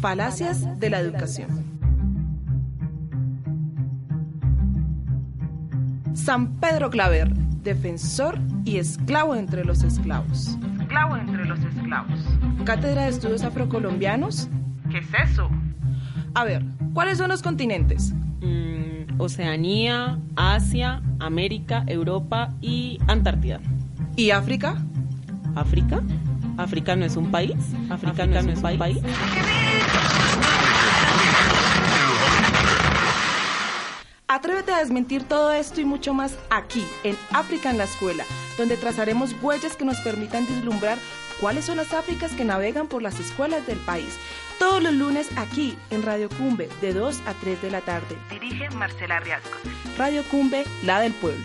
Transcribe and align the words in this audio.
Falacias 0.00 0.78
de 0.78 0.90
la 0.90 1.00
educación. 1.00 1.48
San 6.14 6.54
Pedro 6.56 6.90
Claver, 6.90 7.32
defensor 7.62 8.38
y 8.64 8.78
esclavo 8.78 9.34
entre 9.34 9.64
los 9.64 9.82
esclavos. 9.82 10.58
Esclavo 10.80 11.16
entre 11.16 11.44
los 11.44 11.58
esclavos. 11.60 12.20
Cátedra 12.64 13.04
de 13.04 13.10
Estudios 13.10 13.42
Afrocolombianos. 13.42 14.48
¿Qué 14.90 14.98
es 14.98 15.08
eso? 15.30 15.48
A 16.34 16.44
ver, 16.44 16.64
¿cuáles 16.94 17.18
son 17.18 17.28
los 17.28 17.42
continentes? 17.42 18.12
Mm, 18.40 19.20
Oceanía, 19.20 20.18
Asia, 20.36 21.02
América, 21.20 21.84
Europa 21.86 22.52
y 22.60 22.98
Antártida. 23.06 23.60
¿Y 24.16 24.30
África? 24.30 24.76
¿África? 25.54 26.02
¿África 26.56 26.96
no 26.96 27.04
es 27.04 27.16
un 27.16 27.30
país? 27.30 27.54
¿África, 27.90 28.26
no 28.26 28.38
es 28.38 28.62
un 28.62 28.78
país? 28.78 28.98
Atrévete 34.28 34.72
a 34.72 34.80
desmentir 34.80 35.24
todo 35.24 35.52
esto 35.52 35.80
y 35.80 35.84
mucho 35.84 36.12
más 36.12 36.36
aquí, 36.50 36.84
en 37.04 37.16
África 37.32 37.70
en 37.70 37.78
la 37.78 37.84
Escuela, 37.84 38.24
donde 38.58 38.76
trazaremos 38.76 39.34
huellas 39.40 39.76
que 39.76 39.84
nos 39.84 39.98
permitan 40.00 40.46
vislumbrar 40.46 40.98
cuáles 41.40 41.64
son 41.64 41.78
las 41.78 41.94
Áfricas 41.94 42.32
que 42.32 42.44
navegan 42.44 42.86
por 42.86 43.02
las 43.02 43.18
escuelas 43.18 43.66
del 43.66 43.78
país. 43.78 44.18
Todos 44.58 44.82
los 44.82 44.92
lunes 44.92 45.28
aquí, 45.36 45.78
en 45.90 46.02
Radio 46.02 46.28
Cumbe, 46.28 46.68
de 46.80 46.92
2 46.92 47.22
a 47.26 47.34
3 47.34 47.62
de 47.62 47.70
la 47.70 47.80
tarde. 47.80 48.16
Dirige 48.28 48.68
Marcela 48.70 49.20
Riascos. 49.20 49.60
Radio 49.96 50.22
Cumbe, 50.30 50.64
la 50.82 51.00
del 51.00 51.12
pueblo. 51.12 51.44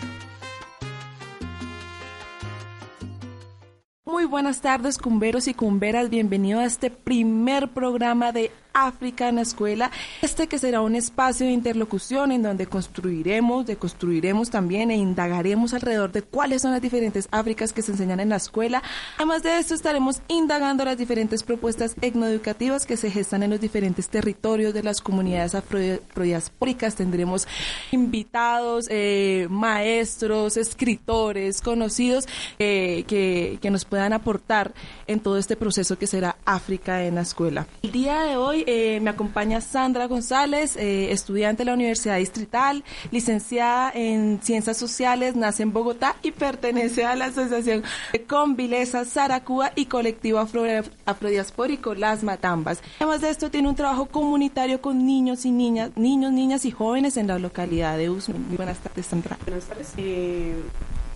Muy 4.12 4.26
buenas 4.26 4.60
tardes, 4.60 4.98
cumberos 4.98 5.48
y 5.48 5.54
cumberas. 5.54 6.10
Bienvenido 6.10 6.60
a 6.60 6.66
este 6.66 6.90
primer 6.90 7.70
programa 7.70 8.30
de 8.30 8.50
La 8.74 9.42
escuela, 9.42 9.90
este 10.20 10.46
que 10.46 10.58
será 10.58 10.80
un 10.80 10.96
espacio 10.96 11.46
de 11.46 11.52
interlocución 11.52 12.32
en 12.32 12.42
donde 12.42 12.66
construiremos, 12.66 13.66
deconstruiremos 13.66 14.50
también 14.50 14.90
e 14.90 14.96
indagaremos 14.96 15.74
alrededor 15.74 16.10
de 16.10 16.22
cuáles 16.22 16.62
son 16.62 16.72
las 16.72 16.82
diferentes 16.82 17.28
Áfricas 17.30 17.72
que 17.72 17.82
se 17.82 17.92
enseñan 17.92 18.20
en 18.20 18.30
la 18.30 18.36
escuela. 18.36 18.82
Además 19.16 19.42
de 19.42 19.58
esto 19.58 19.74
estaremos 19.74 20.20
indagando 20.28 20.84
las 20.84 20.98
diferentes 20.98 21.42
propuestas 21.42 21.94
etnoeducativas 22.00 22.86
que 22.86 22.96
se 22.96 23.10
gestan 23.10 23.42
en 23.42 23.50
los 23.50 23.60
diferentes 23.60 24.08
territorios 24.08 24.74
de 24.74 24.82
las 24.82 25.00
comunidades 25.00 25.54
afrodiaspóricas. 25.54 26.94
Tendremos 26.94 27.46
invitados, 27.92 28.86
eh, 28.90 29.46
maestros, 29.50 30.56
escritores, 30.56 31.60
conocidos 31.60 32.26
eh, 32.58 33.04
que, 33.06 33.58
que 33.60 33.70
nos 33.70 33.84
puedan 33.84 34.12
aportar 34.12 34.72
en 35.06 35.20
todo 35.20 35.38
este 35.38 35.56
proceso 35.56 35.98
que 35.98 36.06
será 36.06 36.36
África 36.44 37.04
en 37.04 37.14
la 37.14 37.22
escuela. 37.22 37.66
El 37.82 37.92
día 37.92 38.22
de 38.22 38.36
hoy 38.36 38.61
eh, 38.66 39.00
me 39.00 39.10
acompaña 39.10 39.60
Sandra 39.60 40.06
González, 40.06 40.76
eh, 40.76 41.12
estudiante 41.12 41.62
de 41.62 41.64
la 41.66 41.74
Universidad 41.74 42.16
Distrital, 42.18 42.84
licenciada 43.10 43.90
en 43.94 44.40
Ciencias 44.42 44.76
Sociales, 44.76 45.36
nace 45.36 45.62
en 45.62 45.72
Bogotá 45.72 46.16
y 46.22 46.32
pertenece 46.32 47.04
a 47.04 47.14
la 47.16 47.26
Asociación 47.26 47.82
Convileza, 48.28 49.04
Saracúa 49.04 49.72
y 49.74 49.86
Colectivo 49.86 50.38
Afro, 50.38 50.64
Afrodiaspórico 51.04 51.94
Las 51.94 52.22
Matambas. 52.22 52.82
Además 52.98 53.20
de 53.20 53.30
esto, 53.30 53.50
tiene 53.50 53.68
un 53.68 53.74
trabajo 53.74 54.06
comunitario 54.06 54.80
con 54.80 55.06
niños 55.06 55.44
y 55.44 55.50
niñas, 55.50 55.90
niños, 55.96 56.32
niñas 56.32 56.64
y 56.64 56.70
jóvenes 56.70 57.16
en 57.16 57.26
la 57.26 57.38
localidad 57.38 57.98
de 57.98 58.10
Usme. 58.10 58.34
Buenas 58.56 58.78
tardes, 58.78 59.06
Sandra. 59.06 59.38
Buenas 59.46 59.64
tardes. 59.64 59.92
Eh, 59.96 60.54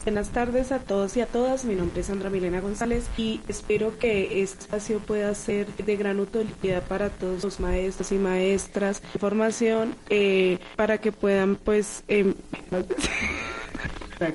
Buenas 0.06 0.28
tardes 0.28 0.70
a 0.70 0.78
todos 0.78 1.16
y 1.16 1.20
a 1.20 1.26
todas. 1.26 1.64
Mi 1.64 1.74
nombre 1.74 2.00
es 2.00 2.06
Sandra 2.06 2.30
Milena 2.30 2.60
González 2.60 3.08
y 3.16 3.40
espero 3.48 3.98
que 3.98 4.40
este 4.40 4.60
espacio 4.60 5.00
pueda 5.00 5.34
ser 5.34 5.66
de 5.66 5.96
gran 5.96 6.20
utilidad 6.20 6.84
para 6.84 7.10
todos 7.10 7.42
los 7.42 7.58
maestros 7.58 8.12
y 8.12 8.14
maestras 8.14 9.02
formación 9.18 9.96
eh, 10.08 10.60
para 10.76 10.98
que 10.98 11.10
puedan, 11.10 11.56
pues, 11.56 12.04
eh, 12.06 12.34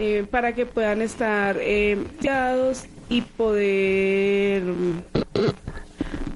eh, 0.00 0.26
para 0.28 0.52
que 0.56 0.66
puedan 0.66 1.02
estar 1.02 1.56
eh, 1.60 2.04
y 3.08 3.20
poder 3.22 4.64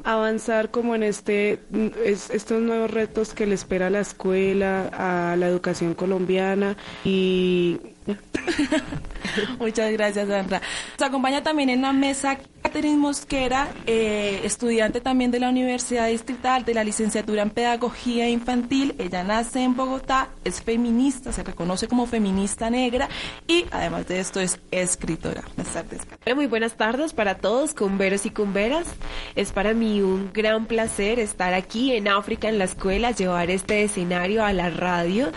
avanzar 0.05 0.71
como 0.71 0.95
en 0.95 1.03
este 1.03 1.59
estos 2.05 2.63
nuevos 2.63 2.89
retos 2.89 3.35
que 3.35 3.47
le 3.47 3.57
espera 3.57 3.89
a 3.89 3.91
la 3.91 4.01
escuela, 4.01 4.91
a 4.93 5.35
la 5.35 5.49
educación 5.49 5.95
colombiana 5.95 6.77
y 7.05 7.81
Muchas 9.59 9.93
gracias, 9.93 10.29
Sandra. 10.29 10.61
Nos 10.99 11.09
acompaña 11.09 11.43
también 11.43 11.71
en 11.71 11.83
la 11.83 11.93
mesa 11.93 12.39
Catherine 12.63 12.97
Mosquera, 12.97 13.69
eh, 13.87 14.41
estudiante 14.45 15.01
también 15.01 15.31
de 15.31 15.41
la 15.41 15.49
Universidad 15.49 16.09
Distrital 16.09 16.65
de 16.65 16.75
la 16.75 16.85
licenciatura 16.85 17.43
en 17.43 17.51
Pedagogía 17.51 18.29
Infantil. 18.29 18.95
Ella 18.99 19.25
nace 19.25 19.63
en 19.63 19.77
Bogotá, 19.77 20.29
es 20.45 20.63
feminista, 20.63 21.33
se 21.33 21.43
reconoce 21.43 21.89
como 21.89 22.07
feminista 22.07 22.71
negra 22.71 23.09
y 23.47 23.67
además 23.71 24.07
de 24.09 24.21
esto 24.21 24.41
es 24.41 24.61
escritora. 24.71 25.43
Buenas 25.57 25.75
tardes. 25.75 26.03
Muy 26.35 26.47
buenas 26.47 26.75
tardes 26.75 27.13
para 27.13 27.37
todos, 27.37 27.75
cumberos 27.75 28.27
y 28.27 28.31
cumberas. 28.31 28.87
Es 29.35 29.53
para 29.53 29.75
mí 29.75 30.01
un 30.01 30.33
gran 30.33 30.67
placer 30.67 31.19
estar 31.19 31.55
aquí 31.55 31.93
en 31.93 32.09
África 32.09 32.49
en 32.49 32.59
la 32.59 32.65
escuela, 32.65 33.11
llevar 33.11 33.51
este 33.51 33.83
escenario 33.83 34.45
a 34.45 34.53
la 34.53 34.71
radio. 34.71 35.33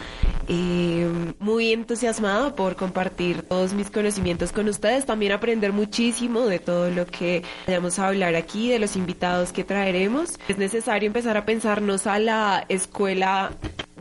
Eh, 0.48 1.34
muy 1.40 1.72
entusiasmado 1.72 2.56
por 2.56 2.76
compartir 2.76 3.42
todos 3.44 3.74
mis 3.74 3.90
conocimientos 3.90 4.52
con 4.52 4.68
ustedes, 4.68 5.06
también 5.06 5.32
aprender 5.32 5.74
muchísimo 5.74 6.42
de 6.42 6.60
todo 6.60 6.90
lo 6.92 7.06
que 7.06 7.44
vayamos 7.66 7.98
a 8.00 8.08
hablar 8.08 8.36
aquí, 8.36 8.70
de 8.70 8.80
los 8.80 8.96
invitados 8.96 9.52
que 9.52 9.64
traeremos. 9.64 10.38
Es 10.48 10.58
necesario 10.58 11.08
empezar 11.08 11.38
a 11.38 11.46
pensarnos 11.46 12.06
a 12.08 12.20
la 12.20 12.66
escuela 12.70 13.52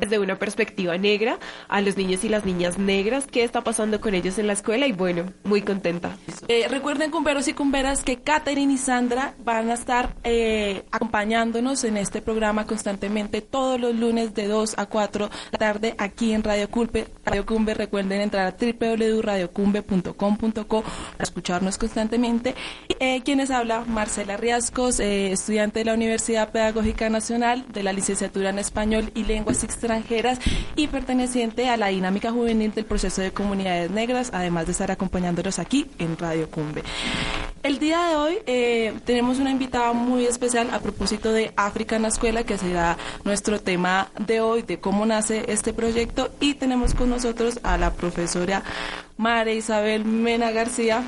desde 0.04 0.18
una 0.18 0.38
perspectiva 0.38 0.98
negra 0.98 1.38
a 1.68 1.80
los 1.80 1.96
niños 1.96 2.22
y 2.24 2.28
las 2.28 2.44
niñas 2.44 2.78
negras, 2.78 3.26
qué 3.26 3.42
está 3.42 3.62
pasando 3.62 4.00
con 4.00 4.14
ellos 4.14 4.38
en 4.38 4.46
la 4.46 4.52
escuela 4.52 4.86
y 4.86 4.92
bueno, 4.92 5.32
muy 5.44 5.62
contenta. 5.62 6.16
Eh, 6.48 6.66
recuerden 6.68 7.10
cumberos 7.10 7.48
y 7.48 7.54
cumberas 7.54 8.04
que 8.04 8.18
Katherine 8.18 8.74
y 8.74 8.78
Sandra 8.78 9.34
van 9.44 9.70
a 9.70 9.74
estar 9.74 10.14
eh, 10.24 10.84
acompañándonos 10.90 11.84
en 11.84 11.96
este 11.96 12.20
programa 12.22 12.66
constantemente 12.66 13.40
todos 13.40 13.80
los 13.80 13.94
lunes 13.94 14.34
de 14.34 14.46
2 14.46 14.74
a 14.78 14.86
4 14.86 15.28
de 15.28 15.32
la 15.52 15.58
tarde 15.58 15.94
aquí 15.98 16.32
en 16.32 16.42
Radio 16.42 16.68
Cumbe. 16.70 17.06
Radio 17.24 17.46
Cumbe, 17.46 17.74
recuerden 17.74 18.20
entrar 18.20 18.46
a 18.46 18.56
www.radiocumbe.com.co 18.56 20.82
para 20.82 21.24
escucharnos 21.24 21.78
constantemente. 21.78 22.54
Eh, 23.00 23.22
quienes 23.24 23.50
habla, 23.50 23.84
Marcela 23.86 24.36
Riascos, 24.36 25.00
eh, 25.00 25.32
estudiante 25.32 25.78
de 25.78 25.86
la 25.86 25.94
Universidad 25.94 26.52
Pedagógica 26.52 27.08
Nacional 27.08 27.64
de 27.72 27.82
la 27.82 27.94
licenciatura 27.94 28.50
en 28.50 28.58
Español 28.58 29.10
y 29.14 29.24
Lenguas 29.24 29.64
extranjeras 29.64 29.93
y 30.76 30.88
perteneciente 30.88 31.68
a 31.68 31.76
la 31.76 31.88
dinámica 31.88 32.32
juvenil 32.32 32.72
del 32.74 32.84
proceso 32.84 33.22
de 33.22 33.32
comunidades 33.32 33.90
negras, 33.90 34.30
además 34.32 34.66
de 34.66 34.72
estar 34.72 34.90
acompañándolos 34.90 35.58
aquí 35.58 35.86
en 35.98 36.16
Radio 36.18 36.50
Cumbe. 36.50 36.82
El 37.62 37.78
día 37.78 38.08
de 38.08 38.16
hoy 38.16 38.38
eh, 38.46 38.92
tenemos 39.04 39.38
una 39.38 39.50
invitada 39.50 39.92
muy 39.92 40.26
especial 40.26 40.68
a 40.72 40.80
propósito 40.80 41.32
de 41.32 41.52
África 41.56 41.96
en 41.96 42.02
la 42.02 42.08
escuela, 42.08 42.44
que 42.44 42.58
será 42.58 42.98
nuestro 43.24 43.60
tema 43.60 44.10
de 44.18 44.40
hoy, 44.40 44.62
de 44.62 44.80
cómo 44.80 45.06
nace 45.06 45.44
este 45.48 45.72
proyecto, 45.72 46.30
y 46.40 46.54
tenemos 46.54 46.94
con 46.94 47.10
nosotros 47.10 47.60
a 47.62 47.78
la 47.78 47.92
profesora 47.92 48.62
María 49.16 49.54
Isabel 49.54 50.04
Mena 50.04 50.50
García, 50.50 51.04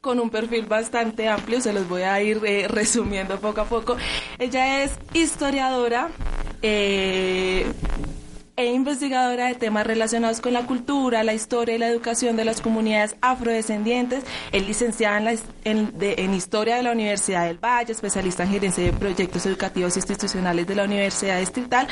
con 0.00 0.18
un 0.18 0.30
perfil 0.30 0.66
bastante 0.66 1.28
amplio, 1.28 1.60
se 1.60 1.72
los 1.72 1.88
voy 1.88 2.02
a 2.02 2.20
ir 2.20 2.40
eh, 2.44 2.66
resumiendo 2.68 3.38
poco 3.38 3.60
a 3.60 3.64
poco. 3.66 3.96
Ella 4.38 4.82
es 4.82 4.98
historiadora, 5.14 6.08
eh, 6.62 7.66
e 8.54 8.66
investigadora 8.66 9.46
de 9.46 9.54
temas 9.54 9.86
relacionados 9.86 10.40
con 10.40 10.52
la 10.52 10.66
cultura, 10.66 11.24
la 11.24 11.32
historia 11.32 11.74
y 11.74 11.78
la 11.78 11.88
educación 11.88 12.36
de 12.36 12.44
las 12.44 12.60
comunidades 12.60 13.16
afrodescendientes. 13.22 14.24
Es 14.52 14.66
licenciada 14.66 15.18
en, 15.18 15.24
la, 15.24 15.34
en, 15.64 15.98
de, 15.98 16.14
en, 16.18 16.34
Historia 16.34 16.76
de 16.76 16.82
la 16.82 16.92
Universidad 16.92 17.46
del 17.46 17.58
Valle, 17.58 17.92
especialista 17.92 18.42
en 18.42 18.50
gerencia 18.50 18.84
de 18.84 18.92
proyectos 18.92 19.46
educativos 19.46 19.96
institucionales 19.96 20.66
de 20.66 20.74
la 20.74 20.84
Universidad 20.84 21.38
Distrital, 21.38 21.88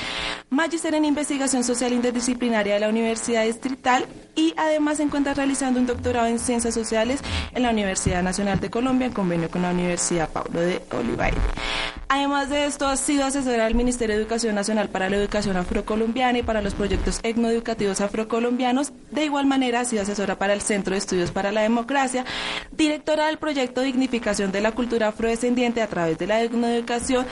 magíster 0.51 0.95
en 0.95 1.05
investigación 1.05 1.65
social 1.65 1.93
interdisciplinaria 1.93 2.75
de 2.75 2.81
la 2.81 2.89
Universidad 2.89 3.45
Distrital 3.45 4.07
y 4.35 4.53
además 4.57 4.99
se 4.99 5.05
encuentra 5.05 5.35
realizando 5.35 5.81
un 5.81 5.87
doctorado 5.87 6.27
en 6.27 6.39
ciencias 6.39 6.75
sociales 6.75 7.21
en 7.53 7.63
la 7.63 7.71
Universidad 7.71 8.23
Nacional 8.23 8.61
de 8.61 8.71
Colombia 8.71 9.07
en 9.07 9.13
convenio 9.13 9.51
con 9.51 9.63
la 9.63 9.71
Universidad 9.71 10.29
Paulo 10.29 10.61
de 10.61 10.83
Olivaire. 10.93 11.39
Además 12.13 12.51
de 12.51 12.67
esto, 12.67 12.89
ha 12.89 12.97
sido 12.97 13.25
asesora 13.25 13.67
del 13.67 13.77
Ministerio 13.77 14.17
de 14.17 14.23
Educación 14.23 14.57
Nacional 14.57 14.89
para 14.89 15.09
la 15.09 15.17
Educación 15.17 15.57
Afrocolombiana 15.57 16.41
y 16.41 16.43
para 16.51 16.63
los 16.63 16.75
proyectos 16.75 17.21
etnoeducativos 17.23 18.01
afrocolombianos. 18.01 18.93
De 19.13 19.25
igual 19.25 19.47
manera, 19.47 19.79
ha 19.79 19.85
sido 19.85 20.03
asesora 20.03 20.35
para 20.37 20.53
el 20.53 20.61
Centro 20.61 20.95
de 20.95 20.99
Estudios 20.99 21.31
para 21.31 21.53
la 21.53 21.61
Democracia, 21.61 22.25
directora 22.73 23.29
del 23.29 23.39
proyecto 23.39 23.83
Dignificación 23.83 24.51
de 24.51 24.61
la 24.61 24.73
Cultura 24.73 25.07
Afrodescendiente 25.07 25.81
a 25.81 25.87
través 25.87 26.19
de 26.19 26.27
la 26.27 26.43
etnoeducación 26.43 27.25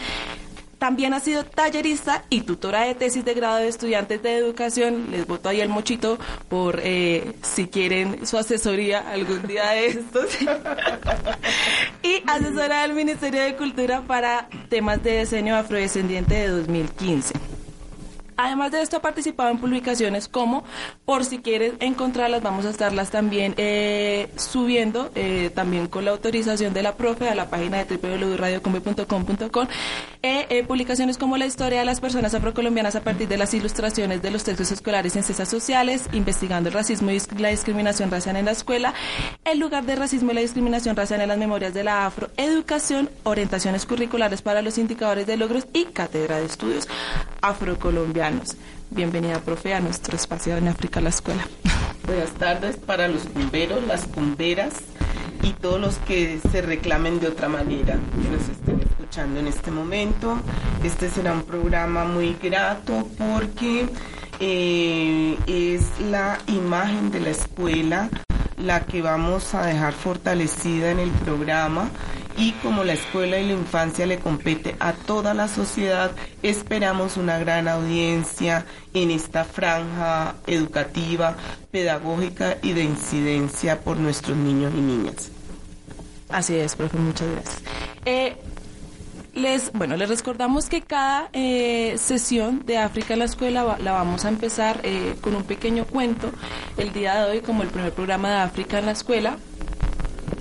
también 0.79 1.15
ha 1.15 1.19
sido 1.19 1.43
tallerista 1.45 2.23
y 2.31 2.43
tutora 2.43 2.83
de 2.83 2.95
tesis 2.95 3.25
de 3.25 3.35
grado 3.35 3.57
de 3.57 3.67
estudiantes 3.67 4.23
de 4.23 4.37
educación. 4.37 5.09
Les 5.11 5.27
voto 5.27 5.49
ahí 5.49 5.61
el 5.61 5.69
mochito 5.69 6.21
por 6.49 6.79
eh, 6.85 7.33
si 7.43 7.67
quieren 7.67 8.25
su 8.25 8.39
asesoría 8.39 9.01
algún 9.01 9.45
día 9.49 9.71
de 9.71 9.87
estos. 9.89 10.27
y 12.05 12.23
asesora 12.25 12.83
del 12.83 12.93
Ministerio 12.93 13.43
de 13.43 13.57
Cultura 13.57 14.03
para 14.03 14.49
temas 14.69 15.03
de 15.03 15.19
diseño 15.19 15.57
afrodescendiente 15.57 16.35
de 16.35 16.49
2015. 16.51 17.58
Además 18.41 18.71
de 18.71 18.83
esto, 18.83 18.99
ha 18.99 19.03
participado 19.03 19.51
en 19.51 19.59
publicaciones 19.59 20.29
como, 20.29 20.63
por 21.05 21.25
si 21.25 21.41
quieres 21.41 21.73
encontrarlas, 21.81 22.41
vamos 22.41 22.67
a 22.67 22.71
estarlas 22.71 23.11
también 23.11 23.53
eh, 23.57 24.31
subiendo, 24.37 25.11
eh, 25.17 25.51
también 25.53 25.89
con 25.89 26.05
la 26.05 26.13
autorización 26.13 26.73
de 26.73 26.85
la 26.85 26.95
profe 26.95 27.29
a 27.29 27.35
la 27.35 27.51
página 27.51 27.85
de 27.85 27.97
www.radiocombe.com.com, 27.97 29.67
eh, 30.23 30.47
eh, 30.51 30.63
publicaciones 30.63 31.19
como 31.19 31.37
la 31.37 31.47
historia 31.47 31.81
de 31.81 31.85
las 31.85 32.01
personas 32.01 32.33
afrocolombianas 32.33 32.95
a 32.95 33.03
partir 33.03 33.27
de 33.27 33.39
las 33.39 33.55
ilustraciones 33.55 34.23
de 34.23 34.31
los 34.31 34.45
textos 34.45 34.71
escolares 34.71 35.17
en 35.17 35.25
ciencias 35.25 35.49
sociales, 35.49 36.09
investigando 36.13 36.69
el 36.69 36.75
racismo 36.75 37.11
y 37.11 37.21
la 37.39 37.49
discriminación 37.49 38.09
racial 38.09 38.37
en 38.37 38.45
la 38.45 38.53
escuela, 38.53 38.95
el 39.45 39.59
lugar 39.59 39.85
de 39.85 39.97
racismo 39.97 40.31
y 40.31 40.35
la 40.35 40.43
discriminación 40.43 40.95
racial 40.95 41.21
en 41.23 41.29
las 41.29 41.39
memorias 41.39 41.75
de 41.75 41.83
la 41.83 42.07
afroeducación, 42.07 43.11
orientaciones 43.25 43.85
curriculares 43.85 44.43
para 44.43 44.63
los 44.63 44.79
indicadores 44.79 45.27
de 45.27 45.37
logros 45.37 45.67
y 45.73 45.87
cátedra 45.87 46.39
de 46.39 46.47
estudios 46.47 46.87
afrocolombianos. 47.41 48.28
Bienvenida, 48.91 49.41
profe, 49.41 49.73
a 49.73 49.81
nuestro 49.81 50.15
espacio 50.15 50.55
en 50.59 50.69
África, 50.69 51.01
la 51.01 51.09
escuela. 51.09 51.47
Buenas 52.07 52.31
tardes 52.33 52.77
para 52.77 53.09
los 53.09 53.33
bomberos, 53.33 53.83
las 53.87 54.11
bomberas 54.13 54.75
y 55.43 55.53
todos 55.55 55.81
los 55.81 55.97
que 55.99 56.39
se 56.53 56.61
reclamen 56.61 57.21
de 57.21 57.29
otra 57.29 57.49
manera, 57.49 57.95
que 57.95 58.29
nos 58.29 58.47
estén 58.51 58.81
escuchando 58.81 59.41
en 59.41 59.47
este 59.47 59.71
momento. 59.71 60.39
Este 60.85 61.09
será 61.09 61.33
un 61.33 61.45
programa 61.45 62.05
muy 62.05 62.37
grato 62.43 63.09
porque 63.17 63.87
eh, 64.41 65.39
es 65.47 65.99
la 66.11 66.39
imagen 66.49 67.11
de 67.11 67.21
la 67.21 67.31
escuela 67.31 68.11
la 68.59 68.85
que 68.85 69.01
vamos 69.01 69.55
a 69.55 69.65
dejar 69.65 69.93
fortalecida 69.95 70.91
en 70.91 70.99
el 70.99 71.11
programa 71.11 71.91
y 72.39 72.53
como 72.63 72.85
la 72.85 72.93
escuela 72.93 73.39
y 73.39 73.47
la 73.49 73.55
infancia 73.55 74.07
le 74.07 74.19
compete 74.19 74.77
a 74.79 74.93
toda 74.93 75.35
la 75.35 75.49
sociedad, 75.49 76.13
esperamos 76.43 77.17
una 77.17 77.39
gran 77.39 77.67
audiencia 77.67 78.65
en 78.95 79.11
esta 79.11 79.45
franja 79.45 80.37
educativa, 80.47 81.37
pedagógica 81.73 82.57
y 82.63 82.73
de 82.73 82.85
incidencia 82.85 83.81
por 83.81 83.97
nuestros 83.97 84.37
niños 84.37 84.73
y 84.75 84.81
niñas. 84.81 85.31
Así 86.29 86.55
es, 86.55 86.77
profe, 86.77 86.97
muchas 86.99 87.29
gracias. 87.29 87.63
Eh, 88.05 88.37
les, 89.35 89.73
bueno, 89.73 89.97
les 89.97 90.09
recordamos 90.09 90.69
que 90.69 90.83
cada 90.83 91.31
eh, 91.33 91.97
sesión 91.99 92.65
de 92.67 92.79
África 92.79 93.15
en 93.15 93.21
la 93.21 93.25
escuela 93.25 93.79
la 93.81 93.93
vamos 93.93 94.25
a 94.25 94.29
empezar 94.29 94.81
eh, 94.85 95.17
con 95.21 95.35
un 95.35 95.43
pequeño 95.43 95.87
cuento. 95.87 96.31
El 96.77 96.93
día 96.93 97.25
de 97.25 97.31
hoy, 97.33 97.41
como 97.41 97.65
el 97.65 97.69
primer 97.69 97.93
programa 97.93 98.31
de 98.31 98.37
África 98.37 98.79
en 98.79 98.87
la 98.87 98.93
escuela, 98.93 99.39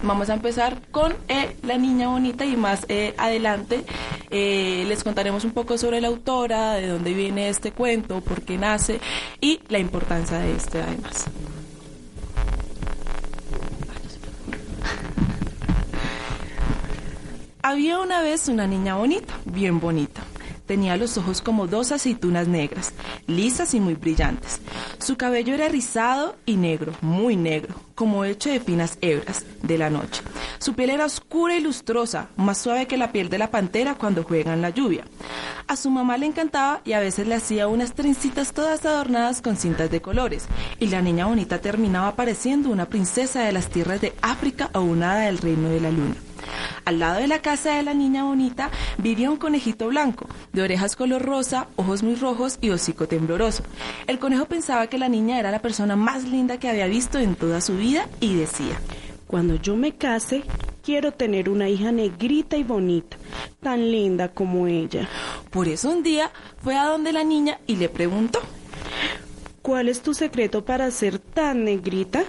vamos 0.04 0.30
a 0.30 0.34
empezar 0.34 0.82
con 0.92 1.16
eh, 1.28 1.56
La 1.64 1.78
Niña 1.78 2.08
Bonita 2.10 2.46
y 2.46 2.56
más 2.56 2.86
eh, 2.90 3.14
adelante 3.18 3.84
eh, 4.30 4.86
les 4.88 5.04
contaremos 5.04 5.44
un 5.46 5.52
poco 5.52 5.78
sobre 5.78 6.02
la 6.02 6.10
autora, 6.10 6.74
de 6.74 6.88
dónde 6.88 7.14
viene 7.14 7.50
este 7.50 7.72
cuento, 7.72 8.22
por 8.22 8.42
qué 8.42 8.58
nace 8.58 9.00
y 9.40 9.62
la 9.70 9.80
importancia 9.80 10.40
de 10.40 10.56
este 10.56 10.82
además. 10.82 11.26
Había 17.62 18.00
una 18.00 18.22
vez 18.22 18.48
una 18.48 18.68
niña 18.68 18.96
bonita, 18.96 19.34
bien 19.46 19.80
bonita. 19.80 20.24
Tenía 20.68 20.98
los 20.98 21.18
ojos 21.18 21.42
como 21.42 21.66
dos 21.66 21.94
aceitunas 21.94 22.50
negras, 22.50 22.92
lisas 23.26 23.74
y 23.74 23.80
muy 23.80 23.96
brillantes. 23.96 24.60
Su 25.00 25.16
cabello 25.16 25.54
era 25.54 25.70
rizado 25.70 26.36
y 26.46 26.58
negro, 26.58 26.92
muy 27.02 27.38
negro, 27.38 27.74
como 27.96 28.26
hecho 28.26 28.50
de 28.50 28.60
finas 28.60 28.98
hebras 29.00 29.46
de 29.64 29.78
la 29.78 29.90
noche. 29.90 30.22
Su 30.60 30.74
piel 30.74 30.90
era 30.90 31.06
oscura 31.06 31.56
y 31.56 31.62
lustrosa, 31.62 32.28
más 32.36 32.58
suave 32.58 32.86
que 32.86 32.98
la 32.98 33.14
piel 33.14 33.30
de 33.30 33.38
la 33.38 33.50
pantera 33.50 33.96
cuando 33.96 34.24
juega 34.24 34.54
en 34.54 34.62
la 34.62 34.70
lluvia. 34.70 35.06
A 35.68 35.78
su 35.78 35.90
mamá 35.90 36.18
le 36.18 36.26
encantaba 36.26 36.82
y 36.84 36.92
a 36.92 37.00
veces 37.00 37.28
le 37.28 37.36
hacía 37.36 37.70
unas 37.70 37.94
trencitas 37.94 38.52
todas 38.52 38.86
adornadas 38.86 39.42
con 39.42 39.56
cintas 39.56 39.90
de 39.90 40.02
colores, 40.02 40.48
y 40.80 40.88
la 40.88 41.02
niña 41.02 41.28
bonita 41.28 41.60
terminaba 41.62 42.18
pareciendo 42.18 42.70
una 42.70 42.88
princesa 42.90 43.42
de 43.44 43.54
las 43.54 43.70
tierras 43.70 44.02
de 44.02 44.14
África 44.22 44.70
o 44.74 44.82
una 44.82 45.18
del 45.20 45.38
reino 45.38 45.70
de 45.70 45.80
la 45.80 45.92
luna. 45.92 46.27
Al 46.86 47.00
lado 47.00 47.20
de 47.20 47.28
la 47.28 47.42
casa 47.42 47.76
de 47.76 47.84
la 47.84 47.94
niña 47.94 48.24
bonita 48.24 48.72
vivía 48.98 49.30
un 49.30 49.38
conejito 49.38 49.88
blanco, 49.88 50.28
de 50.54 50.62
orejas 50.62 50.96
color 50.96 51.22
rosa, 51.22 51.68
ojos 51.76 52.04
muy 52.04 52.16
rojos 52.16 52.58
y 52.62 52.70
hocico 52.70 53.08
tembloroso. 53.08 53.64
El 54.08 54.20
conejo 54.20 54.46
pensaba 54.46 54.88
que 54.88 54.98
la 54.98 55.10
niña 55.10 55.40
era 55.40 55.52
la 55.52 55.62
persona 55.62 55.96
más 55.96 56.24
linda 56.24 56.60
que 56.60 56.70
había 56.70 56.88
visto 56.88 57.20
en 57.20 57.36
toda 57.36 57.62
su 57.62 57.76
vida 57.76 58.08
y 58.20 58.36
decía, 58.36 58.80
Cuando 59.28 59.56
yo 59.56 59.76
me 59.76 59.96
case, 59.96 60.44
quiero 60.84 61.12
tener 61.12 61.50
una 61.50 61.68
hija 61.68 61.92
negrita 61.92 62.58
y 62.58 62.64
bonita, 62.64 63.18
tan 63.62 63.92
linda 63.92 64.30
como 64.30 64.68
ella. 64.68 65.10
por 65.50 65.68
eso 65.68 65.90
un 65.90 66.04
día 66.04 66.32
fue 66.64 66.78
a 66.78 66.86
donde 66.86 67.12
la 67.12 67.24
niña 67.24 67.60
y 67.68 67.76
le 67.76 67.90
preguntó, 67.90 68.40
¿Cuál 69.62 69.90
es 69.90 70.02
tu 70.02 70.14
secreto 70.14 70.64
para 70.64 70.90
ser 70.92 71.20
tan 71.20 71.66
negrita? 71.66 72.24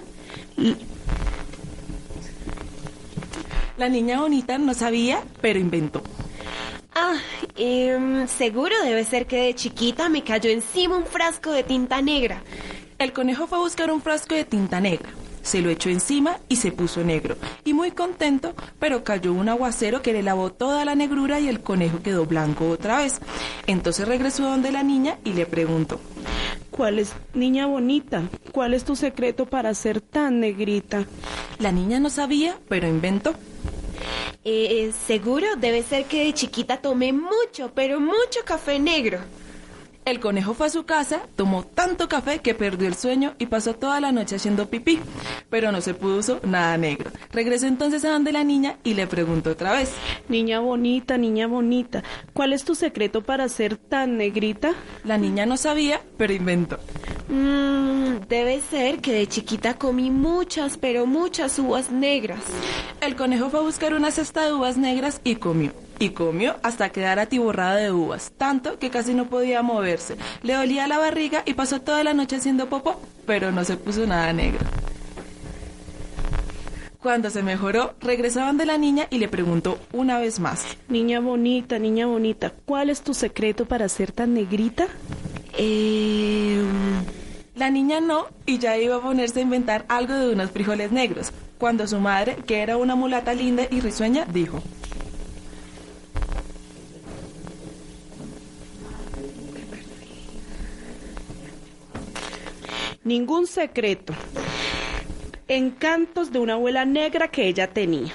La 3.79 3.89
niña 3.89 4.19
bonita 4.19 4.57
no 4.57 4.73
sabía, 4.73 5.23
pero 5.41 5.57
inventó. 5.57 6.03
Ah, 6.93 7.15
em, 7.55 8.27
seguro 8.27 8.75
debe 8.83 9.05
ser 9.05 9.25
que 9.25 9.37
de 9.37 9.55
chiquita 9.55 10.09
me 10.09 10.23
cayó 10.23 10.49
encima 10.49 10.97
un 10.97 11.05
frasco 11.05 11.51
de 11.51 11.63
tinta 11.63 12.01
negra. 12.01 12.43
El 12.97 13.13
conejo 13.13 13.47
fue 13.47 13.57
a 13.57 13.61
buscar 13.61 13.89
un 13.91 14.01
frasco 14.01 14.35
de 14.35 14.43
tinta 14.43 14.81
negra. 14.81 15.09
Se 15.41 15.61
lo 15.61 15.69
echó 15.69 15.89
encima 15.89 16.37
y 16.49 16.57
se 16.57 16.73
puso 16.73 17.03
negro. 17.03 17.37
Y 17.63 17.73
muy 17.73 17.91
contento, 17.91 18.53
pero 18.79 19.05
cayó 19.05 19.31
un 19.31 19.47
aguacero 19.47 20.01
que 20.01 20.11
le 20.11 20.23
lavó 20.23 20.51
toda 20.51 20.83
la 20.83 20.95
negrura 20.95 21.39
y 21.39 21.47
el 21.47 21.61
conejo 21.61 22.01
quedó 22.01 22.25
blanco 22.25 22.69
otra 22.69 22.97
vez. 22.97 23.21
Entonces 23.65 24.07
regresó 24.07 24.43
donde 24.43 24.71
la 24.73 24.83
niña 24.83 25.17
y 25.23 25.33
le 25.33 25.45
preguntó. 25.45 26.01
¿Cuál 26.71 26.99
es, 26.99 27.13
niña 27.33 27.65
bonita? 27.65 28.23
¿Cuál 28.51 28.73
es 28.73 28.83
tu 28.83 28.95
secreto 28.95 29.45
para 29.45 29.73
ser 29.73 30.01
tan 30.01 30.41
negrita? 30.41 31.05
La 31.59 31.71
niña 31.71 31.99
no 31.99 32.09
sabía, 32.09 32.57
pero 32.67 32.87
inventó. 32.87 33.33
Eh, 34.43 34.91
seguro 35.07 35.47
debe 35.57 35.83
ser 35.83 36.05
que 36.05 36.25
de 36.25 36.33
chiquita 36.33 36.77
tomé 36.77 37.13
mucho, 37.13 37.71
pero 37.73 37.99
mucho 37.99 38.39
café 38.45 38.79
negro. 38.79 39.19
El 40.05 40.19
conejo 40.19 40.55
fue 40.55 40.67
a 40.67 40.69
su 40.71 40.85
casa, 40.85 41.21
tomó 41.35 41.63
tanto 41.63 42.09
café 42.09 42.39
que 42.39 42.55
perdió 42.55 42.87
el 42.87 42.95
sueño 42.95 43.35
y 43.37 43.45
pasó 43.45 43.75
toda 43.75 43.99
la 43.99 44.11
noche 44.11 44.37
haciendo 44.37 44.67
pipí, 44.67 44.99
pero 45.51 45.71
no 45.71 45.81
se 45.81 45.93
puso 45.93 46.39
nada 46.43 46.77
negro. 46.77 47.11
Regresó 47.31 47.67
entonces 47.67 48.03
a 48.05 48.09
donde 48.09 48.31
la 48.31 48.43
niña 48.43 48.77
y 48.83 48.95
le 48.95 49.05
preguntó 49.05 49.51
otra 49.51 49.73
vez. 49.73 49.91
Niña 50.27 50.61
bonita, 50.61 51.17
niña 51.19 51.45
bonita, 51.45 52.03
¿cuál 52.33 52.53
es 52.53 52.63
tu 52.63 52.73
secreto 52.73 53.21
para 53.21 53.47
ser 53.49 53.77
tan 53.77 54.17
negrita? 54.17 54.73
La 55.03 55.19
niña 55.19 55.45
no 55.45 55.57
sabía, 55.57 56.01
pero 56.17 56.33
inventó. 56.33 56.79
Mm, 57.29 58.27
debe 58.27 58.59
ser 58.59 59.01
que 59.01 59.13
de 59.13 59.27
chiquita 59.27 59.75
comí 59.75 60.09
muchas, 60.09 60.77
pero 60.77 61.05
muchas 61.05 61.59
uvas 61.59 61.91
negras. 61.91 62.39
El 63.01 63.15
conejo 63.15 63.51
fue 63.51 63.59
a 63.59 63.63
buscar 63.63 63.93
una 63.93 64.09
cesta 64.09 64.45
de 64.45 64.53
uvas 64.53 64.77
negras 64.77 65.21
y 65.23 65.35
comió. 65.35 65.71
Y 65.99 66.09
comió 66.09 66.55
hasta 66.63 66.89
quedar 66.89 67.19
atiborrada 67.19 67.75
de 67.75 67.91
uvas, 67.91 68.31
tanto 68.35 68.79
que 68.79 68.89
casi 68.89 69.13
no 69.13 69.29
podía 69.29 69.61
moverse. 69.61 70.15
Le 70.41 70.53
dolía 70.53 70.87
la 70.87 70.97
barriga 70.97 71.43
y 71.45 71.53
pasó 71.53 71.81
toda 71.81 72.03
la 72.03 72.13
noche 72.13 72.37
haciendo 72.37 72.67
popó, 72.67 72.99
pero 73.27 73.51
no 73.51 73.63
se 73.63 73.77
puso 73.77 74.07
nada 74.07 74.33
negro. 74.33 74.65
Cuando 77.01 77.29
se 77.29 77.43
mejoró, 77.43 77.93
regresaban 78.01 78.57
de 78.57 78.65
la 78.65 78.77
niña 78.77 79.07
y 79.09 79.19
le 79.19 79.27
preguntó 79.27 79.77
una 79.93 80.19
vez 80.19 80.39
más. 80.39 80.65
Niña 80.87 81.19
bonita, 81.19 81.79
niña 81.79 82.07
bonita, 82.07 82.51
¿cuál 82.65 82.89
es 82.89 83.01
tu 83.01 83.13
secreto 83.13 83.65
para 83.65 83.87
ser 83.87 84.11
tan 84.11 84.33
negrita? 84.33 84.87
Eh, 85.57 86.63
La 87.55 87.69
niña 87.69 87.99
no, 87.99 88.27
y 88.45 88.57
ya 88.57 88.77
iba 88.77 88.95
a 88.95 89.01
ponerse 89.01 89.39
a 89.39 89.43
inventar 89.43 89.85
algo 89.89 90.13
de 90.13 90.31
unos 90.31 90.49
frijoles 90.51 90.93
negros, 90.93 91.31
cuando 91.57 91.85
su 91.87 91.99
madre, 91.99 92.37
que 92.47 92.61
era 92.61 92.77
una 92.77 92.95
mulata 92.95 93.33
linda 93.33 93.63
y 93.69 93.81
risueña, 93.81 94.25
dijo. 94.25 94.61
Ningún 103.03 103.45
secreto. 103.47 104.13
Encantos 105.47 106.31
de 106.31 106.39
una 106.39 106.53
abuela 106.53 106.85
negra 106.85 107.27
que 107.27 107.47
ella 107.47 107.67
tenía. 107.67 108.13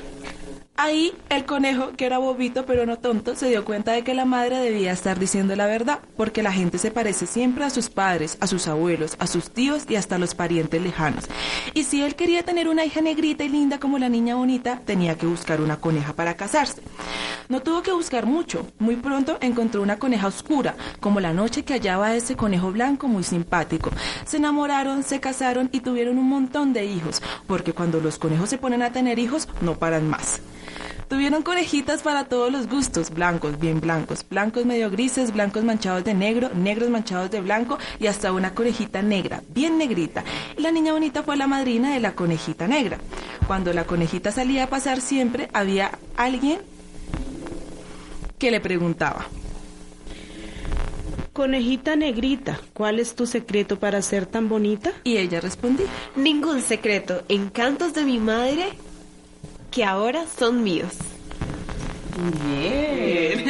Ahí 0.77 1.13
el 1.29 1.45
conejo, 1.45 1.93
que 1.93 2.05
era 2.05 2.19
bobito 2.19 2.67
pero 2.67 2.85
no 2.85 2.99
tonto, 2.99 3.37
se 3.37 3.49
dio 3.49 3.65
cuenta 3.65 3.93
de 3.93 4.03
que 4.03 4.13
la 4.13 4.25
madre 4.25 4.59
debía 4.59 4.91
estar 4.91 5.21
diciendo 5.21 5.55
la 5.55 5.67
verdad, 5.67 6.01
porque 6.17 6.43
la 6.43 6.51
gente 6.51 6.79
se 6.79 6.91
parece 6.91 7.27
siempre 7.27 7.65
a 7.65 7.71
sus 7.71 7.91
padres, 7.91 8.37
a 8.41 8.49
sus 8.49 8.67
abuelos, 8.67 9.15
a 9.21 9.29
sus 9.29 9.51
tíos 9.51 9.85
y 9.89 9.95
hasta 9.95 10.17
a 10.17 10.19
los 10.19 10.35
parientes 10.35 10.83
lejanos. 10.83 11.27
Y 11.75 11.85
si 11.85 12.03
él 12.03 12.17
quería 12.17 12.43
tener 12.43 12.67
una 12.67 12.85
hija 12.85 13.01
negrita 13.01 13.45
y 13.45 13.51
linda 13.51 13.79
como 13.79 13.99
la 13.99 14.09
niña 14.09 14.35
bonita, 14.35 14.81
tenía 14.85 15.17
que 15.17 15.27
buscar 15.27 15.61
una 15.61 15.77
coneja 15.77 16.13
para 16.13 16.35
casarse. 16.35 16.83
No 17.49 17.63
tuvo 17.63 17.85
que 17.85 17.93
buscar 17.93 18.27
mucho, 18.27 18.67
muy 18.81 18.97
pronto 18.97 19.39
encontró 19.43 19.81
una 19.81 20.01
coneja 20.01 20.27
oscura, 20.27 20.75
como 20.99 21.21
la 21.21 21.33
noche 21.33 21.63
que 21.63 21.75
hallaba 21.75 22.17
ese 22.17 22.35
conejo 22.35 22.73
blanco 22.73 23.07
muy 23.07 23.23
simpático. 23.23 23.93
Se 24.25 24.39
enamoraron, 24.39 25.05
se 25.05 25.21
casaron 25.21 25.69
y 25.71 25.81
tuvieron 25.81 26.19
un 26.19 26.29
montón 26.29 26.73
de 26.73 26.85
hijos, 26.85 27.23
porque 27.47 27.73
cuando 27.73 28.01
los 28.01 28.19
conejos 28.19 28.51
se 28.51 28.59
ponen 28.59 28.83
a 28.83 28.91
tener 28.91 29.21
hijos, 29.21 29.49
no 29.61 29.79
paran 29.79 30.09
más. 30.09 30.41
Tuvieron 31.09 31.43
conejitas 31.43 32.03
para 32.03 32.25
todos 32.25 32.51
los 32.51 32.69
gustos, 32.69 33.11
blancos, 33.11 33.59
bien 33.59 33.81
blancos, 33.81 34.25
blancos 34.29 34.65
medio 34.65 34.91
grises, 34.91 35.33
blancos 35.33 35.63
manchados 35.65 36.05
de 36.05 36.15
negro, 36.15 36.51
negros 36.55 36.91
manchados 36.91 37.31
de 37.31 37.41
blanco 37.41 37.79
y 37.99 38.07
hasta 38.07 38.33
una 38.33 38.55
conejita 38.55 39.03
negra, 39.03 39.43
bien 39.51 39.79
negrita. 39.79 40.25
Y 40.57 40.63
la 40.63 40.71
niña 40.71 40.93
bonita 40.93 41.23
fue 41.23 41.37
la 41.37 41.47
madrina 41.47 41.93
de 41.93 42.01
la 42.01 42.15
conejita 42.15 42.67
negra. 42.67 42.99
Cuando 43.47 43.73
la 43.73 43.85
conejita 43.85 44.33
salía 44.33 44.65
a 44.65 44.69
pasar 44.69 45.01
siempre 45.01 45.49
había 45.53 45.93
alguien 46.17 46.61
que 48.39 48.51
le 48.51 48.61
preguntaba. 48.61 49.27
Conejita 51.35 51.97
negrita, 51.97 52.61
¿cuál 52.73 53.01
es 53.01 53.17
tu 53.17 53.27
secreto 53.27 53.79
para 53.79 54.01
ser 54.03 54.25
tan 54.25 54.49
bonita? 54.49 54.93
Y 55.03 55.17
ella 55.17 55.41
respondía. 55.41 55.87
Ningún 56.15 56.63
secreto, 56.63 57.23
encantos 57.29 57.93
de 57.93 58.05
mi 58.05 58.19
madre 58.19 58.69
que 59.75 59.85
ahora 59.85 60.25
son 60.39 60.63
míos. 60.63 60.93
Bien. 62.47 63.45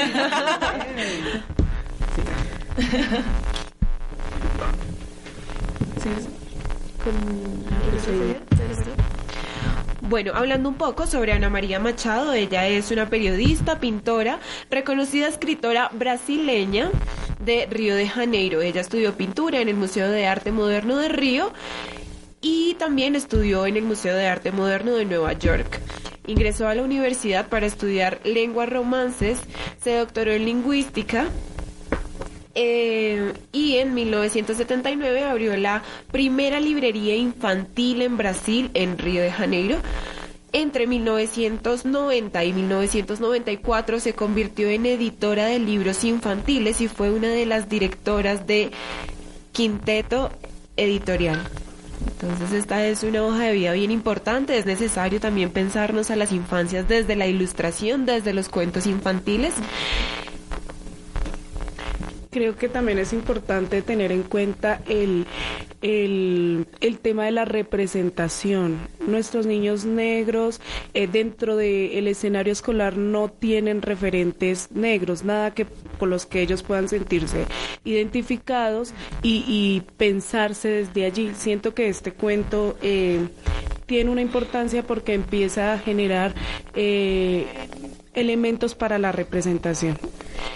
Bueno, 10.00 10.32
hablando 10.34 10.70
un 10.70 10.76
poco 10.76 11.06
sobre 11.06 11.32
Ana 11.32 11.50
María 11.50 11.78
Machado, 11.78 12.32
ella 12.32 12.66
es 12.68 12.90
una 12.90 13.10
periodista, 13.10 13.78
pintora, 13.78 14.38
reconocida 14.70 15.28
escritora 15.28 15.90
brasileña 15.92 16.90
de 17.40 17.66
Río 17.70 17.96
de 17.96 18.08
Janeiro. 18.08 18.62
Ella 18.62 18.80
estudió 18.80 19.14
pintura 19.14 19.60
en 19.60 19.68
el 19.68 19.74
Museo 19.74 20.08
de 20.08 20.26
Arte 20.26 20.52
Moderno 20.52 20.96
de 20.96 21.08
Río 21.10 21.52
y 22.44 22.74
también 22.74 23.16
estudió 23.16 23.64
en 23.64 23.78
el 23.78 23.84
Museo 23.84 24.14
de 24.14 24.26
Arte 24.26 24.52
Moderno 24.52 24.92
de 24.92 25.06
Nueva 25.06 25.32
York. 25.32 25.80
Ingresó 26.26 26.68
a 26.68 26.74
la 26.74 26.82
universidad 26.82 27.48
para 27.48 27.64
estudiar 27.64 28.20
lenguas 28.22 28.68
romances, 28.68 29.40
se 29.82 29.96
doctoró 29.96 30.30
en 30.32 30.44
lingüística 30.44 31.26
eh, 32.54 33.32
y 33.50 33.76
en 33.78 33.94
1979 33.94 35.24
abrió 35.24 35.56
la 35.56 35.82
primera 36.12 36.60
librería 36.60 37.16
infantil 37.16 38.02
en 38.02 38.18
Brasil, 38.18 38.70
en 38.74 38.98
Río 38.98 39.22
de 39.22 39.32
Janeiro. 39.32 39.78
Entre 40.52 40.86
1990 40.86 42.44
y 42.44 42.52
1994 42.52 44.00
se 44.00 44.12
convirtió 44.12 44.68
en 44.68 44.84
editora 44.84 45.46
de 45.46 45.60
libros 45.60 46.04
infantiles 46.04 46.82
y 46.82 46.88
fue 46.88 47.10
una 47.10 47.28
de 47.28 47.46
las 47.46 47.70
directoras 47.70 48.46
de 48.46 48.70
Quinteto 49.52 50.30
Editorial. 50.76 51.40
Entonces 52.20 52.52
esta 52.52 52.86
es 52.86 53.02
una 53.02 53.22
hoja 53.24 53.44
de 53.44 53.52
vida 53.52 53.72
bien 53.72 53.90
importante, 53.90 54.56
es 54.56 54.66
necesario 54.66 55.20
también 55.20 55.50
pensarnos 55.50 56.10
a 56.10 56.16
las 56.16 56.32
infancias 56.32 56.88
desde 56.88 57.16
la 57.16 57.26
ilustración, 57.26 58.06
desde 58.06 58.32
los 58.32 58.48
cuentos 58.48 58.86
infantiles 58.86 59.54
creo 62.34 62.56
que 62.56 62.68
también 62.68 62.98
es 62.98 63.12
importante 63.12 63.80
tener 63.80 64.10
en 64.10 64.24
cuenta 64.24 64.80
el, 64.88 65.24
el, 65.82 66.66
tema 67.00 67.26
de 67.26 67.30
la 67.30 67.44
representación. 67.44 68.76
Nuestros 69.06 69.46
niños 69.46 69.84
negros 69.84 70.60
eh, 70.94 71.06
dentro 71.06 71.54
del 71.54 72.08
escenario 72.08 72.52
escolar 72.52 72.96
no 72.96 73.28
tienen 73.28 73.82
referentes 73.82 74.72
negros, 74.72 75.22
nada 75.22 75.54
que 75.54 75.64
por 75.64 76.08
los 76.08 76.26
que 76.26 76.42
ellos 76.42 76.64
puedan 76.64 76.88
sentirse 76.88 77.46
identificados 77.84 78.94
y, 79.22 79.44
y 79.46 79.82
pensarse 79.96 80.68
desde 80.68 81.04
allí. 81.06 81.30
Siento 81.36 81.72
que 81.72 81.88
este 81.88 82.10
cuento 82.10 82.76
eh, 82.82 83.28
tiene 83.86 84.10
una 84.10 84.22
importancia 84.22 84.82
porque 84.82 85.14
empieza 85.14 85.72
a 85.72 85.78
generar 85.78 86.34
eh, 86.74 87.46
elementos 88.14 88.74
para 88.74 88.98
la 88.98 89.12
representación. 89.12 89.98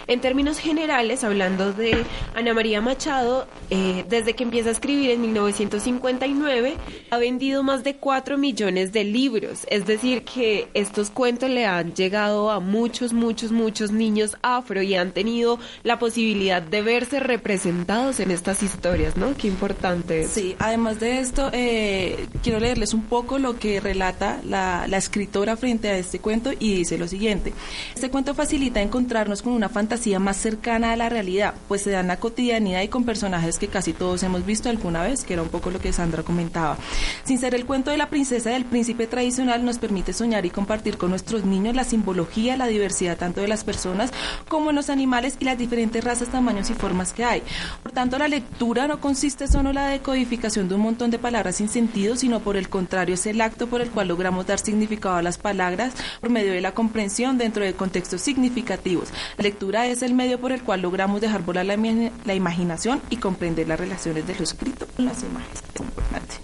En 0.06 0.22
términos 0.22 0.58
generales, 0.58 1.22
hablando 1.22 1.74
de 1.74 2.04
Ana 2.34 2.54
María 2.54 2.80
Machado, 2.80 3.46
eh, 3.68 4.06
desde 4.08 4.32
que 4.32 4.44
empieza 4.44 4.70
a 4.70 4.72
escribir 4.72 5.10
en 5.10 5.20
1959, 5.20 6.76
ha 7.10 7.18
vendido 7.18 7.62
más 7.62 7.84
de 7.84 7.96
4 7.96 8.38
millones 8.38 8.92
de 8.92 9.04
libros. 9.04 9.66
Es 9.68 9.86
decir, 9.86 10.24
que 10.24 10.68
estos 10.72 11.10
cuentos 11.10 11.50
le 11.50 11.66
han 11.66 11.92
llegado 11.92 12.50
a 12.50 12.58
muchos, 12.58 13.12
muchos, 13.12 13.52
muchos 13.52 13.92
niños 13.92 14.38
afro 14.40 14.80
y 14.82 14.94
han 14.94 15.12
tenido 15.12 15.58
la 15.82 15.98
posibilidad 15.98 16.62
de 16.62 16.80
verse 16.80 17.20
representados 17.20 18.20
en 18.20 18.30
estas 18.30 18.62
historias, 18.62 19.16
¿no? 19.18 19.34
Qué 19.36 19.46
importante 19.46 20.22
es. 20.22 20.30
Sí, 20.30 20.56
además 20.58 21.00
de 21.00 21.20
esto, 21.20 21.50
eh, 21.52 22.28
quiero 22.42 22.60
leerles 22.60 22.94
un 22.94 23.02
poco 23.02 23.38
lo 23.38 23.58
que 23.58 23.78
relata 23.80 24.40
la, 24.44 24.86
la 24.88 24.96
escritora 24.96 25.56
frente 25.58 25.88
a 25.88 25.98
este 25.98 26.18
cuento 26.18 26.50
y 26.58 26.76
dice 26.76 26.96
lo 26.96 27.08
siguiente. 27.08 27.47
Este 27.94 28.10
cuento 28.10 28.34
facilita 28.34 28.80
encontrarnos 28.80 29.42
con 29.42 29.52
una 29.52 29.68
fantasía 29.68 30.18
más 30.18 30.36
cercana 30.36 30.92
a 30.92 30.96
la 30.96 31.08
realidad, 31.08 31.54
pues 31.68 31.82
se 31.82 31.90
da 31.90 32.00
en 32.00 32.08
la 32.08 32.18
cotidianidad 32.18 32.82
y 32.82 32.88
con 32.88 33.04
personajes 33.04 33.58
que 33.58 33.68
casi 33.68 33.92
todos 33.92 34.22
hemos 34.22 34.44
visto 34.44 34.68
alguna 34.68 35.02
vez, 35.02 35.24
que 35.24 35.34
era 35.34 35.42
un 35.42 35.48
poco 35.48 35.70
lo 35.70 35.80
que 35.80 35.92
Sandra 35.92 36.22
comentaba. 36.22 36.76
Sin 37.24 37.38
ser 37.38 37.54
el 37.54 37.66
cuento 37.66 37.90
de 37.90 37.96
la 37.96 38.10
princesa 38.10 38.50
y 38.50 38.54
del 38.54 38.64
príncipe 38.64 39.06
tradicional, 39.06 39.64
nos 39.64 39.78
permite 39.78 40.12
soñar 40.12 40.46
y 40.46 40.50
compartir 40.50 40.98
con 40.98 41.10
nuestros 41.10 41.44
niños 41.44 41.74
la 41.74 41.84
simbología, 41.84 42.56
la 42.56 42.66
diversidad 42.66 43.16
tanto 43.16 43.40
de 43.40 43.48
las 43.48 43.64
personas 43.64 44.10
como 44.48 44.70
en 44.70 44.76
los 44.76 44.90
animales 44.90 45.36
y 45.40 45.44
las 45.44 45.58
diferentes 45.58 46.02
razas, 46.04 46.28
tamaños 46.28 46.70
y 46.70 46.74
formas 46.74 47.12
que 47.12 47.24
hay. 47.24 47.42
Por 47.82 47.92
tanto, 47.92 48.18
la 48.18 48.28
lectura 48.28 48.86
no 48.86 49.00
consiste 49.00 49.48
solo 49.48 49.70
en 49.70 49.76
la 49.76 49.88
decodificación 49.88 50.68
de 50.68 50.74
un 50.74 50.82
montón 50.82 51.10
de 51.10 51.18
palabras 51.18 51.56
sin 51.56 51.68
sentido, 51.68 52.16
sino 52.16 52.40
por 52.40 52.56
el 52.56 52.68
contrario, 52.68 53.14
es 53.14 53.26
el 53.26 53.40
acto 53.40 53.66
por 53.66 53.80
el 53.80 53.90
cual 53.90 54.08
logramos 54.08 54.46
dar 54.46 54.58
significado 54.58 55.16
a 55.16 55.22
las 55.22 55.38
palabras 55.38 55.94
por 56.20 56.30
medio 56.30 56.52
de 56.52 56.60
la 56.60 56.72
comprensión 56.72 57.37
dentro 57.38 57.64
de 57.64 57.74
contextos 57.74 58.20
significativos. 58.20 59.08
La 59.36 59.44
lectura 59.44 59.86
es 59.86 60.02
el 60.02 60.14
medio 60.14 60.40
por 60.40 60.52
el 60.52 60.62
cual 60.62 60.82
logramos 60.82 61.20
dejar 61.20 61.42
volar 61.42 61.66
la, 61.66 62.34
imaginación 62.34 63.00
y 63.10 63.16
comprender 63.16 63.68
las 63.68 63.80
relaciones 63.80 64.26
de 64.26 64.34
lo 64.34 64.44
escrito 64.44 64.86
con 64.96 65.06
las 65.06 65.22
imágenes. 65.22 65.62
Es 65.74 65.80
importante. 65.80 66.34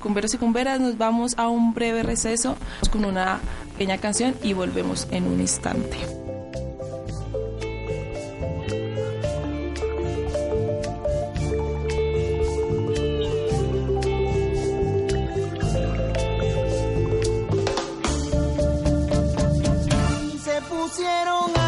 Cumberos 0.00 0.32
y 0.32 0.38
cumberas, 0.38 0.80
nos 0.80 0.96
vamos 0.96 1.34
a 1.36 1.48
un 1.48 1.74
breve 1.74 2.02
receso 2.02 2.56
con 2.90 3.04
una 3.04 3.40
pequeña 3.72 3.98
canción 3.98 4.34
y 4.42 4.54
volvemos 4.54 5.06
en 5.10 5.26
un 5.26 5.40
instante. 5.40 6.19
Pusieron 20.68 21.59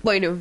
Bueno, 0.04 0.40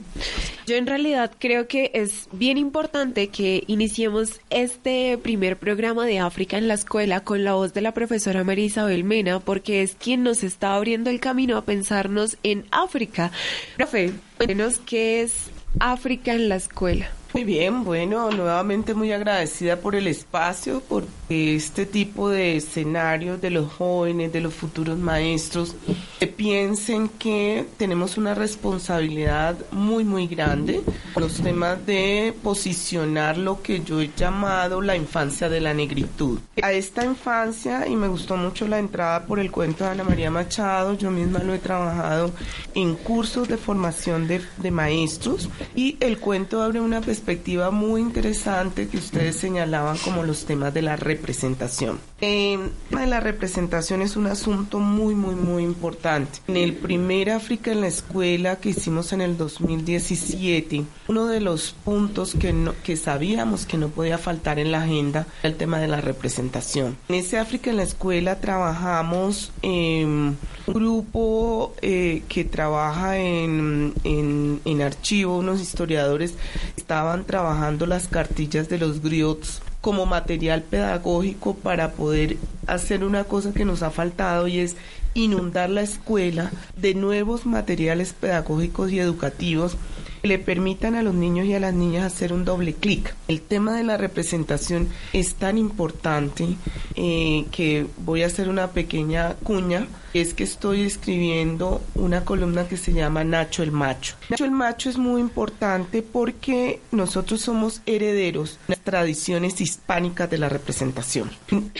yo 0.67 0.77
en 0.77 0.87
realidad 0.87 1.31
creo 1.39 1.69
que 1.69 1.93
es 1.95 2.29
bien 2.33 2.59
importante 2.59 3.29
que 3.29 3.63
iniciemos 3.69 4.41
este 4.51 5.17
primer 5.19 5.57
programa 5.57 6.07
de 6.07 6.19
África 6.19 6.59
en 6.59 6.67
la 6.67 6.75
escuela 6.75 7.21
con 7.21 7.45
la 7.45 7.53
voz 7.53 7.73
de 7.73 7.83
la 7.83 7.93
profesora 7.93 8.43
María 8.43 8.65
Isabel 8.65 9.05
Mena, 9.05 9.39
porque 9.39 9.83
es 9.83 9.95
quien 9.95 10.25
nos 10.25 10.43
está 10.43 10.75
abriendo 10.75 11.09
el 11.11 11.21
camino 11.21 11.57
a 11.57 11.65
pensarnos 11.65 12.37
en 12.43 12.65
África. 12.73 13.31
Profe, 13.77 14.13
cuéntenos 14.37 14.81
qué 14.85 15.23
es 15.23 15.51
África 15.79 16.33
en 16.33 16.49
la 16.49 16.57
escuela. 16.57 17.11
Muy 17.33 17.45
bien, 17.45 17.85
bueno, 17.85 18.29
nuevamente 18.33 18.93
muy 18.93 19.13
agradecida 19.13 19.77
por 19.77 19.95
el 19.95 20.09
espacio, 20.09 20.83
porque 20.89 21.55
este 21.55 21.87
tipo 21.87 22.29
de 22.29 22.57
escenarios 22.57 23.41
de 23.41 23.51
los 23.51 23.73
jóvenes, 23.73 24.33
de 24.33 24.41
los 24.41 24.53
futuros 24.53 24.99
maestros, 24.99 25.77
que 26.19 26.27
piensen 26.27 27.09
que 27.09 27.67
tenemos 27.77 28.19
una 28.19 28.35
responsabilidad 28.35 29.57
muy, 29.71 30.03
muy 30.03 30.27
grande 30.27 30.83
con 31.15 31.23
los 31.23 31.35
temas 31.35 31.87
de 31.87 32.35
posicionar 32.43 33.39
lo 33.39 33.63
que 33.63 33.81
yo 33.85 34.01
he 34.01 34.11
llamado 34.17 34.81
la 34.81 34.97
infancia 34.97 35.49
de 35.49 35.61
la 35.61 35.73
negritud. 35.73 36.41
A 36.63 36.73
esta 36.73 37.05
infancia, 37.05 37.87
y 37.87 37.95
me 37.95 38.09
gustó 38.09 38.37
mucho 38.37 38.67
la 38.67 38.81
entrada 38.81 39.25
por 39.25 39.39
el 39.39 39.53
cuento 39.53 39.85
de 39.85 39.91
Ana 39.91 40.03
María 40.03 40.33
Machado, 40.33 40.99
yo 40.99 41.13
misma 41.13 41.39
lo 41.45 41.55
he 41.55 41.61
trabajado 41.61 42.33
en 42.75 42.97
cursos 42.97 43.47
de 43.47 43.57
formación 43.57 44.27
de, 44.27 44.41
de 44.57 44.71
maestros, 44.73 45.49
y 45.77 45.97
el 46.01 46.19
cuento 46.19 46.61
abre 46.61 46.81
una 46.81 46.97
perspectiva 47.01 47.20
perspectiva 47.21 47.71
muy 47.71 48.01
interesante 48.01 48.89
que 48.89 48.97
ustedes 48.97 49.37
señalaban 49.37 49.99
como 49.99 50.23
los 50.23 50.47
temas 50.47 50.73
de 50.73 50.81
la 50.81 50.97
representación. 50.97 52.01
El 52.21 52.71
tema 52.89 53.03
de 53.03 53.07
la 53.07 53.21
representación 53.21 54.01
es 54.01 54.17
un 54.17 54.27
asunto 54.27 54.79
muy, 54.79 55.15
muy, 55.15 55.35
muy 55.35 55.63
importante. 55.63 56.39
En 56.49 56.57
el 56.57 56.75
primer 56.75 57.31
África 57.31 57.73
en 57.73 57.83
la 57.83 57.89
escuela 57.89 58.57
que 58.57 58.71
hicimos 58.71 59.13
en 59.13 59.21
el 59.21 59.37
2017, 59.37 60.83
uno 61.09 61.27
de 61.27 61.41
los 61.41 61.75
puntos 61.85 62.35
que, 62.35 62.53
no, 62.53 62.75
que 62.83 62.97
sabíamos 62.97 63.67
que 63.67 63.77
no 63.77 63.89
podía 63.89 64.17
faltar 64.17 64.59
en 64.59 64.73
la 64.73 64.83
agenda 64.83 65.27
era 65.43 65.53
el 65.53 65.57
tema 65.57 65.79
de 65.79 65.89
la 65.89 66.01
representación. 66.01 66.97
En 67.09 67.17
ese 67.17 67.39
África 67.39 67.71
en 67.71 67.77
la 67.77 67.83
escuela 67.83 68.41
trabajamos 68.41 69.53
en 69.63 70.39
un 70.67 70.75
grupo 70.75 71.75
eh, 71.83 72.23
que 72.29 72.45
trabaja 72.45 73.19
en, 73.19 73.93
en, 74.05 74.61
en 74.65 74.83
archivo, 74.83 75.37
unos 75.37 75.61
historiadores 75.61 76.35
estaban 76.77 77.10
trabajando 77.19 77.87
las 77.87 78.09
cartillas 78.09 78.69
de 78.69 78.79
los 78.79 79.03
griots 79.03 79.61
como 79.81 80.07
material 80.07 80.63
pedagógico 80.63 81.55
para 81.55 81.93
poder 81.93 82.37
hacer 82.67 83.05
una 83.05 83.25
cosa 83.25 83.53
que 83.53 83.65
nos 83.65 83.83
ha 83.83 83.91
faltado 83.91 84.47
y 84.47 84.59
es 84.59 84.77
inundar 85.15 85.71
la 85.71 85.83
escuela 85.83 86.53
de 86.77 86.95
nuevos 86.95 87.47
materiales 87.47 88.13
pedagógicos 88.13 88.93
y 88.93 89.01
educativos 89.01 89.77
que 90.23 90.29
le 90.29 90.39
permitan 90.39 90.95
a 90.95 91.03
los 91.03 91.15
niños 91.15 91.47
y 91.47 91.55
a 91.55 91.61
las 91.61 91.75
niñas 91.75 92.05
hacer 92.05 92.33
un 92.33 92.45
doble 92.45 92.75
clic. 92.75 93.15
El 93.27 93.41
tema 93.41 93.75
de 93.75 93.85
la 93.85 93.97
representación 93.97 94.89
es 95.13 95.35
tan 95.35 95.57
importante 95.57 96.57
eh, 96.95 97.47
que 97.51 97.87
voy 98.05 98.23
a 98.23 98.27
hacer 98.27 98.49
una 98.49 98.69
pequeña 98.69 99.35
cuña 99.43 99.87
es 100.15 100.35
que 100.35 100.45
estoy 100.45 100.83
escribiendo 100.83 101.81
una 101.95 102.25
columna 102.25 102.67
que 102.69 102.77
se 102.77 102.93
llama 102.93 103.25
Nacho 103.25 103.63
el 103.63 103.73
Macho. 103.73 104.15
Nacho 104.29 104.45
el 104.45 104.51
Macho 104.51 104.91
es 104.91 104.99
muy 104.99 105.21
importante 105.21 106.03
porque 106.03 106.81
nosotros 106.93 107.41
somos 107.41 107.83
herederos 107.87 108.59
de 108.67 108.75
las 108.75 108.85
tradiciones 108.85 109.61
hispánicas 109.61 110.31
de 110.31 110.39
la 110.39 110.49
representación. 110.49 111.31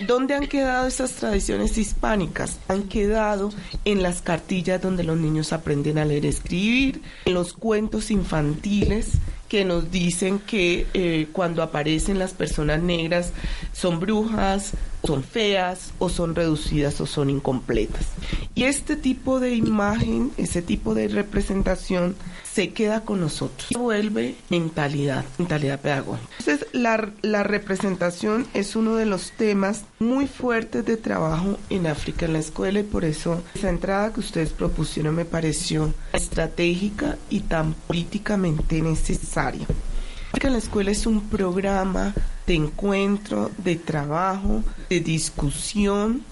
¿Dónde 0.07 0.35
han 0.35 0.47
quedado 0.47 0.87
esas 0.87 1.13
tradiciones 1.13 1.77
hispánicas? 1.79 2.59
Han 2.69 2.85
quedado 2.85 3.53
en 3.85 4.03
las 4.03 4.23
cartillas 4.23 4.81
donde 4.81 5.05
los 5.05 5.17
niños 5.17 5.53
aprenden 5.53 5.99
a 5.99 6.05
leer 6.05 6.25
y 6.25 6.29
escribir, 6.29 7.03
en 7.25 7.35
los 7.35 7.53
cuentos 7.53 8.11
infantiles 8.11 9.13
que 9.49 9.65
nos 9.65 9.91
dicen 9.91 10.39
que 10.39 10.87
eh, 10.95 11.27
cuando 11.33 11.63
aparecen 11.63 12.21
las 12.21 12.33
personas 12.33 12.81
negras 12.81 13.33
son 13.73 13.99
brujas, 13.99 14.75
son 15.05 15.23
feas 15.23 15.93
o 15.99 16.09
son 16.09 16.35
reducidas 16.35 17.01
o 17.01 17.07
son 17.07 17.31
incompletas. 17.31 18.07
Y 18.55 18.65
este 18.65 18.97
tipo 18.97 19.41
de 19.41 19.55
imagen, 19.55 20.33
ese 20.37 20.63
tipo 20.63 20.95
de 20.95 21.09
representación 21.09 22.17
se 22.53 22.71
queda 22.71 23.03
con 23.03 23.21
nosotros. 23.21 23.69
Se 23.73 23.79
vuelve 23.79 24.35
mentalidad, 24.49 25.25
mentalidad 25.39 25.81
pedagógica. 25.81 26.29
Entonces, 26.39 26.67
la, 26.73 27.11
la 27.23 27.43
representación 27.43 28.47
es 28.55 28.77
uno 28.77 28.97
de 28.97 29.07
los 29.07 29.33
temas 29.33 29.85
muy 29.99 30.27
fuertes 30.27 30.85
de 30.85 30.97
trabajo 30.97 31.59
en 31.71 31.87
África 31.87 32.27
en 32.27 32.33
la 32.33 32.41
escuela 32.41 32.81
y 32.81 32.85
por 32.85 33.05
eso 33.05 33.43
esa 33.55 33.71
entrada 33.71 34.13
que 34.13 34.21
ustedes 34.21 34.51
propusieron 34.51 35.15
me 35.15 35.25
pareció 35.25 35.95
estratégica 36.13 37.17
y 37.31 37.41
tan 37.41 37.75
políticamente 37.87 38.83
necesaria. 38.83 39.67
En 40.33 40.53
la 40.53 40.59
escuela 40.59 40.91
es 40.91 41.07
un 41.07 41.29
programa 41.29 42.13
de 42.47 42.55
encuentro, 42.55 43.51
de 43.59 43.77
trabajo, 43.77 44.65
de 44.89 45.01
discusión, 45.01 46.23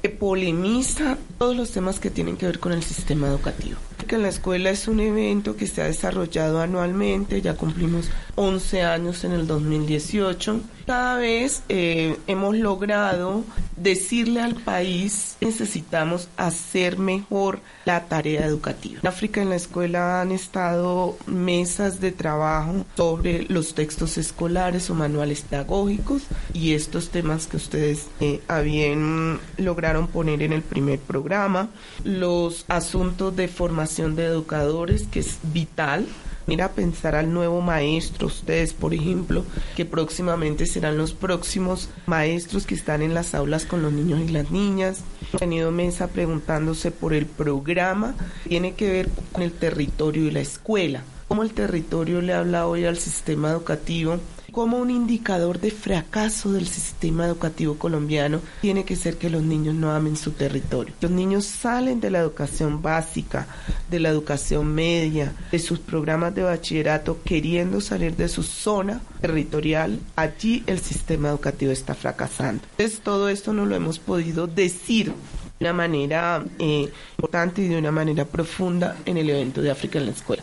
que 0.00 0.08
polemiza 0.08 1.18
todos 1.38 1.54
los 1.54 1.70
temas 1.70 2.00
que 2.00 2.10
tienen 2.10 2.36
que 2.36 2.46
ver 2.46 2.58
con 2.58 2.72
el 2.72 2.82
sistema 2.82 3.26
educativo. 3.26 3.78
Que 4.06 4.14
en 4.16 4.22
la 4.22 4.28
escuela 4.28 4.70
es 4.70 4.88
un 4.88 5.00
evento 5.00 5.56
que 5.56 5.66
se 5.66 5.82
ha 5.82 5.86
desarrollado 5.86 6.60
anualmente, 6.60 7.42
ya 7.42 7.54
cumplimos 7.54 8.08
11 8.36 8.82
años 8.82 9.24
en 9.24 9.32
el 9.32 9.46
2018. 9.46 10.60
Cada 10.86 11.16
vez 11.16 11.62
eh, 11.68 12.16
hemos 12.26 12.56
logrado 12.56 13.44
decirle 13.76 14.40
al 14.40 14.54
país 14.54 15.36
necesitamos 15.40 16.28
hacer 16.36 16.98
mejor 16.98 17.60
la 17.84 18.04
tarea 18.04 18.44
educativa. 18.44 19.00
En 19.02 19.08
África 19.08 19.40
en 19.40 19.50
la 19.50 19.56
escuela 19.56 20.20
han 20.20 20.30
estado 20.30 21.16
mesas 21.26 22.00
de 22.00 22.12
trabajo 22.12 22.84
sobre 22.96 23.46
los 23.48 23.74
textos 23.74 24.18
escolares 24.18 24.90
o 24.90 24.94
manuales 24.94 25.42
pedagógicos 25.42 26.22
y 26.52 26.74
estos 26.74 27.08
temas 27.08 27.46
que 27.46 27.56
ustedes 27.56 28.06
eh, 28.20 28.42
habían 28.48 29.40
lograron 29.56 30.08
poner 30.08 30.42
en 30.42 30.52
el 30.52 30.62
primer 30.62 30.98
programa, 30.98 31.68
los 32.04 32.64
asuntos 32.68 33.34
de 33.36 33.48
formación 33.48 34.16
de 34.16 34.26
educadores, 34.26 35.04
que 35.04 35.20
es 35.20 35.38
vital. 35.42 36.06
Mira, 36.46 36.72
pensar 36.72 37.14
al 37.14 37.32
nuevo 37.32 37.60
maestro, 37.60 38.26
ustedes, 38.26 38.74
por 38.74 38.92
ejemplo, 38.92 39.44
que 39.76 39.84
próximamente 39.84 40.66
serán 40.66 40.98
los 40.98 41.12
próximos 41.12 41.88
maestros 42.06 42.66
que 42.66 42.74
están 42.74 43.00
en 43.00 43.14
las 43.14 43.34
aulas 43.34 43.64
con 43.64 43.82
los 43.82 43.92
niños 43.92 44.20
y 44.20 44.28
las 44.28 44.50
niñas. 44.50 45.00
Tenido 45.38 45.70
mesa 45.70 46.08
preguntándose 46.08 46.90
por 46.90 47.14
el 47.14 47.26
programa, 47.26 48.14
tiene 48.46 48.74
que 48.74 48.90
ver 48.90 49.08
con 49.32 49.42
el 49.42 49.52
territorio 49.52 50.24
y 50.24 50.30
la 50.30 50.40
escuela. 50.40 51.02
Cómo 51.28 51.42
el 51.42 51.52
territorio 51.52 52.20
le 52.20 52.34
habla 52.34 52.66
hoy 52.66 52.84
al 52.84 52.98
sistema 52.98 53.50
educativo 53.50 54.18
como 54.54 54.78
un 54.78 54.90
indicador 54.90 55.58
de 55.60 55.72
fracaso 55.72 56.52
del 56.52 56.68
sistema 56.68 57.26
educativo 57.26 57.74
colombiano 57.76 58.40
tiene 58.60 58.84
que 58.84 58.94
ser 58.94 59.18
que 59.18 59.28
los 59.28 59.42
niños 59.42 59.74
no 59.74 59.90
amen 59.90 60.16
su 60.16 60.30
territorio. 60.30 60.94
Los 61.00 61.10
niños 61.10 61.44
salen 61.44 62.00
de 62.00 62.10
la 62.10 62.20
educación 62.20 62.80
básica, 62.80 63.48
de 63.90 63.98
la 63.98 64.10
educación 64.10 64.72
media, 64.72 65.32
de 65.50 65.58
sus 65.58 65.80
programas 65.80 66.34
de 66.36 66.44
bachillerato 66.44 67.18
queriendo 67.24 67.80
salir 67.80 68.16
de 68.16 68.28
su 68.28 68.44
zona 68.44 69.02
territorial. 69.20 69.98
Allí 70.14 70.62
el 70.68 70.78
sistema 70.78 71.30
educativo 71.30 71.72
está 71.72 71.94
fracasando. 71.94 72.62
Entonces 72.78 73.00
todo 73.00 73.28
esto 73.28 73.52
no 73.52 73.66
lo 73.66 73.74
hemos 73.74 73.98
podido 73.98 74.46
decir 74.46 75.12
de 75.43 75.43
una 75.64 75.72
manera 75.72 76.44
eh, 76.58 76.90
importante 77.16 77.62
y 77.62 77.68
de 77.68 77.78
una 77.78 77.90
manera 77.90 78.26
profunda 78.26 78.96
en 79.06 79.16
el 79.16 79.30
evento 79.30 79.62
de 79.62 79.70
África 79.70 79.98
en 79.98 80.06
la 80.06 80.12
escuela. 80.12 80.42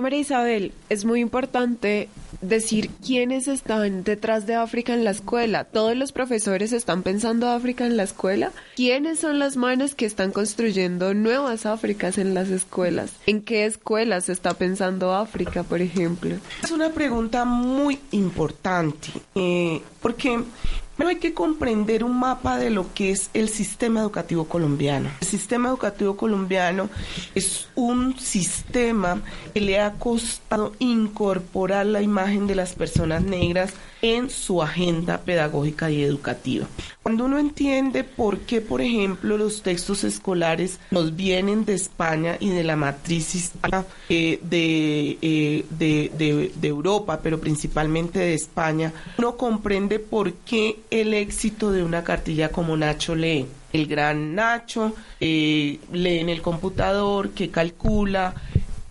María 0.00 0.20
Isabel, 0.20 0.72
es 0.88 1.04
muy 1.04 1.20
importante 1.20 2.08
decir 2.40 2.88
quiénes 3.04 3.46
están 3.48 4.02
detrás 4.02 4.46
de 4.46 4.54
África 4.54 4.94
en 4.94 5.04
la 5.04 5.10
escuela. 5.10 5.64
Todos 5.64 5.94
los 5.94 6.12
profesores 6.12 6.72
están 6.72 7.02
pensando 7.02 7.50
África 7.50 7.84
en 7.84 7.98
la 7.98 8.04
escuela. 8.04 8.52
¿Quiénes 8.74 9.20
son 9.20 9.38
las 9.38 9.58
manos 9.58 9.94
que 9.94 10.06
están 10.06 10.32
construyendo 10.32 11.12
nuevas 11.12 11.66
Áfricas 11.66 12.16
en 12.16 12.32
las 12.32 12.48
escuelas? 12.48 13.12
¿En 13.26 13.42
qué 13.42 13.66
escuelas 13.66 14.30
está 14.30 14.54
pensando 14.54 15.14
África, 15.14 15.62
por 15.64 15.82
ejemplo? 15.82 16.36
Es 16.62 16.70
una 16.70 16.88
pregunta 16.88 17.44
muy 17.44 17.98
importante, 18.10 19.08
eh, 19.34 19.82
porque 20.00 20.42
pero 21.02 21.10
hay 21.10 21.18
que 21.18 21.34
comprender 21.34 22.04
un 22.04 22.16
mapa 22.16 22.58
de 22.58 22.70
lo 22.70 22.94
que 22.94 23.10
es 23.10 23.28
el 23.34 23.48
sistema 23.48 23.98
educativo 23.98 24.44
colombiano. 24.44 25.10
El 25.20 25.26
sistema 25.26 25.68
educativo 25.68 26.16
colombiano 26.16 26.88
es 27.34 27.66
un 27.74 28.16
sistema 28.20 29.20
que 29.52 29.60
le 29.60 29.80
ha 29.80 29.94
costado 29.94 30.74
incorporar 30.78 31.86
la 31.86 32.02
imagen 32.02 32.46
de 32.46 32.54
las 32.54 32.74
personas 32.74 33.24
negras 33.24 33.74
en 34.00 34.30
su 34.30 34.62
agenda 34.62 35.18
pedagógica 35.18 35.90
y 35.90 36.04
educativa. 36.04 36.68
Cuando 37.02 37.24
uno 37.24 37.38
entiende 37.38 38.04
por 38.04 38.40
qué, 38.40 38.60
por 38.60 38.80
ejemplo, 38.80 39.36
los 39.36 39.62
textos 39.62 40.04
escolares 40.04 40.78
nos 40.92 41.16
vienen 41.16 41.64
de 41.64 41.74
España 41.74 42.36
y 42.38 42.50
de 42.50 42.62
la 42.62 42.76
matriz 42.76 43.34
hispana 43.34 43.84
eh, 44.08 44.38
eh, 44.50 45.64
de, 45.70 46.12
de, 46.16 46.52
de 46.54 46.68
Europa, 46.68 47.18
pero 47.20 47.40
principalmente 47.40 48.20
de 48.20 48.34
España, 48.34 48.92
uno 49.18 49.36
comprende 49.36 49.98
por 49.98 50.32
qué 50.32 50.78
el 50.90 51.12
éxito 51.14 51.72
de 51.72 51.82
una 51.82 52.04
cartilla 52.04 52.50
como 52.50 52.76
Nacho 52.76 53.16
lee. 53.16 53.46
El 53.72 53.86
gran 53.86 54.36
Nacho 54.36 54.94
eh, 55.18 55.80
lee 55.92 56.18
en 56.18 56.28
el 56.28 56.40
computador, 56.40 57.30
que 57.30 57.50
calcula, 57.50 58.34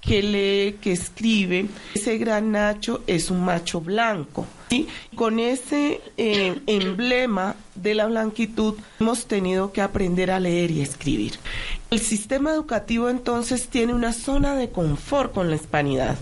que 0.01 0.21
lee, 0.21 0.77
que 0.81 0.91
escribe. 0.91 1.67
Ese 1.93 2.17
gran 2.17 2.51
Nacho 2.51 3.03
es 3.07 3.31
un 3.31 3.45
macho 3.45 3.79
blanco. 3.79 4.45
¿sí? 4.69 4.87
Con 5.15 5.39
ese 5.39 6.01
eh, 6.17 6.59
emblema 6.65 7.55
de 7.81 7.95
la 7.95 8.05
blanquitud 8.05 8.75
hemos 8.99 9.25
tenido 9.25 9.71
que 9.71 9.81
aprender 9.81 10.31
a 10.31 10.39
leer 10.39 10.71
y 10.71 10.81
escribir. 10.81 11.33
El 11.89 11.99
sistema 11.99 12.51
educativo 12.51 13.09
entonces 13.09 13.67
tiene 13.67 13.93
una 13.93 14.13
zona 14.13 14.55
de 14.55 14.69
confort 14.69 15.33
con 15.33 15.49
la 15.49 15.55
hispanidad. 15.55 16.17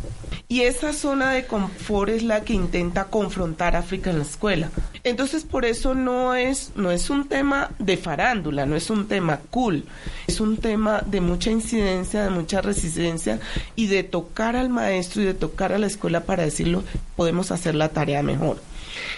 Y 0.48 0.62
esa 0.62 0.94
zona 0.94 1.32
de 1.32 1.46
confort 1.46 2.10
es 2.10 2.24
la 2.24 2.42
que 2.42 2.54
intenta 2.54 3.06
confrontar 3.06 3.76
África 3.76 4.10
en 4.10 4.18
la 4.18 4.24
escuela. 4.24 4.72
Entonces 5.04 5.44
por 5.44 5.64
eso 5.64 5.94
no 5.94 6.34
es, 6.34 6.72
no 6.76 6.90
es 6.90 7.12
un 7.12 7.28
tema 7.28 7.70
de 7.78 7.98
farándula, 7.98 8.66
no 8.66 8.76
es 8.76 8.90
un 8.90 9.08
tema 9.08 9.42
cool, 9.52 9.84
es 10.28 10.40
un 10.40 10.58
tema 10.58 11.04
de 11.06 11.22
mucha 11.22 11.52
incidencia, 11.52 12.24
de 12.24 12.32
mucha 12.32 12.62
resistencia 12.62 13.40
y 13.76 13.88
de 13.88 14.04
tocar 14.04 14.56
al 14.56 14.70
maestro 14.70 15.22
y 15.22 15.26
de 15.26 15.34
tocar 15.36 15.72
a 15.72 15.78
la 15.78 15.88
escuela 15.88 16.22
para 16.22 16.44
decirlo, 16.44 16.84
podemos 17.16 17.52
hacer 17.52 17.76
la 17.76 17.90
tarea 17.90 18.24
mejor. 18.24 18.60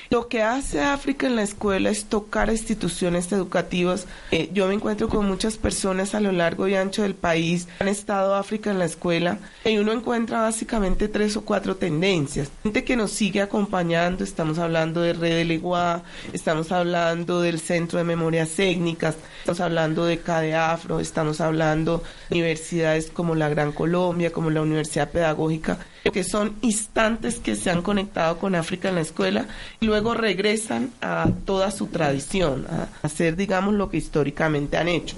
Lo 0.09 0.27
que 0.27 0.43
hace 0.43 0.81
África 0.81 1.27
en 1.27 1.35
la 1.35 1.43
escuela 1.43 1.89
es 1.89 2.05
tocar 2.05 2.49
instituciones 2.49 3.31
educativas. 3.31 4.07
Eh, 4.31 4.49
yo 4.53 4.67
me 4.67 4.73
encuentro 4.73 5.09
con 5.09 5.27
muchas 5.27 5.57
personas 5.57 6.13
a 6.15 6.19
lo 6.19 6.31
largo 6.31 6.67
y 6.67 6.75
ancho 6.75 7.03
del 7.03 7.15
país 7.15 7.67
han 7.79 7.87
estado 7.87 8.35
África 8.35 8.71
en 8.71 8.79
la 8.79 8.85
escuela 8.85 9.37
y 9.63 9.77
uno 9.77 9.91
encuentra 9.91 10.41
básicamente 10.41 11.07
tres 11.07 11.37
o 11.37 11.41
cuatro 11.41 11.75
tendencias. 11.75 12.49
Gente 12.63 12.83
que 12.83 12.95
nos 12.95 13.11
sigue 13.11 13.41
acompañando, 13.41 14.23
estamos 14.23 14.59
hablando 14.59 15.01
de 15.01 15.13
Red 15.13 15.37
del 15.37 15.51
Iguá, 15.51 16.03
estamos 16.33 16.71
hablando 16.71 17.41
del 17.41 17.59
Centro 17.59 17.97
de 17.97 18.03
Memorias 18.03 18.49
Técnicas, 18.51 19.15
estamos 19.39 19.61
hablando 19.61 20.05
de 20.05 20.19
CADEAFRO, 20.19 20.99
estamos 20.99 21.41
hablando 21.41 22.03
de 22.29 22.37
universidades 22.37 23.11
como 23.11 23.35
la 23.35 23.49
Gran 23.49 23.71
Colombia, 23.71 24.31
como 24.31 24.49
la 24.49 24.61
Universidad 24.61 25.11
Pedagógica, 25.11 25.79
que 26.11 26.23
son 26.23 26.55
instantes 26.61 27.39
que 27.39 27.55
se 27.55 27.69
han 27.69 27.81
conectado 27.81 28.37
con 28.37 28.55
África 28.55 28.89
en 28.89 28.95
la 28.95 29.01
escuela 29.01 29.45
y 29.79 29.85
luego 29.85 30.13
regresan 30.13 30.91
a 31.01 31.29
toda 31.45 31.71
su 31.71 31.87
tradición, 31.87 32.65
a 32.69 32.89
hacer, 33.05 33.35
digamos, 33.35 33.73
lo 33.75 33.89
que 33.89 33.97
históricamente 33.97 34.77
han 34.77 34.87
hecho. 34.87 35.15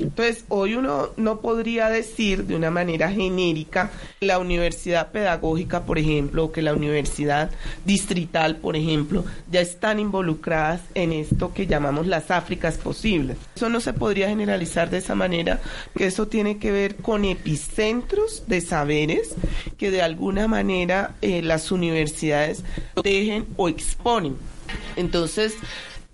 Entonces, 0.00 0.44
hoy 0.48 0.74
uno 0.74 1.10
no 1.16 1.40
podría 1.40 1.88
decir 1.88 2.44
de 2.44 2.56
una 2.56 2.70
manera 2.70 3.10
genérica 3.10 3.90
la 4.20 4.38
universidad 4.38 5.10
pedagógica, 5.10 5.84
por 5.84 5.98
ejemplo, 5.98 6.44
o 6.44 6.52
que 6.52 6.62
la 6.62 6.74
universidad 6.74 7.50
distrital, 7.84 8.56
por 8.56 8.76
ejemplo, 8.76 9.24
ya 9.50 9.60
están 9.60 10.00
involucradas 10.00 10.80
en 10.94 11.12
esto 11.12 11.52
que 11.52 11.66
llamamos 11.66 12.06
las 12.06 12.30
Áfricas 12.30 12.78
posibles. 12.78 13.36
Eso 13.54 13.68
no 13.68 13.80
se 13.80 13.92
podría 13.92 14.28
generalizar 14.28 14.90
de 14.90 14.98
esa 14.98 15.14
manera, 15.14 15.60
porque 15.92 16.06
eso 16.06 16.28
tiene 16.28 16.58
que 16.58 16.72
ver 16.72 16.96
con 16.96 17.24
epicentros 17.24 18.44
de 18.46 18.60
saberes 18.60 19.34
que 19.78 19.90
de 19.90 20.02
alguna 20.26 20.48
manera 20.48 21.14
eh, 21.22 21.40
las 21.40 21.70
universidades 21.70 22.64
dejen 23.00 23.46
o 23.56 23.68
exponen. 23.68 24.36
Entonces, 24.96 25.54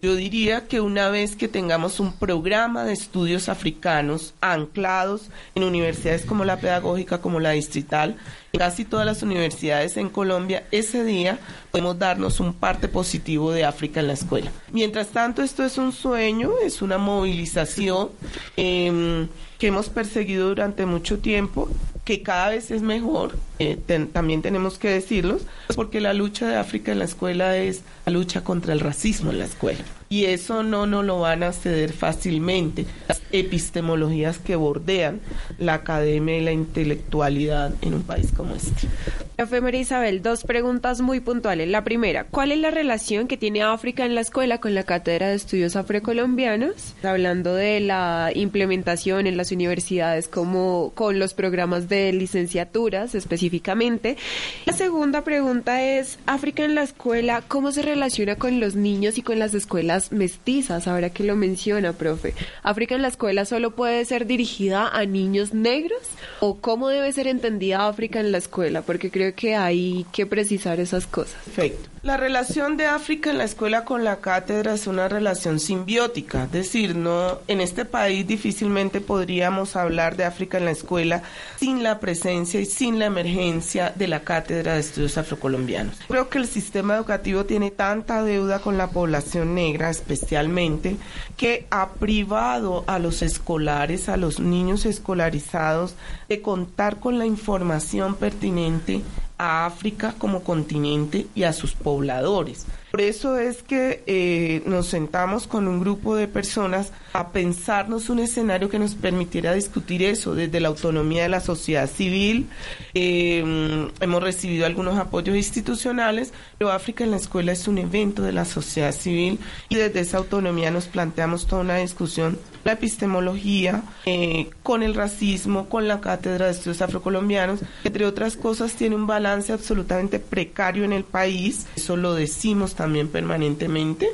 yo 0.02 0.16
diría 0.16 0.68
que 0.68 0.82
una 0.82 1.08
vez 1.08 1.34
que 1.34 1.48
tengamos 1.48 1.98
un 1.98 2.12
programa 2.12 2.84
de 2.84 2.92
estudios 2.92 3.48
africanos 3.48 4.34
anclados 4.42 5.30
en 5.54 5.62
universidades 5.62 6.26
como 6.26 6.44
la 6.44 6.58
pedagógica, 6.58 7.22
como 7.22 7.40
la 7.40 7.52
distrital, 7.52 8.16
en 8.52 8.58
casi 8.58 8.84
todas 8.84 9.06
las 9.06 9.22
universidades 9.22 9.96
en 9.96 10.10
Colombia, 10.10 10.66
ese 10.72 11.04
día 11.04 11.38
podemos 11.70 11.98
darnos 11.98 12.38
un 12.38 12.52
parte 12.52 12.88
positivo 12.88 13.50
de 13.50 13.64
África 13.64 14.00
en 14.00 14.08
la 14.08 14.12
escuela. 14.12 14.50
Mientras 14.72 15.08
tanto, 15.08 15.40
esto 15.40 15.64
es 15.64 15.78
un 15.78 15.92
sueño, 15.92 16.50
es 16.62 16.82
una 16.82 16.98
movilización 16.98 18.10
eh, 18.58 19.26
que 19.62 19.68
hemos 19.68 19.90
perseguido 19.90 20.48
durante 20.48 20.86
mucho 20.86 21.20
tiempo 21.20 21.68
que 22.04 22.20
cada 22.24 22.48
vez 22.48 22.72
es 22.72 22.82
mejor, 22.82 23.36
eh, 23.60 23.78
también 24.12 24.42
tenemos 24.42 24.76
que 24.76 24.90
decirlo, 24.90 25.38
porque 25.76 26.00
la 26.00 26.14
lucha 26.14 26.48
de 26.48 26.56
África 26.56 26.90
en 26.90 26.98
la 26.98 27.04
escuela 27.04 27.56
es 27.56 27.82
la 28.04 28.10
lucha 28.10 28.42
contra 28.42 28.72
el 28.72 28.80
racismo 28.80 29.30
en 29.30 29.38
la 29.38 29.44
escuela. 29.44 29.84
Y 30.12 30.26
eso 30.26 30.62
no 30.62 30.84
nos 30.84 31.06
lo 31.06 31.20
van 31.20 31.42
a 31.42 31.52
ceder 31.52 31.90
fácilmente. 31.94 32.84
Las 33.08 33.22
epistemologías 33.32 34.38
que 34.38 34.56
bordean 34.56 35.20
la 35.58 35.72
academia 35.72 36.36
y 36.36 36.42
la 36.42 36.52
intelectualidad 36.52 37.72
en 37.80 37.94
un 37.94 38.02
país 38.02 38.30
como 38.36 38.54
este. 38.54 38.88
Profe 39.36 39.62
María 39.62 39.80
Isabel, 39.80 40.22
dos 40.22 40.44
preguntas 40.44 41.00
muy 41.00 41.20
puntuales. 41.20 41.66
La 41.68 41.82
primera, 41.82 42.24
¿cuál 42.24 42.52
es 42.52 42.58
la 42.58 42.70
relación 42.70 43.26
que 43.26 43.38
tiene 43.38 43.62
África 43.62 44.04
en 44.04 44.14
la 44.14 44.20
escuela 44.20 44.58
con 44.58 44.74
la 44.74 44.82
Cátedra 44.82 45.30
de 45.30 45.34
Estudios 45.34 45.76
Afrocolombianos? 45.76 46.94
Hablando 47.02 47.54
de 47.54 47.80
la 47.80 48.30
implementación 48.34 49.26
en 49.26 49.38
las 49.38 49.50
universidades 49.50 50.28
como 50.28 50.92
con 50.94 51.18
los 51.18 51.32
programas 51.32 51.88
de 51.88 52.12
licenciaturas 52.12 53.14
específicamente. 53.14 54.18
La 54.66 54.74
segunda 54.74 55.24
pregunta 55.24 55.82
es, 55.82 56.18
África 56.26 56.64
en 56.64 56.74
la 56.74 56.82
escuela, 56.82 57.42
¿cómo 57.48 57.72
se 57.72 57.80
relaciona 57.80 58.36
con 58.36 58.60
los 58.60 58.76
niños 58.76 59.16
y 59.16 59.22
con 59.22 59.38
las 59.38 59.54
escuelas 59.54 60.01
mestizas? 60.10 60.88
Ahora 60.88 61.10
que 61.10 61.22
lo 61.22 61.36
menciona, 61.36 61.92
profe. 61.92 62.34
¿África 62.62 62.94
en 62.94 63.02
la 63.02 63.08
escuela 63.08 63.44
solo 63.44 63.76
puede 63.76 64.04
ser 64.04 64.26
dirigida 64.26 64.88
a 64.88 65.04
niños 65.04 65.54
negros? 65.54 66.00
¿O 66.40 66.56
cómo 66.56 66.88
debe 66.88 67.12
ser 67.12 67.28
entendida 67.28 67.86
África 67.86 68.18
en 68.18 68.32
la 68.32 68.38
escuela? 68.38 68.82
Porque 68.82 69.10
creo 69.10 69.34
que 69.34 69.54
hay 69.54 70.06
que 70.12 70.26
precisar 70.26 70.80
esas 70.80 71.06
cosas. 71.06 71.36
Perfecto. 71.44 71.92
La 72.02 72.16
relación 72.16 72.76
de 72.76 72.86
África 72.86 73.30
en 73.30 73.38
la 73.38 73.44
escuela 73.44 73.84
con 73.84 74.02
la 74.02 74.16
cátedra 74.16 74.74
es 74.74 74.88
una 74.88 75.06
relación 75.06 75.60
simbiótica, 75.60 76.44
es 76.44 76.50
decir, 76.50 76.96
no 76.96 77.38
en 77.46 77.60
este 77.60 77.84
país 77.84 78.26
difícilmente 78.26 79.00
podríamos 79.00 79.76
hablar 79.76 80.16
de 80.16 80.24
África 80.24 80.58
en 80.58 80.64
la 80.64 80.72
escuela 80.72 81.22
sin 81.60 81.84
la 81.84 82.00
presencia 82.00 82.58
y 82.60 82.64
sin 82.64 82.98
la 82.98 83.06
emergencia 83.06 83.92
de 83.94 84.08
la 84.08 84.24
cátedra 84.24 84.74
de 84.74 84.80
estudios 84.80 85.16
afrocolombianos. 85.16 85.94
Creo 86.08 86.28
que 86.28 86.38
el 86.38 86.48
sistema 86.48 86.96
educativo 86.96 87.44
tiene 87.44 87.70
tanta 87.70 88.24
deuda 88.24 88.58
con 88.58 88.76
la 88.78 88.90
población 88.90 89.54
negra 89.54 89.91
especialmente 89.92 90.96
que 91.36 91.66
ha 91.70 91.90
privado 91.90 92.82
a 92.88 92.98
los 92.98 93.22
escolares, 93.22 94.08
a 94.08 94.16
los 94.16 94.40
niños 94.40 94.84
escolarizados 94.84 95.94
de 96.28 96.42
contar 96.42 96.98
con 96.98 97.18
la 97.18 97.26
información 97.26 98.16
pertinente 98.16 99.02
a 99.38 99.66
África 99.66 100.14
como 100.18 100.42
continente 100.42 101.26
y 101.34 101.44
a 101.44 101.52
sus 101.52 101.74
pobladores. 101.74 102.66
Por 102.92 103.00
eso 103.00 103.38
es 103.38 103.62
que 103.62 104.02
eh, 104.06 104.62
nos 104.66 104.86
sentamos 104.86 105.46
con 105.46 105.66
un 105.66 105.80
grupo 105.80 106.14
de 106.14 106.28
personas 106.28 106.92
a 107.14 107.32
pensarnos 107.32 108.10
un 108.10 108.18
escenario 108.18 108.68
que 108.68 108.78
nos 108.78 108.94
permitiera 108.94 109.54
discutir 109.54 110.02
eso 110.02 110.34
desde 110.34 110.60
la 110.60 110.68
autonomía 110.68 111.22
de 111.22 111.30
la 111.30 111.40
sociedad 111.40 111.88
civil. 111.88 112.50
Eh, 112.92 113.88
hemos 113.98 114.22
recibido 114.22 114.66
algunos 114.66 114.98
apoyos 114.98 115.34
institucionales, 115.34 116.34
pero 116.58 116.70
África 116.70 117.02
en 117.02 117.12
la 117.12 117.16
escuela 117.16 117.52
es 117.52 117.66
un 117.66 117.78
evento 117.78 118.20
de 118.24 118.32
la 118.32 118.44
sociedad 118.44 118.92
civil 118.92 119.38
y 119.70 119.76
desde 119.76 120.00
esa 120.00 120.18
autonomía 120.18 120.70
nos 120.70 120.84
planteamos 120.84 121.46
toda 121.46 121.62
una 121.62 121.76
discusión 121.76 122.38
la 122.64 122.72
epistemología, 122.74 123.82
eh, 124.06 124.50
con 124.62 124.84
el 124.84 124.94
racismo, 124.94 125.68
con 125.68 125.88
la 125.88 126.00
cátedra 126.00 126.46
de 126.46 126.52
estudios 126.52 126.80
afrocolombianos, 126.80 127.58
entre 127.82 128.06
otras 128.06 128.36
cosas 128.36 128.74
tiene 128.74 128.94
un 128.94 129.08
balance 129.08 129.52
absolutamente 129.52 130.20
precario 130.20 130.84
en 130.84 130.92
el 130.92 131.02
país, 131.02 131.66
eso 131.74 131.96
lo 131.96 132.14
decimos 132.14 132.76
también 132.76 132.81
permanentemente, 133.08 134.08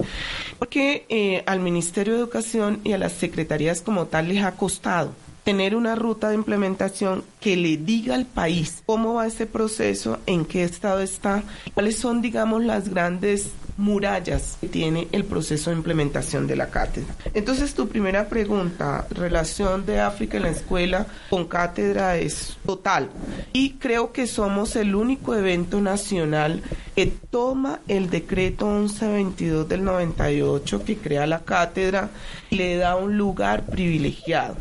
porque 0.59 1.07
eh, 1.09 1.43
al 1.47 1.61
Ministerio 1.61 2.15
de 2.15 2.21
Educación 2.21 2.81
y 2.85 2.93
a 2.93 2.99
las 2.99 3.13
secretarías 3.13 3.81
como 3.81 4.07
tal 4.07 4.29
les 4.29 4.43
ha 4.43 4.53
costado 4.53 5.13
tener 5.45 5.75
una 5.75 5.95
ruta 5.95 6.29
de 6.29 6.35
implementación 6.35 7.25
que 7.41 7.57
le 7.57 7.79
diga 7.79 8.15
al 8.15 8.27
país 8.27 8.83
cómo 8.85 9.15
va 9.15 9.27
ese 9.27 9.47
proceso, 9.47 10.19
en 10.27 10.45
qué 10.45 10.63
estado 10.63 11.01
está, 11.01 11.43
cuáles 11.73 11.97
son, 11.97 12.21
digamos, 12.21 12.63
las 12.65 12.91
grandes 12.91 13.53
murallas 13.79 14.59
tiene 14.71 15.09
el 15.13 15.25
proceso 15.25 15.71
de 15.71 15.77
implementación 15.77 16.47
de 16.47 16.57
la 16.57 16.69
cátedra. 16.69 17.15
Entonces, 17.33 17.75
tu 17.75 17.89
primera 17.89 18.29
pregunta, 18.29 19.07
relación 19.11 19.87
de 19.87 20.01
África 20.01 20.37
en 20.37 20.43
la 20.43 20.51
escuela 20.51 21.07
con 21.31 21.47
cátedra 21.47 22.19
es 22.19 22.59
total. 22.67 23.09
Y 23.53 23.75
creo 23.75 24.13
que 24.13 24.27
somos 24.27 24.77
el 24.77 24.95
único 24.95 25.35
evento 25.35 25.81
nacional 25.81 26.63
que 26.95 27.07
toma 27.07 27.81
el 27.89 28.11
decreto 28.11 28.67
1122 28.67 29.69
del 29.69 29.85
98 29.85 30.85
que 30.85 30.97
crea 30.97 31.27
la 31.27 31.41
cátedra 31.41 32.11
y 32.51 32.57
le 32.57 32.77
da 32.77 32.97
un 32.97 33.17
lugar 33.17 33.65
privilegiado 33.67 34.57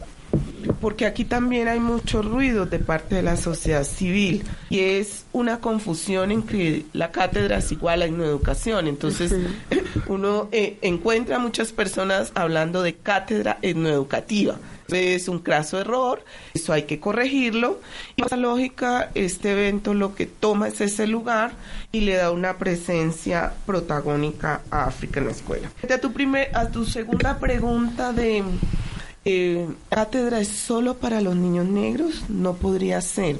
porque 0.81 1.05
aquí 1.05 1.25
también 1.25 1.67
hay 1.67 1.79
mucho 1.79 2.21
ruido 2.21 2.65
de 2.65 2.79
parte 2.79 3.15
de 3.15 3.23
la 3.23 3.37
sociedad 3.37 3.83
civil 3.83 4.43
y 4.69 4.79
es 4.79 5.25
una 5.33 5.59
confusión 5.59 6.31
en 6.31 6.43
que 6.43 6.85
la 6.93 7.11
cátedra 7.11 7.57
es 7.57 7.71
igual 7.71 8.01
a 8.01 8.05
etnoeducación. 8.05 8.87
Entonces, 8.87 9.35
uno 10.07 10.49
eh, 10.51 10.77
encuentra 10.81 11.39
muchas 11.39 11.71
personas 11.71 12.31
hablando 12.35 12.83
de 12.83 12.95
cátedra 12.95 13.57
etnoeducativa. 13.61 14.57
Es 14.89 15.27
un 15.27 15.39
craso 15.39 15.81
error, 15.81 16.23
eso 16.53 16.71
hay 16.71 16.83
que 16.83 16.99
corregirlo. 16.99 17.81
Y 18.15 18.25
esa 18.25 18.37
lógica, 18.37 19.11
este 19.15 19.51
evento 19.51 19.93
lo 19.93 20.15
que 20.15 20.25
toma 20.25 20.69
es 20.69 20.79
ese 20.79 21.07
lugar 21.07 21.51
y 21.91 22.01
le 22.01 22.15
da 22.15 22.31
una 22.31 22.57
presencia 22.57 23.53
protagónica 23.65 24.61
a 24.71 24.85
África 24.85 25.19
en 25.19 25.25
la 25.25 25.31
escuela. 25.33 25.71
A 25.93 25.97
tu, 25.97 26.13
primer, 26.13 26.55
a 26.55 26.69
tu 26.69 26.85
segunda 26.85 27.37
pregunta 27.37 28.13
de 28.13 28.43
eh, 29.29 29.67
cátedra 29.89 30.39
es 30.39 30.47
solo 30.47 30.95
para 30.99 31.19
los 31.19 31.35
niños 31.35 31.67
negros, 31.67 32.23
no 32.29 32.53
podría 32.53 33.01
ser. 33.01 33.35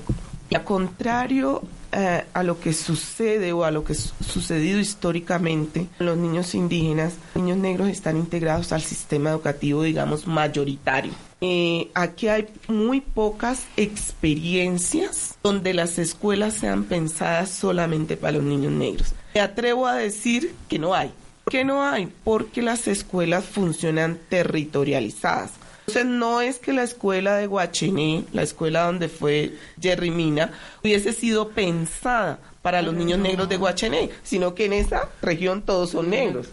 Y 0.50 0.56
al 0.56 0.65
contrario 0.65 1.62
eh, 1.93 2.26
a 2.34 2.43
lo 2.43 2.60
que 2.60 2.73
sucede 2.73 3.54
o 3.54 3.63
a 3.63 3.71
lo 3.71 3.86
que 3.86 3.93
ha 3.93 3.95
sucedido 3.95 4.80
históricamente, 4.82 5.88
los 6.00 6.17
niños 6.17 6.56
indígenas, 6.56 7.13
niños 7.36 7.58
negros 7.58 7.88
están 7.88 8.17
integrados 8.17 8.73
al 8.73 8.82
sistema 8.82 9.30
educativo, 9.30 9.84
digamos, 9.84 10.28
mayoritario. 10.28 11.13
Eh, 11.39 11.89
aquí 11.93 12.28
hay 12.28 12.47
muy 12.67 13.00
pocas 13.00 13.63
experiencias 13.78 15.38
donde 15.41 15.73
las 15.73 16.00
escuelas 16.00 16.56
sean 16.56 16.84
pensadas 16.84 17.50
solamente 17.50 18.17
para 18.17 18.34
los 18.34 18.43
niños 18.43 18.73
negros. 18.73 19.13
Me 19.34 19.39
atrevo 19.39 19.88
a 19.88 19.95
decir 19.95 20.54
que 20.67 20.80
no 20.80 20.93
hay. 20.93 21.13
¿Por 21.45 21.52
qué 21.54 21.63
no 21.63 21.82
hay? 21.82 22.12
Porque 22.26 22.62
las 22.62 22.89
escuelas 22.89 23.45
funcionan 23.45 24.19
territorializadas. 24.28 25.52
Entonces 25.89 26.06
no 26.06 26.41
es 26.41 26.60
que 26.60 26.73
la 26.73 26.84
escuela 26.84 27.38
de 27.38 27.47
Guachené, 27.47 28.26
la 28.34 28.43
escuela 28.43 28.88
donde 28.88 29.08
fue 29.08 29.54
Jerry 29.82 30.12
Mina, 30.12 30.52
hubiese 30.84 31.13
sido 31.13 31.47
pensada 31.52 32.39
para 32.62 32.82
los 32.82 32.93
niños 32.93 33.19
negros 33.19 33.47
de 33.47 33.56
Guachené, 33.56 34.10
sino 34.21 34.54
que 34.54 34.65
en 34.65 34.73
esa 34.73 35.08
región 35.21 35.62
todos 35.62 35.91
son 35.91 36.10
negros. 36.10 36.50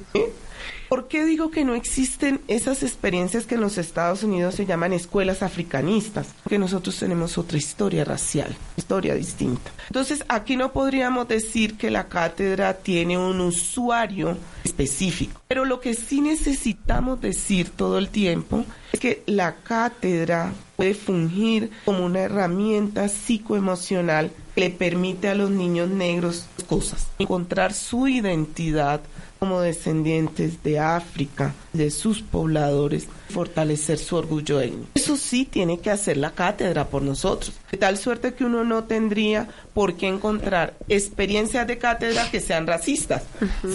¿Por 0.88 1.09
qué 1.09 1.24
digo 1.24 1.50
que 1.50 1.64
no 1.64 1.74
existen 1.74 2.40
esas 2.48 2.83
experiencias 2.83 3.46
que 3.46 3.57
en 3.57 3.61
los 3.61 3.79
Estados 3.79 4.22
Unidos 4.22 4.55
se 4.55 4.66
llaman 4.66 4.92
escuelas 4.92 5.42
africanistas? 5.42 6.29
Porque 6.42 6.59
nosotros 6.59 6.98
tenemos 6.98 7.38
otra 7.38 7.59
historia 7.59 8.05
racial, 8.05 8.55
historia 8.77 9.14
distinta. 9.14 9.70
Entonces, 9.88 10.24
aquí 10.29 10.57
no 10.57 10.72
podríamos 10.72 11.29
decir 11.29 11.77
que 11.77 11.90
la 11.90 12.09
cátedra 12.09 12.74
tiene 12.74 13.18
un 13.18 13.40
usuario 13.40 14.37
específico, 14.62 15.40
pero 15.48 15.64
lo 15.64 15.81
que 15.81 15.94
sí 15.94 16.20
necesitamos 16.20 17.20
decir 17.20 17.70
todo 17.70 17.98
el 17.98 18.09
tiempo 18.09 18.64
es 18.92 19.00
que 19.00 19.22
la 19.27 19.57
cátedra 19.57 20.53
puede 20.76 20.94
fungir 20.94 21.70
como 21.84 22.04
una 22.04 22.20
herramienta 22.20 23.08
psicoemocional 23.08 24.30
que 24.54 24.60
le 24.60 24.70
permite 24.70 25.28
a 25.28 25.34
los 25.34 25.50
niños 25.50 25.88
negros 25.88 26.46
cosas, 26.68 27.08
encontrar 27.18 27.72
su 27.72 28.08
identidad 28.08 29.00
como 29.38 29.60
descendientes 29.60 30.62
de 30.62 30.78
África, 30.78 31.54
de 31.74 31.90
sus 31.90 32.22
pobladores, 32.22 33.08
fortalecer 33.28 33.98
su 33.98 34.16
orgullo 34.16 34.60
étnico. 34.60 34.88
Eso 34.94 35.16
sí 35.18 35.44
tiene 35.44 35.80
que 35.80 35.90
hacer 35.90 36.16
la 36.16 36.30
cátedra 36.30 36.87
por 36.87 37.02
nosotros, 37.02 37.52
de 37.70 37.76
tal 37.76 37.98
suerte 37.98 38.32
que 38.32 38.44
uno 38.44 38.64
no 38.64 38.84
tendría 38.84 39.48
por 39.74 39.96
qué 39.96 40.08
encontrar 40.08 40.74
experiencias 40.88 41.66
de 41.66 41.76
cátedra 41.76 42.30
que 42.30 42.40
sean 42.40 42.66
racistas, 42.66 43.24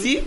¿sí? 0.01 0.21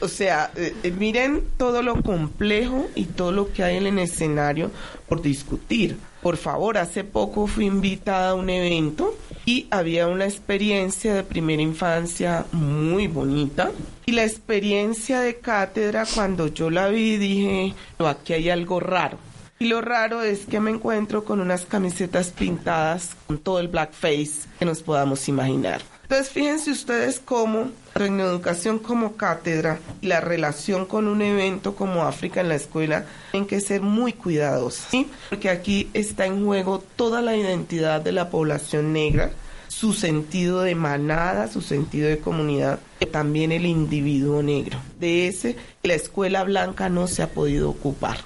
O 0.00 0.08
sea, 0.08 0.50
eh, 0.56 0.74
eh, 0.82 0.90
miren 0.90 1.42
todo 1.56 1.82
lo 1.82 2.02
complejo 2.02 2.88
y 2.94 3.04
todo 3.04 3.32
lo 3.32 3.52
que 3.52 3.62
hay 3.62 3.76
en 3.76 3.86
el 3.86 3.98
escenario 3.98 4.70
por 5.08 5.22
discutir. 5.22 5.98
Por 6.22 6.36
favor, 6.36 6.78
hace 6.78 7.04
poco 7.04 7.46
fui 7.46 7.66
invitada 7.66 8.30
a 8.30 8.34
un 8.34 8.48
evento 8.48 9.16
y 9.44 9.66
había 9.70 10.06
una 10.06 10.24
experiencia 10.24 11.14
de 11.14 11.24
primera 11.24 11.62
infancia 11.62 12.46
muy 12.52 13.08
bonita. 13.08 13.72
Y 14.06 14.12
la 14.12 14.24
experiencia 14.24 15.20
de 15.20 15.38
cátedra, 15.38 16.04
cuando 16.14 16.46
yo 16.48 16.70
la 16.70 16.88
vi, 16.88 17.16
dije, 17.16 17.74
no, 17.98 18.06
aquí 18.06 18.34
hay 18.34 18.50
algo 18.50 18.78
raro. 18.78 19.18
Y 19.58 19.66
lo 19.66 19.80
raro 19.80 20.22
es 20.22 20.46
que 20.46 20.58
me 20.58 20.72
encuentro 20.72 21.24
con 21.24 21.40
unas 21.40 21.66
camisetas 21.66 22.30
pintadas 22.30 23.10
con 23.26 23.38
todo 23.38 23.60
el 23.60 23.68
blackface 23.68 24.48
que 24.58 24.64
nos 24.64 24.82
podamos 24.82 25.28
imaginar. 25.28 25.80
Entonces, 26.02 26.30
fíjense 26.30 26.70
ustedes 26.72 27.20
cómo 27.20 27.70
la 27.94 28.24
educación 28.24 28.78
como 28.78 29.16
cátedra 29.16 29.78
y 30.00 30.06
la 30.06 30.20
relación 30.20 30.86
con 30.86 31.06
un 31.08 31.22
evento 31.22 31.74
como 31.74 32.04
África 32.04 32.40
en 32.40 32.48
la 32.48 32.54
escuela 32.54 33.04
tienen 33.30 33.46
que 33.46 33.60
ser 33.60 33.82
muy 33.82 34.12
cuidadosos, 34.12 34.86
porque 35.28 35.50
aquí 35.50 35.90
está 35.92 36.26
en 36.26 36.44
juego 36.44 36.82
toda 36.96 37.20
la 37.20 37.36
identidad 37.36 38.00
de 38.00 38.12
la 38.12 38.30
población 38.30 38.92
negra, 38.92 39.32
su 39.72 39.94
sentido 39.94 40.60
de 40.60 40.74
manada, 40.74 41.48
su 41.48 41.62
sentido 41.62 42.06
de 42.08 42.18
comunidad, 42.18 42.78
también 43.10 43.52
el 43.52 43.64
individuo 43.64 44.42
negro. 44.42 44.78
De 45.00 45.26
ese, 45.26 45.56
la 45.82 45.94
escuela 45.94 46.44
blanca 46.44 46.90
no 46.90 47.06
se 47.06 47.22
ha 47.22 47.30
podido 47.30 47.70
ocupar. 47.70 48.18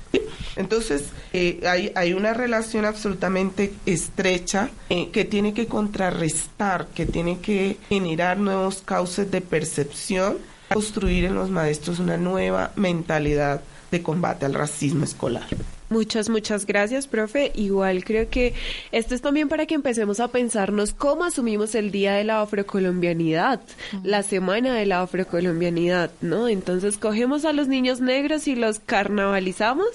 Entonces, 0.56 1.04
eh, 1.32 1.60
hay, 1.66 1.92
hay, 1.94 2.14
una 2.14 2.34
relación 2.34 2.84
absolutamente 2.84 3.72
estrecha 3.86 4.70
eh, 4.90 5.10
que 5.10 5.24
tiene 5.24 5.54
que 5.54 5.66
contrarrestar, 5.66 6.88
que 6.88 7.06
tiene 7.06 7.38
que 7.38 7.76
generar 7.88 8.38
nuevos 8.38 8.82
cauces 8.84 9.30
de 9.30 9.40
percepción, 9.40 10.38
construir 10.72 11.26
en 11.26 11.36
los 11.36 11.50
maestros 11.50 12.00
una 12.00 12.16
nueva 12.16 12.72
mentalidad 12.74 13.62
de 13.92 14.02
combate 14.02 14.46
al 14.46 14.54
racismo 14.54 15.04
escolar. 15.04 15.46
Muchas, 15.88 16.28
muchas 16.28 16.66
gracias, 16.66 17.06
profe. 17.06 17.52
Igual 17.54 18.04
creo 18.04 18.28
que 18.28 18.54
esto 18.90 19.14
es 19.14 19.22
también 19.22 19.48
para 19.48 19.66
que 19.66 19.74
empecemos 19.74 20.18
a 20.18 20.28
pensarnos 20.28 20.92
cómo 20.92 21.24
asumimos 21.24 21.76
el 21.76 21.92
Día 21.92 22.14
de 22.14 22.24
la 22.24 22.40
Afrocolombianidad, 22.40 23.60
la 24.02 24.24
Semana 24.24 24.74
de 24.74 24.86
la 24.86 25.02
Afrocolombianidad, 25.02 26.10
¿no? 26.20 26.48
Entonces 26.48 26.98
cogemos 26.98 27.44
a 27.44 27.52
los 27.52 27.68
niños 27.68 28.00
negros 28.00 28.48
y 28.48 28.56
los 28.56 28.80
carnavalizamos. 28.80 29.86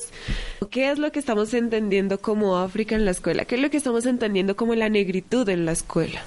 ¿Qué 0.69 0.91
es 0.91 0.99
lo 0.99 1.12
que 1.12 1.19
estamos 1.19 1.54
entendiendo 1.54 2.21
como 2.21 2.58
África 2.58 2.95
en 2.95 3.04
la 3.04 3.12
escuela? 3.12 3.43
¿Qué 3.43 3.56
es 3.56 3.62
lo 3.62 3.69
que 3.69 3.77
estamos 3.77 4.06
entendiendo 4.06 4.56
como 4.56 4.75
la 4.75 4.88
negritud 4.88 5.47
en 5.49 5.65
la 5.65 5.73
escuela? 5.73 6.21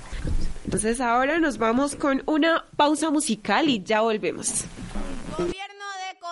Entonces 0.64 1.00
ahora 1.00 1.38
nos 1.38 1.56
vamos 1.56 1.96
con 1.96 2.22
una 2.26 2.64
pausa 2.76 3.10
musical 3.10 3.68
y 3.68 3.82
ya 3.82 4.02
volvemos. 4.02 4.64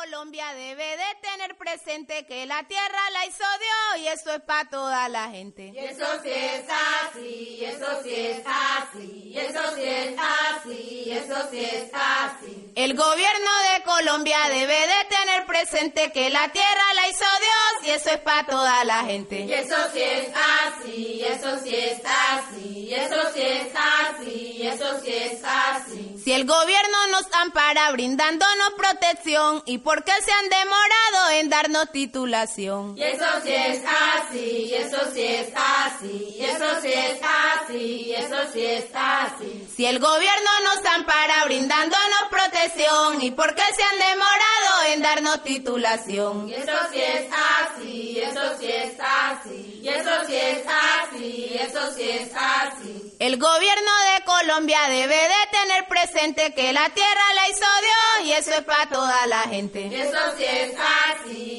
Colombia 0.00 0.54
debe 0.54 0.96
de 0.96 1.14
tener 1.20 1.54
presente 1.58 2.24
que 2.24 2.46
la 2.46 2.62
tierra 2.62 3.10
la 3.12 3.26
hizo 3.26 3.44
Dios 3.58 4.04
y 4.04 4.08
eso 4.08 4.32
es 4.32 4.40
para 4.40 4.66
toda 4.70 5.06
la 5.10 5.28
gente. 5.28 5.70
Y 5.74 5.78
eso 5.78 6.06
sí 6.22 6.30
es 6.30 6.64
así, 6.66 7.58
y 7.60 7.64
eso 7.66 8.02
sí 8.02 8.14
es 8.14 8.42
así, 8.46 9.22
y 9.26 9.38
eso 9.38 9.60
sí 9.74 9.82
es 9.84 10.14
así, 10.18 11.02
y 11.06 11.10
eso 11.12 11.34
sí 11.50 11.62
es 11.62 11.90
así. 11.92 12.72
El 12.74 12.94
gobierno 12.94 13.50
de 13.74 13.82
Colombia 13.84 14.38
debe 14.48 14.80
de 14.86 15.04
tener 15.10 15.44
presente 15.44 16.10
que 16.10 16.30
la 16.30 16.48
tierra 16.52 16.94
la 16.94 17.08
hizo 17.08 17.24
Dios 17.40 17.88
y 17.88 17.90
eso 17.90 18.10
es 18.12 18.20
para 18.20 18.46
toda 18.46 18.84
la 18.84 19.04
gente. 19.04 19.40
Y 19.40 19.52
eso 19.52 19.76
sí 19.92 20.00
es 20.00 20.32
así, 20.34 21.16
y 21.16 21.22
eso 21.24 21.58
sí 21.62 21.74
es 21.74 22.00
así, 22.02 22.86
y 22.88 22.94
eso 22.94 23.32
sí 23.34 23.42
es 23.42 23.74
así, 23.74 24.52
y 24.56 24.66
eso 24.66 25.00
sí 25.02 25.12
es 25.12 25.44
así. 25.44 26.12
Si 26.24 26.32
el 26.32 26.46
gobierno 26.46 27.06
nos 27.10 27.26
ampara 27.32 27.90
brindándonos 27.90 28.74
protección 28.76 29.62
y 29.66 29.78
porque 29.82 30.12
se 30.24 30.32
han 30.32 30.48
demorado 30.48 31.30
en 31.32 31.48
darnos 31.48 31.90
titulación. 31.92 32.96
Y 32.96 33.02
eso 33.02 33.24
sí 33.42 33.52
es 33.52 33.82
así, 33.84 34.38
y 34.70 34.74
eso 34.74 34.98
sí 35.12 35.22
es 35.22 35.52
así, 35.54 36.36
y 36.38 36.44
eso 36.44 36.80
sí 36.80 36.92
es 36.92 37.20
así, 37.22 37.76
y 37.76 38.14
eso 38.14 38.36
sí 38.52 38.64
es 38.64 38.84
así. 38.94 39.68
Si 39.76 39.86
el 39.86 39.98
gobierno 39.98 40.50
nos 40.64 40.84
ampara 40.94 41.44
brindándonos 41.44 42.22
protección 42.30 43.22
y 43.22 43.30
porque 43.30 43.62
se 43.74 43.82
han 43.82 43.98
demorado 43.98 44.92
en 44.92 45.02
darnos 45.02 45.42
titulación. 45.42 46.48
Y 46.48 46.54
eso 46.54 46.72
sí 46.90 47.00
es 47.00 47.26
así, 47.32 48.10
y 48.12 48.20
eso 48.20 48.58
sí 48.58 48.66
es 48.66 48.94
así, 49.00 49.80
y 49.82 49.88
eso 49.88 50.10
sí 50.26 50.36
es 50.36 50.64
así, 50.66 51.48
y 51.52 51.58
eso 51.58 51.94
sí 51.94 52.10
es 52.10 52.30
así. 52.34 53.16
El 53.18 53.36
gobierno 53.38 53.90
de 54.16 54.24
Colombia 54.24 54.80
debe 54.88 55.14
de 55.14 55.46
tener 55.52 55.86
presente 55.86 56.54
que 56.54 56.72
la 56.72 56.88
tierra 56.90 57.34
la 57.34 57.48
hizo 57.48 57.66
Dios 57.80 58.11
y 58.32 58.34
eso 58.34 58.50
es 58.52 58.62
para 58.62 58.86
toda 58.86 59.26
la 59.26 59.42
gente. 59.42 59.82
Y 59.82 59.94
eso 59.94 60.18
sí 60.38 60.44
es 60.44 60.74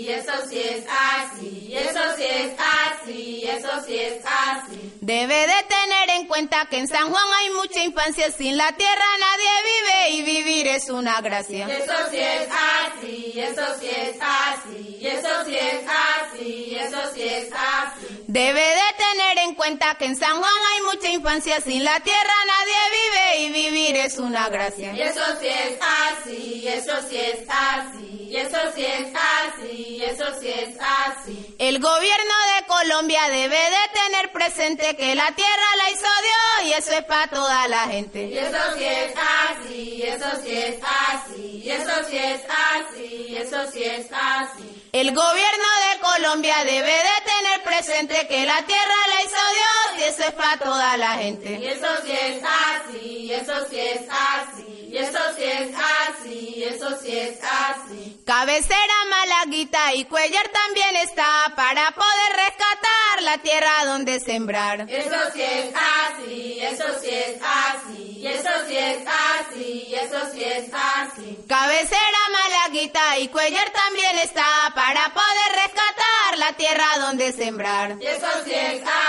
así, 0.03 0.05
y 0.05 0.11
eso 0.11 0.31
sí 0.49 0.59
es 0.59 0.85
así, 0.89 1.73
eso 1.75 1.99
sí 2.17 2.23
es 2.23 2.53
así. 2.59 3.45
eso 3.47 3.69
sí 3.85 3.97
es 3.97 4.23
así. 4.25 4.93
Debe 5.01 5.35
de 5.35 5.63
tener 5.67 6.09
en 6.17 6.27
cuenta 6.27 6.65
que 6.69 6.77
en 6.77 6.87
San 6.87 7.09
Juan 7.09 7.25
hay 7.39 7.49
mucha 7.51 7.83
infancia, 7.83 8.31
sin 8.31 8.57
la 8.57 8.71
tierra 8.73 9.05
nadie 9.19 9.49
vive 9.63 10.09
y 10.11 10.21
vivir 10.23 10.67
es 10.67 10.89
una 10.89 11.19
gracia. 11.21 11.67
Eso 11.67 11.93
sí 12.09 12.17
es 12.17 12.47
así, 12.49 13.33
eso 13.35 13.61
sí 13.79 13.89
es 13.89 14.17
así, 14.21 14.99
eso 15.01 15.45
sí 15.45 15.55
es 15.55 15.85
así, 15.87 16.75
eso 16.79 16.99
sí 17.13 17.23
es 17.23 17.49
así. 17.53 18.23
Debe 18.27 18.61
de 18.61 18.93
tener 18.97 19.37
en 19.39 19.55
cuenta 19.55 19.95
que 19.95 20.05
en 20.05 20.15
San 20.15 20.37
Juan 20.37 20.53
hay 20.73 20.81
mucha 20.83 21.09
infancia, 21.09 21.59
sin 21.61 21.83
la 21.83 21.99
tierra 21.99 22.33
nadie 22.47 22.73
vive 22.91 23.37
y 23.41 23.51
vivir 23.69 23.95
es 23.97 24.17
una 24.17 24.49
gracia. 24.49 24.93
Y 24.93 25.01
eso 25.01 25.21
sí 25.39 25.47
es 25.47 25.79
así, 25.81 26.67
eso 26.67 26.93
sí 27.09 27.17
es 27.17 27.47
así, 27.49 28.35
eso 28.35 28.57
sí 28.73 28.85
es 28.85 29.13
así, 29.13 29.92
eso 30.03 30.25
sí 30.39 30.49
es 30.49 30.75
así. 30.79 31.55
El 31.59 31.79
gobierno 31.79 32.33
de 32.55 32.65
Colombia 32.67 33.29
debe 33.29 33.57
de 33.57 34.01
tener 34.01 34.31
presente 34.31 34.95
que 34.95 35.15
la 35.15 35.31
tierra 35.33 35.75
la 35.77 35.89
hizo 35.91 36.01
Dios 36.01 36.69
y 36.69 36.73
eso 36.73 36.91
es 36.91 37.03
para 37.05 37.27
toda 37.27 37.67
la 37.67 37.87
gente. 37.87 38.25
Y 38.25 38.37
eso 38.37 38.57
sí 38.77 38.83
es 38.83 39.13
así, 39.15 40.03
eso 40.03 40.27
sí 40.43 40.51
es 40.57 40.79
así, 40.83 41.63
eso 41.69 42.09
sí 42.09 42.17
es 42.17 42.41
así, 42.49 43.37
eso 43.37 43.71
sí 43.71 43.83
es 43.83 44.07
así. 44.11 44.89
El 44.93 45.11
gobierno 45.11 45.69
de 45.89 45.99
Colombia 46.01 46.55
debe 46.65 46.91
de 46.91 47.21
tener 47.25 47.63
presente 47.63 48.27
que 48.27 48.45
la 48.45 48.61
tierra 48.63 48.95
la 49.07 49.21
hizo 49.23 49.31
Dios 49.31 49.72
eso 50.07 50.23
es 50.23 50.31
para 50.33 50.57
toda 50.57 50.97
la 50.97 51.13
gente. 51.15 51.59
Y 51.59 51.67
eso 51.67 51.87
sí 52.03 52.11
es 52.11 52.43
así, 52.43 53.33
eso 53.33 53.53
sí 53.69 53.79
es 53.79 54.01
así, 54.09 54.89
y 54.91 54.97
eso 54.97 55.19
sí 55.35 55.43
es 55.43 55.75
así, 55.75 56.63
eso 56.63 56.89
sí 57.01 57.17
es 57.17 57.39
así. 57.43 58.21
Cabecera, 58.25 58.93
Malaguita 59.09 59.93
y 59.95 60.05
Cuellar 60.05 60.47
también 60.49 60.95
está 60.97 61.53
para 61.55 61.91
poder 61.91 62.35
rescatar 62.35 63.21
la 63.21 63.37
tierra 63.39 63.85
donde 63.85 64.19
sembrar. 64.19 64.85
Eso 64.89 65.15
sí 65.33 65.41
es 65.41 65.73
así, 65.75 66.59
eso 66.61 66.85
sí 67.01 67.09
es 67.09 67.41
así, 67.41 68.17
y 68.19 68.27
eso 68.27 68.49
sí 68.67 68.77
es 68.77 69.07
así, 69.07 69.95
eso 69.95 70.19
sí 70.31 70.43
es 70.43 70.69
así. 70.73 71.37
Cabecera, 71.47 72.19
Malaguita 72.31 73.17
y 73.19 73.27
Cuellar 73.27 73.69
también 73.71 74.19
está 74.19 74.71
para 74.73 75.13
poder 75.13 75.51
rescatar 75.65 76.37
la 76.37 76.53
tierra 76.53 76.87
donde 76.99 77.33
sembrar. 77.33 77.97
Y 77.99 78.05
eso 78.05 78.27
sí 78.45 78.53
es 78.53 78.81
así, 78.81 79.02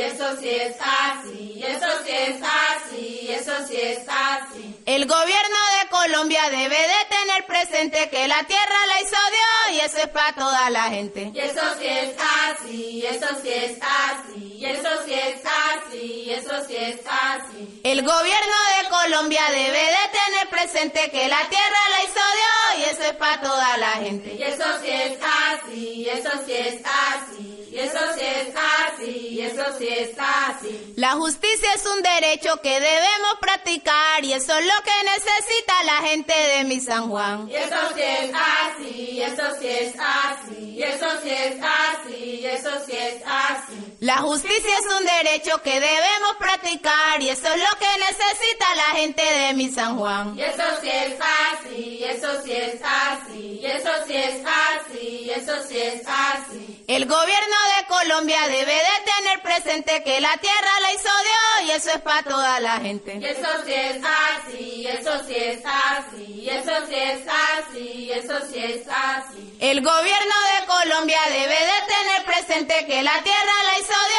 eso 0.00 0.36
sí 0.40 0.48
es 0.50 0.76
así, 0.80 1.64
eso 1.66 1.86
sí 2.04 2.10
es 2.10 2.36
así, 2.42 3.28
eso 3.30 3.52
sí 3.66 3.76
es 3.76 3.98
así. 4.08 4.74
El 4.84 5.06
gobierno 5.06 5.58
de 5.80 5.88
Colombia 5.88 6.42
debe 6.50 6.76
de 6.76 7.04
tener 7.08 7.46
presente 7.46 8.10
que 8.10 8.28
la 8.28 8.42
tierra 8.44 8.86
la 8.86 9.00
hizo 9.00 9.16
Dios 9.30 9.76
y 9.76 9.80
eso 9.86 9.98
es 9.98 10.08
para 10.08 10.34
toda 10.34 10.70
la 10.70 10.84
gente. 10.84 11.30
Y 11.34 11.38
eso 11.38 11.60
sí 11.78 11.86
es 11.86 12.14
así, 12.18 12.90
y 12.98 13.06
eso 13.06 13.26
sí 13.42 13.48
es 13.48 13.78
así, 13.80 14.54
y 14.58 14.64
eso 14.64 14.88
sí 15.06 15.14
es 15.14 15.40
así, 15.44 16.24
y 16.26 16.30
eso 16.32 16.54
sí 16.66 16.76
es 16.76 17.00
así. 17.06 17.80
El 17.84 18.02
gobierno 18.02 18.56
de 18.76 18.88
Colombia 18.88 19.42
debe 19.50 19.78
de 19.78 20.08
tener 20.12 20.48
presente 20.50 21.10
que 21.10 21.28
la 21.28 21.48
tierra 21.48 21.88
la 21.90 22.02
hizo 22.02 22.14
Dios 22.14 22.51
y 22.78 22.84
eso 22.84 23.02
es 23.02 23.14
para 23.14 23.40
toda 23.40 23.76
la 23.78 23.92
gente. 23.92 24.34
Y 24.34 24.42
eso 24.42 24.64
sí 24.82 24.90
es 24.90 25.18
así, 25.22 25.86
y 26.02 26.08
eso 26.08 26.30
sí 26.46 26.52
es 26.52 26.80
así, 26.84 27.68
y 27.72 27.78
eso 27.78 27.98
sí 28.14 28.20
es 28.20 28.54
así, 28.54 29.28
y 29.30 29.40
eso 29.40 29.64
sí 29.78 29.88
es 29.88 30.10
así. 30.18 30.94
La 30.96 31.12
justicia 31.12 31.68
es 31.74 31.86
un 31.86 32.02
derecho 32.02 32.60
que 32.62 32.80
debemos 32.80 33.36
practicar 33.40 34.24
y 34.24 34.32
eso 34.32 34.56
es 34.56 34.66
lo 34.66 34.82
que 34.82 35.04
necesita 35.04 35.82
la 35.84 35.96
gente 36.08 36.34
de 36.34 36.64
mi 36.64 36.80
San 36.80 37.08
Juan. 37.08 37.48
Y 37.48 37.54
eso 37.54 37.76
sí 37.94 38.02
es 38.02 38.32
así, 38.34 39.10
y 39.12 39.22
eso 39.22 39.42
sí 39.60 39.68
es 39.68 39.94
así, 39.98 40.74
y 40.76 40.82
eso 40.82 41.06
sí 41.22 41.30
es 41.30 41.56
así, 41.62 42.40
y 42.40 42.46
eso 42.46 42.70
sí 42.86 42.92
es 42.92 43.22
así. 43.26 43.96
La 44.00 44.18
justicia 44.18 44.78
es 44.78 44.94
un 44.98 45.06
derecho 45.06 45.62
que 45.62 45.78
debemos 45.78 46.36
practicar 46.38 47.22
y 47.22 47.28
eso 47.28 47.46
es 47.46 47.56
lo 47.56 47.78
que 47.78 47.86
necesita 47.98 48.61
la 48.92 48.98
gente 48.98 49.22
de 49.22 49.54
mi 49.54 49.68
San 49.70 49.98
Juan. 49.98 50.38
Y 50.38 50.42
eso 50.42 50.62
sí 50.80 50.90
es 50.90 51.14
así, 51.20 51.98
y 52.00 52.04
eso 52.04 52.42
sí 52.42 52.52
es 52.52 52.80
así, 52.82 53.60
y 53.62 53.66
eso 53.66 53.90
sí 54.06 54.16
es 54.16 54.42
así, 54.44 55.06
y 55.24 55.30
eso 55.30 55.52
sí 55.66 55.78
es 55.78 56.02
así. 56.06 56.84
El 56.86 57.06
gobierno 57.06 57.56
de 57.78 57.86
Colombia 57.86 58.40
debe 58.48 58.74
de 58.74 59.12
tener 59.14 59.42
presente 59.42 60.02
que 60.02 60.20
la 60.20 60.36
tierra 60.38 60.80
la 60.82 60.92
hizo 60.92 61.08
Dios 61.08 61.68
y 61.68 61.70
eso 61.70 61.90
es 61.90 62.00
para 62.02 62.22
toda 62.22 62.60
la 62.60 62.80
gente. 62.80 63.18
Y 63.20 63.24
eso 63.24 63.48
sí 63.64 63.72
es 63.72 64.02
así, 64.04 64.58
y 64.58 64.86
eso 64.86 65.24
sí 65.26 65.34
es 65.36 65.62
así, 65.64 66.24
y 66.42 66.50
eso 66.50 66.72
sí 66.88 66.94
es 66.94 67.20
así, 67.28 67.78
y 67.78 68.12
eso 68.12 68.34
sí 68.50 68.58
es 68.58 68.86
así. 68.88 69.56
El 69.60 69.80
gobierno 69.80 70.34
de 70.60 70.66
Colombia 70.66 71.20
debe 71.28 71.54
de 71.54 71.78
tener 71.86 72.24
presente 72.26 72.86
que 72.86 73.02
la 73.02 73.22
tierra 73.22 73.52
la 73.64 73.78
hizo 73.78 73.88
Dios 73.88 74.11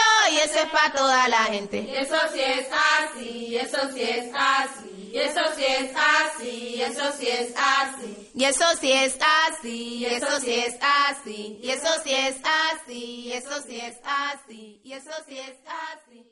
eso 0.43 0.59
es 0.59 0.69
para 0.69 0.93
toda 0.93 1.27
la 1.27 1.43
gente. 1.45 1.79
Y 1.79 1.95
eso 1.95 2.15
sí 2.31 2.41
es 2.41 2.67
así, 2.71 3.29
y 3.47 3.57
eso 3.57 3.77
sí 3.93 4.01
es 4.01 4.31
así, 4.33 5.09
y 5.11 5.17
eso 5.17 5.41
sí 5.55 5.65
es 5.65 5.91
así, 5.95 6.75
y 6.75 6.81
eso 6.81 7.11
sí 7.17 7.27
es 7.27 7.53
así. 7.55 8.29
Y 8.35 8.45
eso 8.45 8.65
sí 8.79 8.91
es 8.91 9.17
así, 9.21 9.97
y 9.99 10.05
eso 10.05 10.39
sí 10.39 10.53
es 10.53 10.75
así, 10.81 11.59
y 11.61 11.69
eso 11.69 11.87
sí 12.03 12.13
es 12.15 12.35
así, 12.43 13.21
y 13.23 13.31
eso 13.33 13.61
sí 13.61 13.79
es 13.79 13.97
así, 14.03 14.81
y 14.83 14.93
eso 14.93 15.11
sí 15.27 15.37
es 15.37 15.57
así, 15.65 16.25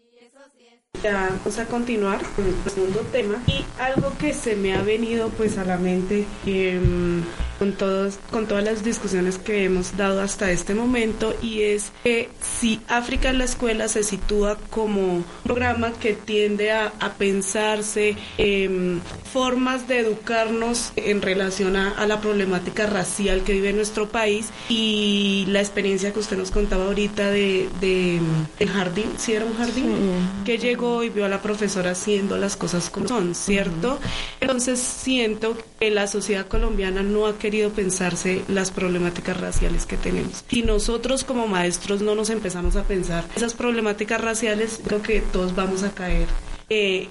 Ya 1.03 1.29
vamos 1.43 1.57
a 1.57 1.65
continuar 1.65 2.21
con 2.35 2.45
el 2.45 2.53
segundo 2.71 2.99
tema. 3.11 3.41
Y 3.47 3.65
algo 3.79 4.15
que 4.19 4.33
se 4.33 4.55
me 4.55 4.75
ha 4.75 4.83
venido 4.83 5.29
pues 5.29 5.57
a 5.57 5.65
la 5.65 5.77
mente 5.77 6.25
em, 6.45 7.23
con 7.57 7.73
todos 7.73 8.17
con 8.31 8.47
todas 8.47 8.63
las 8.63 8.83
discusiones 8.83 9.37
que 9.37 9.65
hemos 9.65 9.95
dado 9.95 10.21
hasta 10.21 10.49
este 10.49 10.73
momento 10.73 11.35
y 11.43 11.61
es 11.61 11.91
que 12.03 12.27
si 12.41 12.81
África 12.87 13.29
en 13.29 13.37
la 13.37 13.43
escuela 13.43 13.87
se 13.87 14.01
sitúa 14.01 14.57
como 14.71 15.01
un 15.01 15.25
programa 15.43 15.91
que 15.91 16.13
tiende 16.13 16.71
a, 16.71 16.91
pensarse 17.19 18.15
em, 18.39 18.99
formas 19.31 19.87
de 19.87 19.99
educarnos 19.99 20.91
en 20.95 21.21
relación 21.21 21.75
a, 21.75 22.03
la 22.07 22.19
problemática 22.19 22.87
racial 22.87 23.43
que 23.43 23.53
vive 23.53 23.73
nuestro 23.73 24.09
país 24.09 24.49
y 24.69 25.45
la 25.49 25.59
experiencia 25.59 26.11
que 26.13 26.19
usted 26.19 26.37
nos 26.37 26.49
contaba 26.49 26.85
ahorita 26.85 27.29
de, 27.29 27.69
de 27.79 28.19
el 28.57 28.69
jardín, 28.69 29.05
si 29.17 29.33
era 29.33 29.45
un 29.45 29.55
jardín, 29.55 30.10
que 30.45 30.57
llegó 30.57 31.03
y 31.03 31.09
vio 31.09 31.25
a 31.25 31.29
la 31.29 31.41
profesora 31.41 31.91
haciendo 31.91 32.37
las 32.37 32.55
cosas 32.55 32.89
como 32.89 33.07
son, 33.07 33.35
¿cierto? 33.35 33.99
Entonces 34.39 34.79
siento 34.79 35.57
que 35.79 35.91
la 35.91 36.07
sociedad 36.07 36.47
colombiana 36.47 37.03
no 37.03 37.27
ha 37.27 37.37
querido 37.37 37.71
pensarse 37.71 38.43
las 38.47 38.71
problemáticas 38.71 39.39
raciales 39.39 39.85
que 39.85 39.97
tenemos. 39.97 40.43
Si 40.49 40.63
nosotros 40.63 41.23
como 41.23 41.47
maestros 41.47 42.01
no 42.01 42.15
nos 42.15 42.29
empezamos 42.29 42.75
a 42.75 42.83
pensar 42.83 43.25
esas 43.35 43.53
problemáticas 43.53 44.21
raciales, 44.21 44.79
creo 44.83 45.01
que 45.01 45.21
todos 45.21 45.55
vamos 45.55 45.83
a 45.83 45.91
caer. 45.91 46.27
Eh, 46.73 47.09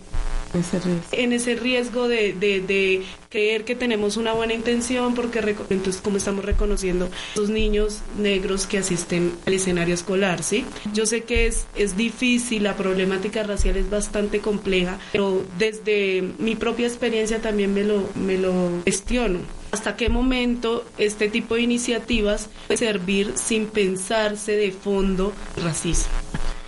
en 1.13 1.33
ese 1.33 1.55
riesgo 1.55 2.09
de, 2.09 3.05
creer 3.29 3.65
que 3.65 3.77
tenemos 3.77 4.17
una 4.17 4.33
buena 4.33 4.55
intención 4.55 5.15
porque 5.15 5.39
entonces 5.69 6.03
como 6.03 6.17
estamos 6.17 6.45
reconociendo 6.45 7.09
los 7.37 7.51
niños 7.51 8.01
negros 8.19 8.67
que 8.67 8.79
asisten 8.79 9.33
al 9.47 9.53
escenario 9.53 9.95
escolar, 9.95 10.43
¿sí? 10.43 10.65
Yo 10.93 11.07
sé 11.07 11.23
que 11.23 11.47
es, 11.47 11.67
es 11.77 11.97
difícil, 11.97 12.65
la 12.65 12.77
problemática 12.77 13.45
racial 13.45 13.77
es 13.77 13.89
bastante 13.89 14.41
compleja, 14.41 14.99
pero 15.13 15.45
desde 15.59 16.25
mi 16.39 16.57
propia 16.57 16.89
experiencia 16.89 17.41
también 17.41 17.73
me 17.73 17.85
lo, 17.85 18.09
me 18.17 18.37
lo 18.37 18.81
cuestiono. 18.83 19.41
¿Hasta 19.71 19.95
qué 19.95 20.09
momento 20.09 20.85
este 20.99 21.29
tipo 21.29 21.55
de 21.55 21.61
iniciativas 21.61 22.49
puede 22.67 22.79
servir 22.79 23.35
sin 23.37 23.67
pensarse 23.67 24.57
de 24.57 24.73
fondo 24.73 25.33
racismo? 25.63 26.11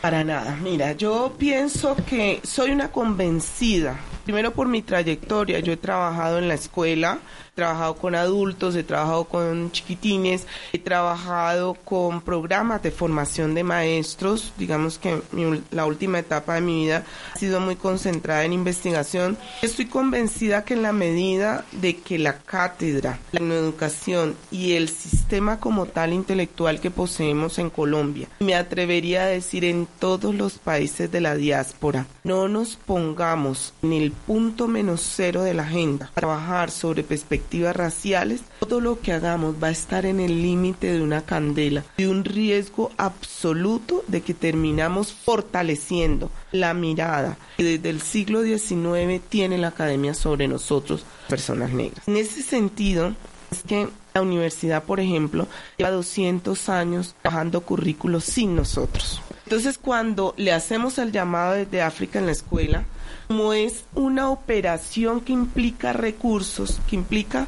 Para 0.02 0.24
nada. 0.24 0.58
Mira, 0.60 0.94
yo 0.94 1.32
pienso 1.38 1.94
que 1.94 2.40
soy 2.42 2.72
una 2.72 2.90
convencida. 2.90 4.00
Primero 4.24 4.52
por 4.52 4.68
mi 4.68 4.82
trayectoria, 4.82 5.58
yo 5.60 5.72
he 5.72 5.76
trabajado 5.76 6.38
en 6.38 6.48
la 6.48 6.54
escuela, 6.54 7.18
he 7.52 7.56
trabajado 7.56 7.96
con 7.96 8.14
adultos, 8.14 8.76
he 8.76 8.84
trabajado 8.84 9.24
con 9.24 9.72
chiquitines, 9.72 10.46
he 10.72 10.78
trabajado 10.78 11.74
con 11.74 12.20
programas 12.22 12.82
de 12.82 12.90
formación 12.90 13.54
de 13.54 13.64
maestros. 13.64 14.52
Digamos 14.56 14.98
que 14.98 15.20
mi 15.32 15.62
la 15.70 15.86
última 15.86 16.18
etapa 16.18 16.54
de 16.54 16.60
mi 16.60 16.84
vida 16.84 17.04
ha 17.34 17.38
sido 17.38 17.60
muy 17.60 17.76
concentrada 17.76 18.44
en 18.44 18.52
investigación. 18.52 19.36
Estoy 19.62 19.86
convencida 19.86 20.64
que 20.64 20.74
en 20.74 20.82
la 20.82 20.92
medida 20.92 21.64
de 21.72 21.96
que 21.96 22.18
la 22.18 22.38
cátedra, 22.38 23.18
la 23.32 23.40
educación 23.40 24.36
y 24.50 24.74
el 24.74 24.88
sistema 24.88 25.58
como 25.58 25.86
tal 25.86 26.12
intelectual 26.12 26.80
que 26.80 26.90
poseemos 26.90 27.58
en 27.58 27.70
Colombia, 27.70 28.28
me 28.40 28.54
atrevería 28.54 29.22
a 29.22 29.26
decir 29.26 29.64
en 29.64 29.88
todos 29.98 30.34
los 30.34 30.58
países 30.58 31.10
de 31.10 31.20
la 31.20 31.34
diáspora, 31.34 32.06
no 32.24 32.48
nos 32.48 32.76
pongamos 32.76 33.74
en 33.82 33.92
el 33.92 34.11
punto 34.12 34.68
menos 34.68 35.00
cero 35.02 35.42
de 35.42 35.54
la 35.54 35.64
agenda 35.64 36.10
trabajar 36.14 36.70
sobre 36.70 37.02
perspectivas 37.02 37.74
raciales, 37.74 38.42
todo 38.60 38.80
lo 38.80 39.00
que 39.00 39.12
hagamos 39.12 39.56
va 39.62 39.68
a 39.68 39.72
estar 39.72 40.06
en 40.06 40.20
el 40.20 40.42
límite 40.42 40.92
de 40.92 41.02
una 41.02 41.22
candela, 41.22 41.84
de 41.96 42.08
un 42.08 42.24
riesgo 42.24 42.90
absoluto 42.96 44.04
de 44.08 44.20
que 44.20 44.34
terminamos 44.34 45.12
fortaleciendo 45.12 46.30
la 46.52 46.74
mirada 46.74 47.36
que 47.56 47.64
desde 47.64 47.90
el 47.90 48.00
siglo 48.00 48.42
XIX 48.42 49.20
tiene 49.28 49.58
la 49.58 49.68
academia 49.68 50.14
sobre 50.14 50.48
nosotros, 50.48 51.04
personas 51.28 51.72
negras. 51.72 52.06
En 52.06 52.16
ese 52.16 52.42
sentido, 52.42 53.14
es 53.50 53.62
que 53.62 53.88
la 54.14 54.22
universidad, 54.22 54.84
por 54.84 55.00
ejemplo, 55.00 55.46
lleva 55.76 55.90
200 55.90 56.68
años 56.68 57.14
trabajando 57.22 57.60
currículos 57.62 58.24
sin 58.24 58.56
nosotros. 58.56 59.20
Entonces, 59.52 59.76
cuando 59.76 60.32
le 60.38 60.50
hacemos 60.50 60.96
el 60.96 61.12
llamado 61.12 61.52
desde 61.52 61.82
África 61.82 62.18
en 62.18 62.24
la 62.24 62.32
escuela, 62.32 62.84
como 63.28 63.52
es 63.52 63.84
una 63.94 64.30
operación 64.30 65.20
que 65.20 65.34
implica 65.34 65.92
recursos, 65.92 66.80
que 66.88 66.96
implica, 66.96 67.46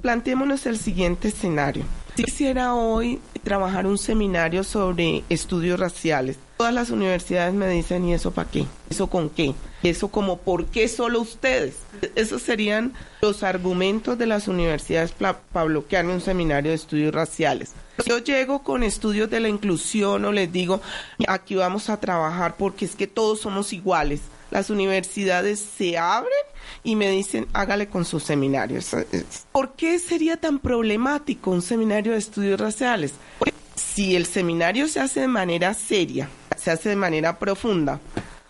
planteémonos 0.00 0.64
el 0.66 0.78
siguiente 0.78 1.26
escenario. 1.26 1.82
Si 2.14 2.22
quisiera 2.22 2.74
hoy 2.74 3.18
trabajar 3.42 3.84
un 3.84 3.98
seminario 3.98 4.62
sobre 4.62 5.24
estudios 5.28 5.80
raciales, 5.80 6.38
todas 6.56 6.72
las 6.72 6.90
universidades 6.90 7.52
me 7.52 7.66
dicen, 7.68 8.04
¿y 8.04 8.14
eso 8.14 8.30
para 8.30 8.48
qué? 8.48 8.66
¿Eso 8.88 9.08
con 9.08 9.28
qué? 9.28 9.56
Eso 9.82 10.12
como, 10.12 10.38
¿por 10.38 10.66
qué 10.66 10.86
solo 10.86 11.20
ustedes? 11.20 11.78
Esos 12.14 12.42
serían 12.42 12.92
los 13.20 13.42
argumentos 13.42 14.16
de 14.18 14.26
las 14.26 14.46
universidades 14.46 15.10
para 15.10 15.64
bloquearme 15.64 16.14
un 16.14 16.20
seminario 16.20 16.70
de 16.70 16.76
estudios 16.76 17.12
raciales. 17.12 17.72
Yo 18.06 18.18
llego 18.18 18.62
con 18.62 18.82
estudios 18.82 19.30
de 19.30 19.40
la 19.40 19.48
inclusión 19.48 20.24
o 20.24 20.32
les 20.32 20.52
digo, 20.52 20.80
aquí 21.28 21.54
vamos 21.54 21.88
a 21.88 22.00
trabajar 22.00 22.56
porque 22.56 22.84
es 22.84 22.96
que 22.96 23.06
todos 23.06 23.40
somos 23.40 23.72
iguales. 23.72 24.20
Las 24.50 24.70
universidades 24.70 25.60
se 25.60 25.98
abren 25.98 26.30
y 26.82 26.96
me 26.96 27.10
dicen, 27.10 27.46
hágale 27.52 27.88
con 27.88 28.04
sus 28.04 28.22
seminarios. 28.22 28.90
¿Por 29.52 29.72
qué 29.72 29.98
sería 29.98 30.36
tan 30.36 30.58
problemático 30.58 31.50
un 31.50 31.62
seminario 31.62 32.12
de 32.12 32.18
estudios 32.18 32.60
raciales? 32.60 33.12
Si 33.74 34.16
el 34.16 34.26
seminario 34.26 34.88
se 34.88 35.00
hace 35.00 35.20
de 35.20 35.28
manera 35.28 35.74
seria, 35.74 36.28
se 36.56 36.70
hace 36.70 36.90
de 36.90 36.96
manera 36.96 37.38
profunda, 37.38 38.00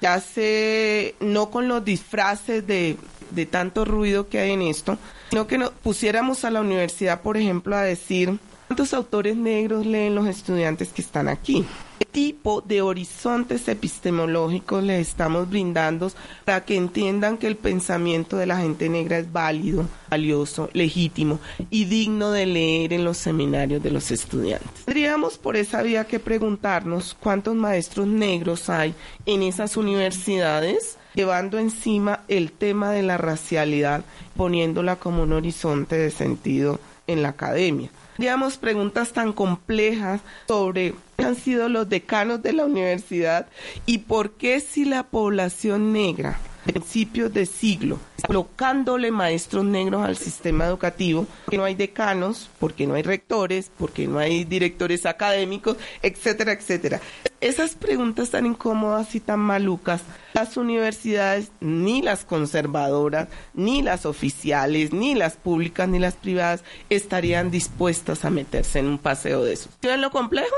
se 0.01 0.07
hace 0.07 1.15
no 1.21 1.51
con 1.51 1.69
los 1.69 1.85
disfraces 1.85 2.67
de, 2.67 2.97
de 3.31 3.47
tanto 3.47 3.85
ruido 3.85 4.29
que 4.29 4.39
hay 4.39 4.53
en 4.53 4.63
esto, 4.63 4.99
sino 5.31 5.47
que 5.47 5.59
nos 5.59 5.71
pusiéramos 5.71 6.45
a 6.45 6.51
la 6.51 6.61
universidad, 6.61 7.23
por 7.23 7.37
ejemplo, 7.37 7.77
a 7.77 7.83
decir, 7.83 8.39
¿cuántos 8.75 8.93
autores 8.93 9.37
negros 9.37 9.87
leen 9.87 10.17
los 10.17 10.27
estudiantes 10.27 10.89
que 10.89 11.01
están 11.01 11.29
aquí? 11.29 11.65
¿Qué 12.01 12.07
tipo 12.07 12.61
de 12.61 12.83
horizontes 12.83 13.69
epistemológicos 13.69 14.83
les 14.83 15.11
estamos 15.11 15.49
brindando 15.49 16.11
para 16.45 16.65
que 16.65 16.75
entiendan 16.75 17.39
que 17.39 17.47
el 17.47 17.55
pensamiento 17.55 18.37
de 18.37 18.47
la 18.47 18.57
gente 18.57 18.89
negra 18.89 19.19
es 19.19 19.31
válido, 19.31 19.87
valioso, 20.11 20.71
legítimo 20.73 21.39
y 21.71 21.85
digno 21.85 22.33
de 22.33 22.47
leer 22.47 22.93
en 22.95 23.05
los 23.05 23.17
seminarios 23.17 23.81
de 23.81 23.93
los 23.93 24.11
estudiantes? 24.11 24.87
Tendríamos 24.87 25.39
por 25.39 25.55
esa 25.55 25.81
vía 25.83 26.09
que 26.09 26.19
preguntarnos 26.19 27.17
cuántos 27.21 27.55
maestros 27.55 28.09
negros 28.09 28.69
hay 28.69 28.93
en 29.25 29.45
esas 29.45 29.77
universidades 29.77 30.99
llevando 31.15 31.61
encima 31.61 32.25
el 32.27 32.51
tema 32.51 32.91
de 32.91 33.05
la 33.05 33.19
racialidad, 33.19 34.05
poniéndola 34.37 34.97
como 34.97 35.23
un 35.23 35.33
horizonte 35.33 35.97
de 35.97 36.11
sentido 36.11 36.81
en 37.07 37.23
la 37.23 37.29
academia 37.29 37.93
digamos, 38.19 38.57
preguntas 38.57 39.13
tan 39.13 39.33
complejas 39.33 40.21
sobre 40.49 40.95
han 41.19 41.37
sido 41.37 41.69
los 41.69 41.89
decanos 41.89 42.43
de 42.43 42.53
la 42.53 42.65
universidad 42.65 43.47
y 43.87 43.99
por 43.99 44.33
qué 44.33 44.61
si 44.61 44.85
la 44.85 45.05
población 45.05 45.93
negra 45.93 46.39
principios 46.65 47.33
de 47.33 47.47
siglo, 47.47 47.99
colocándole 48.27 49.11
maestros 49.11 49.65
negros 49.65 50.03
al 50.03 50.17
sistema 50.17 50.67
educativo, 50.67 51.27
que 51.49 51.57
no 51.57 51.65
hay 51.65 51.75
decanos, 51.75 52.49
porque 52.59 52.87
no 52.87 52.95
hay 52.95 53.03
rectores, 53.03 53.71
porque 53.79 54.07
no 54.07 54.19
hay 54.19 54.45
directores 54.45 55.07
académicos, 55.07 55.77
etcétera, 56.03 56.53
etcétera. 56.53 57.01
Esas 57.41 57.75
preguntas 57.75 58.31
tan 58.31 58.47
incómodas 58.47 59.15
y 59.15 59.21
tan 59.21 59.41
malucas, 59.41 60.03
las 60.33 60.57
universidades, 60.57 61.53
ni 61.61 62.03
las 62.03 62.25
conservadoras, 62.25 63.29
ni 63.53 63.83
las 63.83 64.07
oficiales, 64.07 64.93
ni 64.93 65.15
las 65.15 65.37
públicas, 65.37 65.89
ni 65.89 65.99
las 65.99 66.15
privadas, 66.15 66.65
estarían 66.91 67.51
dispuestas 67.51 68.25
a 68.25 68.31
meterse 68.31 68.79
en 68.79 68.87
un 68.87 68.99
paseo 68.99 69.45
de 69.45 69.53
eso. 69.53 69.69
¿Ven 69.83 70.01
lo 70.01 70.11
complejo? 70.11 70.57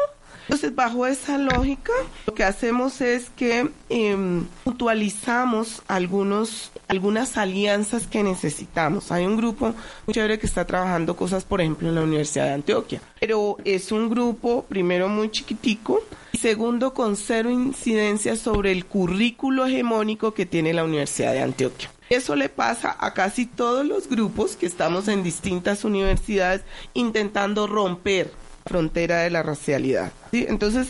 Entonces, 0.48 0.74
bajo 0.74 1.06
esa 1.06 1.38
lógica, 1.38 1.92
lo 2.26 2.34
que 2.34 2.44
hacemos 2.44 3.00
es 3.00 3.30
que 3.30 3.68
eh, 3.88 4.42
puntualizamos 4.62 5.82
algunos, 5.88 6.70
algunas 6.86 7.36
alianzas 7.36 8.06
que 8.06 8.22
necesitamos. 8.22 9.10
Hay 9.10 9.26
un 9.26 9.36
grupo 9.36 9.74
muy 10.06 10.14
chévere 10.14 10.38
que 10.38 10.46
está 10.46 10.64
trabajando 10.64 11.16
cosas, 11.16 11.44
por 11.44 11.60
ejemplo, 11.60 11.88
en 11.88 11.96
la 11.96 12.02
Universidad 12.02 12.46
de 12.46 12.52
Antioquia, 12.52 13.00
pero 13.18 13.56
es 13.64 13.90
un 13.90 14.08
grupo, 14.08 14.64
primero, 14.68 15.08
muy 15.08 15.30
chiquitico, 15.30 16.02
y 16.30 16.38
segundo, 16.38 16.94
con 16.94 17.16
cero 17.16 17.50
incidencia 17.50 18.36
sobre 18.36 18.70
el 18.70 18.86
currículo 18.86 19.66
hegemónico 19.66 20.32
que 20.32 20.46
tiene 20.46 20.72
la 20.72 20.84
Universidad 20.84 21.32
de 21.32 21.42
Antioquia. 21.42 21.90
Eso 22.08 22.36
le 22.36 22.48
pasa 22.48 22.96
a 23.00 23.14
casi 23.14 23.46
todos 23.46 23.84
los 23.84 24.08
grupos 24.08 24.54
que 24.54 24.66
estamos 24.66 25.08
en 25.08 25.24
distintas 25.24 25.84
universidades 25.84 26.62
intentando 26.94 27.66
romper 27.66 28.30
frontera 28.66 29.20
de 29.20 29.30
la 29.30 29.42
racialidad. 29.42 30.12
Entonces, 30.32 30.88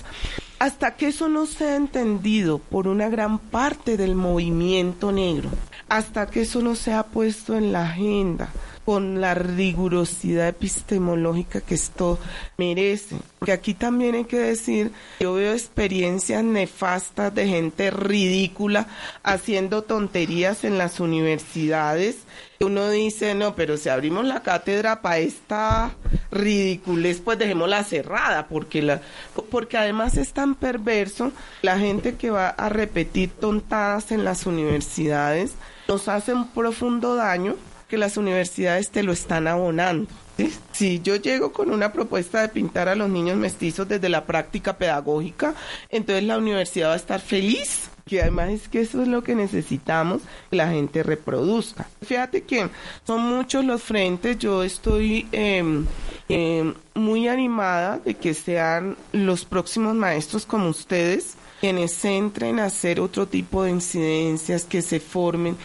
hasta 0.59 0.97
que 0.97 1.09
eso 1.09 1.29
no 1.29 1.47
sea 1.47 1.77
entendido 1.77 2.59
por 2.59 2.89
una 2.89 3.09
gran 3.09 3.39
parte 3.39 3.97
del 3.97 4.15
movimiento 4.15 5.13
negro, 5.13 5.51
hasta 5.89 6.27
que 6.27 6.43
eso 6.43 6.63
no 6.63 6.75
sea 6.75 7.05
puesto 7.05 7.57
en 7.57 7.73
la 7.73 7.83
agenda 7.91 8.49
con 8.87 9.21
la 9.21 9.35
rigurosidad 9.35 10.47
epistemológica 10.47 11.61
que 11.61 11.75
esto 11.75 12.21
merece. 12.57 13.17
Porque 13.41 13.51
aquí 13.51 13.75
también 13.75 14.15
hay 14.15 14.27
que 14.27 14.39
decir, 14.39 14.93
yo 15.19 15.35
veo 15.35 15.53
experiencias 15.53 16.45
nefastas 16.45 17.35
de 17.35 17.49
gente 17.49 17.91
ridícula 17.91 18.87
haciendo 19.25 19.83
tonterías 19.83 20.63
en 20.63 20.79
las 20.79 21.01
universidades. 21.01 22.19
Uno 22.61 22.89
dice, 22.89 23.35
no, 23.35 23.57
pero 23.57 23.77
si 23.77 23.89
abrimos 23.89 24.25
la 24.25 24.45
cátedra 24.45 25.03
para 25.03 25.19
esta 25.19 25.97
ridiculez, 26.31 27.21
pues 27.21 27.41
dejémosla 27.41 27.83
cerrada, 27.83 28.47
porque, 28.47 28.83
la, 28.83 29.03
porque 29.51 29.79
además 29.79 30.17
es 30.17 30.33
tan 30.33 30.55
perverso 30.55 31.33
la 31.63 31.77
gente 31.77 32.15
que 32.15 32.31
va 32.31 32.51
a 32.51 32.69
repetir 32.69 33.31
tontadas 33.31 34.13
en 34.13 34.25
las 34.25 34.47
universidades, 34.47 35.55
nos 35.89 36.07
hace 36.07 36.33
un 36.33 36.53
profundo 36.53 37.17
daño 37.17 37.57
que 37.89 37.99
las 37.99 38.17
universidades 38.17 38.91
te 38.91 39.03
lo 39.03 39.13
están 39.13 39.47
abonando. 39.47 40.09
Si 40.73 41.01
yo 41.01 41.17
llego 41.17 41.53
con 41.53 41.71
una 41.71 41.93
propuesta 41.93 42.43
de 42.43 42.49
pintar 42.49 42.89
a 42.89 42.95
los 42.95 43.09
niños 43.09 43.39
mestizos 43.39 43.89
desde 43.89 44.09
la 44.09 44.27
práctica 44.27 44.77
pedagógica, 44.77 45.55
entonces 45.89 46.25
la 46.25 46.37
universidad 46.37 46.91
va 46.91 46.95
a 46.95 46.97
estar 46.97 47.21
feliz 47.21 47.89
que 48.07 48.23
además 48.23 48.51
es 48.51 48.69
que 48.69 48.83
eso 48.83 49.03
es 49.03 49.09
lo 49.09 49.25
que 49.25 49.35
necesitamos 49.35 50.23
que 50.49 50.57
la 50.57 50.69
gente 50.69 51.03
reproduzca. 51.03 51.89
Fíjate 52.03 52.43
que 52.43 52.69
son 53.05 53.23
muchos 53.23 53.65
los 53.65 53.83
frentes, 53.83 54.39
yo 54.39 54.63
estoy 54.63 55.27
eh, 55.33 55.65
eh, 56.29 56.73
muy 56.95 57.27
animada 57.27 57.99
de 57.99 58.15
que 58.15 58.33
sean 58.33 58.97
los 59.11 59.45
próximos 59.45 59.97
maestros 59.97 60.47
como 60.47 60.69
ustedes 60.69 61.35
quienes 61.61 62.05
entren 62.05 62.61
a 62.61 62.67
hacer 62.67 63.01
otro 63.01 63.27
tipo 63.27 63.65
de 63.65 63.71
incidencias, 63.71 64.65
que 64.65 64.83
se 64.83 65.01
formen. 65.01 65.57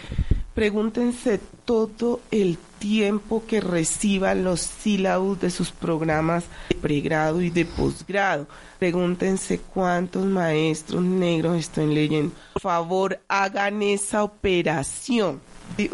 Pregúntense 0.55 1.39
todo 1.71 2.19
el 2.31 2.57
tiempo 2.79 3.45
que 3.47 3.61
reciban 3.61 4.43
los 4.43 4.59
sílabos 4.59 5.39
de 5.39 5.49
sus 5.49 5.71
programas 5.71 6.43
de 6.67 6.75
pregrado 6.75 7.41
y 7.41 7.49
de 7.49 7.63
posgrado. 7.63 8.45
Pregúntense 8.77 9.57
cuántos 9.57 10.25
maestros 10.25 11.01
negros 11.01 11.57
están 11.57 11.93
leyendo. 11.93 12.35
Por 12.51 12.61
favor, 12.61 13.21
hagan 13.29 13.81
esa 13.83 14.21
operación. 14.25 15.39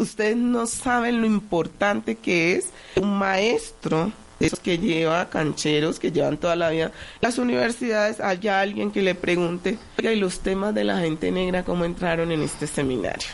Ustedes 0.00 0.36
no 0.36 0.66
saben 0.66 1.20
lo 1.20 1.28
importante 1.28 2.16
que 2.16 2.56
es 2.56 2.70
un 2.96 3.16
maestro 3.16 4.10
esos 4.40 4.60
que 4.60 4.78
lleva 4.78 5.28
cancheros 5.28 5.98
que 5.98 6.12
llevan 6.12 6.38
toda 6.38 6.56
la 6.56 6.70
vida 6.70 6.92
las 7.20 7.38
universidades 7.38 8.20
haya 8.20 8.60
alguien 8.60 8.90
que 8.90 9.02
le 9.02 9.14
pregunte 9.14 9.78
oiga 9.98 10.12
y 10.12 10.20
los 10.20 10.40
temas 10.40 10.74
de 10.74 10.84
la 10.84 10.98
gente 10.98 11.30
negra 11.30 11.64
cómo 11.64 11.84
entraron 11.84 12.32
en 12.32 12.42
este 12.42 12.66
seminario 12.66 13.28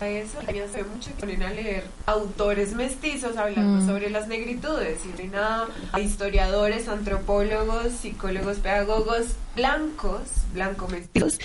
eso 0.00 0.38
me 0.52 0.60
hace 0.60 0.84
mucho 0.84 1.10
que 1.10 1.20
ponen 1.20 1.42
a 1.42 1.50
leer 1.50 1.84
autores 2.06 2.74
mestizos 2.74 3.36
hablando 3.36 3.82
mm. 3.82 3.86
sobre 3.86 4.10
las 4.10 4.28
negritudes 4.28 5.00
y 5.04 5.26
nada 5.26 5.66
a 5.92 6.00
historiadores 6.00 6.88
antropólogos 6.88 7.92
psicólogos 7.92 8.58
pedagogos 8.58 9.36
blancos 9.56 10.22
blanco 10.52 10.88
mestizos 10.88 11.38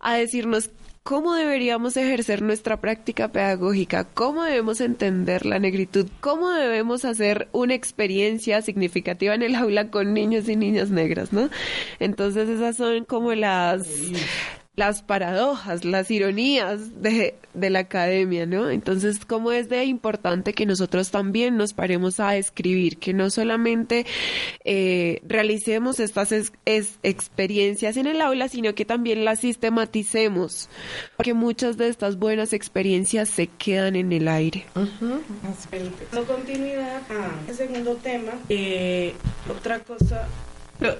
a 0.00 0.14
decirnos 0.14 0.70
cómo 1.10 1.34
deberíamos 1.34 1.96
ejercer 1.96 2.40
nuestra 2.40 2.80
práctica 2.80 3.32
pedagógica, 3.32 4.04
cómo 4.04 4.44
debemos 4.44 4.80
entender 4.80 5.44
la 5.44 5.58
negritud, 5.58 6.06
cómo 6.20 6.50
debemos 6.50 7.04
hacer 7.04 7.48
una 7.50 7.74
experiencia 7.74 8.62
significativa 8.62 9.34
en 9.34 9.42
el 9.42 9.56
aula 9.56 9.90
con 9.90 10.14
niños 10.14 10.48
y 10.48 10.54
niñas 10.54 10.90
negras, 10.90 11.32
¿no? 11.32 11.50
Entonces 11.98 12.48
esas 12.48 12.76
son 12.76 13.04
como 13.06 13.34
las 13.34 13.88
las 14.76 15.02
paradojas, 15.02 15.84
las 15.84 16.10
ironías 16.10 17.02
de, 17.02 17.34
de, 17.54 17.70
la 17.70 17.80
academia, 17.80 18.46
¿no? 18.46 18.70
Entonces, 18.70 19.24
cómo 19.26 19.52
es 19.52 19.68
de 19.68 19.84
importante 19.84 20.54
que 20.54 20.64
nosotros 20.64 21.10
también 21.10 21.56
nos 21.56 21.72
paremos 21.72 22.20
a 22.20 22.36
escribir, 22.36 22.96
que 22.98 23.12
no 23.12 23.30
solamente 23.30 24.06
eh, 24.64 25.20
realicemos 25.26 25.98
estas 25.98 26.32
experiencias 27.02 27.96
en 27.96 28.06
el 28.06 28.20
aula, 28.20 28.48
sino 28.48 28.74
que 28.74 28.84
también 28.84 29.24
las 29.24 29.40
sistematicemos, 29.40 30.68
porque 31.16 31.34
muchas 31.34 31.76
de 31.76 31.88
estas 31.88 32.16
buenas 32.16 32.52
experiencias 32.52 33.28
se 33.28 33.48
quedan 33.48 33.96
en 33.96 34.12
el 34.12 34.28
aire. 34.28 34.66
No 34.74 36.24
continuidad 36.24 37.02
el 37.48 37.54
segundo 37.54 37.96
tema, 37.96 38.32
eh, 38.48 39.14
otra 39.48 39.80
cosa 39.80 40.28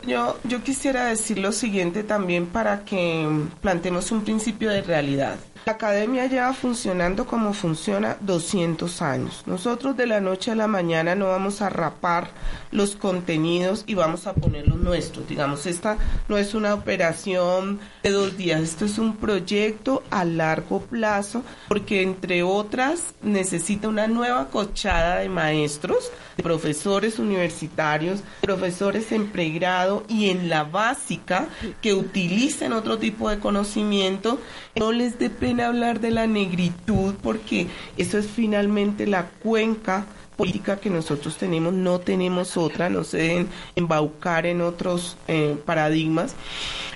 yo, 0.07 0.39
yo 0.45 0.63
quisiera 0.63 1.07
decir 1.07 1.39
lo 1.39 1.53
siguiente 1.53 2.03
también 2.03 2.47
para 2.47 2.85
que 2.85 3.27
planteemos 3.61 4.11
un 4.13 4.23
principio 4.23 4.71
de 4.71 4.83
realidad. 4.83 5.37
La 5.67 5.73
academia 5.73 6.27
lleva 6.27 6.55
funcionando 6.55 7.27
como 7.27 7.53
funciona 7.53 8.17
200 8.21 9.03
años. 9.03 9.43
Nosotros 9.45 9.95
de 9.95 10.07
la 10.07 10.19
noche 10.19 10.51
a 10.51 10.55
la 10.55 10.67
mañana 10.67 11.15
no 11.15 11.27
vamos 11.27 11.61
a 11.61 11.69
rapar 11.69 12.31
los 12.71 12.97
contenidos 12.97 13.85
y 13.87 13.95
vamos 13.95 14.27
a 14.27 14.33
poner 14.33 14.67
los 14.67 14.79
nuestros. 14.79 15.29
Digamos, 15.29 15.67
esta 15.67 15.99
no 16.29 16.39
es 16.39 16.55
una 16.55 16.73
operación 16.73 17.79
de 18.03 18.11
dos 18.11 18.39
días, 18.39 18.63
esto 18.63 18.87
es 18.87 18.97
un 18.97 19.17
proyecto 19.17 20.03
a 20.11 20.25
largo 20.25 20.81
plazo 20.81 21.43
porque 21.69 22.03
entre 22.03 22.43
otras 22.43 23.15
necesita 23.23 23.89
una 23.89 24.07
nueva 24.07 24.49
cochada 24.49 25.17
de 25.17 25.29
maestros, 25.29 26.11
de 26.39 26.43
profesores 26.43 27.19
universitarios, 27.19 28.21
profesores 28.41 29.13
en 29.13 29.29
pregrado 29.29 30.05
y 30.09 30.31
en 30.31 30.49
la 30.49 30.65
básica 30.65 31.49
que 31.83 31.93
utilicen 31.93 32.73
otro 32.73 32.99
tipo 32.99 33.29
de 33.29 33.39
conocimiento. 33.39 34.39
No 34.77 34.93
les 34.93 35.19
depende 35.19 35.50
hablar 35.59 36.01
de 36.01 36.11
la 36.11 36.27
negritud 36.27 37.15
porque 37.23 37.67
eso 37.97 38.19
es 38.19 38.27
finalmente 38.27 39.07
la 39.07 39.31
cuenca 39.43 40.07
política 40.37 40.81
que 40.81 40.89
nosotros 40.89 41.37
tenemos, 41.37 41.75
no 41.75 42.01
tenemos 42.01 42.57
otra, 42.57 42.89
no 42.89 43.05
se 43.05 43.19
deben 43.19 43.49
embaucar 43.77 44.47
en 44.47 44.63
otros 44.63 45.19
eh, 45.29 45.57
paradigmas. 45.67 46.35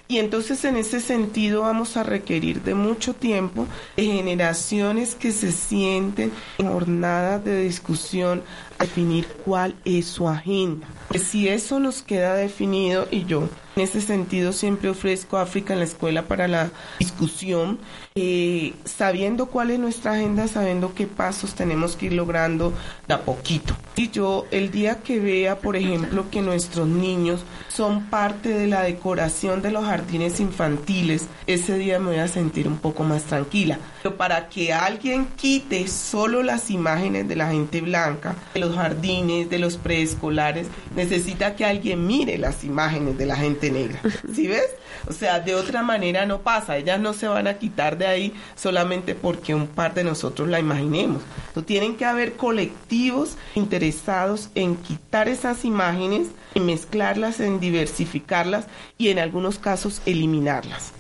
Y 0.07 0.19
entonces 0.19 0.65
en 0.65 0.77
ese 0.77 1.01
sentido 1.01 1.63
vamos 1.63 1.97
a 1.97 2.03
requerir 2.03 2.63
de 2.63 2.75
mucho 2.75 3.15
tiempo 3.15 3.67
de 3.97 4.05
generaciones 4.05 5.15
que 5.15 5.33
se 5.33 5.51
sienten 5.51 6.31
en 6.59 6.69
jornadas 6.69 7.43
de 7.45 7.63
discusión 7.63 8.43
a 8.79 8.85
definir 8.85 9.27
cuál 9.45 9.75
es 9.85 10.07
su 10.07 10.29
agenda. 10.29 10.87
si 11.19 11.49
eso 11.49 11.81
nos 11.81 12.03
queda 12.03 12.35
definido 12.35 13.09
y 13.11 13.25
yo 13.25 13.49
en 13.77 13.83
ese 13.83 14.01
sentido 14.01 14.53
siempre 14.53 14.91
ofrezco 14.91 15.39
África 15.39 15.73
en 15.73 15.81
la 15.81 15.87
escuela 15.87 16.23
para 16.23 16.49
la 16.49 16.71
discusión, 16.99 17.79
eh, 18.17 18.75
sabiendo 18.85 19.47
cuál 19.47 19.73
es 19.73 19.81
nuestra 19.81 20.13
agenda, 20.13 20.47
sabiendo 20.47 20.95
qué 20.95 21.09
pasos 21.09 21.57
tenemos 21.57 21.97
que 21.97 22.07
ir 22.07 22.13
logrando 22.13 22.73
de 23.09 23.15
a 23.15 23.23
poquito. 23.23 23.77
Y 23.97 24.11
yo 24.11 24.47
el 24.53 24.71
día 24.71 25.03
que 25.03 25.19
vea, 25.19 25.59
por 25.59 25.75
ejemplo, 25.75 26.31
que 26.31 26.41
nuestros 26.41 26.87
niños 26.87 27.45
son 27.67 28.05
parte 28.11 28.51
de 28.51 28.69
la 28.69 28.83
decoración 28.83 29.63
de 29.63 29.73
los 29.73 29.85
jardines 29.85 30.39
infantiles, 30.39 31.27
ese 31.49 31.77
día 31.77 31.99
me 31.99 32.11
voy 32.11 32.21
a 32.21 32.29
sentir 32.29 32.69
un 32.69 32.79
poco 32.79 33.03
más 33.03 33.25
tranquila. 33.25 33.81
Pero 34.01 34.17
para 34.17 34.49
que 34.49 34.73
alguien 34.73 35.27
quite 35.35 35.89
solo 35.89 36.45
las 36.45 36.71
imágenes 36.71 37.27
de 37.27 37.35
la 37.35 37.51
gente 37.51 37.81
blanca, 37.81 38.37
de 38.55 38.61
los 38.61 38.77
jardines, 38.77 39.51
de 39.51 39.59
los 39.59 39.77
preescolares, 39.77 40.69
necesita 40.95 41.57
que 41.57 41.65
alguien 41.65 42.07
mire 42.07 42.39
las 42.39 42.63
imágenes 42.63 43.19
de 43.19 43.27
la 43.27 43.35
gente 43.35 43.73
negra. 43.73 44.01
¿Sí 44.33 44.47
ves? 44.47 44.71
O 45.07 45.13
sea, 45.13 45.41
de 45.41 45.55
otra 45.55 45.83
manera 45.83 46.27
no 46.27 46.41
pasa. 46.41 46.77
Ellas 46.77 47.01
no 47.01 47.13
se 47.13 47.29
van 47.29 47.47
a 47.47 47.59
quitar 47.59 47.99
de 47.99 48.07
ahí 48.07 48.35
solamente 48.57 49.15
porque 49.15 49.55
un 49.55 49.67
par 49.67 49.95
de 49.95 50.05
nosotros 50.05 50.49
la 50.49 50.61
imaginemos. 50.61 51.23
Tienen 51.67 51.97
que 51.97 52.05
haber 52.05 52.35
colectivos 52.35 53.37
interesados 53.55 54.49
en 54.55 54.77
quitar 54.77 55.29
esas 55.29 55.65
imágenes, 55.65 56.29
en 56.55 56.67
mezclarlas, 56.67 57.41
en 57.41 57.61
diversificarlas 57.61 58.67
y 58.99 59.09
en 59.09 59.19
algunos 59.19 59.59
casos 59.59 60.03
eliminarlas. 60.07 60.93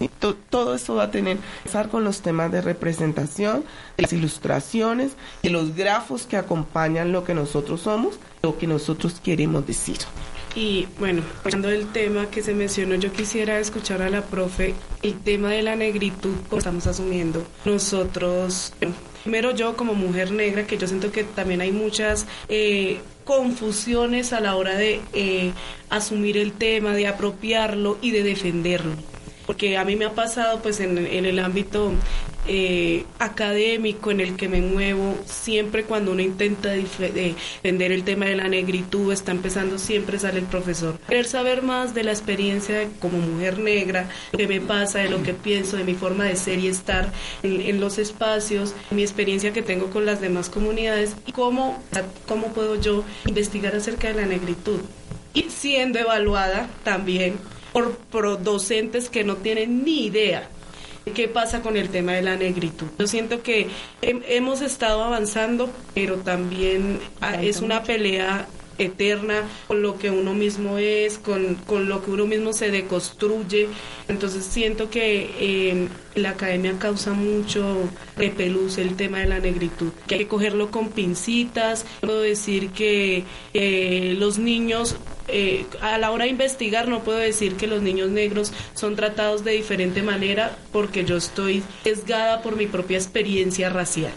Todo 0.51 0.75
eso 0.75 0.97
va 0.97 1.05
a 1.05 1.11
tener 1.11 1.39
que 1.39 1.69
estar 1.69 1.89
con 1.89 2.05
los 2.05 2.21
temas 2.21 2.51
de 2.51 2.61
representación, 2.61 3.65
de 3.97 4.03
las 4.03 4.13
ilustraciones, 4.13 5.13
de 5.43 5.51
los 5.51 5.75
grafos 5.75 6.27
que 6.27 6.37
acompañan 6.37 7.13
lo 7.13 7.25
que 7.25 7.35
nosotros 7.35 7.83
somos, 7.83 8.19
lo 8.43 8.59
que 8.59 8.67
nosotros 8.67 9.21
queremos 9.23 9.67
decir. 9.67 9.99
Y 10.55 10.87
bueno, 10.99 11.23
hablando 11.43 11.69
del 11.69 11.91
tema 11.91 12.31
que 12.31 12.43
se 12.43 12.55
mencionó, 12.55 12.95
yo 12.95 13.13
quisiera 13.13 13.59
escuchar 13.59 14.03
a 14.03 14.11
la 14.11 14.23
profe 14.23 14.75
el 15.03 15.19
tema 15.19 15.51
de 15.51 15.63
la 15.63 15.75
negritud, 15.75 16.35
como 16.49 16.59
estamos 16.59 16.87
asumiendo 16.87 17.45
nosotros. 17.65 18.73
primero 19.25 19.51
yo 19.51 19.77
como 19.77 19.95
mujer 19.95 20.31
negra, 20.31 20.67
que 20.67 20.79
yo 20.79 20.87
siento 20.87 21.11
que 21.11 21.25
también 21.25 21.61
hay 21.61 21.73
muchas 21.73 22.27
eh, 22.49 23.01
confusiones 23.25 24.33
a 24.33 24.41
la 24.41 24.55
hora 24.55 24.77
de 24.77 25.01
eh, 25.13 25.53
asumir 25.91 26.39
el 26.39 26.53
tema, 26.53 26.95
de 26.95 27.09
apropiarlo 27.09 27.99
y 28.01 28.13
de 28.13 28.23
defenderlo 28.23 28.93
porque 29.47 29.77
a 29.77 29.85
mí 29.85 29.97
me 29.97 30.05
ha 30.05 30.13
pasado 30.13 30.61
pues 30.61 30.81
en, 30.81 30.99
el 30.99 31.39
ámbito 31.39 31.93
eh, 32.47 33.05
académico 33.19 34.11
en 34.11 34.21
el 34.21 34.37
que 34.37 34.49
me 34.49 34.61
muevo, 34.61 35.17
siempre 35.27 35.85
cuando 35.85 36.13
uno 36.13 36.23
intenta 36.23 36.71
defender 36.71 37.93
el 37.93 38.05
tema 38.05 38.27
de 38.27 38.37
la 38.37 38.49
negritud, 38.49 39.13
está 39.13 39.33
empezando, 39.33 39.79
siempre 39.79 40.19
sale 40.19 40.41
el 40.41 40.47
profesor. 40.47 40.99
Querer 41.09 41.27
saber 41.27 41.63
más 41.63 41.95
de 41.95 42.05
la 42.05 42.13
experiencia 42.13 42.89
como 43.01 43.19
mujer 43.19 43.59
negra, 43.59 44.09
que 44.37 44.47
me 44.47 44.61
pasa, 44.61 44.99
de 44.99 45.11
lo 45.11 45.23
que 45.23 45.35
pienso, 45.35 45.77
de 45.77 45.85
mi 45.85 45.95
forma 45.95 46.25
de 46.25 46.37
ser 46.37 46.59
y 46.59 46.69
estar 46.69 47.13
en, 47.43 47.81
los 47.81 47.99
espacios, 47.99 48.75
mi 48.91 49.03
experiencia 49.03 49.53
que 49.53 49.63
tengo 49.63 49.91
con 49.91 50.07
las 50.07 50.21
demás 50.21 50.49
comunidades 50.49 51.17
y 51.27 51.33
cómo, 51.33 51.83
cómo 52.27 52.49
puedo 52.49 52.81
yo 52.81 53.05
investigar 53.27 53.75
acerca 53.75 54.09
de 54.09 54.15
la 54.15 54.27
negritud. 54.27 54.81
Y 55.33 55.51
siendo 55.51 55.99
evaluada 55.99 56.69
también 56.85 57.39
por, 57.75 57.95
por 57.97 58.43
docentes 58.43 59.11
que 59.11 59.23
no 59.23 59.37
tienen 59.37 59.85
ni 59.85 60.07
idea 60.07 60.49
¿Qué 61.13 61.29
pasa 61.29 61.61
con 61.61 61.77
el 61.77 61.91
tema 61.91 62.13
de 62.13 62.23
la 62.23 62.37
negritud? 62.37 62.87
Yo 62.99 63.07
siento 63.07 63.43
que 63.43 63.69
hemos 64.01 64.63
estado 64.63 65.05
avanzando, 65.05 65.69
pero 65.93 66.17
también 66.17 66.99
ah, 67.21 67.43
es 67.43 67.61
una 67.61 67.83
pelea 67.83 68.49
eterna 68.79 69.43
con 69.69 69.83
lo 69.83 69.99
que 69.99 70.11
uno 70.11 70.33
mismo 70.33 70.79
es, 70.79 71.19
con, 71.19 71.57
con 71.67 71.89
lo 71.89 72.03
que 72.03 72.11
uno 72.11 72.27
mismo 72.27 72.55
se 72.55 72.71
deconstruye. 72.71 73.69
Entonces 74.09 74.47
siento 74.47 74.89
que 74.89 75.71
em, 75.71 75.89
la 76.15 76.31
academia 76.31 76.79
causa 76.79 77.13
mucho 77.13 77.77
repelús 78.17 78.79
el 78.79 78.97
tema 78.97 79.19
de 79.19 79.27
la 79.27 79.41
negritud, 79.41 79.93
que 80.07 80.15
hay 80.15 80.21
que 80.23 80.29
cogerlo 80.29 80.71
con 80.71 80.89
pincitas. 80.89 81.85
Puedo 82.01 82.23
decir 82.23 82.71
que 82.71 83.25
eh, 83.53 84.17
los 84.19 84.39
niños 84.39 84.97
eh, 85.29 85.67
a 85.81 85.99
la 85.99 86.11
hora 86.11 86.25
de 86.25 86.31
investigar 86.31 86.89
no 86.89 87.03
puedo 87.03 87.19
decir 87.19 87.57
que 87.57 87.67
los 87.67 87.83
niños 87.83 88.11
negros 88.11 88.53
son 88.75 88.97
tratados 88.97 89.45
de 89.45 89.53
diferente 89.53 90.03
manera 90.03 90.57
porque 90.73 91.05
yo 91.05 91.17
estoy 91.17 91.63
sesgada 91.83 92.43
por 92.43 92.57
mi 92.57 92.67
propia 92.67 92.99
experiencia 92.99 93.69
racial 93.71 94.13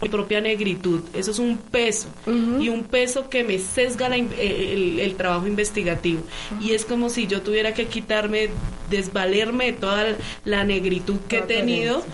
mi 0.00 0.08
propia 0.08 0.40
negritud. 0.40 1.00
Eso 1.14 1.30
es 1.30 1.38
un 1.38 1.56
peso 1.56 2.08
y 2.26 2.68
un 2.68 2.84
peso 2.84 3.28
que 3.28 3.44
me 3.44 3.58
sesga 3.58 4.08
eh, 4.16 5.00
el, 5.02 5.14
trabajo 5.16 5.46
investigativo. 5.46 6.22
Y 6.60 6.72
es 6.72 6.84
como 6.84 7.08
si 7.08 7.26
yo 7.26 7.42
tuviera 7.42 7.74
que 7.74 7.86
quitarme, 7.86 8.48
desvalerme 8.90 9.66
de 9.66 9.72
toda 9.72 10.16
la 10.44 10.64
negritud 10.64 11.16
que 11.28 11.38
he 11.38 11.42
tenido 11.42 12.04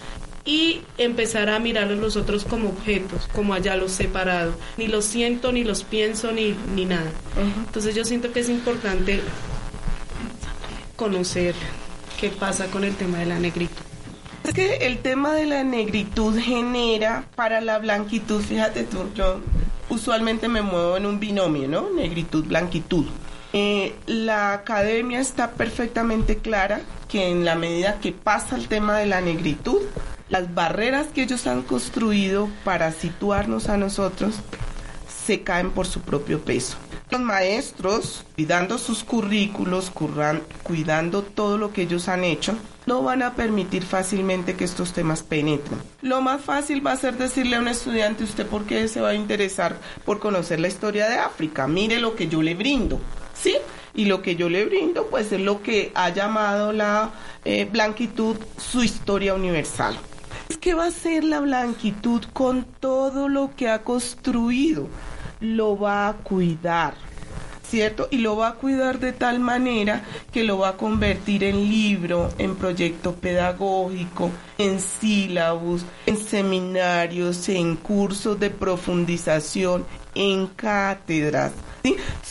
y 0.44 0.82
empezar 0.98 1.48
a 1.48 1.58
mirar 1.58 1.84
a 1.84 1.94
los 1.94 2.16
otros 2.16 2.44
como 2.44 2.68
objetos, 2.68 3.28
como 3.32 3.54
allá 3.54 3.76
los 3.76 3.92
separado. 3.92 4.54
Ni 4.76 4.88
los 4.88 5.04
siento, 5.04 5.52
ni 5.52 5.64
los 5.64 5.84
pienso, 5.84 6.32
ni, 6.32 6.54
ni 6.74 6.84
nada. 6.84 7.10
Entonces 7.66 7.94
yo 7.94 8.04
siento 8.04 8.32
que 8.32 8.40
es 8.40 8.48
importante 8.48 9.20
conocer 10.96 11.54
qué 12.20 12.28
pasa 12.28 12.66
con 12.66 12.84
el 12.84 12.94
tema 12.94 13.18
de 13.18 13.26
la 13.26 13.38
negritud. 13.38 13.82
Es 14.44 14.52
que 14.52 14.76
el 14.86 14.98
tema 14.98 15.34
de 15.34 15.46
la 15.46 15.64
negritud 15.64 16.38
genera 16.38 17.24
para 17.34 17.62
la 17.62 17.78
blanquitud, 17.78 18.42
fíjate 18.42 18.84
tú, 18.84 18.98
yo 19.14 19.40
usualmente 19.88 20.48
me 20.48 20.60
muevo 20.60 20.98
en 20.98 21.06
un 21.06 21.18
binomio, 21.18 21.66
¿no? 21.66 21.88
Negritud-blanquitud. 21.90 23.06
Eh, 23.56 23.94
la 24.08 24.52
academia 24.52 25.20
está 25.20 25.52
perfectamente 25.52 26.38
clara 26.38 26.80
que 27.06 27.30
en 27.30 27.44
la 27.44 27.54
medida 27.54 28.00
que 28.00 28.10
pasa 28.10 28.56
el 28.56 28.66
tema 28.66 28.98
de 28.98 29.06
la 29.06 29.20
negritud, 29.20 29.80
las 30.28 30.52
barreras 30.52 31.06
que 31.14 31.22
ellos 31.22 31.46
han 31.46 31.62
construido 31.62 32.48
para 32.64 32.90
situarnos 32.90 33.68
a 33.68 33.76
nosotros 33.76 34.34
se 35.24 35.42
caen 35.44 35.70
por 35.70 35.86
su 35.86 36.00
propio 36.00 36.40
peso. 36.40 36.78
Los 37.10 37.20
maestros, 37.20 38.24
cuidando 38.34 38.76
sus 38.76 39.04
currículos, 39.04 39.92
cuidando 40.64 41.22
todo 41.22 41.56
lo 41.56 41.72
que 41.72 41.82
ellos 41.82 42.08
han 42.08 42.24
hecho, 42.24 42.56
no 42.86 43.04
van 43.04 43.22
a 43.22 43.34
permitir 43.34 43.84
fácilmente 43.84 44.56
que 44.56 44.64
estos 44.64 44.92
temas 44.92 45.22
penetren. 45.22 45.78
Lo 46.02 46.20
más 46.22 46.40
fácil 46.40 46.84
va 46.84 46.90
a 46.90 46.96
ser 46.96 47.16
decirle 47.16 47.54
a 47.54 47.60
un 47.60 47.68
estudiante, 47.68 48.24
¿usted 48.24 48.48
por 48.48 48.64
qué 48.64 48.88
se 48.88 49.00
va 49.00 49.10
a 49.10 49.14
interesar 49.14 49.76
por 50.04 50.18
conocer 50.18 50.58
la 50.58 50.66
historia 50.66 51.08
de 51.08 51.18
África? 51.18 51.68
Mire 51.68 52.00
lo 52.00 52.16
que 52.16 52.26
yo 52.26 52.42
le 52.42 52.56
brindo. 52.56 52.98
¿Sí? 53.34 53.56
y 53.94 54.06
lo 54.06 54.22
que 54.22 54.36
yo 54.36 54.48
le 54.48 54.64
brindo 54.64 55.06
pues 55.06 55.32
es 55.32 55.40
lo 55.40 55.62
que 55.62 55.92
ha 55.94 56.10
llamado 56.10 56.72
la 56.72 57.12
eh, 57.44 57.68
blanquitud 57.70 58.36
su 58.58 58.82
historia 58.82 59.34
universal. 59.34 59.96
¿Qué 60.60 60.74
va 60.74 60.84
a 60.84 60.88
hacer 60.88 61.24
la 61.24 61.40
blanquitud 61.40 62.24
con 62.32 62.64
todo 62.80 63.28
lo 63.28 63.54
que 63.56 63.68
ha 63.68 63.82
construido? 63.82 64.88
Lo 65.40 65.78
va 65.78 66.08
a 66.08 66.14
cuidar 66.14 66.94
¿cierto? 67.74 68.06
Y 68.10 68.18
lo 68.18 68.36
va 68.36 68.48
a 68.48 68.54
cuidar 68.54 69.00
de 69.00 69.12
tal 69.12 69.40
manera 69.40 70.04
que 70.32 70.44
lo 70.44 70.58
va 70.58 70.70
a 70.70 70.76
convertir 70.76 71.42
en 71.42 71.68
libro, 71.68 72.28
en 72.38 72.54
proyecto 72.54 73.14
pedagógico, 73.14 74.30
en 74.58 74.80
sílabus, 74.80 75.84
en 76.06 76.16
seminarios, 76.16 77.48
en 77.48 77.74
cursos 77.74 78.38
de 78.38 78.50
profundización, 78.50 79.84
en 80.14 80.46
cátedras. 80.46 81.52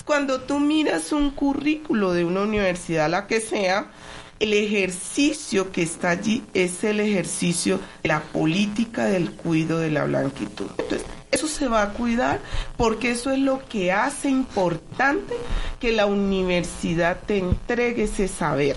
Cuando 0.05 0.41
tú 0.41 0.59
miras 0.59 1.11
un 1.11 1.31
currículo 1.31 2.13
de 2.13 2.25
una 2.25 2.41
universidad, 2.41 3.09
la 3.09 3.27
que 3.27 3.39
sea, 3.39 3.91
el 4.39 4.53
ejercicio 4.53 5.71
que 5.71 5.83
está 5.83 6.09
allí 6.09 6.43
es 6.53 6.83
el 6.83 6.99
ejercicio 6.99 7.79
de 8.01 8.09
la 8.09 8.21
política 8.21 9.05
del 9.05 9.31
cuidado 9.31 9.79
de 9.79 9.91
la 9.91 10.05
blanquitud. 10.05 10.67
Entonces, 10.77 11.05
eso 11.31 11.47
se 11.47 11.67
va 11.67 11.83
a 11.83 11.93
cuidar 11.93 12.41
porque 12.77 13.11
eso 13.11 13.31
es 13.31 13.39
lo 13.39 13.65
que 13.67 13.91
hace 13.91 14.29
importante 14.29 15.35
que 15.79 15.91
la 15.91 16.05
universidad 16.05 17.19
te 17.25 17.37
entregue 17.37 18.03
ese 18.03 18.27
saber. 18.27 18.75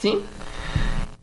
¿Sí? 0.00 0.18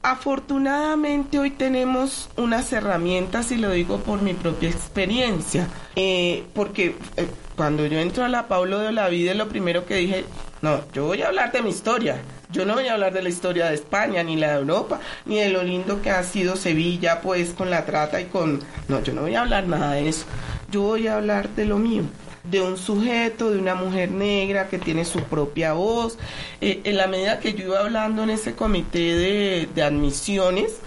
Afortunadamente 0.05 1.39
hoy 1.39 1.49
tenemos 1.49 2.29
unas 2.37 2.71
herramientas 2.71 3.51
y 3.51 3.57
lo 3.57 3.71
digo 3.71 3.97
por 3.97 4.21
mi 4.21 4.35
propia 4.35 4.69
experiencia, 4.69 5.67
eh, 5.95 6.43
porque 6.53 6.95
eh, 7.17 7.27
cuando 7.55 7.87
yo 7.87 7.97
entro 7.97 8.23
a 8.23 8.29
la 8.29 8.47
Paulo 8.47 8.77
de 8.77 8.89
Olavide 8.89 9.33
lo 9.33 9.49
primero 9.49 9.87
que 9.87 9.95
dije, 9.95 10.25
no, 10.61 10.79
yo 10.93 11.07
voy 11.07 11.23
a 11.23 11.29
hablar 11.29 11.51
de 11.51 11.63
mi 11.63 11.71
historia, 11.71 12.21
yo 12.51 12.67
no 12.67 12.75
voy 12.75 12.87
a 12.87 12.93
hablar 12.93 13.13
de 13.13 13.23
la 13.23 13.29
historia 13.29 13.65
de 13.65 13.73
España, 13.73 14.21
ni 14.21 14.35
la 14.35 14.49
de 14.51 14.59
Europa, 14.59 14.99
ni 15.25 15.39
de 15.39 15.49
lo 15.49 15.63
lindo 15.63 16.03
que 16.03 16.11
ha 16.11 16.21
sido 16.21 16.55
Sevilla, 16.55 17.21
pues 17.21 17.55
con 17.55 17.71
la 17.71 17.83
trata 17.87 18.21
y 18.21 18.25
con... 18.25 18.61
No, 18.87 19.01
yo 19.01 19.11
no 19.11 19.21
voy 19.21 19.33
a 19.33 19.41
hablar 19.41 19.67
nada 19.67 19.93
de 19.93 20.07
eso. 20.07 20.27
Yo 20.69 20.81
voy 20.81 21.07
a 21.07 21.15
hablar 21.15 21.49
de 21.49 21.65
lo 21.65 21.79
mío 21.79 22.03
de 22.49 22.61
un 22.61 22.77
sujeto, 22.77 23.51
de 23.51 23.59
una 23.59 23.75
mujer 23.75 24.11
negra 24.11 24.67
que 24.67 24.77
tiene 24.77 25.05
su 25.05 25.21
propia 25.23 25.73
voz. 25.73 26.17
Eh, 26.61 26.81
en 26.83 26.97
la 26.97 27.07
medida 27.07 27.39
que 27.39 27.53
yo 27.53 27.65
iba 27.65 27.79
hablando 27.79 28.23
en 28.23 28.29
ese 28.29 28.53
comité 28.53 29.67
de, 29.73 29.83
admisiones, 29.83 30.77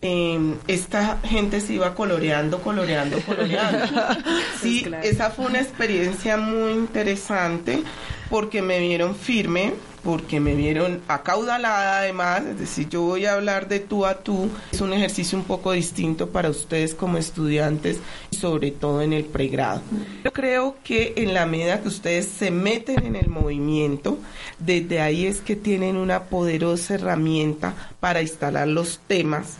em, 0.00 0.56
esta 0.66 1.18
gente 1.24 1.60
se 1.60 1.74
iba 1.74 1.94
coloreando, 1.94 2.60
coloreando, 2.60 3.20
coloreando. 3.20 3.86
Sí, 4.60 4.86
esa 5.02 5.30
fue 5.30 5.46
una 5.46 5.60
experiencia 5.60 6.36
muy 6.36 6.72
interesante 6.72 7.82
porque 8.30 8.62
me 8.62 8.78
vieron 8.78 9.14
firme, 9.14 9.74
porque 10.02 10.40
me 10.40 10.54
vieron 10.54 11.00
acaudalada 11.08 11.98
además, 11.98 12.42
es 12.44 12.58
decir, 12.58 12.88
yo 12.88 13.02
voy 13.02 13.26
a 13.26 13.34
hablar 13.34 13.68
de 13.68 13.80
tú 13.80 14.06
a 14.06 14.22
tú, 14.22 14.50
es 14.72 14.80
un 14.80 14.92
ejercicio 14.92 15.38
un 15.38 15.44
poco 15.44 15.72
distinto 15.72 16.30
para 16.30 16.50
ustedes 16.50 16.94
como 16.94 17.18
estudiantes 17.18 17.98
sobre 18.30 18.70
todo 18.72 19.02
en 19.02 19.12
el 19.12 19.24
pregrado. 19.24 19.82
Yo 20.24 20.32
creo 20.32 20.76
que 20.82 21.14
en 21.16 21.34
la 21.34 21.46
medida 21.46 21.80
que 21.80 21.88
ustedes 21.88 22.26
se 22.26 22.50
meten 22.50 23.06
en 23.06 23.16
el 23.16 23.28
movimiento, 23.28 24.18
desde 24.58 25.00
ahí 25.00 25.26
es 25.26 25.40
que 25.40 25.56
tienen 25.56 25.96
una 25.96 26.24
poderosa 26.24 26.94
herramienta 26.94 27.74
para 28.00 28.22
instalar 28.22 28.68
los 28.68 29.00
temas 29.06 29.58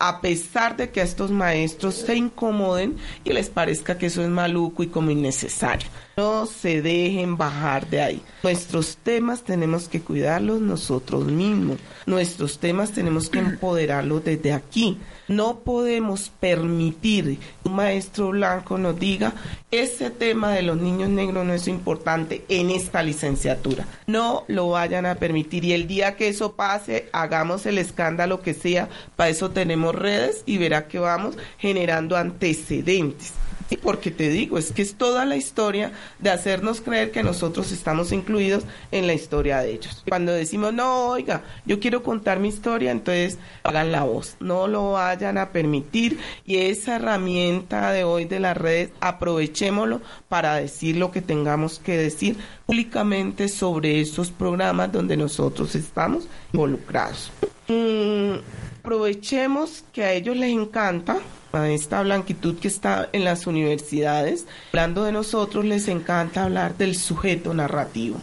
a 0.00 0.22
pesar 0.22 0.76
de 0.78 0.90
que 0.90 1.02
a 1.02 1.04
estos 1.04 1.30
maestros 1.30 1.94
se 1.94 2.16
incomoden 2.16 2.96
y 3.22 3.34
les 3.34 3.50
parezca 3.50 3.98
que 3.98 4.06
eso 4.06 4.22
es 4.22 4.28
maluco 4.28 4.82
y 4.82 4.86
como 4.86 5.10
innecesario. 5.10 5.88
No 6.16 6.46
se 6.46 6.82
dejen 6.82 7.36
bajar 7.36 7.88
de 7.88 8.02
ahí. 8.02 8.22
Nuestros 8.42 8.96
temas 8.96 9.42
tenemos 9.42 9.88
que 9.88 10.00
cuidarlos 10.00 10.60
nosotros 10.60 11.24
mismos. 11.24 11.78
Nuestros 12.06 12.58
temas 12.58 12.92
tenemos 12.92 13.30
que 13.30 13.38
empoderarlos 13.38 14.24
desde 14.24 14.52
aquí. 14.52 14.98
No 15.28 15.60
podemos 15.60 16.30
permitir 16.40 17.38
que 17.38 17.68
un 17.68 17.76
maestro 17.76 18.30
blanco 18.30 18.76
nos 18.76 18.98
diga, 18.98 19.32
ese 19.70 20.10
tema 20.10 20.50
de 20.52 20.62
los 20.62 20.76
niños 20.76 21.08
negros 21.08 21.46
no 21.46 21.54
es 21.54 21.68
importante 21.68 22.44
en 22.48 22.70
esta 22.70 23.02
licenciatura. 23.02 23.86
No 24.06 24.44
lo 24.48 24.70
vayan 24.70 25.06
a 25.06 25.14
permitir 25.14 25.64
y 25.64 25.72
el 25.72 25.86
día 25.86 26.16
que 26.16 26.28
eso 26.28 26.52
pase, 26.52 27.08
hagamos 27.12 27.64
el 27.66 27.78
escándalo 27.78 28.42
que 28.42 28.54
sea. 28.54 28.88
Para 29.16 29.30
eso 29.30 29.50
tenemos 29.50 29.94
redes 29.94 30.42
y 30.46 30.58
verá 30.58 30.88
que 30.88 30.98
vamos 30.98 31.36
generando 31.58 32.16
antecedentes 32.16 33.32
porque 33.76 34.10
te 34.10 34.28
digo, 34.28 34.58
es 34.58 34.72
que 34.72 34.82
es 34.82 34.94
toda 34.94 35.24
la 35.24 35.36
historia 35.36 35.92
de 36.18 36.30
hacernos 36.30 36.80
creer 36.80 37.10
que 37.10 37.22
nosotros 37.22 37.72
estamos 37.72 38.12
incluidos 38.12 38.64
en 38.90 39.06
la 39.06 39.14
historia 39.14 39.60
de 39.60 39.72
ellos. 39.72 40.04
Cuando 40.08 40.32
decimos, 40.32 40.72
no, 40.72 41.08
oiga, 41.08 41.42
yo 41.66 41.80
quiero 41.80 42.02
contar 42.02 42.38
mi 42.38 42.48
historia, 42.48 42.90
entonces 42.90 43.38
hagan 43.62 43.92
la 43.92 44.04
voz, 44.04 44.36
no 44.40 44.66
lo 44.66 44.92
vayan 44.92 45.38
a 45.38 45.50
permitir 45.50 46.18
y 46.44 46.58
esa 46.58 46.96
herramienta 46.96 47.92
de 47.92 48.04
hoy 48.04 48.24
de 48.24 48.40
las 48.40 48.56
redes, 48.56 48.90
aprovechémoslo 49.00 50.00
para 50.28 50.56
decir 50.56 50.96
lo 50.96 51.10
que 51.10 51.22
tengamos 51.22 51.78
que 51.78 51.96
decir 51.96 52.36
públicamente 52.66 53.48
sobre 53.48 54.00
esos 54.00 54.30
programas 54.30 54.92
donde 54.92 55.16
nosotros 55.16 55.74
estamos 55.74 56.28
involucrados. 56.52 57.30
Mm, 57.68 58.38
aprovechemos 58.80 59.84
que 59.92 60.04
a 60.04 60.12
ellos 60.12 60.36
les 60.36 60.50
encanta 60.50 61.18
a 61.52 61.68
esta 61.68 62.02
blanquitud 62.02 62.58
que 62.58 62.68
está 62.68 63.08
en 63.12 63.24
las 63.24 63.46
universidades. 63.46 64.46
Hablando 64.72 65.04
de 65.04 65.12
nosotros, 65.12 65.64
les 65.64 65.88
encanta 65.88 66.44
hablar 66.44 66.76
del 66.76 66.96
sujeto 66.96 67.52
narrativo. 67.52 68.18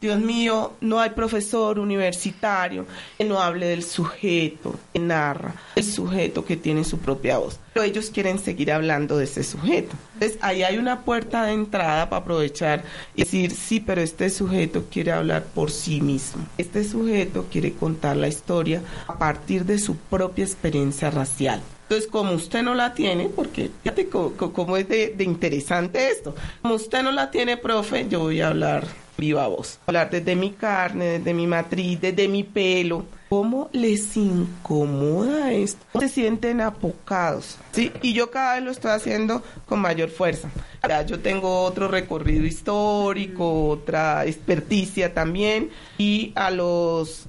Dios 0.00 0.20
mío, 0.20 0.72
no 0.80 1.00
hay 1.00 1.10
profesor 1.10 1.78
universitario 1.78 2.86
que 3.16 3.24
no 3.24 3.40
hable 3.40 3.66
del 3.66 3.82
sujeto, 3.82 4.74
que 4.92 4.98
narra, 4.98 5.54
el 5.76 5.84
sujeto 5.84 6.44
que 6.44 6.56
tiene 6.56 6.84
su 6.84 6.98
propia 6.98 7.38
voz. 7.38 7.58
Pero 7.72 7.84
ellos 7.84 8.10
quieren 8.10 8.38
seguir 8.38 8.72
hablando 8.72 9.18
de 9.18 9.24
ese 9.24 9.44
sujeto. 9.44 9.96
Entonces, 10.14 10.38
ahí 10.42 10.62
hay 10.62 10.78
una 10.78 11.00
puerta 11.02 11.44
de 11.44 11.52
entrada 11.52 12.08
para 12.10 12.22
aprovechar 12.22 12.82
y 13.14 13.22
decir, 13.22 13.52
sí, 13.52 13.80
pero 13.80 14.00
este 14.00 14.30
sujeto 14.30 14.86
quiere 14.90 15.12
hablar 15.12 15.44
por 15.54 15.70
sí 15.70 16.00
mismo. 16.00 16.46
Este 16.58 16.84
sujeto 16.84 17.46
quiere 17.50 17.72
contar 17.74 18.16
la 18.16 18.28
historia 18.28 18.82
a 19.06 19.18
partir 19.18 19.64
de 19.64 19.78
su 19.78 19.96
propia 19.96 20.44
experiencia 20.44 21.10
racial. 21.10 21.60
Entonces, 21.88 22.10
como 22.10 22.32
usted 22.32 22.62
no 22.62 22.74
la 22.74 22.92
tiene, 22.92 23.30
porque 23.30 23.70
fíjate 23.82 24.10
cómo, 24.10 24.76
es 24.76 24.88
de, 24.88 25.14
interesante 25.20 26.10
esto, 26.10 26.34
como 26.60 26.74
usted 26.74 27.02
no 27.02 27.12
la 27.12 27.30
tiene, 27.30 27.56
profe, 27.56 28.06
yo 28.10 28.20
voy 28.20 28.42
a 28.42 28.48
hablar 28.48 28.86
viva 29.18 29.48
voz. 29.48 29.80
Hablar 29.86 30.10
desde 30.10 30.36
mi 30.36 30.52
carne, 30.52 31.18
desde 31.18 31.34
mi 31.34 31.46
matriz, 31.46 32.00
desde 32.00 32.28
mi 32.28 32.44
pelo. 32.44 33.04
¿Cómo 33.28 33.68
les 33.72 34.16
incomoda 34.16 35.52
esto? 35.52 36.00
Se 36.00 36.08
sienten 36.08 36.62
apocados, 36.62 37.58
¿sí? 37.72 37.92
Y 38.00 38.14
yo 38.14 38.30
cada 38.30 38.54
vez 38.54 38.64
lo 38.64 38.70
estoy 38.70 38.92
haciendo 38.92 39.42
con 39.66 39.80
mayor 39.80 40.08
fuerza. 40.08 40.48
Ya 40.88 41.02
yo 41.02 41.20
tengo 41.20 41.62
otro 41.64 41.88
recorrido 41.88 42.46
histórico, 42.46 43.68
otra 43.68 44.24
experticia 44.24 45.12
también. 45.12 45.68
Y 45.98 46.32
a 46.36 46.50
los, 46.50 47.26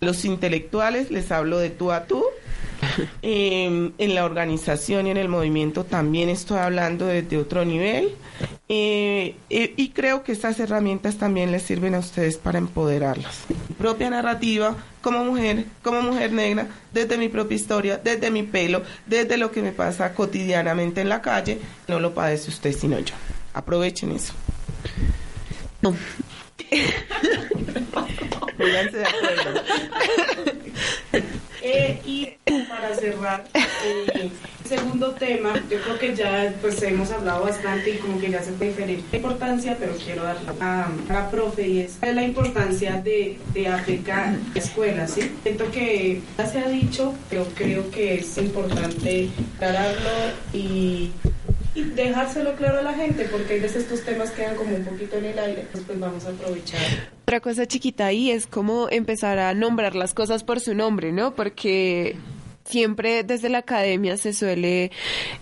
los 0.00 0.24
intelectuales 0.26 1.10
les 1.10 1.32
hablo 1.32 1.58
de 1.58 1.70
tú 1.70 1.90
a 1.90 2.04
tú 2.04 2.22
Em, 3.22 3.92
en 3.98 4.14
la 4.14 4.24
organización 4.24 5.06
y 5.06 5.10
en 5.10 5.16
el 5.16 5.28
movimiento 5.28 5.84
también 5.84 6.28
estoy 6.28 6.58
hablando 6.58 7.06
desde 7.06 7.38
otro 7.38 7.64
nivel. 7.64 8.14
Eh, 8.68 9.36
eh, 9.50 9.74
y 9.76 9.90
creo 9.90 10.22
que 10.24 10.32
estas 10.32 10.58
herramientas 10.60 11.16
también 11.16 11.52
les 11.52 11.62
sirven 11.62 11.94
a 11.94 11.98
ustedes 12.00 12.36
para 12.36 12.58
empoderarlas. 12.58 13.44
Mi 13.48 13.74
propia 13.76 14.10
narrativa 14.10 14.76
como 15.00 15.24
mujer, 15.24 15.64
como 15.82 16.02
mujer 16.02 16.32
negra, 16.32 16.68
desde 16.92 17.18
mi 17.18 17.28
propia 17.28 17.56
historia, 17.56 17.98
desde 17.98 18.30
mi 18.30 18.42
pelo, 18.42 18.82
desde 19.06 19.36
lo 19.36 19.50
que 19.50 19.62
me 19.62 19.72
pasa 19.72 20.14
cotidianamente 20.14 21.00
en 21.00 21.08
la 21.08 21.20
calle, 21.20 21.58
no 21.88 22.00
lo 22.00 22.14
padece 22.14 22.50
usted 22.50 22.72
sino 22.72 22.98
yo. 22.98 23.14
Aprovechen 23.54 24.12
eso. 24.12 24.32
No. 25.82 25.94
de 28.58 29.04
acuerdo. 29.04 29.62
Eh, 31.62 32.00
y 32.04 32.28
para 32.68 32.94
cerrar, 32.94 33.44
eh, 33.54 34.30
segundo 34.64 35.12
tema, 35.12 35.54
yo 35.70 35.80
creo 35.80 35.98
que 35.98 36.16
ya 36.16 36.52
pues 36.60 36.82
hemos 36.82 37.10
hablado 37.12 37.44
bastante 37.44 37.90
y 37.90 37.98
como 37.98 38.20
que 38.20 38.30
ya 38.30 38.42
se 38.42 38.52
puede 38.52 38.70
diferir 38.70 39.04
la 39.10 39.16
importancia, 39.16 39.76
pero 39.78 39.94
quiero 39.94 40.24
dar 40.24 40.38
a, 40.60 40.88
la 41.08 41.30
profe 41.30 41.68
y 41.68 41.80
es 41.80 41.98
la 42.02 42.22
importancia 42.22 43.00
de, 43.00 43.38
de 43.54 43.68
aplicar 43.68 44.34
escuelas, 44.54 45.12
¿sí? 45.12 45.30
Siento 45.42 45.70
que 45.70 46.20
ya 46.36 46.46
se 46.46 46.58
ha 46.58 46.68
dicho, 46.68 47.14
pero 47.30 47.46
creo 47.54 47.90
que 47.90 48.16
es 48.16 48.38
importante 48.38 49.28
aclararlo 49.56 50.10
y 50.52 51.12
y 51.74 51.84
dejárselo 51.84 52.54
claro 52.56 52.80
a 52.80 52.82
la 52.82 52.92
gente, 52.92 53.26
porque 53.30 53.58
a 53.58 53.62
veces 53.62 53.84
estos 53.84 54.02
temas 54.02 54.30
quedan 54.30 54.56
como 54.56 54.76
un 54.76 54.84
poquito 54.84 55.16
en 55.16 55.26
el 55.26 55.38
aire, 55.38 55.66
pues, 55.72 55.84
pues 55.84 55.98
vamos 55.98 56.24
a 56.26 56.30
aprovechar. 56.30 56.80
Otra 57.32 57.40
cosa 57.40 57.66
chiquita 57.66 58.04
ahí 58.04 58.30
es 58.30 58.46
como 58.46 58.90
empezar 58.90 59.38
a 59.38 59.54
nombrar 59.54 59.94
las 59.94 60.12
cosas 60.12 60.44
por 60.44 60.60
su 60.60 60.74
nombre, 60.74 61.12
¿no? 61.12 61.34
Porque 61.34 62.14
siempre 62.64 63.24
desde 63.24 63.48
la 63.48 63.58
academia 63.58 64.16
se 64.16 64.32
suele 64.32 64.84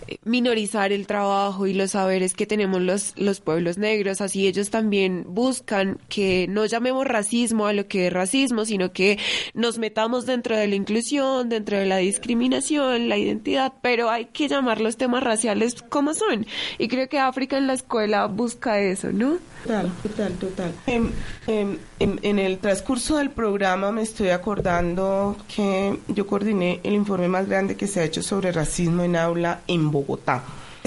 eh, 0.07 0.17
minorizar 0.23 0.91
el 0.91 1.07
trabajo 1.07 1.67
y 1.67 1.73
los 1.73 1.91
saberes 1.91 2.33
que 2.33 2.45
tenemos 2.45 2.81
los, 2.81 3.13
los 3.17 3.39
pueblos 3.39 3.77
negros, 3.77 4.21
así 4.21 4.47
ellos 4.47 4.69
también 4.69 5.25
buscan 5.27 5.99
que 6.09 6.47
no 6.49 6.65
llamemos 6.65 7.05
racismo 7.05 7.65
a 7.65 7.73
lo 7.73 7.87
que 7.87 8.07
es 8.07 8.13
racismo, 8.13 8.65
sino 8.65 8.91
que 8.91 9.19
nos 9.53 9.77
metamos 9.77 10.25
dentro 10.25 10.55
de 10.57 10.67
la 10.67 10.75
inclusión, 10.75 11.49
dentro 11.49 11.77
de 11.77 11.85
la 11.85 11.97
discriminación, 11.97 13.09
la 13.09 13.17
identidad, 13.17 13.73
pero 13.81 14.09
hay 14.09 14.25
que 14.25 14.47
llamar 14.47 14.81
los 14.81 14.97
temas 14.97 15.23
raciales 15.23 15.81
como 15.81 16.13
son. 16.13 16.45
Y 16.77 16.87
creo 16.87 17.09
que 17.09 17.19
África 17.19 17.57
en 17.57 17.67
la 17.67 17.73
escuela 17.73 18.25
busca 18.27 18.79
eso, 18.79 19.11
¿no? 19.11 19.37
Total, 19.63 19.91
total, 20.01 20.33
total. 20.33 20.73
En, 20.87 21.11
en, 21.47 21.79
en, 22.01 22.39
el 22.39 22.57
transcurso 22.57 23.17
del 23.17 23.29
programa 23.29 23.91
me 23.91 24.01
estoy 24.01 24.29
acordando 24.29 25.35
que 25.53 25.99
yo 26.07 26.25
coordiné 26.25 26.79
el 26.83 26.93
informe 26.93 27.27
más 27.27 27.47
grande 27.47 27.75
que 27.75 27.87
se 27.87 27.99
ha 27.99 28.03
hecho 28.03 28.23
sobre 28.23 28.51
racismo 28.51 29.03
en 29.03 29.15
aula 29.15 29.61
en 29.67 29.91
Bogotá. 29.91 30.43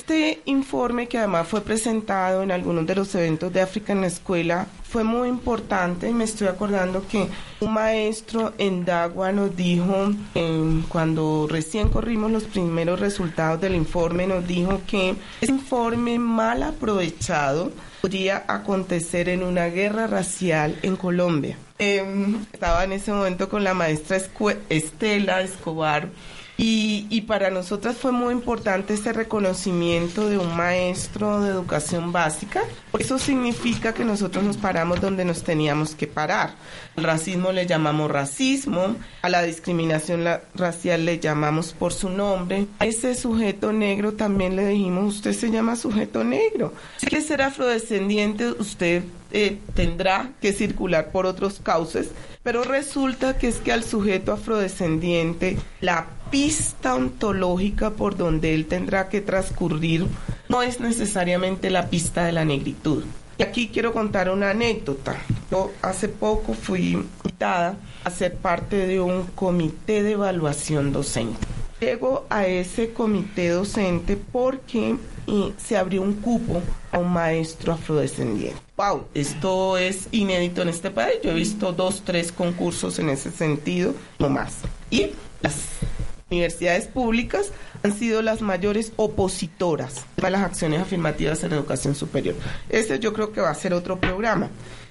Este 0.06 0.42
informe, 0.44 1.08
que 1.08 1.16
además 1.16 1.48
fue 1.48 1.62
presentado 1.62 2.42
en 2.42 2.50
algunos 2.50 2.86
de 2.86 2.94
los 2.94 3.14
eventos 3.14 3.50
de 3.50 3.62
África 3.62 3.94
en 3.94 4.02
la 4.02 4.08
escuela, 4.08 4.66
fue 4.86 5.02
muy 5.02 5.30
importante 5.30 6.12
me 6.12 6.24
estoy 6.24 6.46
acordando 6.46 7.08
que 7.08 7.26
un 7.60 7.72
maestro 7.72 8.52
en 8.58 8.84
Dagua 8.84 9.32
nos 9.32 9.56
dijo, 9.56 10.12
eh, 10.34 10.82
cuando 10.90 11.46
recién 11.50 11.88
corrimos 11.88 12.30
los 12.30 12.44
primeros 12.44 13.00
resultados 13.00 13.62
del 13.62 13.76
informe, 13.76 14.26
nos 14.26 14.46
dijo 14.46 14.82
que 14.86 15.16
ese 15.40 15.52
informe 15.52 16.18
mal 16.18 16.62
aprovechado 16.64 17.72
podría 18.02 18.44
acontecer 18.46 19.30
en 19.30 19.42
una 19.42 19.68
guerra 19.68 20.06
racial 20.06 20.78
en 20.82 20.96
Colombia. 20.96 21.56
Eh, 21.78 22.04
estaba 22.52 22.84
en 22.84 22.92
ese 22.92 23.10
momento 23.10 23.48
con 23.48 23.64
la 23.64 23.72
maestra 23.72 24.18
Estela 24.68 25.40
Escobar 25.40 26.10
y, 26.56 27.06
y, 27.10 27.22
para 27.22 27.50
nosotras 27.50 27.96
fue 27.96 28.12
muy 28.12 28.32
importante 28.32 28.94
ese 28.94 29.12
reconocimiento 29.12 30.28
de 30.28 30.38
un 30.38 30.56
maestro 30.56 31.40
de 31.40 31.50
educación 31.50 32.12
básica. 32.12 32.62
Eso 32.96 33.18
significa 33.18 33.92
que 33.92 34.04
nosotros 34.04 34.44
nos 34.44 34.56
paramos 34.56 35.00
donde 35.00 35.24
nos 35.24 35.42
teníamos 35.42 35.96
que 35.96 36.06
parar. 36.06 36.54
Al 36.96 37.02
racismo 37.02 37.50
le 37.50 37.66
llamamos 37.66 38.08
racismo, 38.08 38.94
a 39.22 39.28
la 39.28 39.42
discriminación 39.42 40.24
racial 40.54 41.04
le 41.04 41.18
llamamos 41.18 41.72
por 41.72 41.92
su 41.92 42.08
nombre. 42.08 42.66
A 42.78 42.86
ese 42.86 43.16
sujeto 43.16 43.72
negro 43.72 44.12
también 44.12 44.54
le 44.54 44.68
dijimos, 44.68 45.16
usted 45.16 45.32
se 45.32 45.50
llama 45.50 45.74
sujeto 45.74 46.22
negro. 46.22 46.72
Si 46.98 47.06
quiere 47.06 47.24
ser 47.24 47.42
afrodescendiente, 47.42 48.52
usted 48.52 49.02
eh, 49.32 49.58
tendrá 49.74 50.30
que 50.40 50.52
circular 50.52 51.10
por 51.10 51.26
otros 51.26 51.58
cauces, 51.60 52.10
pero 52.44 52.62
resulta 52.62 53.36
que 53.38 53.48
es 53.48 53.56
que 53.56 53.72
al 53.72 53.82
sujeto 53.82 54.32
afrodescendiente 54.32 55.58
la 55.80 56.06
pista 56.34 56.96
ontológica 56.96 57.90
por 57.90 58.16
donde 58.16 58.54
él 58.54 58.66
tendrá 58.66 59.08
que 59.08 59.20
transcurrir 59.20 60.08
no 60.48 60.62
es 60.62 60.80
necesariamente 60.80 61.70
la 61.70 61.88
pista 61.90 62.24
de 62.24 62.32
la 62.32 62.44
negritud. 62.44 63.04
Y 63.38 63.44
aquí 63.44 63.68
quiero 63.68 63.92
contar 63.92 64.28
una 64.28 64.50
anécdota. 64.50 65.14
Yo 65.48 65.70
hace 65.80 66.08
poco 66.08 66.54
fui 66.54 66.94
invitada 66.94 67.76
a 68.02 68.10
ser 68.10 68.34
parte 68.34 68.88
de 68.88 69.00
un 69.00 69.26
comité 69.36 70.02
de 70.02 70.14
evaluación 70.14 70.92
docente. 70.92 71.38
Llego 71.78 72.26
a 72.28 72.48
ese 72.48 72.92
comité 72.92 73.50
docente 73.50 74.16
porque 74.16 74.96
se 75.56 75.76
abrió 75.76 76.02
un 76.02 76.14
cupo 76.14 76.60
a 76.90 76.98
un 76.98 77.12
maestro 77.12 77.74
afrodescendiente. 77.74 78.60
Wow, 78.76 79.04
esto 79.14 79.78
es 79.78 80.08
inédito 80.10 80.62
en 80.62 80.70
este 80.70 80.90
país. 80.90 81.14
Yo 81.22 81.30
he 81.30 81.34
visto 81.34 81.72
dos, 81.72 82.02
tres 82.04 82.32
concursos 82.32 82.98
en 82.98 83.10
ese 83.10 83.30
sentido, 83.30 83.94
no 84.18 84.28
más. 84.30 84.54
Y 84.90 85.10
las 85.40 85.54
universidades 86.30 86.86
públicas 86.86 87.52
han 87.82 87.92
sido 87.92 88.22
las 88.22 88.40
mayores 88.40 88.92
opositoras 88.96 90.04
a 90.22 90.30
las 90.30 90.42
acciones 90.42 90.80
afirmativas 90.80 91.44
en 91.44 91.52
educación 91.52 91.94
superior. 91.94 92.34
Ese 92.68 92.98
yo 92.98 93.12
creo 93.12 93.32
que 93.32 93.40
va 93.40 93.50
a 93.50 93.54
ser 93.54 93.74
otro 93.74 94.00
programa. 94.00 94.50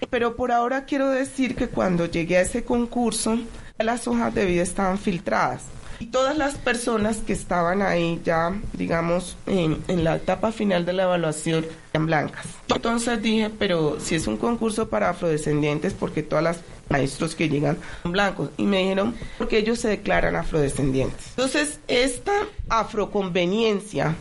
Pero 0.09 0.35
por 0.35 0.51
ahora 0.51 0.85
quiero 0.85 1.09
decir 1.09 1.55
que 1.55 1.69
cuando 1.69 2.05
llegué 2.05 2.37
a 2.37 2.41
ese 2.41 2.63
concurso, 2.63 3.37
las 3.79 4.07
hojas 4.07 4.33
de 4.33 4.45
vida 4.45 4.61
estaban 4.61 4.97
filtradas. 4.97 5.63
Y 5.99 6.07
todas 6.07 6.37
las 6.37 6.55
personas 6.55 7.17
que 7.17 7.33
estaban 7.33 7.81
ahí 7.81 8.19
ya, 8.25 8.53
digamos, 8.73 9.37
en, 9.45 9.81
en, 9.87 10.03
la 10.03 10.17
etapa 10.17 10.51
final 10.51 10.85
de 10.85 10.93
la 10.93 11.03
evaluación, 11.03 11.65
eran 11.93 12.07
blancas. 12.07 12.45
Entonces 12.67 13.21
dije, 13.21 13.49
pero 13.57 13.99
si 13.99 14.15
es 14.15 14.27
un 14.27 14.37
concurso 14.37 14.89
para 14.89 15.09
afrodescendientes, 15.09 15.93
porque 15.93 16.21
todas 16.21 16.43
las 16.43 16.59
maestros 16.89 17.35
que 17.35 17.49
llegan 17.49 17.77
blancos? 18.03 18.49
Y 18.57 18.63
me 18.63 18.79
dijeron, 18.79 19.15
porque 19.37 19.57
ellos 19.57 19.79
se 19.79 19.89
declaran 19.89 20.35
afrodescendientes. 20.35 21.27
Entonces, 21.29 21.79
esta 21.87 22.33
afroconveniencia 22.69 24.15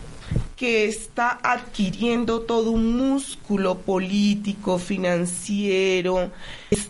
que 0.57 0.87
está 0.87 1.41
adquiriendo 1.43 2.43
todo 2.43 2.71
un 2.71 2.97
músculo 2.97 3.79
político, 3.79 4.79
financiero, 4.79 6.31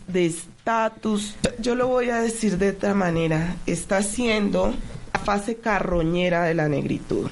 de 0.06 0.26
estatus, 0.26 1.34
yo 1.58 1.74
lo 1.74 1.88
voy 1.88 2.10
a 2.10 2.20
decir 2.20 2.58
de 2.58 2.70
otra 2.70 2.94
manera, 2.94 3.56
está 3.66 4.02
siendo 4.02 4.74
la 5.14 5.20
fase 5.20 5.56
carroñera 5.56 6.44
de 6.44 6.54
la 6.54 6.68
negritud. 6.68 7.30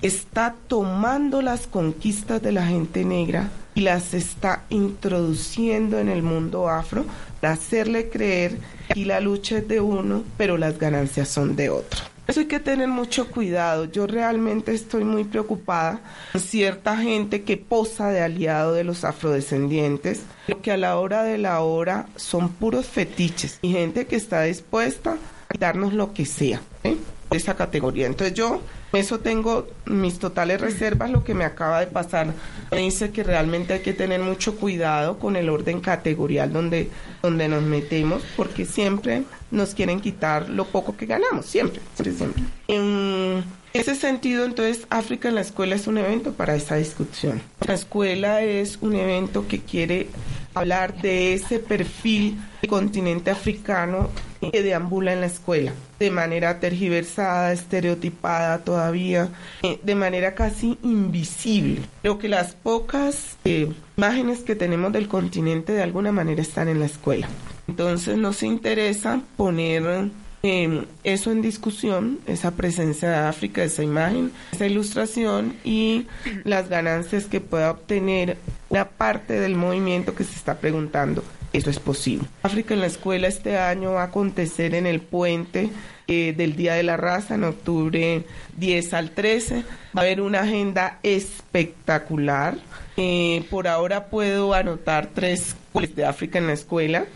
Está 0.00 0.54
tomando 0.68 1.42
las 1.42 1.66
conquistas 1.66 2.40
de 2.42 2.52
la 2.52 2.66
gente 2.66 3.04
negra 3.04 3.50
y 3.74 3.80
las 3.80 4.14
está 4.14 4.64
introduciendo 4.70 5.98
en 5.98 6.08
el 6.08 6.22
mundo 6.22 6.68
afro 6.68 7.04
para 7.40 7.54
hacerle 7.54 8.08
creer 8.08 8.58
que 8.92 9.04
la 9.04 9.20
lucha 9.20 9.58
es 9.58 9.68
de 9.68 9.80
uno, 9.80 10.22
pero 10.36 10.56
las 10.56 10.78
ganancias 10.78 11.28
son 11.28 11.56
de 11.56 11.70
otro. 11.70 12.00
Eso 12.26 12.40
hay 12.40 12.46
que 12.46 12.60
tener 12.60 12.88
mucho 12.88 13.30
cuidado. 13.30 13.84
Yo 13.84 14.06
realmente 14.06 14.72
estoy 14.72 15.04
muy 15.04 15.24
preocupada 15.24 16.00
con 16.32 16.40
cierta 16.40 16.96
gente 16.96 17.42
que 17.42 17.58
posa 17.58 18.08
de 18.08 18.22
aliado 18.22 18.72
de 18.72 18.82
los 18.82 19.04
afrodescendientes, 19.04 20.22
pero 20.46 20.62
que 20.62 20.72
a 20.72 20.78
la 20.78 20.96
hora 20.98 21.22
de 21.22 21.36
la 21.36 21.60
hora 21.60 22.06
son 22.16 22.48
puros 22.48 22.86
fetiches 22.86 23.58
y 23.60 23.72
gente 23.72 24.06
que 24.06 24.16
está 24.16 24.42
dispuesta 24.42 25.18
a 25.50 25.58
darnos 25.58 25.92
lo 25.92 26.14
que 26.14 26.24
sea. 26.24 26.62
¿eh? 26.82 26.96
Esa 27.30 27.56
categoría. 27.56 28.06
Entonces 28.06 28.34
yo 28.34 28.62
eso 28.96 29.20
tengo 29.20 29.66
mis 29.86 30.18
totales 30.18 30.60
reservas. 30.60 31.10
Lo 31.10 31.24
que 31.24 31.34
me 31.34 31.44
acaba 31.44 31.80
de 31.80 31.86
pasar 31.86 32.28
me 32.70 32.78
dice 32.78 33.10
que 33.10 33.22
realmente 33.22 33.72
hay 33.74 33.80
que 33.80 33.92
tener 33.92 34.20
mucho 34.20 34.56
cuidado 34.56 35.18
con 35.18 35.36
el 35.36 35.48
orden 35.48 35.80
categorial 35.80 36.52
donde, 36.52 36.90
donde 37.22 37.48
nos 37.48 37.62
metemos, 37.62 38.22
porque 38.36 38.64
siempre 38.64 39.24
nos 39.50 39.74
quieren 39.74 40.00
quitar 40.00 40.48
lo 40.48 40.66
poco 40.66 40.96
que 40.96 41.06
ganamos, 41.06 41.46
siempre, 41.46 41.80
siempre, 41.94 42.14
siempre. 42.14 42.42
En 42.68 43.44
ese 43.72 43.94
sentido, 43.94 44.44
entonces, 44.44 44.86
África 44.90 45.28
en 45.28 45.34
la 45.34 45.40
escuela 45.40 45.74
es 45.74 45.86
un 45.86 45.98
evento 45.98 46.32
para 46.32 46.54
esa 46.54 46.76
discusión. 46.76 47.40
La 47.66 47.74
escuela 47.74 48.42
es 48.42 48.78
un 48.80 48.94
evento 48.94 49.48
que 49.48 49.60
quiere 49.60 50.08
hablar 50.54 51.00
de 51.00 51.34
ese 51.34 51.58
perfil 51.58 52.38
del 52.62 52.70
continente 52.70 53.30
africano 53.30 54.10
que 54.50 54.62
deambula 54.62 55.12
en 55.12 55.20
la 55.20 55.26
escuela, 55.26 55.72
de 55.98 56.10
manera 56.10 56.60
tergiversada, 56.60 57.52
estereotipada 57.52 58.58
todavía, 58.58 59.30
eh, 59.62 59.80
de 59.82 59.94
manera 59.94 60.34
casi 60.34 60.78
invisible. 60.82 61.80
Creo 62.02 62.18
que 62.18 62.28
las 62.28 62.54
pocas 62.54 63.36
eh, 63.44 63.72
imágenes 63.96 64.40
que 64.40 64.54
tenemos 64.54 64.92
del 64.92 65.08
continente 65.08 65.72
de 65.72 65.82
alguna 65.82 66.12
manera 66.12 66.42
están 66.42 66.68
en 66.68 66.80
la 66.80 66.86
escuela. 66.86 67.28
Entonces 67.66 68.18
nos 68.18 68.42
interesa 68.42 69.22
poner 69.36 70.10
eh, 70.46 70.84
eso 71.04 71.32
en 71.32 71.40
discusión, 71.40 72.20
esa 72.26 72.50
presencia 72.50 73.08
de 73.08 73.16
África, 73.16 73.64
esa 73.64 73.82
imagen, 73.82 74.30
esa 74.52 74.66
ilustración 74.66 75.56
y 75.64 76.06
las 76.44 76.68
ganancias 76.68 77.24
que 77.24 77.40
pueda 77.40 77.70
obtener 77.70 78.36
una 78.68 78.86
parte 78.86 79.40
del 79.40 79.54
movimiento 79.54 80.14
que 80.14 80.22
se 80.22 80.36
está 80.36 80.58
preguntando. 80.58 81.24
Eso 81.54 81.70
es 81.70 81.78
posible. 81.78 82.28
África 82.42 82.74
en 82.74 82.80
la 82.80 82.88
escuela 82.88 83.26
este 83.26 83.56
año 83.56 83.92
va 83.92 84.02
a 84.02 84.06
acontecer 84.06 84.74
en 84.74 84.86
el 84.86 85.00
puente 85.00 85.70
eh, 86.08 86.34
del 86.36 86.56
Día 86.56 86.74
de 86.74 86.82
la 86.82 86.98
Raza, 86.98 87.36
en 87.36 87.44
octubre 87.44 88.24
10 88.58 88.92
al 88.92 89.12
13. 89.12 89.64
Va 89.96 90.00
a 90.00 90.04
haber 90.04 90.20
una 90.20 90.40
agenda 90.40 90.98
espectacular. 91.02 92.58
Eh, 92.98 93.46
por 93.48 93.66
ahora 93.66 94.06
puedo 94.06 94.52
anotar 94.52 95.08
tres 95.14 95.56
de 95.96 96.04
África 96.04 96.38
en 96.38 96.48
la 96.48 96.52
escuela. 96.52 97.06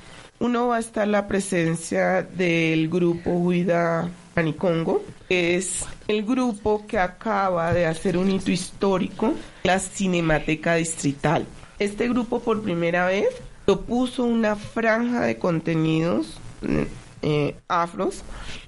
Uno 0.41 0.69
va 0.69 0.77
a 0.77 0.79
estar 0.79 1.09
la 1.09 1.27
presencia 1.27 2.23
del 2.23 2.89
grupo 2.89 3.31
Huida 3.31 4.09
Manicongo, 4.37 5.05
que 5.29 5.57
es 5.57 5.85
el 6.07 6.25
grupo 6.25 6.87
que 6.87 6.99
acaba 6.99 7.73
de 7.73 7.87
hacer 7.87 8.17
un 8.17 8.31
hito 8.31 8.53
histórico, 8.53 9.35
la 9.65 9.81
Cinemateca 9.81 10.77
Distrital. 10.77 11.45
Este 11.81 12.09
grupo 12.09 12.39
por 12.39 12.63
primera 12.63 13.07
vez 13.07 13.27
propuso 13.65 14.23
una 14.25 14.55
franja 14.55 15.23
de 15.23 15.39
contenidos 15.39 16.39
eh, 17.23 17.57
afros 17.67 18.23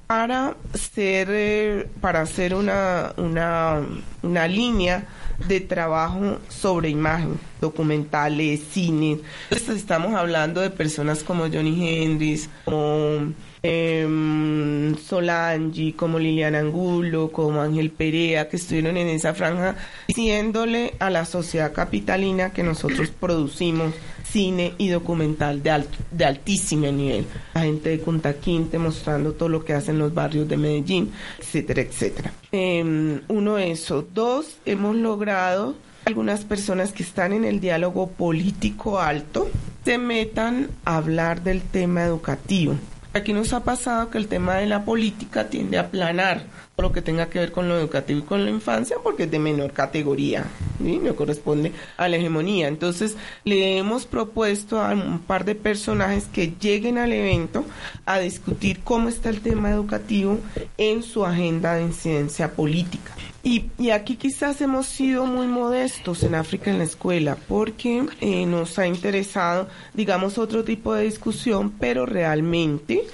para 0.08 0.56
ser 0.74 1.28
eh, 1.30 1.88
para 2.00 2.22
hacer 2.22 2.52
una, 2.52 3.12
una, 3.16 3.80
una 4.22 4.48
línea 4.48 5.06
de 5.48 5.60
trabajo 5.60 6.38
sobre 6.48 6.88
imagen, 6.90 7.38
documentales, 7.60 8.60
cine. 8.70 9.20
Entonces 9.50 9.76
estamos 9.76 10.14
hablando 10.14 10.60
de 10.60 10.70
personas 10.70 11.22
como 11.22 11.44
Johnny 11.44 12.02
Hendrix, 12.02 12.48
como 12.64 13.32
em, 13.62 14.96
Solange, 14.96 15.94
como 15.94 16.18
Liliana 16.18 16.60
Angulo, 16.60 17.30
como 17.30 17.60
Ángel 17.60 17.90
Perea, 17.90 18.48
que 18.48 18.56
estuvieron 18.56 18.96
en 18.96 19.08
esa 19.08 19.34
franja, 19.34 19.76
diciéndole 20.08 20.94
a 20.98 21.10
la 21.10 21.24
sociedad 21.24 21.72
capitalina 21.72 22.52
que 22.52 22.62
nosotros 22.62 23.10
producimos 23.10 23.94
cine 24.30 24.74
y 24.78 24.88
documental 24.88 25.62
de, 25.62 25.84
de 26.10 26.24
altísimo 26.24 26.86
nivel. 26.86 27.26
La 27.54 27.62
gente 27.62 27.90
de 27.90 27.98
Punta 27.98 28.34
Quinte 28.34 28.78
mostrando 28.78 29.32
todo 29.32 29.48
lo 29.48 29.64
que 29.64 29.74
hacen 29.74 29.98
los 29.98 30.14
barrios 30.14 30.48
de 30.48 30.56
Medellín, 30.56 31.12
etcétera, 31.38 31.82
etcétera. 31.82 32.32
Em, 32.52 33.20
uno, 33.28 33.58
eso. 33.58 34.06
Dos, 34.14 34.58
hemos 34.64 34.96
logrado 34.96 35.74
algunas 36.04 36.44
personas 36.44 36.92
que 36.92 37.02
están 37.02 37.32
en 37.32 37.44
el 37.44 37.60
diálogo 37.60 38.08
político 38.08 39.00
alto 39.00 39.50
se 39.84 39.98
metan 39.98 40.68
a 40.84 40.96
hablar 40.96 41.42
del 41.42 41.62
tema 41.62 42.04
educativo. 42.04 42.74
Aquí 43.12 43.32
nos 43.32 43.52
ha 43.52 43.64
pasado 43.64 44.08
que 44.08 44.18
el 44.18 44.28
tema 44.28 44.56
de 44.56 44.66
la 44.66 44.84
política 44.84 45.48
tiende 45.48 45.78
a 45.78 45.82
aplanar 45.82 46.44
lo 46.80 46.92
que 46.92 47.02
tenga 47.02 47.26
que 47.28 47.38
ver 47.38 47.52
con 47.52 47.68
lo 47.68 47.78
educativo 47.78 48.20
y 48.20 48.22
con 48.22 48.44
la 48.44 48.50
infancia 48.50 48.96
porque 49.02 49.24
es 49.24 49.30
de 49.30 49.38
menor 49.38 49.72
categoría 49.72 50.44
y 50.78 50.98
no 50.98 51.14
corresponde 51.14 51.72
a 51.96 52.08
la 52.08 52.16
hegemonía. 52.16 52.68
Entonces 52.68 53.16
le 53.44 53.78
hemos 53.78 54.06
propuesto 54.06 54.80
a 54.80 54.92
un 54.92 55.20
par 55.20 55.44
de 55.44 55.54
personajes 55.54 56.26
que 56.32 56.54
lleguen 56.60 56.98
al 56.98 57.12
evento 57.12 57.64
a 58.06 58.18
discutir 58.18 58.80
cómo 58.80 59.08
está 59.08 59.28
el 59.28 59.40
tema 59.40 59.70
educativo 59.70 60.38
en 60.78 61.02
su 61.02 61.24
agenda 61.24 61.74
de 61.74 61.82
incidencia 61.82 62.52
política. 62.52 63.12
Y, 63.42 63.70
y, 63.78 63.90
aquí 63.90 64.16
quizás 64.16 64.60
hemos 64.60 64.86
sido 64.86 65.24
muy 65.24 65.46
modestos 65.46 66.22
en 66.24 66.34
África 66.34 66.70
en 66.70 66.76
la 66.76 66.84
escuela 66.84 67.38
porque 67.48 68.04
eh, 68.20 68.44
nos 68.44 68.78
ha 68.78 68.86
interesado, 68.86 69.66
digamos, 69.94 70.36
otro 70.36 70.62
tipo 70.62 70.92
de 70.92 71.04
discusión, 71.04 71.72
pero 71.80 72.04
realmente 72.04 73.04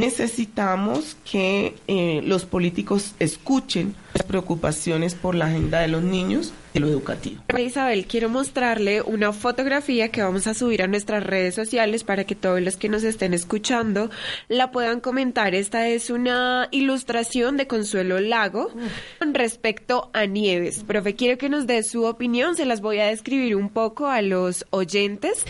necesitamos 0.00 1.16
que 1.30 1.76
eh, 1.86 2.20
los 2.24 2.46
políticos 2.46 3.14
escuchen 3.20 3.94
preocupaciones 4.22 5.14
por 5.14 5.34
la 5.34 5.46
agenda 5.46 5.80
de 5.80 5.88
los 5.88 6.02
niños 6.02 6.52
lo 6.80 6.88
educativo. 6.88 7.42
Isabel, 7.58 8.06
quiero 8.06 8.28
mostrarle 8.28 9.02
una 9.02 9.32
fotografía 9.32 10.10
que 10.10 10.22
vamos 10.22 10.46
a 10.46 10.54
subir 10.54 10.82
a 10.82 10.86
nuestras 10.86 11.22
redes 11.22 11.54
sociales 11.54 12.04
para 12.04 12.24
que 12.24 12.34
todos 12.34 12.60
los 12.60 12.76
que 12.76 12.88
nos 12.88 13.02
estén 13.02 13.34
escuchando 13.34 14.10
la 14.48 14.70
puedan 14.70 15.00
comentar. 15.00 15.54
Esta 15.54 15.88
es 15.88 16.10
una 16.10 16.68
ilustración 16.70 17.56
de 17.56 17.66
Consuelo 17.66 18.20
Lago 18.20 18.70
con 19.18 19.34
respecto 19.34 20.10
a 20.12 20.26
Nieves. 20.26 20.84
Profe, 20.86 21.14
quiero 21.14 21.38
que 21.38 21.48
nos 21.48 21.66
dé 21.66 21.82
su 21.82 22.04
opinión, 22.04 22.56
se 22.56 22.66
las 22.66 22.80
voy 22.80 22.98
a 22.98 23.06
describir 23.06 23.56
un 23.56 23.70
poco 23.70 24.06
a 24.06 24.22
los 24.22 24.66
oyentes. 24.70 25.44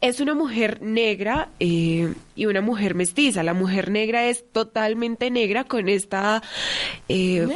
Es 0.00 0.20
una 0.20 0.34
mujer 0.34 0.82
negra 0.82 1.48
eh, 1.58 2.12
y 2.34 2.46
una 2.46 2.60
mujer 2.60 2.94
mestiza. 2.94 3.42
La 3.42 3.54
mujer 3.54 3.90
negra 3.90 4.26
es 4.26 4.44
totalmente 4.52 5.30
negra 5.30 5.64
con 5.64 5.88
esta 5.88 6.42
eh, 7.08 7.46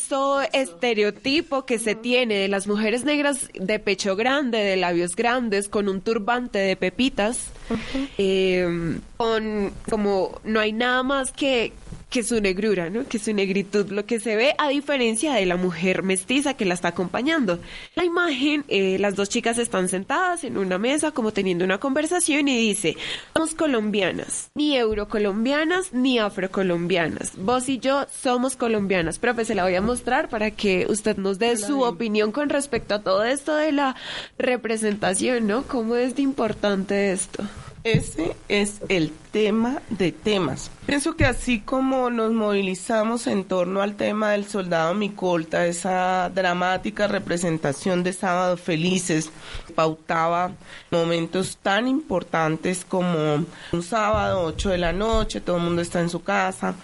falso 0.00 0.40
estereotipo 0.52 1.64
que 1.66 1.78
se 1.78 1.94
tiene 1.94 2.34
de 2.34 2.48
las 2.48 2.66
mujeres 2.66 3.04
negras 3.04 3.48
de 3.54 3.78
pecho 3.78 4.16
grande, 4.16 4.58
de 4.58 4.76
labios 4.76 5.14
grandes, 5.16 5.68
con 5.68 5.88
un 5.88 6.00
turbante 6.00 6.58
de 6.58 6.76
pepitas, 6.76 7.50
eh, 8.18 8.98
con 9.16 9.72
como 9.88 10.40
no 10.44 10.60
hay 10.60 10.72
nada 10.72 11.02
más 11.02 11.32
que 11.32 11.72
que 12.10 12.24
su 12.24 12.40
negrura, 12.40 12.90
¿no? 12.90 13.06
Que 13.06 13.18
su 13.18 13.32
negritud, 13.32 13.90
lo 13.90 14.04
que 14.04 14.18
se 14.18 14.36
ve 14.36 14.54
a 14.58 14.68
diferencia 14.68 15.32
de 15.34 15.46
la 15.46 15.56
mujer 15.56 16.02
mestiza 16.02 16.54
que 16.54 16.64
la 16.64 16.74
está 16.74 16.88
acompañando. 16.88 17.60
La 17.94 18.04
imagen, 18.04 18.64
eh, 18.68 18.98
las 18.98 19.14
dos 19.14 19.28
chicas 19.28 19.58
están 19.58 19.88
sentadas 19.88 20.42
en 20.42 20.58
una 20.58 20.76
mesa 20.76 21.12
como 21.12 21.32
teniendo 21.32 21.64
una 21.64 21.78
conversación 21.78 22.48
y 22.48 22.58
dice, 22.58 22.96
somos 23.34 23.54
colombianas, 23.54 24.50
ni 24.54 24.76
eurocolombianas 24.76 25.92
ni 25.92 26.18
afrocolombianas. 26.18 27.32
Vos 27.36 27.68
y 27.68 27.78
yo 27.78 28.06
somos 28.10 28.56
colombianas. 28.56 29.18
Profe, 29.18 29.44
se 29.44 29.54
la 29.54 29.62
voy 29.62 29.76
a 29.76 29.80
mostrar 29.80 30.28
para 30.28 30.50
que 30.50 30.86
usted 30.88 31.16
nos 31.16 31.38
dé 31.38 31.56
su 31.56 31.82
opinión 31.82 32.32
con 32.32 32.48
respecto 32.48 32.94
a 32.94 33.02
todo 33.02 33.22
esto 33.22 33.54
de 33.54 33.70
la 33.70 33.94
representación, 34.36 35.46
¿no? 35.46 35.62
¿Cómo 35.62 35.94
es 35.94 36.16
de 36.16 36.22
importante 36.22 37.12
esto? 37.12 37.44
Ese 37.82 38.36
es 38.48 38.80
el 38.90 39.10
tema 39.32 39.80
de 39.88 40.12
temas. 40.12 40.70
Pienso 40.84 41.16
que 41.16 41.24
así 41.24 41.60
como 41.60 42.10
nos 42.10 42.30
movilizamos 42.32 43.26
en 43.26 43.44
torno 43.44 43.80
al 43.80 43.94
tema 43.96 44.32
del 44.32 44.46
soldado 44.46 44.92
Micolta, 44.92 45.66
esa 45.66 46.30
dramática 46.34 47.08
representación 47.08 48.02
de 48.02 48.12
Sábado 48.12 48.58
Felices, 48.58 49.30
pautaba 49.74 50.52
momentos 50.90 51.56
tan 51.62 51.88
importantes 51.88 52.84
como 52.84 53.46
un 53.72 53.82
sábado, 53.82 54.42
8 54.44 54.68
de 54.70 54.78
la 54.78 54.92
noche, 54.92 55.40
todo 55.40 55.56
el 55.56 55.62
mundo 55.62 55.80
está 55.80 56.00
en 56.00 56.10
su 56.10 56.22
casa. 56.22 56.74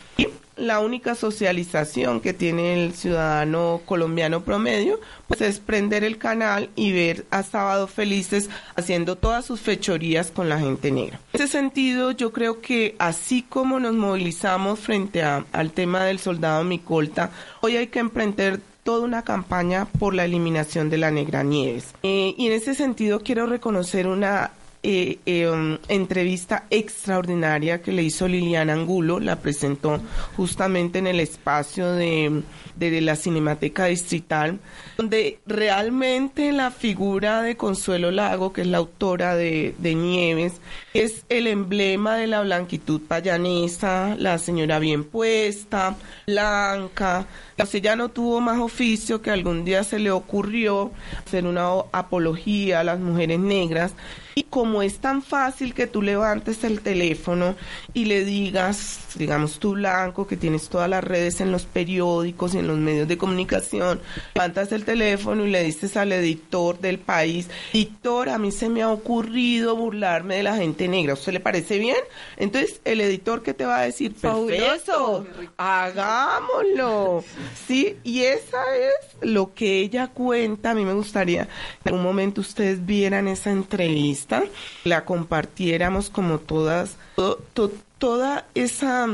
La 0.57 0.81
única 0.81 1.15
socialización 1.15 2.21
que 2.21 2.33
tiene 2.33 2.85
el 2.85 2.95
ciudadano 2.95 3.83
colombiano 3.85 4.43
promedio, 4.43 5.01
pues 5.29 5.41
es 5.43 5.61
prender 5.61 6.03
el 6.03 6.19
canal 6.19 6.71
y 6.77 6.93
ver 6.93 7.27
a 7.31 7.43
Sábado 7.43 7.87
Felices 7.87 8.49
haciendo 8.75 9.17
todas 9.17 9.45
sus 9.45 9.61
fechorías 9.61 10.31
con 10.31 10.49
la 10.49 10.59
gente 10.59 10.91
negra. 10.91 11.21
En 11.33 11.43
ese 11.43 11.49
sentido, 11.49 12.11
yo 12.11 12.33
creo 12.33 12.61
que 12.61 12.97
así 12.99 13.43
como 13.43 13.79
nos 13.79 13.95
movilizamos 13.95 14.81
frente 14.81 15.23
al 15.23 15.73
tema 15.73 16.05
del 16.05 16.19
soldado 16.19 16.65
Micolta, 16.65 17.31
hoy 17.61 17.77
hay 17.77 17.89
que 17.89 17.99
emprender 17.99 18.61
toda 18.87 19.05
una 19.05 19.23
campaña 19.23 19.87
por 19.99 20.15
la 20.15 20.25
eliminación 20.25 20.89
de 20.91 20.97
la 20.97 21.11
negra 21.11 21.43
Nieves. 21.43 21.93
Eh, 22.05 22.35
y 22.39 22.47
en 22.47 22.53
ese 22.53 22.75
sentido 22.75 23.21
quiero 23.21 23.47
reconocer 23.47 24.07
una 24.07 24.53
eh, 24.89 25.19
eh, 25.27 25.49
um, 25.49 25.79
entrevista 25.89 26.67
extraordinaria 26.71 27.83
que 27.83 27.91
le 27.91 28.05
hizo 28.05 28.29
Liliana 28.29 28.75
Angulo, 28.75 29.19
la 29.19 29.41
presentó 29.41 30.01
justamente 30.37 31.01
en 31.01 31.09
el 31.09 31.19
espacio 31.19 31.91
de, 31.91 32.43
de 32.77 33.01
la 33.01 33.17
Cinemateca 33.17 33.87
Distrital, 33.87 34.61
donde 34.97 35.41
realmente 35.45 36.53
la 36.53 36.71
figura 36.71 37.43
de 37.43 37.57
Consuelo 37.57 38.13
Lago, 38.13 38.53
que 38.53 38.61
es 38.61 38.67
la 38.69 38.79
autora 38.79 39.35
de, 39.35 39.75
Nieves, 39.81 40.61
es 40.95 41.25
el 41.31 41.49
emblema 41.49 42.17
de 42.17 42.29
la 42.29 42.43
blanquitud 42.43 43.01
payanesa, 43.01 44.15
la 44.19 44.39
señora 44.39 44.79
bien 44.79 45.03
puesta, 45.03 45.97
blanca, 46.27 47.27
o 47.59 47.77
ella 47.77 47.97
no 47.97 48.11
tuvo 48.11 48.41
más 48.41 48.59
oficio 48.59 49.23
que 49.23 49.31
algún 49.31 49.65
día 49.65 49.83
se 49.83 49.99
le 49.99 50.11
ocurrió 50.11 50.93
hacer 51.27 51.47
una 51.47 51.69
apología 51.93 52.81
a 52.81 52.85
las 52.85 53.01
mujeres 53.01 53.39
negras. 53.39 53.95
Y 54.35 54.43
como 54.45 54.76
es 54.83 54.99
tan 54.99 55.23
fácil 55.23 55.75
que 55.75 55.87
tú 55.87 56.03
levantes 56.03 56.65
el 56.65 56.81
teléfono 56.81 57.57
y 57.95 58.07
le 58.07 58.25
digas, 58.25 59.01
digamos 59.15 59.59
tú 59.59 59.73
blanco, 59.73 60.27
que 60.27 60.37
tienes 60.37 60.69
todas 60.69 60.89
las 60.89 61.03
redes 61.03 61.41
en 61.41 61.53
los 61.53 61.65
periódicos 61.65 62.55
y 62.55 62.59
en 62.59 62.67
los 62.67 62.79
medios 62.79 63.09
de 63.09 63.19
comunicación, 63.19 64.01
levantas 64.35 64.73
el 64.73 64.85
teléfono 64.85 65.47
y 65.47 65.51
le 65.51 65.63
dices 65.63 65.97
al 65.97 66.13
editor 66.13 66.79
del 66.79 66.99
país, 66.99 67.49
editor, 67.73 68.29
a 68.29 68.39
mí 68.39 68.53
se 68.53 68.69
me 68.69 68.83
ha 68.83 68.91
ocurrido 68.91 69.77
burlarme 69.77 70.37
de 70.37 70.43
la 70.43 70.57
gente 70.57 70.89
negra, 70.89 71.13
¿a 71.13 71.15
usted 71.15 71.33
le 71.33 71.41
parece 71.41 71.79
bien? 71.79 71.97
Entonces 72.37 72.81
el 72.85 73.01
editor 73.01 73.43
que 73.43 73.55
te 73.55 73.65
va 73.65 73.79
a 73.79 73.83
decir, 73.83 74.15
perfecto, 74.15 75.27
hagámoslo, 75.57 77.25
¿sí? 77.67 77.97
Y 78.05 78.23
esa 78.23 78.63
es 78.77 79.17
lo 79.21 79.55
que 79.55 79.81
ella 79.81 80.09
cuenta, 80.09 80.71
a 80.71 80.75
mí 80.75 80.85
me 80.85 80.95
gustaría 80.95 81.47
que 81.47 81.89
en 81.89 81.95
algún 81.95 82.03
momento 82.03 82.41
ustedes 82.41 82.85
vieran 82.85 83.29
esa 83.29 83.51
entrevista 83.51 84.45
la 84.85 85.05
compartiéramos 85.05 86.11
como 86.11 86.39
todas, 86.39 86.97
toda 87.99 88.47
esa 88.55 89.07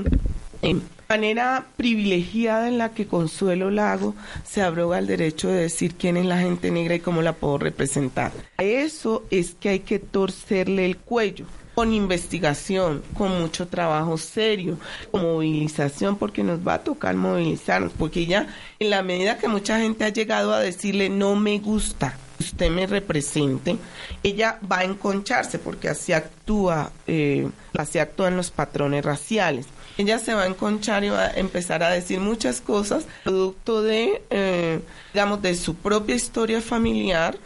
em, 0.63 0.81
manera 1.09 1.67
privilegiada 1.77 2.69
en 2.69 2.79
la 2.79 2.95
que 2.95 3.07
Consuelo 3.07 3.71
Lago 3.71 4.15
se 4.45 4.63
abroga 4.63 4.99
el 4.99 5.07
derecho 5.07 5.49
de 5.49 5.63
decir 5.63 5.95
quién 5.95 6.17
es 6.17 6.25
la 6.25 6.39
gente 6.39 6.71
negra 6.71 6.95
y 6.95 7.01
cómo 7.01 7.21
la 7.23 7.35
puedo 7.35 7.59
representar. 7.59 8.33
A 8.57 8.65
eso 8.65 9.25
es 9.31 9.55
que 9.59 9.69
hay 9.69 9.81
que 9.81 9.99
torcerle 9.99 10.87
el 10.87 10.97
cuello 10.97 11.45
con 11.75 11.93
investigación, 11.93 13.03
con 13.17 13.41
mucho 13.41 13.69
trabajo 13.69 14.19
serio, 14.19 14.79
con 15.11 15.23
movilización, 15.23 16.17
porque 16.17 16.43
nos 16.43 16.67
va 16.67 16.75
a 16.75 16.85
tocar 16.85 17.15
movilizarnos, 17.15 17.93
porque 17.99 18.27
ya 18.27 18.47
en 18.79 18.91
la 18.91 19.03
medida 19.03 19.39
que 19.39 19.49
mucha 19.49 19.79
gente 19.81 20.05
ha 20.05 20.11
llegado 20.11 20.53
a 20.53 20.61
decirle 20.61 21.09
no 21.09 21.37
me 21.37 21.59
gusta, 21.59 22.17
usted 22.43 22.71
me 22.71 22.87
represente, 22.87 23.77
ella 24.23 24.59
va 24.71 24.81
a 24.81 24.85
enconcharse 24.85 25.59
porque 25.59 25.89
así 25.89 26.13
actúa, 26.13 26.93
eh, 27.07 27.49
así 27.77 27.99
actúan 27.99 28.37
los 28.37 28.51
patrones 28.51 29.05
raciales. 29.05 29.67
Ella 29.99 30.19
se 30.19 30.35
va 30.35 30.43
a 30.43 30.47
enconchar 30.47 31.05
y 31.05 31.11
va 31.11 31.27
a 31.27 31.33
empezar 31.33 31.83
a 31.83 31.91
decir 31.91 32.19
muchas 32.19 32.61
cosas 32.61 33.05
producto 33.25 33.83
de, 33.83 34.23
eh, 34.31 34.81
digamos, 35.13 35.43
de 35.43 35.55
su 35.55 35.75
propia 35.75 36.15
historia 36.15 36.61
familiar, 36.61 37.37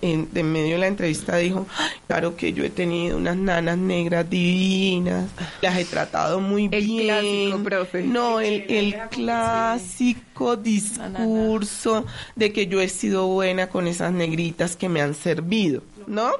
en, 0.00 0.28
medio 0.32 0.74
de 0.74 0.78
la 0.78 0.86
entrevista 0.86 1.36
dijo, 1.36 1.66
claro 2.06 2.36
que 2.36 2.52
yo 2.52 2.64
he 2.64 2.70
tenido 2.70 3.16
unas 3.16 3.36
nanas 3.36 3.78
negras 3.78 4.28
divinas, 4.28 5.30
las 5.62 5.78
he 5.78 5.84
tratado 5.84 6.40
muy 6.40 6.68
el 6.72 6.84
bien. 6.84 7.06
Clásico, 7.06 7.62
profe. 7.62 8.02
No, 8.02 8.40
el, 8.40 8.64
el 8.68 8.96
clásico 9.10 10.56
discurso 10.56 12.06
de 12.34 12.52
que 12.52 12.66
yo 12.66 12.80
he 12.80 12.88
sido 12.88 13.26
buena 13.26 13.68
con 13.68 13.86
esas 13.86 14.12
negritas 14.12 14.76
que 14.76 14.88
me 14.88 15.00
han 15.00 15.14
servido. 15.14 15.82
¿No? 16.06 16.32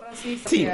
Sí, 0.47 0.67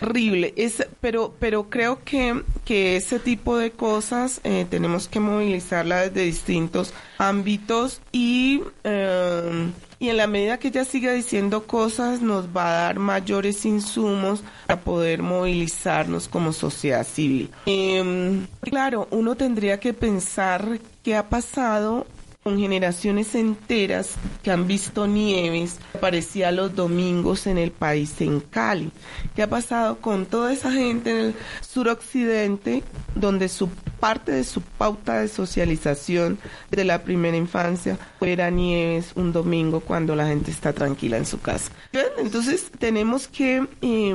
horrible. 0.00 0.54
Es, 0.56 0.86
pero, 1.00 1.34
pero 1.38 1.68
creo 1.70 2.00
que, 2.04 2.42
que 2.64 2.96
ese 2.96 3.18
tipo 3.18 3.56
de 3.56 3.70
cosas 3.70 4.40
eh, 4.44 4.66
tenemos 4.68 5.08
que 5.08 5.20
movilizarla 5.20 6.02
desde 6.02 6.22
distintos 6.22 6.94
ámbitos 7.18 8.00
y, 8.12 8.62
eh, 8.84 9.70
y 9.98 10.08
en 10.08 10.16
la 10.16 10.26
medida 10.26 10.58
que 10.58 10.68
ella 10.68 10.84
siga 10.84 11.12
diciendo 11.12 11.66
cosas 11.66 12.20
nos 12.20 12.48
va 12.56 12.68
a 12.68 12.82
dar 12.82 12.98
mayores 12.98 13.64
insumos 13.64 14.42
para 14.66 14.80
poder 14.80 15.22
movilizarnos 15.22 16.28
como 16.28 16.52
sociedad 16.52 17.06
civil. 17.06 17.50
Em, 17.66 18.46
claro, 18.60 19.08
uno 19.10 19.34
tendría 19.34 19.80
que 19.80 19.92
pensar 19.92 20.78
qué 21.02 21.16
ha 21.16 21.28
pasado 21.28 22.06
con 22.42 22.58
generaciones 22.58 23.34
enteras 23.34 24.14
que 24.42 24.50
han 24.50 24.66
visto 24.66 25.06
nieves, 25.06 25.78
aparecía 25.94 26.52
los 26.52 26.74
domingos 26.74 27.46
en 27.46 27.58
el 27.58 27.72
país 27.72 28.20
en 28.20 28.40
Cali. 28.40 28.90
¿Qué 29.34 29.42
ha 29.42 29.50
pasado 29.50 29.98
con 29.98 30.24
toda 30.24 30.52
esa 30.52 30.72
gente 30.72 31.10
en 31.10 31.16
el 31.16 31.34
suroccidente, 31.60 32.82
donde 33.14 33.48
su 33.48 33.68
parte 34.00 34.32
de 34.32 34.44
su 34.44 34.62
pauta 34.62 35.20
de 35.20 35.28
socialización 35.28 36.38
de 36.70 36.84
la 36.84 37.02
primera 37.02 37.36
infancia 37.36 37.98
fuera 38.18 38.50
nieves 38.50 39.12
un 39.14 39.32
domingo 39.32 39.80
cuando 39.80 40.14
la 40.14 40.26
gente 40.28 40.50
está 40.50 40.72
tranquila 40.72 41.16
en 41.16 41.26
su 41.26 41.40
casa? 41.40 41.72
Entonces 42.18 42.70
tenemos 42.78 43.28
que 43.28 43.66
eh, 43.82 44.14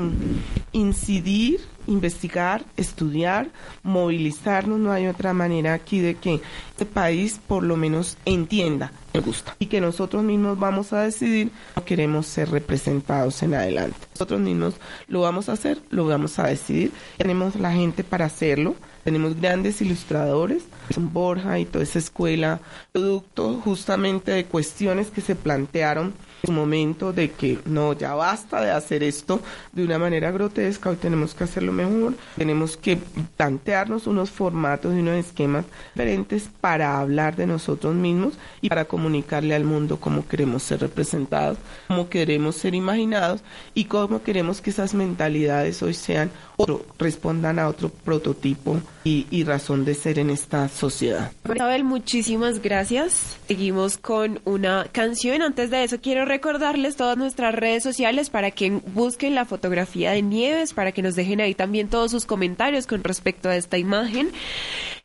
incidir 0.71 1.59
investigar, 1.87 2.63
estudiar, 2.77 3.49
movilizarnos, 3.83 4.79
no 4.79 4.91
hay 4.91 5.07
otra 5.07 5.33
manera 5.33 5.73
aquí 5.73 5.99
de 5.99 6.15
que 6.15 6.41
este 6.71 6.85
país 6.85 7.39
por 7.47 7.63
lo 7.63 7.77
menos 7.77 8.17
entienda 8.25 8.91
me 9.13 9.19
gusta 9.19 9.55
y 9.59 9.67
que 9.67 9.79
nosotros 9.79 10.23
mismos 10.23 10.57
vamos 10.57 10.91
a 10.91 11.01
decidir 11.01 11.51
no 11.75 11.85
queremos 11.85 12.25
ser 12.25 12.49
representados 12.49 13.43
en 13.43 13.53
adelante. 13.53 13.97
Nosotros 14.13 14.39
mismos 14.39 14.75
lo 15.07 15.21
vamos 15.21 15.49
a 15.49 15.53
hacer, 15.53 15.79
lo 15.89 16.05
vamos 16.05 16.39
a 16.39 16.47
decidir. 16.47 16.91
Tenemos 17.17 17.55
la 17.55 17.71
gente 17.71 18.03
para 18.03 18.25
hacerlo, 18.25 18.75
tenemos 19.03 19.39
grandes 19.39 19.81
ilustradores, 19.81 20.63
son 20.93 21.13
Borja 21.13 21.59
y 21.59 21.65
toda 21.65 21.83
esa 21.83 21.99
escuela, 21.99 22.59
producto 22.91 23.59
justamente 23.63 24.31
de 24.31 24.45
cuestiones 24.45 25.09
que 25.11 25.21
se 25.21 25.35
plantearon 25.35 26.13
momento 26.51 27.13
de 27.13 27.31
que 27.31 27.59
no, 27.65 27.93
ya 27.93 28.15
basta 28.15 28.61
de 28.61 28.71
hacer 28.71 29.01
esto 29.03 29.41
de 29.71 29.83
una 29.83 29.97
manera 29.97 30.31
grotesca, 30.31 30.89
hoy 30.89 30.97
tenemos 30.97 31.33
que 31.33 31.45
hacerlo 31.45 31.71
mejor, 31.71 32.15
tenemos 32.35 32.75
que 32.75 32.97
plantearnos 33.37 34.07
unos 34.07 34.29
formatos 34.29 34.93
y 34.93 34.99
unos 34.99 35.25
esquemas 35.25 35.65
diferentes 35.93 36.49
para 36.59 36.99
hablar 36.99 37.35
de 37.35 37.47
nosotros 37.47 37.95
mismos 37.95 38.33
y 38.61 38.69
para 38.69 38.85
comunicarle 38.85 39.55
al 39.55 39.63
mundo 39.63 39.99
cómo 39.99 40.27
queremos 40.27 40.63
ser 40.63 40.81
representados, 40.81 41.57
cómo 41.87 42.09
queremos 42.09 42.55
ser 42.55 42.75
imaginados 42.75 43.41
y 43.73 43.85
cómo 43.85 44.21
queremos 44.21 44.59
que 44.59 44.71
esas 44.71 44.93
mentalidades 44.93 45.81
hoy 45.81 45.93
sean 45.93 46.29
otro, 46.57 46.85
respondan 46.99 47.57
a 47.57 47.67
otro 47.69 47.89
prototipo 47.89 48.79
y, 49.03 49.27
y 49.31 49.43
razón 49.43 49.85
de 49.85 49.95
ser 49.95 50.19
en 50.19 50.29
esta 50.29 50.67
sociedad. 50.67 51.31
Isabel, 51.53 51.83
muchísimas 51.83 52.61
gracias. 52.61 53.37
Seguimos 53.47 53.97
con 53.97 54.41
una 54.43 54.85
canción. 54.91 55.41
Antes 55.41 55.69
de 55.69 55.83
eso, 55.83 55.99
quiero 56.01 56.25
recordarles 56.33 56.95
todas 56.95 57.15
nuestras 57.15 57.53
redes 57.53 57.83
sociales 57.83 58.31
para 58.31 58.49
que 58.49 58.71
busquen 58.71 59.35
la 59.35 59.45
fotografía 59.45 60.13
de 60.13 60.23
Nieves, 60.23 60.73
para 60.73 60.91
que 60.91 61.03
nos 61.03 61.15
dejen 61.15 61.41
ahí 61.41 61.53
también 61.53 61.89
todos 61.89 62.09
sus 62.09 62.25
comentarios 62.25 62.87
con 62.87 63.03
respecto 63.03 63.49
a 63.49 63.55
esta 63.55 63.77
imagen. 63.77 64.31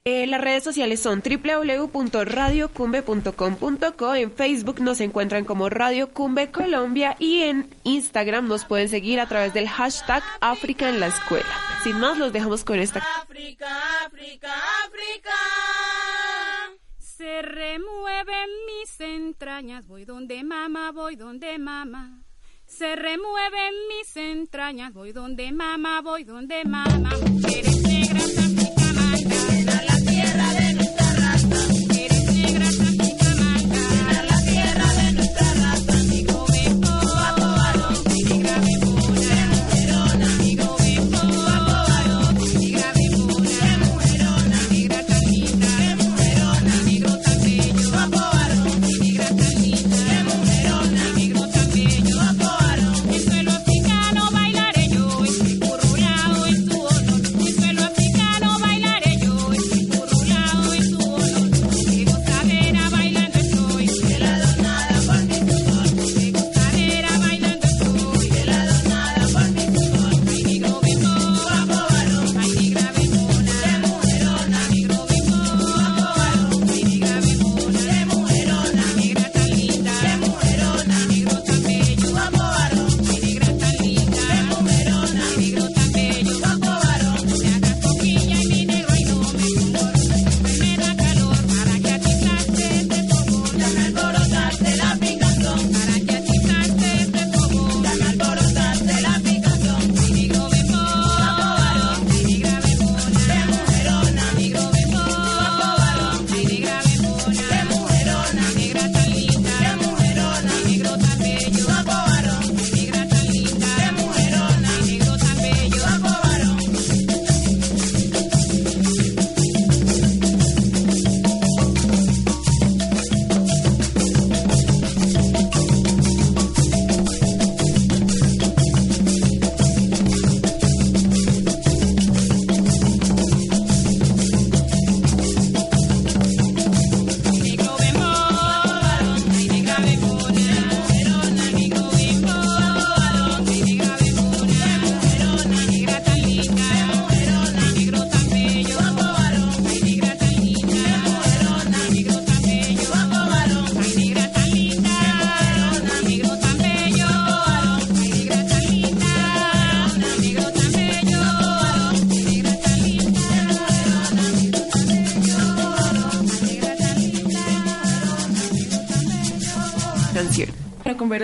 Eh, 0.07 0.27
las 0.27 0.41
redes 0.41 0.65
sociales 0.65 1.01
son 1.01 1.23
www.radiocumbe.com.co. 1.23 4.15
En 4.15 4.33
Facebook 4.33 4.81
nos 4.81 5.03
encuentran 5.03 5.45
como 5.45 5.69
Radio 5.69 6.15
Cumbe 6.15 6.51
Colombia 6.51 7.15
y 7.19 7.43
en 7.43 7.69
Instagram 7.85 8.49
nos 8.49 8.65
pueden 8.65 8.89
seguir 8.89 9.21
a 9.21 9.29
través 9.29 9.53
del 9.53 9.69
hashtag 9.69 10.23
África 10.41 10.89
en 10.89 10.99
la 10.99 11.09
escuela. 11.09 11.45
Sin 11.85 12.01
más, 12.01 12.17
los 12.17 12.33
dejamos 12.33 12.65
con 12.65 12.79
esta. 12.79 13.05
África, 13.21 13.69
África, 14.07 14.49
África. 14.87 15.35
Se 17.19 17.43
remueven 17.43 18.49
mis 18.69 19.01
entrañas, 19.01 19.89
voy 19.89 20.05
donde 20.05 20.45
mamá, 20.45 20.93
voy 20.93 21.17
donde 21.17 21.59
mamá. 21.59 22.23
Se 22.65 22.95
remueven 22.95 23.75
mis 23.89 24.17
entrañas, 24.17 24.93
voy 24.93 25.11
donde 25.11 25.51
mamá, 25.51 26.01
voy 26.01 26.23
donde 26.23 26.65
mamá. 26.65 27.11
Mujeres 27.29 27.78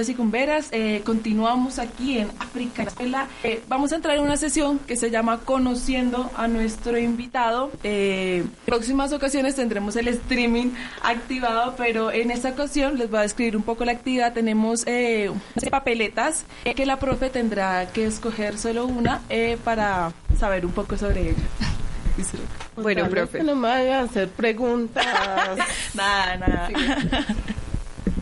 Y 0.08 0.14
cumberas, 0.14 0.68
eh, 0.72 1.02
continuamos 1.04 1.78
aquí 1.78 2.18
en 2.18 2.28
África. 2.38 2.86
Eh, 3.42 3.62
vamos 3.68 3.92
a 3.92 3.96
entrar 3.96 4.16
en 4.16 4.22
una 4.22 4.36
sesión 4.36 4.78
que 4.80 4.96
se 4.96 5.10
llama 5.10 5.40
Conociendo 5.44 6.30
a 6.36 6.48
nuestro 6.48 6.98
invitado. 6.98 7.70
Eh, 7.82 8.24
en 8.34 8.50
próximas 8.66 9.12
ocasiones 9.12 9.54
tendremos 9.54 9.96
el 9.96 10.08
streaming 10.08 10.70
activado, 11.02 11.74
pero 11.76 12.10
en 12.10 12.30
esta 12.30 12.50
ocasión 12.50 12.98
les 12.98 13.08
voy 13.10 13.20
a 13.20 13.22
describir 13.22 13.56
un 13.56 13.62
poco 13.62 13.84
la 13.84 13.92
actividad. 13.92 14.32
Tenemos 14.32 14.84
eh, 14.86 15.30
papeletas 15.70 16.44
eh, 16.64 16.74
que 16.74 16.86
la 16.86 16.98
profe 16.98 17.30
tendrá 17.30 17.86
que 17.92 18.06
escoger 18.06 18.58
solo 18.58 18.86
una 18.86 19.22
eh, 19.28 19.56
para 19.62 20.12
saber 20.38 20.66
un 20.66 20.72
poco 20.72 20.96
sobre 20.96 21.30
ella. 21.30 21.34
Bueno, 22.76 23.08
profe. 23.08 23.42
no 23.42 23.56
me 23.56 23.68
vaya 23.68 24.00
a 24.00 24.02
hacer 24.04 24.28
preguntas. 24.28 25.04
Nada, 25.94 26.36
nada. 26.36 26.68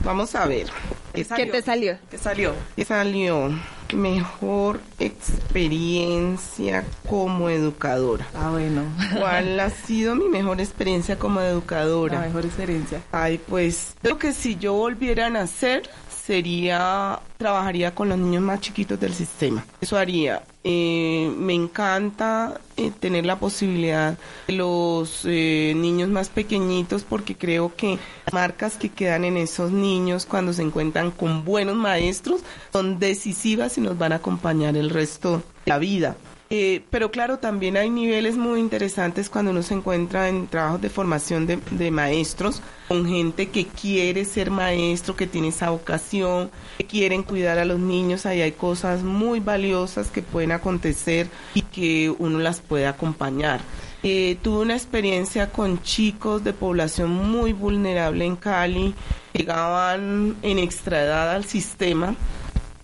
Vamos 0.03 0.35
a 0.35 0.47
ver. 0.47 0.66
¿Qué, 1.15 1.25
¿Qué 1.25 1.47
te 1.47 1.63
salió? 1.63 1.99
¿Qué 2.11 2.19
salió? 2.19 2.55
¿Qué 2.75 2.85
salió? 2.85 3.51
Mejor 3.93 4.81
experiencia 4.99 6.85
como 7.09 7.51
educadora. 7.51 8.27
Ah, 8.35 8.51
bueno. 8.51 8.85
¿Cuál 9.19 9.61
ha 9.61 9.69
sido 9.69 10.15
mi 10.15 10.29
mejor 10.29 10.61
experiencia 10.61 11.19
como 11.19 11.41
educadora? 11.43 12.15
La 12.15 12.27
mejor 12.27 12.47
experiencia. 12.47 13.03
Ay, 13.13 13.39
pues 13.47 13.95
creo 14.01 14.19
que 14.19 14.33
si 14.33 14.57
yo 14.57 14.73
volviera 14.73 15.27
a 15.27 15.31
nacer 15.31 15.91
sería 16.25 17.18
trabajaría 17.37 17.95
con 17.95 18.09
los 18.09 18.18
niños 18.18 18.43
más 18.43 18.61
chiquitos 18.61 18.99
del 19.01 19.14
sistema. 19.14 19.64
Eso 19.81 19.97
haría. 19.97 20.43
Eh, 20.64 21.33
me 21.37 21.55
encanta 21.55 22.61
eh, 22.77 22.93
tener 22.99 23.27
la 23.27 23.41
posibilidad 23.41 24.16
de 24.47 24.53
los 24.53 25.23
eh, 25.25 25.73
niños 25.77 26.09
más 26.09 26.29
pequeñitos 26.29 27.03
porque 27.03 27.35
creo 27.35 27.75
que 27.75 27.99
las 28.27 28.33
marcas 28.33 28.77
que 28.77 28.89
quedan 28.89 29.25
en 29.25 29.37
esos 29.37 29.73
niños 29.73 30.25
cuando 30.25 30.53
se 30.53 30.62
encuentran 30.62 31.11
con 31.11 31.45
buenos 31.45 31.75
maestros 31.75 32.43
son 32.73 33.01
decisivas 33.01 33.77
y 33.77 33.81
nos 33.81 33.99
van 33.99 34.12
a 34.12 34.16
acompañar 34.16 34.77
el 34.77 34.91
resto 34.91 35.39
de 35.39 35.70
la 35.70 35.79
vida. 35.79 36.16
Eh, 36.55 36.83
pero 36.91 37.11
claro, 37.11 37.39
también 37.39 37.79
hay 37.79 37.89
niveles 37.89 38.37
muy 38.37 38.61
interesantes 38.61 39.31
cuando 39.31 39.53
uno 39.53 39.63
se 39.63 39.73
encuentra 39.73 40.29
en 40.29 40.49
trabajos 40.49 40.83
de 40.83 40.91
formación 40.91 41.47
de, 41.47 41.91
maestros 41.91 42.61
con 42.89 43.09
gente 43.09 43.49
que 43.49 43.65
quiere 43.65 44.27
ser 44.27 44.51
maestro, 44.51 45.17
que 45.17 45.27
tiene 45.27 45.49
esa 45.49 45.71
vocación, 45.71 46.51
que 46.77 46.85
quieren 46.85 47.23
cuidar 47.23 47.59
a 47.59 47.65
los 47.65 47.79
niños. 47.79 48.27
Ahí 48.27 48.43
hay 48.43 48.53
cosas 48.53 49.03
muy 49.03 49.41
valiosas 49.41 50.11
que 50.11 50.21
pueden 50.21 50.53
acontecer 50.53 51.27
y 51.55 51.63
que 51.63 52.15
uno 52.19 52.39
las 52.39 52.61
puede 52.61 52.87
acompañar. 52.87 53.63
Eh, 54.03 54.37
tuve 54.43 54.61
una 54.61 54.75
experiencia 54.75 55.51
con 55.51 55.81
chicos 55.81 56.45
de 56.45 56.53
población 56.53 57.13
muy 57.13 57.55
vulnerable 57.55 58.27
en 58.27 58.37
Cali, 58.37 58.95
llegaban 59.33 60.37
en 60.43 60.59
extra 60.59 61.01
edad 61.01 61.31
al 61.31 61.47
sistema 61.47 62.15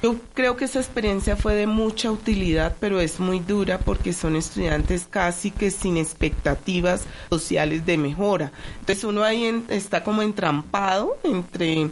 yo 0.03 0.17
creo 0.35 0.57
que 0.57 0.67
esa 0.67 0.79
experiencia 0.79 1.37
fue 1.37 1.55
de 1.55 1.67
mucha 1.67 2.11
utilidad, 2.13 2.77
pero 2.79 3.01
es 3.01 3.19
muy 3.19 3.41
dura 3.41 3.79
porque 3.79 4.13
son 4.13 4.37
estudiantes 4.37 5.07
casi 5.11 5.51
que 5.51 5.71
sin 5.73 5.97
expectativas 5.97 7.03
sociales 7.31 7.85
de 7.85 7.99
mejora. 7.99 8.53
Entonces 8.81 9.03
uno 9.05 9.25
ahí 9.25 9.45
en- 9.47 9.65
está 9.69 10.05
como 10.05 10.23
entrampado 10.23 11.17
entre, 11.25 11.91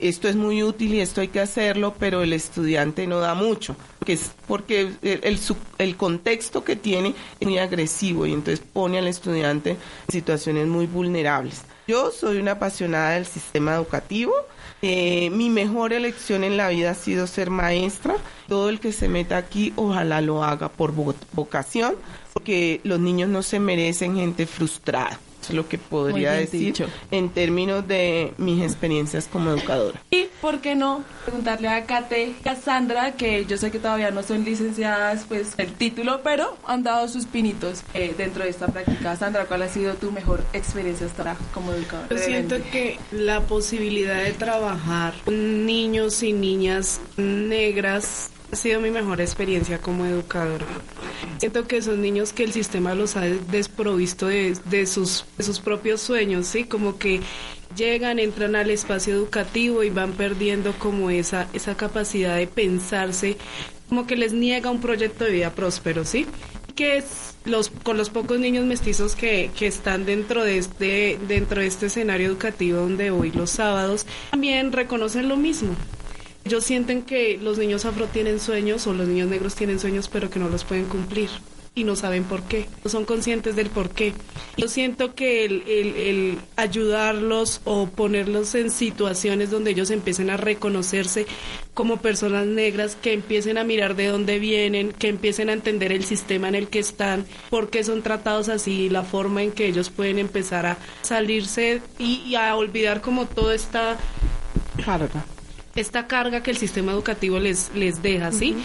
esto 0.00 0.28
es 0.28 0.36
muy 0.36 0.62
útil 0.62 0.94
y 0.94 1.00
esto 1.00 1.20
hay 1.22 1.28
que 1.28 1.40
hacerlo, 1.40 1.94
pero 1.98 2.22
el 2.22 2.32
estudiante 2.34 3.06
no 3.06 3.20
da 3.20 3.34
mucho, 3.34 3.74
que 4.04 4.12
es 4.14 4.32
porque 4.46 4.92
el, 5.02 5.38
el 5.78 5.96
contexto 5.96 6.62
que 6.64 6.76
tiene 6.76 7.14
es 7.40 7.48
muy 7.48 7.58
agresivo 7.58 8.26
y 8.26 8.32
entonces 8.32 8.60
pone 8.72 8.98
al 8.98 9.06
estudiante 9.06 9.70
en 9.70 9.78
situaciones 10.12 10.66
muy 10.66 10.86
vulnerables. 10.86 11.62
Yo 11.86 12.10
soy 12.12 12.38
una 12.38 12.52
apasionada 12.52 13.12
del 13.12 13.26
sistema 13.26 13.74
educativo. 13.74 14.32
Eh, 14.82 15.28
mi 15.30 15.50
mejor 15.50 15.92
elección 15.92 16.42
en 16.42 16.56
la 16.56 16.68
vida 16.70 16.90
ha 16.92 16.94
sido 16.94 17.26
ser 17.26 17.50
maestra. 17.50 18.16
Todo 18.48 18.68
el 18.70 18.80
que 18.80 18.92
se 18.92 19.08
meta 19.08 19.36
aquí, 19.36 19.72
ojalá 19.76 20.20
lo 20.20 20.42
haga 20.42 20.68
por 20.70 20.94
vo- 20.94 21.14
vocación, 21.32 21.94
porque 22.32 22.80
los 22.84 22.98
niños 22.98 23.28
no 23.28 23.42
se 23.42 23.60
merecen 23.60 24.16
gente 24.16 24.46
frustrada. 24.46 25.18
Es 25.50 25.54
lo 25.54 25.68
que 25.68 25.78
podría 25.78 26.32
decir 26.32 26.60
dicho. 26.60 26.86
en 27.10 27.30
términos 27.30 27.86
de 27.86 28.32
mis 28.38 28.62
experiencias 28.62 29.28
como 29.30 29.50
educadora. 29.50 30.00
Y, 30.10 30.26
¿por 30.40 30.60
qué 30.60 30.74
no? 30.74 31.04
Preguntarle 31.24 31.68
a 31.68 31.84
Kate 31.84 32.34
y 32.44 32.48
a 32.48 32.56
Sandra, 32.56 33.12
que 33.12 33.44
yo 33.46 33.56
sé 33.56 33.70
que 33.70 33.78
todavía 33.78 34.10
no 34.10 34.22
son 34.22 34.44
licenciadas, 34.44 35.24
pues, 35.28 35.54
el 35.58 35.72
título, 35.74 36.20
pero 36.22 36.56
han 36.66 36.82
dado 36.82 37.08
sus 37.08 37.26
pinitos 37.26 37.82
eh, 37.94 38.14
dentro 38.16 38.44
de 38.44 38.50
esta 38.50 38.66
práctica. 38.66 39.16
Sandra, 39.16 39.46
¿cuál 39.46 39.62
ha 39.62 39.68
sido 39.68 39.94
tu 39.94 40.12
mejor 40.12 40.44
experiencia 40.52 41.06
hasta 41.06 41.22
ahora 41.22 41.36
como 41.52 41.72
educadora? 41.72 42.08
Yo 42.10 42.18
siento 42.18 42.56
que 42.72 42.98
la 43.10 43.40
posibilidad 43.42 44.22
de 44.22 44.32
trabajar 44.32 45.14
con 45.24 45.66
niños 45.66 46.22
y 46.22 46.32
niñas 46.32 47.00
negras 47.16 48.30
ha 48.52 48.56
sido 48.56 48.80
mi 48.80 48.90
mejor 48.90 49.20
experiencia 49.20 49.78
como 49.78 50.04
educadora. 50.04 50.66
Siento 51.38 51.66
que 51.66 51.82
son 51.82 52.02
niños 52.02 52.32
que 52.32 52.44
el 52.44 52.52
sistema 52.52 52.94
los 52.94 53.16
ha 53.16 53.22
desprovisto 53.22 54.26
de, 54.26 54.56
de 54.66 54.86
sus, 54.86 55.24
de 55.36 55.44
sus 55.44 55.60
propios 55.60 56.00
sueños, 56.00 56.46
¿sí? 56.46 56.64
Como 56.64 56.98
que 56.98 57.20
llegan, 57.76 58.18
entran 58.18 58.56
al 58.56 58.70
espacio 58.70 59.14
educativo 59.14 59.82
y 59.82 59.90
van 59.90 60.12
perdiendo 60.12 60.72
como 60.78 61.10
esa, 61.10 61.48
esa 61.52 61.76
capacidad 61.76 62.36
de 62.36 62.46
pensarse, 62.46 63.36
como 63.88 64.06
que 64.06 64.16
les 64.16 64.32
niega 64.32 64.70
un 64.70 64.80
proyecto 64.80 65.24
de 65.24 65.32
vida 65.32 65.54
próspero, 65.54 66.04
¿sí? 66.04 66.26
que 66.74 67.02
los 67.44 67.70
con 67.70 67.96
los 67.98 68.10
pocos 68.10 68.38
niños 68.38 68.64
mestizos 68.64 69.14
que, 69.14 69.50
que 69.58 69.66
están 69.66 70.06
dentro 70.06 70.44
de 70.44 70.58
este 70.58 71.18
dentro 71.28 71.60
de 71.60 71.66
este 71.66 71.86
escenario 71.86 72.28
educativo 72.28 72.78
donde 72.78 73.10
voy 73.10 73.32
los 73.32 73.50
sábados 73.50 74.06
también 74.30 74.72
reconocen 74.72 75.28
lo 75.28 75.36
mismo 75.36 75.74
ellos 76.50 76.64
sienten 76.64 77.02
que 77.02 77.38
los 77.40 77.58
niños 77.58 77.84
afro 77.84 78.06
tienen 78.06 78.40
sueños 78.40 78.84
o 78.88 78.92
los 78.92 79.06
niños 79.06 79.28
negros 79.28 79.54
tienen 79.54 79.78
sueños 79.78 80.08
pero 80.08 80.30
que 80.30 80.40
no 80.40 80.48
los 80.48 80.64
pueden 80.64 80.86
cumplir 80.86 81.28
y 81.76 81.84
no 81.84 81.94
saben 81.94 82.24
por 82.24 82.42
qué, 82.42 82.66
no 82.82 82.90
son 82.90 83.04
conscientes 83.04 83.54
del 83.54 83.70
por 83.70 83.90
qué. 83.90 84.12
Yo 84.56 84.66
siento 84.66 85.14
que 85.14 85.44
el, 85.44 85.62
el- 85.68 85.94
el 85.96 86.38
ayudarlos 86.56 87.60
o 87.62 87.86
ponerlos 87.86 88.56
en 88.56 88.72
situaciones 88.72 89.52
donde 89.52 89.70
ellos 89.70 89.92
empiecen 89.92 90.30
a 90.30 90.36
reconocerse 90.36 91.26
como 91.72 91.98
personas 91.98 92.46
negras, 92.46 92.96
que 93.00 93.12
empiecen 93.12 93.56
a 93.56 93.62
mirar 93.62 93.94
de 93.94 94.08
dónde 94.08 94.40
vienen, 94.40 94.90
que 94.90 95.06
empiecen 95.06 95.48
a 95.48 95.52
entender 95.52 95.92
el 95.92 96.04
sistema 96.04 96.48
en 96.48 96.56
el 96.56 96.66
que 96.66 96.80
están, 96.80 97.24
por 97.48 97.70
qué 97.70 97.84
son 97.84 98.02
tratados 98.02 98.48
así, 98.48 98.88
la 98.88 99.04
forma 99.04 99.44
en 99.44 99.52
que 99.52 99.68
ellos 99.68 99.90
pueden 99.90 100.18
empezar 100.18 100.66
a 100.66 100.78
salirse 101.02 101.80
y, 102.00 102.34
a 102.34 102.56
olvidar 102.56 103.00
como 103.00 103.26
toda 103.26 103.54
esta 103.54 103.96
Carga. 104.84 105.24
Esta 105.74 106.06
carga 106.06 106.42
que 106.42 106.50
el 106.50 106.56
sistema 106.56 106.92
educativo 106.92 107.38
les, 107.38 107.70
les 107.74 108.02
deja, 108.02 108.32
¿sí? 108.32 108.56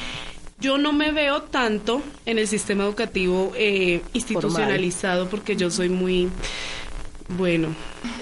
Yo 0.60 0.78
no 0.78 0.94
me 0.94 1.12
veo 1.12 1.44
tanto 1.44 2.02
en 2.26 2.40
el 2.40 2.48
sistema 2.48 2.86
educativo 2.86 3.52
eh, 3.56 4.02
institucionalizado 4.14 5.28
porque 5.30 5.56
yo 5.56 5.70
soy 5.70 5.90
muy, 5.90 6.30
bueno, 7.28 7.70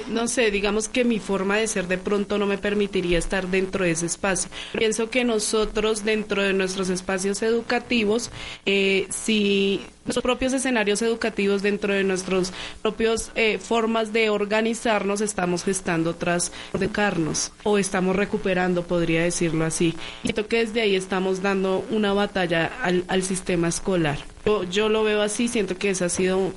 no 0.08 0.28
sé, 0.28 0.50
digamos 0.50 0.88
que 0.88 1.04
mi 1.04 1.20
forma 1.20 1.58
de 1.58 1.68
ser 1.68 1.88
de 1.88 1.98
pronto 1.98 2.38
no 2.38 2.46
me 2.46 2.58
permitiría 2.58 3.18
estar 3.18 3.48
dentro 3.48 3.84
de 3.84 3.92
ese 3.92 4.06
espacio. 4.06 4.50
Pienso 4.78 5.10
que 5.10 5.26
nosotros 5.26 6.06
dentro 6.06 6.42
de 6.42 6.54
nuestros 6.54 6.90
espacios 6.90 7.42
educativos, 7.42 8.32
eh, 8.66 9.08
si 9.10 9.82
los 10.06 10.20
propios 10.20 10.54
escenarios 10.54 11.02
educativos 11.02 11.62
dentro 11.62 11.94
de 11.94 12.06
nuestros 12.06 12.54
propios 12.82 13.32
eh, 13.36 13.58
formas 13.58 14.14
de 14.14 14.30
organizarnos 14.30 15.20
estamos 15.20 15.64
gestando 15.64 16.12
otras 16.12 16.54
de 16.78 16.90
carnos 16.90 17.52
o 17.64 17.78
estamos 17.78 18.16
recuperando, 18.16 18.84
podría 18.84 19.24
decirlo 19.24 19.66
así. 19.66 19.96
Y 20.24 20.28
siento 20.28 20.48
que 20.48 20.60
desde 20.60 20.82
ahí 20.82 20.96
estamos 20.96 21.42
dando 21.42 21.86
una 21.90 22.14
batalla 22.14 22.72
al, 22.82 23.04
al 23.10 23.24
sistema 23.24 23.68
escolar. 23.68 24.18
Yo, 24.46 24.64
yo 24.64 24.88
lo 24.88 25.04
veo 25.04 25.22
así, 25.22 25.50
siento 25.50 25.78
que 25.78 25.90
esa 25.90 26.06
ha 26.06 26.10
sido 26.10 26.54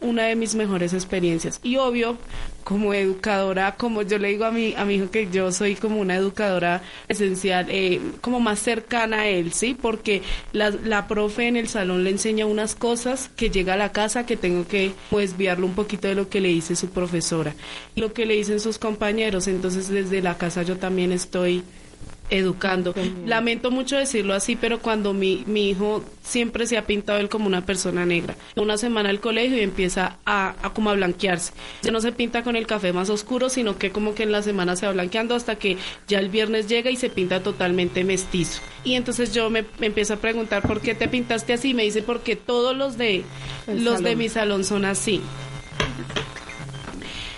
una 0.00 0.24
de 0.24 0.36
mis 0.36 0.54
mejores 0.54 0.92
experiencias. 0.92 1.60
Y 1.62 1.76
obvio, 1.76 2.18
como 2.64 2.92
educadora, 2.92 3.76
como 3.76 4.02
yo 4.02 4.18
le 4.18 4.28
digo 4.28 4.44
a 4.44 4.50
mi, 4.50 4.74
a 4.74 4.84
mi 4.84 4.96
hijo 4.96 5.10
que 5.10 5.28
yo 5.30 5.52
soy 5.52 5.74
como 5.74 6.00
una 6.00 6.16
educadora 6.16 6.82
esencial, 7.08 7.66
eh, 7.70 8.00
como 8.20 8.40
más 8.40 8.58
cercana 8.58 9.20
a 9.20 9.28
él, 9.28 9.52
¿sí? 9.52 9.76
Porque 9.80 10.22
la, 10.52 10.70
la 10.70 11.08
profe 11.08 11.48
en 11.48 11.56
el 11.56 11.68
salón 11.68 12.04
le 12.04 12.10
enseña 12.10 12.46
unas 12.46 12.74
cosas 12.74 13.30
que 13.36 13.50
llega 13.50 13.74
a 13.74 13.78
la 13.78 13.92
casa 13.92 14.26
que 14.26 14.36
tengo 14.36 14.66
que 14.66 14.92
pues, 15.10 15.30
desviarlo 15.30 15.66
un 15.66 15.74
poquito 15.74 16.08
de 16.08 16.14
lo 16.14 16.28
que 16.28 16.40
le 16.40 16.48
dice 16.48 16.76
su 16.76 16.90
profesora 16.90 17.54
y 17.94 18.00
lo 18.00 18.12
que 18.12 18.26
le 18.26 18.34
dicen 18.34 18.60
sus 18.60 18.78
compañeros. 18.78 19.48
Entonces, 19.48 19.88
desde 19.88 20.20
la 20.20 20.36
casa 20.36 20.62
yo 20.62 20.76
también 20.76 21.12
estoy 21.12 21.62
educando. 22.30 22.94
Lamento 23.24 23.70
mucho 23.70 23.96
decirlo 23.96 24.34
así, 24.34 24.56
pero 24.56 24.80
cuando 24.80 25.12
mi, 25.12 25.44
mi 25.46 25.70
hijo 25.70 26.04
siempre 26.22 26.66
se 26.66 26.76
ha 26.76 26.86
pintado 26.86 27.18
él 27.18 27.28
como 27.28 27.46
una 27.46 27.64
persona 27.64 28.04
negra, 28.04 28.36
una 28.56 28.76
semana 28.76 29.10
al 29.10 29.20
colegio 29.20 29.56
y 29.56 29.60
empieza 29.60 30.18
a, 30.24 30.54
a 30.62 30.74
como 30.74 30.90
a 30.90 30.94
blanquearse. 30.94 31.52
Ya 31.82 31.92
no 31.92 32.00
se 32.00 32.12
pinta 32.12 32.42
con 32.42 32.56
el 32.56 32.66
café 32.66 32.92
más 32.92 33.10
oscuro, 33.10 33.48
sino 33.48 33.78
que 33.78 33.90
como 33.90 34.14
que 34.14 34.24
en 34.24 34.32
la 34.32 34.42
semana 34.42 34.76
se 34.76 34.86
va 34.86 34.92
blanqueando 34.92 35.34
hasta 35.34 35.56
que 35.56 35.76
ya 36.08 36.18
el 36.18 36.28
viernes 36.28 36.68
llega 36.68 36.90
y 36.90 36.96
se 36.96 37.10
pinta 37.10 37.42
totalmente 37.42 38.04
mestizo. 38.04 38.60
Y 38.84 38.94
entonces 38.94 39.32
yo 39.32 39.50
me, 39.50 39.64
me 39.78 39.86
empiezo 39.86 40.14
a 40.14 40.16
preguntar 40.16 40.62
por 40.62 40.80
qué 40.80 40.94
te 40.94 41.08
pintaste 41.08 41.52
así. 41.52 41.74
Me 41.74 41.84
dice 41.84 42.02
porque 42.02 42.36
todos 42.36 42.76
los 42.76 42.96
de 42.98 43.24
El 43.66 43.84
los 43.84 44.02
de 44.02 44.16
mi 44.16 44.28
salón 44.28 44.64
son 44.64 44.84
así. 44.84 45.20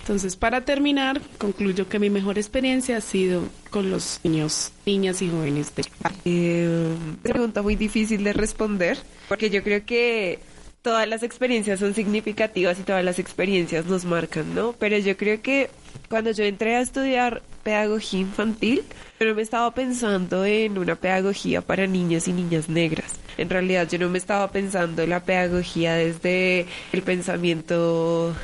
Entonces, 0.09 0.37
para 0.37 0.63
terminar, 0.63 1.21
concluyo 1.37 1.87
que 1.87 1.99
mi 1.99 2.09
mejor 2.09 2.39
experiencia 2.39 2.97
ha 2.97 3.03
sido 3.03 3.43
con 3.69 3.91
los 3.91 4.21
niños, 4.25 4.73
niñas 4.87 5.21
y 5.21 5.29
jóvenes 5.29 5.75
de 5.77 5.85
Eh, 6.25 6.95
pregunta 7.23 7.61
muy 7.61 7.77
difícil 7.77 8.25
de 8.25 8.33
responder, 8.33 8.97
porque 9.29 9.51
yo 9.51 9.63
creo 9.63 9.85
que 9.85 10.39
todas 10.81 11.07
las 11.07 11.23
experiencias 11.23 11.79
son 11.81 11.93
significativas 11.93 12.81
y 12.81 12.85
todas 12.85 13.05
las 13.05 13.19
experiencias 13.19 13.85
nos 13.85 14.07
marcan, 14.07 14.55
¿no? 14.55 14.73
Pero 14.79 14.97
yo 14.97 15.15
creo 15.19 15.43
que 15.43 15.69
cuando 16.09 16.31
yo 16.31 16.45
entré 16.45 16.77
a 16.77 16.81
estudiar 16.81 17.43
pedagogía 17.63 18.21
infantil, 18.21 18.85
pero 19.19 19.35
me 19.35 19.43
estaba 19.43 19.75
pensando 19.75 20.47
en 20.47 20.79
una 20.79 20.95
pedagogía 20.95 21.61
para 21.61 21.87
niños 21.87 22.29
y 22.29 22.33
niñas 22.33 22.71
negras. 22.71 23.17
En 23.37 23.51
realidad 23.51 23.87
yo 23.91 23.99
no 23.99 24.09
me 24.09 24.17
estaba 24.17 24.51
pensando 24.51 25.03
en 25.03 25.11
la 25.11 25.23
pedagogía 25.23 25.97
desde 25.97 26.65
el 26.95 27.03
pensamiento 27.03 28.35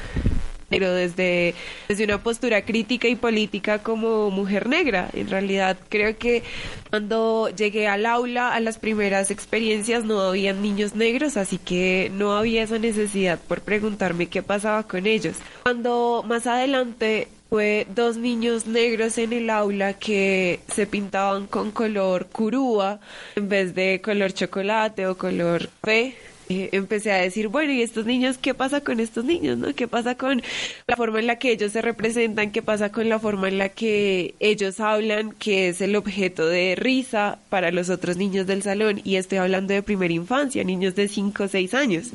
pero 0.74 0.92
desde, 0.92 1.55
desde 1.88 2.05
una 2.05 2.20
postura 2.20 2.64
crítica 2.64 3.06
y 3.06 3.14
política 3.14 3.78
como 3.78 4.30
mujer 4.32 4.68
negra. 4.68 5.09
En 5.12 5.28
realidad 5.28 5.78
creo 5.88 6.18
que 6.18 6.42
cuando 6.90 7.48
llegué 7.48 7.86
al 7.86 8.06
aula, 8.06 8.52
a 8.52 8.59
las 8.59 8.78
primeras 8.78 9.30
experiencias, 9.30 10.05
no 10.05 10.20
había 10.20 10.52
niños 10.52 10.96
negros, 10.96 11.36
así 11.36 11.59
que 11.59 12.10
no 12.12 12.36
había 12.36 12.64
esa 12.64 12.80
necesidad 12.80 13.38
por 13.38 13.60
preguntarme 13.60 14.26
qué 14.26 14.42
pasaba 14.42 14.82
con 14.82 15.06
ellos. 15.06 15.36
Cuando 15.62 16.24
más 16.26 16.48
adelante 16.48 17.28
fue 17.51 17.86
dos 17.94 18.16
niños 18.16 18.66
negros 18.66 19.16
en 19.18 19.32
el 19.32 19.51
aula 19.51 19.92
que 19.92 20.59
se 20.66 20.88
pintaban 20.88 21.46
con 21.46 21.70
color 21.70 22.26
curúa 22.26 22.98
en 23.36 23.48
vez 23.48 23.76
de 23.76 24.01
color 24.02 24.32
chocolate 24.32 25.06
o 25.06 25.16
color 25.16 25.68
fe 25.84 26.16
eh, 26.48 26.68
empecé 26.72 27.12
a 27.12 27.16
decir, 27.16 27.48
bueno, 27.48 27.72
¿y 27.72 27.82
estos 27.82 28.06
niños 28.06 28.38
qué 28.38 28.54
pasa 28.54 28.82
con 28.82 29.00
estos 29.00 29.24
niños? 29.24 29.58
¿no? 29.58 29.74
¿Qué 29.74 29.88
pasa 29.88 30.14
con 30.14 30.42
la 30.86 30.96
forma 30.96 31.20
en 31.20 31.26
la 31.26 31.38
que 31.38 31.52
ellos 31.52 31.72
se 31.72 31.82
representan? 31.82 32.50
¿Qué 32.50 32.62
pasa 32.62 32.92
con 32.92 33.08
la 33.08 33.18
forma 33.18 33.48
en 33.48 33.58
la 33.58 33.70
que 33.70 34.34
ellos 34.40 34.80
hablan, 34.80 35.32
que 35.32 35.68
es 35.68 35.80
el 35.80 35.96
objeto 35.96 36.46
de 36.46 36.74
risa 36.76 37.38
para 37.48 37.70
los 37.70 37.90
otros 37.90 38.16
niños 38.16 38.46
del 38.46 38.62
salón? 38.62 39.00
Y 39.04 39.16
estoy 39.16 39.38
hablando 39.38 39.72
de 39.74 39.82
primera 39.82 40.12
infancia, 40.12 40.64
niños 40.64 40.94
de 40.94 41.08
5 41.08 41.44
o 41.44 41.48
6 41.48 41.74
años. 41.74 42.10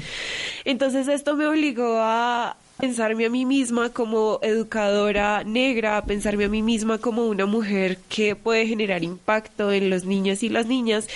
Entonces 0.65 1.07
esto 1.07 1.35
me 1.35 1.47
obligó 1.47 1.97
a, 1.99 2.55
pensarme 2.79 3.25
a 3.25 3.29
mí 3.29 3.45
misma 3.45 3.89
como 3.89 4.39
educadora 4.41 5.43
negra, 5.43 6.01
pensarme 6.05 6.45
a 6.45 6.49
mí 6.49 6.61
misma 6.61 6.97
como 6.97 7.27
una 7.27 7.45
mujer 7.45 7.97
que 8.07 8.37
puede 8.37 8.67
generar 8.67 9.03
impacto 9.03 9.73
en 9.73 9.89
los 9.89 10.05
niños 10.05 10.43
y 10.43 10.49
las 10.49 10.65
niñas 10.65 11.07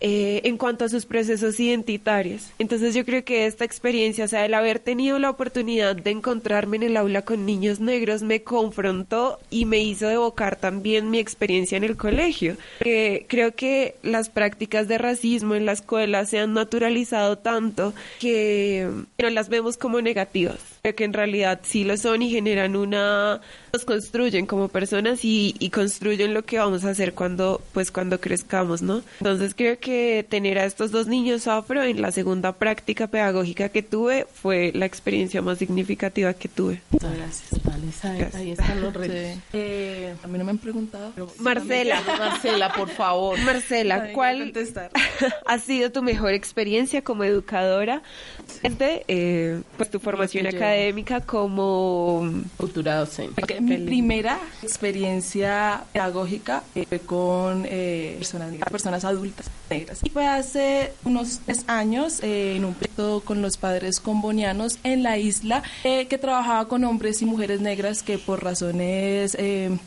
eh, 0.00 0.42
en 0.44 0.58
cuanto 0.58 0.84
a 0.84 0.88
sus 0.90 1.06
procesos 1.06 1.58
identitarios. 1.58 2.50
Entonces 2.58 2.94
yo 2.94 3.06
creo 3.06 3.24
que 3.24 3.46
esta 3.46 3.64
experiencia, 3.64 4.26
o 4.26 4.28
sea, 4.28 4.44
el 4.44 4.52
haber 4.52 4.78
tenido 4.78 5.18
la 5.18 5.30
oportunidad 5.30 5.96
de 5.96 6.10
encontrarme 6.10 6.76
en 6.76 6.82
el 6.82 6.96
aula 6.98 7.22
con 7.22 7.46
niños 7.46 7.80
negros 7.80 8.22
me 8.22 8.42
confrontó 8.42 9.38
y 9.48 9.64
me 9.64 9.78
hizo 9.78 10.10
evocar 10.10 10.56
también 10.56 11.10
mi 11.10 11.18
experiencia 11.18 11.78
en 11.78 11.84
el 11.84 11.96
colegio. 11.96 12.56
creo 12.78 13.54
que 13.54 13.96
las 14.02 14.28
prácticas 14.28 14.86
de 14.86 14.98
racismo 14.98 15.54
en 15.54 15.64
la 15.64 15.72
escuela 15.72 16.26
se 16.26 16.40
han 16.40 16.52
naturalizado 16.52 17.38
tanto 17.38 17.94
que 18.20 18.88
no 19.18 19.30
las 19.30 19.48
vemos 19.48 19.78
como 19.78 20.02
negativas 20.02 20.58
que 20.94 21.04
en 21.06 21.12
realidad 21.12 21.60
sí 21.62 21.84
lo 21.84 21.96
son 21.96 22.20
y 22.20 22.30
generan 22.30 22.76
una 22.76 23.40
nos 23.72 23.84
construyen 23.84 24.46
como 24.46 24.68
personas 24.68 25.20
y, 25.22 25.54
construyen 25.72 26.32
lo 26.32 26.44
que 26.44 26.58
vamos 26.58 26.84
a 26.84 26.90
hacer 26.90 27.12
cuando 27.12 27.60
pues 27.72 27.90
cuando 27.90 28.20
crezcamos 28.20 28.80
no 28.80 29.02
entonces 29.20 29.54
creo 29.54 29.78
que 29.78 30.24
tener 30.28 30.58
a 30.58 30.64
estos 30.64 30.90
dos 30.90 31.06
niños 31.06 31.46
afro 31.46 31.82
en 31.82 32.00
la 32.00 32.12
segunda 32.12 32.52
práctica 32.52 33.06
pedagógica 33.06 33.68
que 33.68 33.82
tuve 33.82 34.26
fue 34.32 34.72
la 34.74 34.86
experiencia 34.86 35.42
más 35.42 35.58
significativa 35.58 36.32
que 36.34 36.48
tuve. 36.48 36.80
Gracias 36.90 37.62
Vale, 37.64 38.28
ahí 38.34 38.52
están 38.52 38.80
los 38.80 38.94
retos 38.94 39.16
eh, 39.52 40.14
a 40.22 40.26
mí 40.26 40.38
no 40.38 40.44
me 40.44 40.50
han 40.50 40.58
preguntado 40.58 41.12
Marcela. 41.38 42.00
Marcela 42.18 42.72
por 42.72 42.88
favor. 42.88 43.38
Marcela 43.40 44.12
¿cuál 44.12 44.52
ha 45.46 45.58
sido 45.58 45.92
tu 45.92 46.02
mejor 46.02 46.32
experiencia 46.32 47.02
como 47.02 47.24
educadora 47.24 48.02
desde 48.62 49.04
eh, 49.08 49.62
pues 49.76 49.90
tu 49.90 50.00
formación 50.00 50.46
académica 50.46 50.95
como 51.26 52.28
futura 52.56 52.96
docente 52.96 53.60
mi 53.60 53.78
primera 53.78 54.38
experiencia 54.62 55.84
pedagógica 55.92 56.62
fue 56.88 57.00
con 57.00 57.64
eh, 57.66 58.14
personas, 58.18 58.54
personas 58.70 59.04
adultas 59.04 59.46
negras. 59.70 60.00
Y 60.02 60.10
fue 60.10 60.26
hace 60.26 60.92
unos 61.04 61.40
tres 61.44 61.64
años 61.66 62.22
eh, 62.22 62.56
en 62.56 62.64
un 62.64 62.74
proyecto 62.74 63.22
con 63.24 63.42
los 63.42 63.56
padres 63.56 64.00
combonianos 64.00 64.78
en 64.84 65.02
la 65.02 65.18
isla 65.18 65.62
eh, 65.84 66.06
que 66.06 66.18
trabajaba 66.18 66.68
con 66.68 66.84
hombres 66.84 67.22
y 67.22 67.26
mujeres 67.26 67.60
negras 67.60 68.02
que 68.02 68.18
por 68.18 68.42
razones 68.42 69.36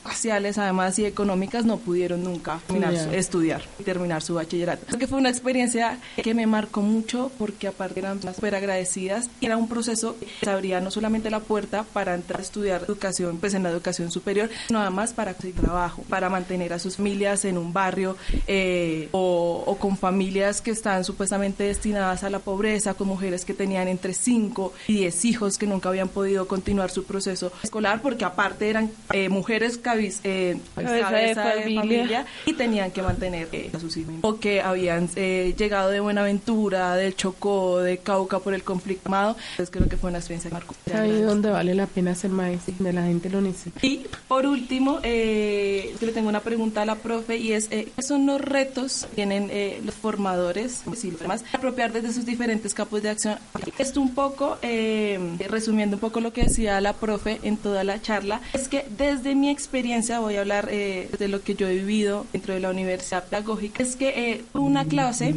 raciales 0.03 0.57
además 0.57 0.99
y 0.99 1.05
económicas 1.05 1.65
no 1.65 1.77
pudieron 1.77 2.23
nunca 2.23 2.59
terminar 2.67 2.93
estudiar 3.13 3.61
y 3.79 3.83
terminar 3.83 4.21
su 4.21 4.35
bachillerato. 4.35 4.97
Que 4.97 5.07
fue 5.07 5.17
una 5.17 5.29
experiencia 5.29 5.99
que 6.21 6.33
me 6.33 6.45
marcó 6.45 6.81
mucho 6.81 7.31
porque 7.37 7.67
aparte 7.67 7.99
eran 7.99 8.21
súper 8.21 8.55
agradecidas 8.55 9.29
y 9.39 9.45
era 9.45 9.57
un 9.57 9.67
proceso 9.67 10.15
que 10.41 10.49
abría 10.49 10.81
no 10.81 10.91
solamente 10.99 11.29
la 11.29 11.39
puerta 11.39 11.85
para 11.93 12.13
entrar 12.13 12.41
a 12.41 12.43
estudiar 12.43 12.83
educación 12.83 13.37
pues 13.37 13.53
en 13.53 13.63
la 13.63 13.69
educación 13.69 14.11
superior, 14.11 14.49
nada 14.69 14.89
más 14.89 15.13
para 15.13 15.33
conseguir 15.33 15.61
trabajo, 15.61 16.03
para 16.09 16.29
mantener 16.29 16.73
a 16.73 16.79
sus 16.79 16.97
familias 16.97 17.45
en 17.45 17.57
un 17.57 17.71
barrio 17.71 18.17
eh, 18.47 19.07
o, 19.13 19.77
con 19.79 19.95
familias 19.95 20.59
que 20.59 20.71
están 20.71 21.05
supuestamente 21.05 21.63
destinadas 21.63 22.25
a 22.25 22.29
la 22.29 22.39
pobreza, 22.39 22.95
con 22.95 23.07
mujeres 23.07 23.45
que 23.45 23.53
tenían 23.53 23.87
entre 23.87 24.13
5 24.13 24.73
y 24.89 24.95
10 24.95 25.25
hijos 25.25 25.57
que 25.57 25.67
nunca 25.67 25.87
habían 25.87 26.09
podido 26.09 26.49
continuar 26.49 26.89
su 26.91 27.05
proceso 27.05 27.53
escolar 27.63 28.01
porque 28.01 28.25
aparte 28.25 28.69
eran 28.69 28.91
eh, 29.13 29.29
mujeres 29.29 29.77
cabeza, 29.77 30.19
eh, 30.25 30.59
de, 30.75 31.75
familia. 31.75 32.25
y 32.45 32.53
tenían 32.53 32.91
que 32.91 33.01
mantener 33.01 33.47
a 33.73 33.79
sus 33.79 33.95
hijos 33.95 34.15
o 34.19 34.37
que 34.37 34.59
habían 34.59 35.07
llegado 35.07 35.91
de 35.91 36.01
Buenaventura, 36.01 36.95
del 36.95 37.15
Chocó, 37.15 37.79
de 37.79 37.99
Cauca 37.99 38.39
por 38.39 38.53
el 38.53 38.63
conflicto 38.63 39.07
armado. 39.07 39.37
Entonces 39.51 39.71
creo 39.71 39.87
que 39.87 39.95
fue 39.95 40.09
una 40.09 40.19
experiencia 40.19 40.49
que 40.49 40.55
Ahí 40.93 41.21
donde 41.21 41.49
vale 41.49 41.75
la 41.75 41.85
pena 41.85 42.15
ser 42.15 42.31
maestro, 42.31 42.73
la 42.91 43.03
gente 43.03 43.29
lo 43.29 43.39
y 43.81 44.05
por 44.27 44.45
último, 44.45 44.99
eh, 45.03 45.95
le 45.99 46.11
tengo 46.11 46.29
una 46.29 46.41
pregunta 46.41 46.81
a 46.81 46.85
la 46.85 46.95
profe 46.95 47.37
y 47.37 47.53
es, 47.53 47.67
eh, 47.71 47.87
¿qué 47.95 48.01
son 48.01 48.25
los 48.25 48.41
retos 48.41 49.07
que 49.09 49.15
tienen 49.15 49.49
eh, 49.51 49.81
los 49.83 49.95
formadores, 49.95 50.81
y 51.03 51.09
demás, 51.11 51.43
apropiar 51.53 51.91
desde 51.91 52.13
sus 52.13 52.25
diferentes 52.25 52.73
campos 52.73 53.01
de 53.01 53.09
acción? 53.09 53.37
Esto 53.77 54.01
un 54.01 54.13
poco, 54.13 54.57
eh, 54.61 55.19
resumiendo 55.47 55.97
un 55.97 56.01
poco 56.01 56.19
lo 56.19 56.33
que 56.33 56.43
decía 56.43 56.79
la 56.81 56.93
profe 56.93 57.39
en 57.43 57.57
toda 57.57 57.83
la 57.83 58.01
charla, 58.01 58.41
es 58.53 58.67
que 58.67 58.85
desde 58.97 59.35
mi 59.35 59.49
experiencia, 59.49 60.19
voy 60.19 60.35
a 60.35 60.41
hablar 60.41 60.67
de 60.69 61.27
lo 61.27 61.41
que 61.41 61.55
yo 61.55 61.67
he 61.67 61.75
vivido 61.75 62.25
dentro 62.33 62.53
de 62.53 62.59
la 62.59 62.69
universidad 62.69 63.25
pedagógica, 63.25 63.83
es 63.83 63.95
que 63.95 64.43
una 64.53 64.85
clase 64.85 65.33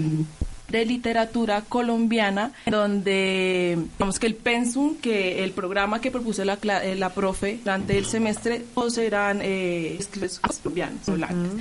de 0.73 0.87
literatura 0.87 1.63
colombiana, 1.69 2.53
donde 2.67 3.79
digamos 3.93 4.19
que 4.19 4.27
el 4.27 4.35
pensum, 4.35 4.97
que 4.97 5.45
el 5.45 5.53
programa 5.53 6.01
que 6.01 6.11
propuso 6.11 6.45
la, 6.45 6.59
eh, 6.83 6.97
la 6.97 7.11
profe 7.11 7.59
durante 7.63 7.99
el 7.99 8.07
semestre, 8.07 8.65
todos 8.75 8.97
eran 8.99 9.41
eh, 9.43 9.97
escritos 9.99 10.41
colombianos, 10.41 11.03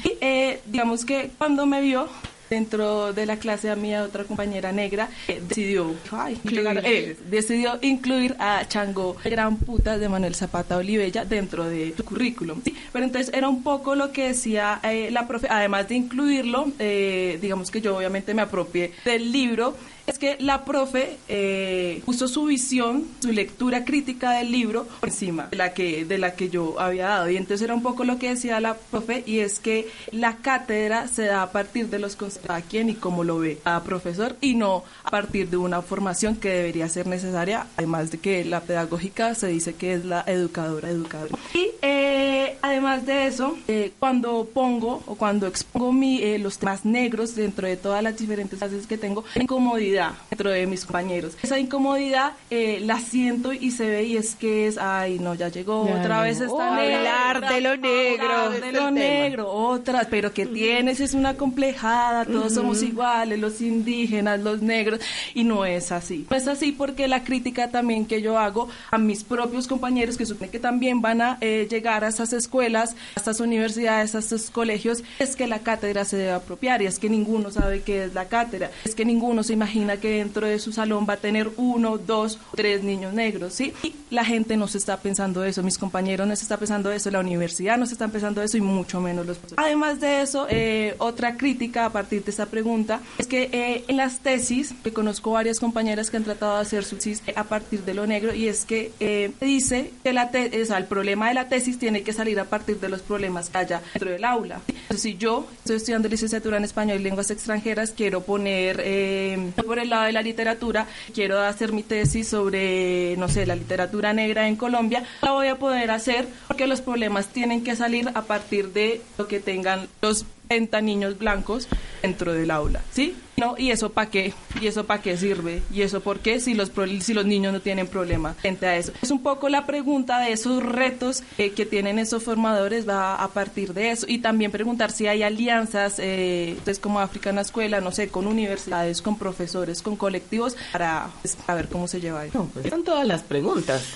Y 0.03 0.13
eh, 0.21 0.61
digamos 0.65 1.05
que 1.05 1.31
cuando 1.37 1.65
me 1.65 1.81
vio, 1.81 2.07
dentro 2.51 3.13
de 3.13 3.25
la 3.25 3.37
clase 3.37 3.69
a 3.69 3.77
mí 3.77 3.95
otra 3.95 4.25
compañera 4.25 4.73
negra 4.73 5.09
eh, 5.29 5.41
decidió 5.47 5.95
incluir, 6.29 6.81
eh, 6.83 7.17
decidió 7.29 7.79
incluir 7.81 8.35
a 8.39 8.67
Chango 8.67 9.15
gran 9.23 9.55
puta 9.55 9.97
de 9.97 10.09
Manuel 10.09 10.35
Zapata 10.35 10.75
Olivella 10.75 11.23
dentro 11.23 11.63
de 11.63 11.91
tu 11.91 12.03
currículum 12.03 12.61
pero 12.91 13.05
entonces 13.05 13.33
era 13.33 13.47
un 13.47 13.63
poco 13.63 13.95
lo 13.95 14.11
que 14.11 14.27
decía 14.27 14.81
eh, 14.83 15.09
la 15.11 15.29
profe 15.29 15.47
además 15.49 15.87
de 15.87 15.95
incluirlo 15.95 16.67
digamos 16.77 17.71
que 17.71 17.79
yo 17.79 17.95
obviamente 17.95 18.33
me 18.33 18.41
apropié 18.41 18.91
del 19.05 19.31
libro 19.31 19.77
es 20.11 20.19
que 20.19 20.37
la 20.39 20.65
profe 20.65 21.17
eh, 21.27 22.01
puso 22.05 22.27
su 22.27 22.45
visión, 22.45 23.05
su 23.19 23.31
lectura 23.31 23.85
crítica 23.85 24.31
del 24.31 24.51
libro 24.51 24.85
por 24.99 25.09
encima 25.09 25.47
de 25.47 25.57
la 25.57 25.73
que 25.73 26.05
de 26.05 26.17
la 26.17 26.35
que 26.35 26.49
yo 26.49 26.79
había 26.79 27.07
dado. 27.07 27.29
Y 27.29 27.37
entonces 27.37 27.63
era 27.63 27.73
un 27.73 27.81
poco 27.81 28.03
lo 28.03 28.19
que 28.19 28.29
decía 28.29 28.59
la 28.59 28.75
profe 28.75 29.23
y 29.25 29.39
es 29.39 29.59
que 29.59 29.89
la 30.11 30.37
cátedra 30.37 31.07
se 31.07 31.25
da 31.25 31.43
a 31.43 31.51
partir 31.51 31.87
de 31.87 31.99
los 31.99 32.15
conceptos 32.15 32.51
a 32.51 32.61
quién 32.61 32.89
y 32.89 32.95
cómo 32.95 33.23
lo 33.23 33.39
ve 33.39 33.59
a 33.63 33.81
profesor 33.83 34.35
y 34.41 34.55
no 34.55 34.83
a 35.03 35.11
partir 35.11 35.49
de 35.49 35.57
una 35.57 35.81
formación 35.81 36.35
que 36.35 36.49
debería 36.49 36.89
ser 36.89 37.07
necesaria 37.07 37.67
además 37.77 38.11
de 38.11 38.17
que 38.17 38.43
la 38.43 38.61
pedagógica 38.61 39.33
se 39.35 39.47
dice 39.47 39.75
que 39.75 39.93
es 39.93 40.05
la 40.05 40.23
educadora 40.27 40.89
educadora. 40.89 41.37
Y 41.53 41.69
eh, 41.81 42.57
además 42.61 43.05
de 43.05 43.27
eso 43.27 43.57
eh, 43.67 43.93
cuando 43.97 44.47
pongo 44.53 45.03
o 45.05 45.15
cuando 45.15 45.47
expongo 45.47 45.93
mi, 45.93 46.37
los 46.37 46.57
temas 46.57 46.85
negros 46.85 47.35
dentro 47.35 47.67
de 47.67 47.77
todas 47.77 48.03
las 48.03 48.17
diferentes 48.17 48.59
clases 48.59 48.87
que 48.87 48.97
tengo 48.97 49.23
incomodidad 49.35 50.00
dentro 50.29 50.49
de 50.49 50.67
mis 50.67 50.85
compañeros. 50.85 51.37
Esa 51.41 51.59
incomodidad 51.59 52.33
eh, 52.49 52.79
la 52.81 52.99
siento 52.99 53.53
y 53.53 53.71
se 53.71 53.89
ve 53.89 54.03
y 54.03 54.17
es 54.17 54.35
que 54.35 54.67
es, 54.67 54.77
ay, 54.77 55.19
no, 55.19 55.35
ya 55.35 55.49
llegó, 55.49 55.81
otra 55.81 56.21
vez 56.21 56.41
está 56.41 56.77
hablar 56.77 57.53
de 57.53 57.61
lo 57.61 57.77
negro. 57.77 58.49
de 58.49 58.71
lo 58.71 58.91
negro, 58.91 59.51
otra, 59.51 60.07
pero 60.09 60.33
que 60.33 60.45
tienes 60.45 60.99
es 60.99 61.13
una 61.13 61.35
complejada, 61.35 62.25
todos 62.25 62.53
somos 62.53 62.81
iguales, 62.83 63.39
los 63.39 63.61
indígenas, 63.61 64.39
los 64.39 64.61
negros, 64.61 64.99
y 65.33 65.43
no 65.43 65.65
es 65.65 65.91
así. 65.91 66.25
No 66.29 66.37
es 66.37 66.47
así 66.47 66.71
porque 66.71 67.07
la 67.07 67.23
crítica 67.23 67.69
también 67.69 68.05
que 68.05 68.21
yo 68.21 68.37
hago 68.37 68.69
a 68.89 68.97
mis 68.97 69.23
propios 69.23 69.67
compañeros 69.67 70.17
que 70.17 70.25
suponen 70.25 70.51
que 70.51 70.59
también 70.59 71.01
van 71.01 71.21
a 71.21 71.37
eh, 71.41 71.67
llegar 71.69 72.03
a 72.03 72.09
esas 72.09 72.33
escuelas, 72.33 72.95
a 73.15 73.19
estas 73.19 73.39
universidades, 73.39 74.15
a 74.15 74.19
estos 74.19 74.49
colegios, 74.49 75.03
es 75.19 75.35
que 75.35 75.47
la 75.47 75.59
cátedra 75.59 76.05
se 76.05 76.17
debe 76.17 76.31
apropiar 76.31 76.81
y 76.81 76.85
es 76.85 76.99
que 76.99 77.09
ninguno 77.09 77.51
sabe 77.51 77.81
qué 77.81 78.05
es 78.05 78.13
la 78.13 78.25
cátedra, 78.25 78.71
es 78.83 78.95
que 78.95 79.05
ninguno 79.05 79.43
se 79.43 79.53
imagina 79.81 79.97
que 79.99 80.17
dentro 80.17 80.47
de 80.47 80.59
su 80.59 80.71
salón 80.71 81.05
va 81.09 81.13
a 81.13 81.17
tener 81.17 81.49
uno, 81.57 81.97
dos, 81.97 82.39
tres 82.55 82.83
niños 82.83 83.13
negros, 83.13 83.53
¿sí? 83.53 83.73
Y 83.83 83.95
la 84.09 84.23
gente 84.23 84.57
no 84.57 84.67
se 84.67 84.77
está 84.77 84.97
pensando 84.97 85.43
eso, 85.43 85.63
mis 85.63 85.77
compañeros 85.77 86.27
no 86.27 86.35
se 86.35 86.43
está 86.43 86.57
pensando 86.57 86.91
eso, 86.91 87.09
la 87.09 87.19
universidad 87.19 87.77
no 87.77 87.85
se 87.85 87.93
está 87.93 88.07
pensando 88.07 88.41
eso 88.41 88.57
y 88.57 88.61
mucho 88.61 89.01
menos 89.01 89.25
los 89.25 89.37
profesores. 89.37 89.65
Además 89.65 89.99
de 89.99 90.21
eso, 90.21 90.47
eh, 90.49 90.95
otra 90.99 91.37
crítica 91.37 91.85
a 91.85 91.91
partir 91.91 92.23
de 92.23 92.31
esta 92.31 92.45
pregunta 92.45 93.01
es 93.17 93.27
que 93.27 93.49
eh, 93.51 93.85
en 93.87 93.97
las 93.97 94.19
tesis, 94.19 94.73
que 94.83 94.93
conozco 94.93 95.31
varias 95.31 95.59
compañeras 95.59 96.09
que 96.09 96.17
han 96.17 96.23
tratado 96.23 96.55
de 96.55 96.61
hacer 96.61 96.83
su 96.83 96.97
tesis 96.97 97.23
a 97.35 97.43
partir 97.45 97.83
de 97.83 97.93
lo 97.93 98.05
negro 98.05 98.33
y 98.33 98.47
es 98.47 98.65
que 98.65 98.91
eh, 98.99 99.31
dice 99.41 99.91
que 100.03 100.13
la 100.13 100.31
o 100.31 100.65
sea, 100.65 100.77
el 100.77 100.85
problema 100.85 101.27
de 101.29 101.33
la 101.33 101.47
tesis 101.47 101.79
tiene 101.79 102.03
que 102.03 102.13
salir 102.13 102.39
a 102.39 102.45
partir 102.45 102.79
de 102.79 102.89
los 102.89 103.01
problemas 103.01 103.49
que 103.49 103.57
haya 103.57 103.81
dentro 103.93 104.11
del 104.11 104.23
aula. 104.23 104.61
Entonces, 104.67 105.01
si 105.01 105.17
yo 105.17 105.47
estoy 105.59 105.77
estudiando 105.77 106.07
licenciatura 106.07 106.57
en 106.57 106.63
español 106.63 106.99
y 106.99 107.03
lenguas 107.03 107.31
extranjeras, 107.31 107.91
quiero 107.91 108.21
poner 108.21 108.81
eh, 108.83 109.51
por 109.71 109.79
el 109.79 109.89
lado 109.89 110.03
de 110.03 110.11
la 110.11 110.21
literatura, 110.21 110.85
quiero 111.13 111.39
hacer 111.39 111.71
mi 111.71 111.81
tesis 111.81 112.27
sobre, 112.27 113.15
no 113.15 113.29
sé, 113.29 113.45
la 113.45 113.55
literatura 113.55 114.11
negra 114.11 114.49
en 114.49 114.57
Colombia, 114.57 115.05
la 115.21 115.31
voy 115.31 115.47
a 115.47 115.55
poder 115.55 115.91
hacer 115.91 116.27
porque 116.49 116.67
los 116.67 116.81
problemas 116.81 117.29
tienen 117.29 117.63
que 117.63 117.77
salir 117.77 118.11
a 118.13 118.23
partir 118.23 118.73
de 118.73 118.99
lo 119.17 119.29
que 119.29 119.39
tengan 119.39 119.87
los 120.01 120.25
30 120.49 120.81
niños 120.81 121.17
blancos 121.17 121.69
dentro 122.01 122.33
del 122.33 122.51
aula, 122.51 122.81
¿sí? 122.91 123.15
¿No? 123.41 123.55
¿Y 123.57 123.71
eso 123.71 123.89
para 123.89 124.11
qué? 124.11 124.33
¿Y 124.61 124.67
eso 124.67 124.85
para 124.85 125.01
qué 125.01 125.17
sirve? 125.17 125.63
¿Y 125.73 125.81
eso 125.81 125.99
por 126.01 126.19
qué 126.19 126.39
si 126.39 126.53
los, 126.53 126.69
pro- 126.69 126.85
si 127.01 127.15
los 127.15 127.25
niños 127.25 127.51
no 127.53 127.59
tienen 127.59 127.87
problema 127.87 128.35
frente 128.35 128.67
a 128.67 128.77
eso? 128.77 128.91
Es 129.01 129.09
un 129.09 129.23
poco 129.23 129.49
la 129.49 129.65
pregunta 129.65 130.19
de 130.19 130.31
esos 130.31 130.61
retos 130.61 131.23
eh, 131.39 131.49
que 131.49 131.65
tienen 131.65 131.97
esos 131.97 132.21
formadores 132.23 132.87
va 132.87 133.15
a 133.15 133.27
partir 133.29 133.73
de 133.73 133.89
eso. 133.89 134.05
Y 134.07 134.19
también 134.19 134.51
preguntar 134.51 134.91
si 134.91 135.07
hay 135.07 135.23
alianzas, 135.23 135.97
eh, 135.97 136.49
entonces 136.49 136.77
como 136.77 136.99
Africana 136.99 137.41
Escuela, 137.41 137.81
no 137.81 137.91
sé, 137.91 138.09
con 138.09 138.27
universidades, 138.27 139.01
con 139.01 139.17
profesores, 139.17 139.81
con 139.81 139.95
colectivos, 139.95 140.55
para 140.71 141.09
pues, 141.23 141.35
a 141.47 141.55
ver 141.55 141.67
cómo 141.67 141.87
se 141.87 141.99
lleva 141.99 142.23
eso. 142.25 142.47
Son 142.69 142.83
todas 142.83 143.07
las 143.07 143.23
preguntas. 143.23 143.83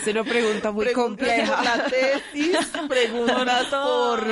Es 0.00 0.06
una 0.12 0.24
pregunta 0.24 0.70
muy 0.72 0.86
Preguntas 0.86 1.26
compleja. 1.28 1.56
por 1.56 1.64
la 1.64 1.84
tesis, 1.84 2.56
preguntas 2.88 3.66
por 3.66 4.26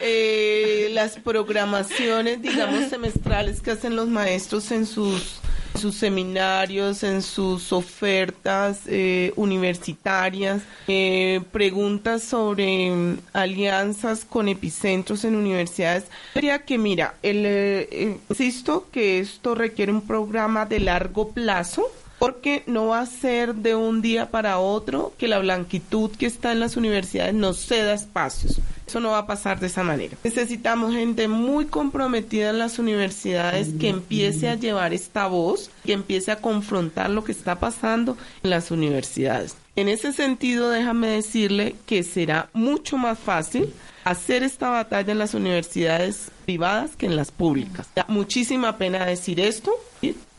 eh, 0.00 0.88
las 0.92 1.16
programaciones, 1.18 2.40
digamos, 2.42 2.89
semestrales 2.90 3.60
que 3.60 3.70
hacen 3.70 3.96
los 3.96 4.08
maestros 4.08 4.70
en 4.70 4.86
sus 4.86 5.40
sus 5.78 5.96
seminarios, 5.96 7.02
en 7.02 7.22
sus 7.22 7.72
ofertas 7.72 8.80
eh, 8.86 9.32
universitarias, 9.36 10.62
eh, 10.88 11.40
preguntas 11.52 12.22
sobre 12.22 12.90
mm, 12.90 13.18
alianzas 13.32 14.24
con 14.24 14.48
epicentros 14.48 15.24
en 15.24 15.36
universidades. 15.36 16.04
Diría 16.34 16.64
que, 16.64 16.78
mira, 16.78 17.14
el, 17.22 17.44
eh, 17.46 18.18
insisto 18.28 18.88
que 18.90 19.20
esto 19.20 19.54
requiere 19.54 19.92
un 19.92 20.02
programa 20.02 20.66
de 20.66 20.80
largo 20.80 21.30
plazo 21.30 21.86
porque 22.20 22.62
no 22.66 22.88
va 22.88 23.00
a 23.00 23.06
ser 23.06 23.54
de 23.54 23.74
un 23.74 24.02
día 24.02 24.30
para 24.30 24.58
otro 24.58 25.14
que 25.16 25.26
la 25.26 25.38
blanquitud 25.38 26.10
que 26.10 26.26
está 26.26 26.52
en 26.52 26.60
las 26.60 26.76
universidades 26.76 27.32
nos 27.32 27.66
ceda 27.66 27.94
espacios. 27.94 28.60
Eso 28.86 29.00
no 29.00 29.12
va 29.12 29.18
a 29.18 29.26
pasar 29.26 29.58
de 29.58 29.68
esa 29.68 29.82
manera. 29.84 30.18
Necesitamos 30.22 30.92
gente 30.92 31.28
muy 31.28 31.64
comprometida 31.64 32.50
en 32.50 32.58
las 32.58 32.78
universidades 32.78 33.70
que 33.80 33.88
empiece 33.88 34.50
a 34.50 34.56
llevar 34.56 34.92
esta 34.92 35.28
voz, 35.28 35.70
que 35.86 35.94
empiece 35.94 36.30
a 36.30 36.42
confrontar 36.42 37.08
lo 37.08 37.24
que 37.24 37.32
está 37.32 37.58
pasando 37.58 38.18
en 38.42 38.50
las 38.50 38.70
universidades. 38.70 39.56
En 39.74 39.88
ese 39.88 40.12
sentido, 40.12 40.68
déjame 40.68 41.08
decirle 41.08 41.74
que 41.86 42.02
será 42.02 42.50
mucho 42.52 42.98
más 42.98 43.18
fácil 43.18 43.72
hacer 44.04 44.42
esta 44.42 44.68
batalla 44.68 45.12
en 45.12 45.18
las 45.18 45.32
universidades 45.32 46.30
privadas 46.44 46.96
que 46.96 47.06
en 47.06 47.16
las 47.16 47.30
públicas. 47.30 47.88
Da 47.94 48.04
muchísima 48.08 48.76
pena 48.76 49.06
decir 49.06 49.40
esto. 49.40 49.72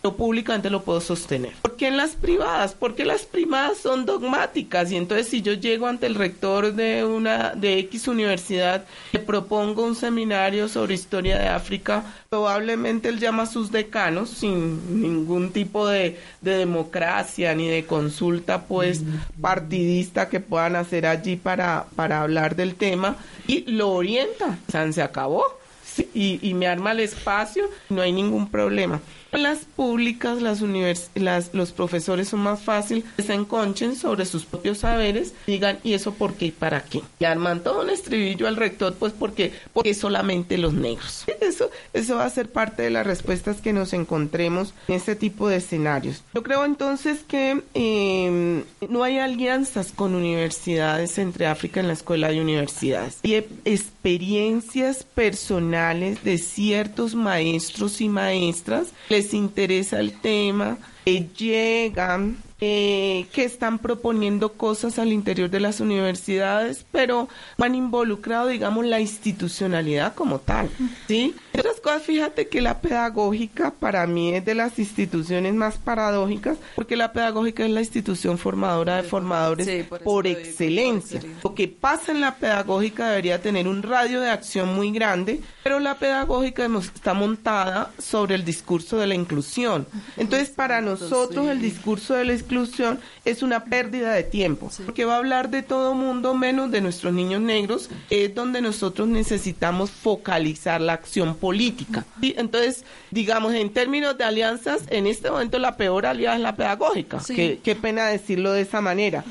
Públicamente 0.01 0.69
lo 0.69 0.83
puedo 0.83 1.01
sostener. 1.01 1.53
¿Por 1.61 1.75
qué 1.75 1.87
en 1.87 1.97
las 1.97 2.11
privadas? 2.11 2.73
Porque 2.73 3.05
las 3.05 3.23
privadas 3.23 3.77
son 3.77 4.05
dogmáticas 4.05 4.91
y 4.91 4.97
entonces 4.97 5.27
si 5.27 5.41
yo 5.41 5.53
llego 5.53 5.87
ante 5.87 6.07
el 6.07 6.15
rector 6.15 6.73
de 6.73 7.05
una 7.05 7.53
de 7.55 7.79
X 7.79 8.07
universidad 8.07 8.85
le 9.11 9.19
propongo 9.19 9.83
un 9.83 9.95
seminario 9.95 10.67
sobre 10.67 10.95
historia 10.95 11.37
de 11.37 11.47
África, 11.47 12.03
probablemente 12.29 13.09
él 13.09 13.19
llama 13.19 13.43
a 13.43 13.47
sus 13.47 13.71
decanos 13.71 14.29
sin 14.29 15.01
ningún 15.01 15.51
tipo 15.51 15.87
de, 15.87 16.19
de 16.41 16.57
democracia 16.57 17.53
ni 17.55 17.67
de 17.67 17.85
consulta 17.85 18.63
pues 18.65 19.01
partidista 19.39 20.29
que 20.29 20.39
puedan 20.39 20.75
hacer 20.75 21.05
allí 21.05 21.35
para, 21.35 21.85
para 21.95 22.21
hablar 22.21 22.55
del 22.55 22.75
tema 22.75 23.17
y 23.47 23.69
lo 23.71 23.91
orienta. 23.91 24.57
O 24.67 24.71
sea, 24.71 24.91
se 24.91 25.01
acabó. 25.01 25.43
Sí, 25.83 26.09
y, 26.13 26.39
y 26.41 26.53
me 26.53 26.67
arma 26.67 26.93
el 26.93 27.01
espacio, 27.01 27.69
no 27.89 28.01
hay 28.01 28.13
ningún 28.13 28.49
problema. 28.49 29.01
Las 29.31 29.59
públicas, 29.59 30.41
las 30.41 30.61
univers 30.61 31.09
las, 31.15 31.53
los 31.53 31.71
profesores 31.71 32.29
son 32.29 32.41
más 32.41 32.61
fácil 32.61 33.05
que 33.15 33.23
se 33.23 33.33
enconchen 33.33 33.95
sobre 33.95 34.25
sus 34.25 34.45
propios 34.45 34.79
saberes, 34.79 35.33
digan, 35.47 35.79
¿y 35.83 35.93
eso 35.93 36.13
por 36.13 36.33
qué 36.33 36.47
y 36.47 36.51
para 36.51 36.83
qué? 36.83 37.01
Y 37.19 37.25
arman 37.25 37.63
todo 37.63 37.81
un 37.81 37.89
estribillo 37.89 38.47
al 38.47 38.57
rector, 38.57 38.93
pues 38.95 39.13
porque, 39.13 39.53
porque 39.73 39.93
solamente 39.93 40.57
los 40.57 40.73
negros. 40.73 41.25
Eso, 41.41 41.71
eso 41.93 42.17
va 42.17 42.25
a 42.25 42.29
ser 42.29 42.49
parte 42.49 42.83
de 42.83 42.91
las 42.91 43.05
respuestas 43.05 43.61
que 43.61 43.73
nos 43.73 43.93
encontremos 43.93 44.73
en 44.87 44.95
este 44.95 45.15
tipo 45.15 45.49
de 45.49 45.57
escenarios. 45.57 46.23
Yo 46.33 46.43
creo 46.43 46.65
entonces 46.65 47.19
que 47.27 47.63
eh, 47.73 48.63
no 48.87 49.03
hay 49.03 49.17
alianzas 49.17 49.91
con 49.91 50.13
universidades 50.13 51.17
entre 51.17 51.47
África 51.47 51.79
en 51.79 51.87
la 51.87 51.93
escuela 51.93 52.29
de 52.29 52.41
universidades. 52.41 53.17
Hay 53.23 53.45
experiencias 53.65 55.03
personales 55.03 56.23
de 56.23 56.37
ciertos 56.37 57.15
maestros 57.15 58.01
y 58.01 58.09
maestras 58.09 58.87
les 59.09 59.20
interesa 59.34 59.99
el 59.99 60.19
tema, 60.19 60.77
eh, 61.06 61.27
llegan, 61.38 62.38
eh, 62.60 63.26
que 63.34 63.43
están 63.43 63.80
proponiendo 63.80 64.53
cosas 64.53 64.99
al 64.99 65.11
interior 65.11 65.49
de 65.49 65.60
las 65.60 65.80
universidades, 65.80 66.85
pero 66.91 67.27
han 67.57 67.73
involucrado, 67.73 68.48
digamos, 68.48 68.85
la 68.85 68.99
institucionalidad 68.99 70.14
como 70.14 70.39
tal, 70.39 70.69
¿sí? 71.07 71.34
Otras 71.53 71.79
cosas, 71.81 72.03
fíjate 72.03 72.47
que 72.47 72.61
la 72.61 72.79
pedagógica 72.79 73.71
para 73.71 74.07
mí 74.07 74.33
es 74.33 74.45
de 74.45 74.55
las 74.55 74.79
instituciones 74.79 75.53
más 75.53 75.77
paradójicas, 75.77 76.57
porque 76.75 76.95
la 76.95 77.11
pedagógica 77.11 77.65
es 77.65 77.71
la 77.71 77.81
institución 77.81 78.37
formadora 78.37 78.97
de 78.97 79.03
formadores 79.03 79.65
Sí, 79.67 79.83
por 79.83 80.25
digo, 80.25 80.39
excelencia. 80.39 81.19
por. 81.19 81.29
Lo 81.43 81.55
que 81.55 81.67
pasa 81.67 82.11
en 82.11 82.21
la 82.21 82.35
pedagógica 82.35 83.09
debería 83.09 83.41
tener 83.41 83.67
un 83.67 83.83
radio 83.83 84.21
de 84.21 84.29
acción 84.29 84.73
muy 84.73 84.91
grande, 84.91 85.41
pero 85.63 85.79
la 85.79 85.95
pedagógica 85.95 86.67
está 86.95 87.13
montada 87.13 87.91
sobre 87.97 88.35
el 88.35 88.45
discurso 88.45 88.97
de 88.97 89.07
la 89.07 89.15
inclusión. 89.15 89.87
Entonces, 90.17 90.49
para 90.49 90.81
nosotros 90.81 91.47
el 91.49 91.61
discurso 91.61 92.13
de 92.13 92.25
la 92.25 92.33
inclusión 92.33 92.99
es 93.25 93.43
una 93.43 93.65
pérdida 93.65 94.13
de 94.13 94.23
tiempo, 94.23 94.71
porque 94.85 95.05
va 95.05 95.15
a 95.15 95.17
hablar 95.17 95.49
de 95.49 95.63
todo 95.63 95.93
mundo 95.93 96.33
menos 96.33 96.71
de 96.71 96.81
nuestros 96.81 97.13
niños 97.13 97.41
negros, 97.41 97.89
es 98.09 98.33
donde 98.33 98.61
nosotros 98.61 99.07
necesitamos 99.07 99.91
focalizar 99.91 100.81
la 100.81 100.93
acción 100.93 101.35
política. 101.41 102.05
¿sí? 102.22 102.34
Entonces, 102.38 102.85
digamos, 103.09 103.53
en 103.53 103.73
términos 103.73 104.18
de 104.18 104.23
alianzas, 104.23 104.84
en 104.89 105.07
este 105.07 105.30
momento 105.30 105.59
la 105.59 105.76
peor 105.76 106.05
alianza 106.05 106.38
es 106.38 106.41
la 106.43 106.55
pedagógica. 106.55 107.19
Sí. 107.19 107.35
Qué, 107.35 107.59
qué 107.61 107.76
pena 107.76 108.05
decirlo 108.07 108.53
de 108.53 108.61
esa 108.61 108.80
manera. 108.80 109.26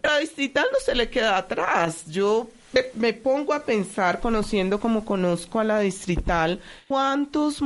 Pero 0.00 0.14
a 0.14 0.18
Distrital 0.18 0.66
no 0.72 0.78
se 0.84 0.94
le 0.94 1.08
queda 1.08 1.36
atrás. 1.38 2.04
Yo 2.08 2.48
me- 2.94 3.12
pongo 3.12 3.54
a 3.54 3.64
pensar, 3.64 4.20
conociendo 4.20 4.78
como 4.80 5.04
conozco 5.04 5.60
a 5.60 5.64
la 5.64 5.78
Distrital, 5.80 6.60
cuántos 6.88 7.60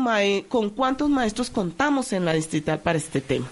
con 0.49 0.71
cuántos 0.71 1.09
maestros 1.09 1.49
contamos 1.51 2.13
en 2.13 2.25
la 2.27 2.35
Distrital 2.35 2.79
para 2.81 2.99
este 2.99 3.21
tema. 3.23 3.49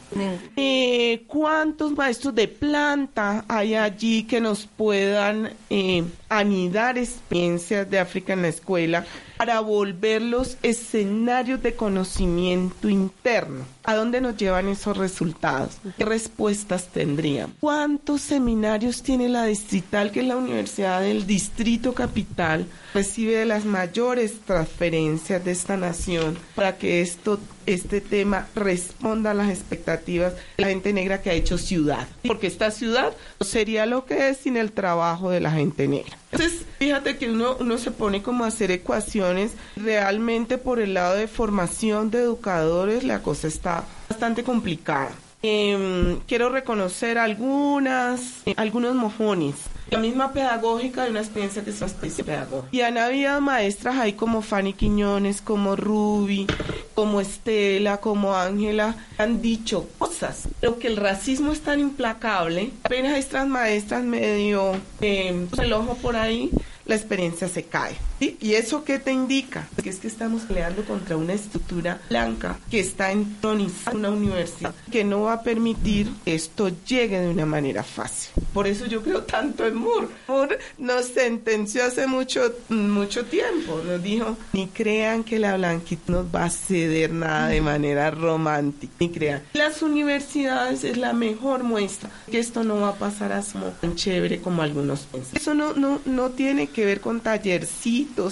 Eh, 0.56 1.24
¿Cuántos 1.26 1.92
maestros 1.92 2.34
de 2.34 2.46
planta 2.48 3.44
hay 3.48 3.74
allí 3.74 4.24
que 4.24 4.40
nos 4.40 4.66
puedan 4.66 5.50
eh, 5.70 6.04
anidar 6.28 6.98
experiencias 6.98 7.88
de 7.90 7.98
África 8.00 8.34
en 8.34 8.42
la 8.42 8.48
escuela 8.48 9.04
para 9.36 9.60
volverlos 9.60 10.56
escenarios 10.62 11.62
de 11.62 11.74
conocimiento 11.74 12.88
interno? 12.88 13.64
¿A 13.84 13.94
dónde 13.94 14.20
nos 14.20 14.36
llevan 14.36 14.68
esos 14.68 14.96
resultados? 14.96 15.78
¿Qué 15.96 16.04
respuestas 16.04 16.88
tendrían? 16.88 17.54
¿Cuántos 17.60 18.22
seminarios 18.22 19.02
tiene 19.02 19.28
la 19.28 19.44
Distrital, 19.44 20.10
que 20.10 20.20
es 20.20 20.26
la 20.26 20.36
Universidad 20.36 21.00
del 21.00 21.26
Distrito 21.26 21.94
Capital? 21.94 22.66
Recibe 22.96 23.36
de 23.36 23.44
las 23.44 23.66
mayores 23.66 24.40
transferencias 24.46 25.44
de 25.44 25.50
esta 25.50 25.76
nación 25.76 26.38
para 26.54 26.78
que 26.78 27.02
esto 27.02 27.38
este 27.66 28.00
tema 28.00 28.48
responda 28.54 29.32
a 29.32 29.34
las 29.34 29.50
expectativas 29.50 30.32
de 30.56 30.62
la 30.62 30.68
gente 30.68 30.94
negra 30.94 31.20
que 31.20 31.28
ha 31.28 31.34
hecho 31.34 31.58
ciudad. 31.58 32.08
Porque 32.26 32.46
esta 32.46 32.70
ciudad 32.70 33.12
sería 33.42 33.84
lo 33.84 34.06
que 34.06 34.30
es 34.30 34.38
sin 34.38 34.56
el 34.56 34.72
trabajo 34.72 35.28
de 35.28 35.40
la 35.40 35.50
gente 35.50 35.86
negra. 35.88 36.16
Entonces, 36.32 36.62
fíjate 36.78 37.18
que 37.18 37.28
uno, 37.28 37.58
uno 37.60 37.76
se 37.76 37.90
pone 37.90 38.22
como 38.22 38.44
a 38.44 38.48
hacer 38.48 38.70
ecuaciones. 38.70 39.52
Realmente 39.76 40.56
por 40.56 40.80
el 40.80 40.94
lado 40.94 41.16
de 41.16 41.28
formación 41.28 42.10
de 42.10 42.20
educadores 42.20 43.04
la 43.04 43.20
cosa 43.20 43.46
está 43.46 43.84
bastante 44.08 44.42
complicada. 44.42 45.10
Em, 45.48 46.18
quiero 46.26 46.48
reconocer 46.48 47.18
algunas, 47.18 48.42
eh, 48.46 48.54
algunos 48.56 48.96
mojones 48.96 49.54
la 49.90 49.98
misma 49.98 50.32
pedagógica 50.32 51.04
de 51.04 51.10
una 51.10 51.20
experiencia 51.20 51.62
que 51.62 51.70
es 51.70 51.80
una 51.80 51.90
pedagógica. 52.24 52.68
Y 52.72 52.80
han 52.80 52.98
habido 52.98 53.40
maestras 53.40 53.96
ahí 53.96 54.14
como 54.14 54.42
Fanny 54.42 54.72
Quiñones, 54.72 55.40
como 55.40 55.76
Ruby, 55.76 56.46
como 56.94 57.20
Estela, 57.20 57.98
como 57.98 58.34
Ángela, 58.34 58.96
han 59.18 59.40
dicho 59.40 59.88
cosas. 59.98 60.48
Pero 60.60 60.78
que 60.78 60.88
el 60.88 60.96
racismo 60.96 61.52
es 61.52 61.60
tan 61.60 61.78
implacable, 61.78 62.72
apenas 62.82 63.16
estas 63.16 63.46
maestras 63.46 64.02
medio 64.02 64.72
eh, 65.00 65.46
el 65.58 65.72
ojo 65.72 65.94
por 65.94 66.16
ahí, 66.16 66.50
la 66.84 66.96
experiencia 66.96 67.48
se 67.48 67.64
cae. 67.64 67.96
¿Sí? 68.18 68.36
¿Y 68.40 68.54
eso 68.54 68.84
qué 68.84 68.98
te 68.98 69.12
indica? 69.12 69.68
Que 69.82 69.90
es 69.90 69.98
que 69.98 70.08
estamos 70.08 70.42
peleando 70.42 70.84
contra 70.84 71.16
una 71.16 71.32
estructura 71.32 72.00
blanca 72.08 72.58
que 72.70 72.80
está 72.80 73.12
entronizada 73.12 73.92
en 73.92 73.98
una 73.98 74.10
universidad 74.10 74.74
que 74.90 75.04
no 75.04 75.22
va 75.22 75.34
a 75.34 75.42
permitir 75.42 76.10
que 76.24 76.34
esto 76.34 76.70
llegue 76.86 77.20
de 77.20 77.30
una 77.30 77.46
manera 77.46 77.82
fácil. 77.82 78.30
Por 78.52 78.66
eso 78.66 78.86
yo 78.86 79.02
creo 79.02 79.22
tanto 79.24 79.66
en 79.66 79.74
Moore. 79.74 80.08
Moore 80.28 80.58
nos 80.78 81.06
sentenció 81.06 81.84
hace 81.84 82.06
mucho, 82.06 82.40
mucho 82.68 83.24
tiempo. 83.24 83.80
Nos 83.84 84.02
dijo, 84.02 84.36
ni 84.52 84.68
crean 84.68 85.24
que 85.24 85.38
la 85.38 85.56
blanquita 85.56 86.12
nos 86.12 86.26
va 86.34 86.44
a 86.44 86.50
ceder 86.50 87.12
nada 87.12 87.48
de 87.48 87.60
manera 87.60 88.10
romántica. 88.10 88.92
Ni 89.00 89.10
crean. 89.10 89.42
Las 89.52 89.82
universidades 89.82 90.84
es 90.84 90.96
la 90.96 91.12
mejor 91.12 91.62
muestra 91.62 92.10
que 92.30 92.38
esto 92.38 92.64
no 92.64 92.80
va 92.80 92.88
a 92.90 92.94
pasar 92.94 93.32
así 93.32 93.56
tan 93.80 93.94
chévere 93.94 94.40
como 94.40 94.62
algunos 94.62 95.00
piensan. 95.00 95.36
Eso 95.36 95.54
no, 95.54 95.72
no, 95.74 96.00
no 96.04 96.30
tiene 96.30 96.68
que 96.68 96.84
ver 96.84 97.00
con 97.00 97.20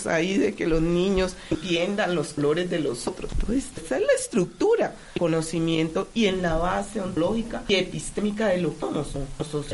ahí 0.07 0.39
de 0.39 0.55
que 0.55 0.67
los 0.67 0.83
niños 0.83 1.37
entiendan 1.51 2.15
los 2.15 2.35
colores 2.35 2.71
de 2.71 2.81
los 2.81 3.07
otros. 3.07 3.31
Pues 3.47 3.67
esa 3.77 3.97
es 3.97 4.03
la 4.03 4.13
estructura, 4.19 4.95
conocimiento 5.19 6.09
y 6.15 6.27
en 6.27 6.43
la 6.43 6.57
base 6.57 7.01
ontológica 7.01 7.63
y 7.69 7.75
epistémica 7.75 8.49
de 8.49 8.59
lo 8.59 8.75
que 8.75 8.81
somos 8.81 9.29
nosotros 9.39 9.67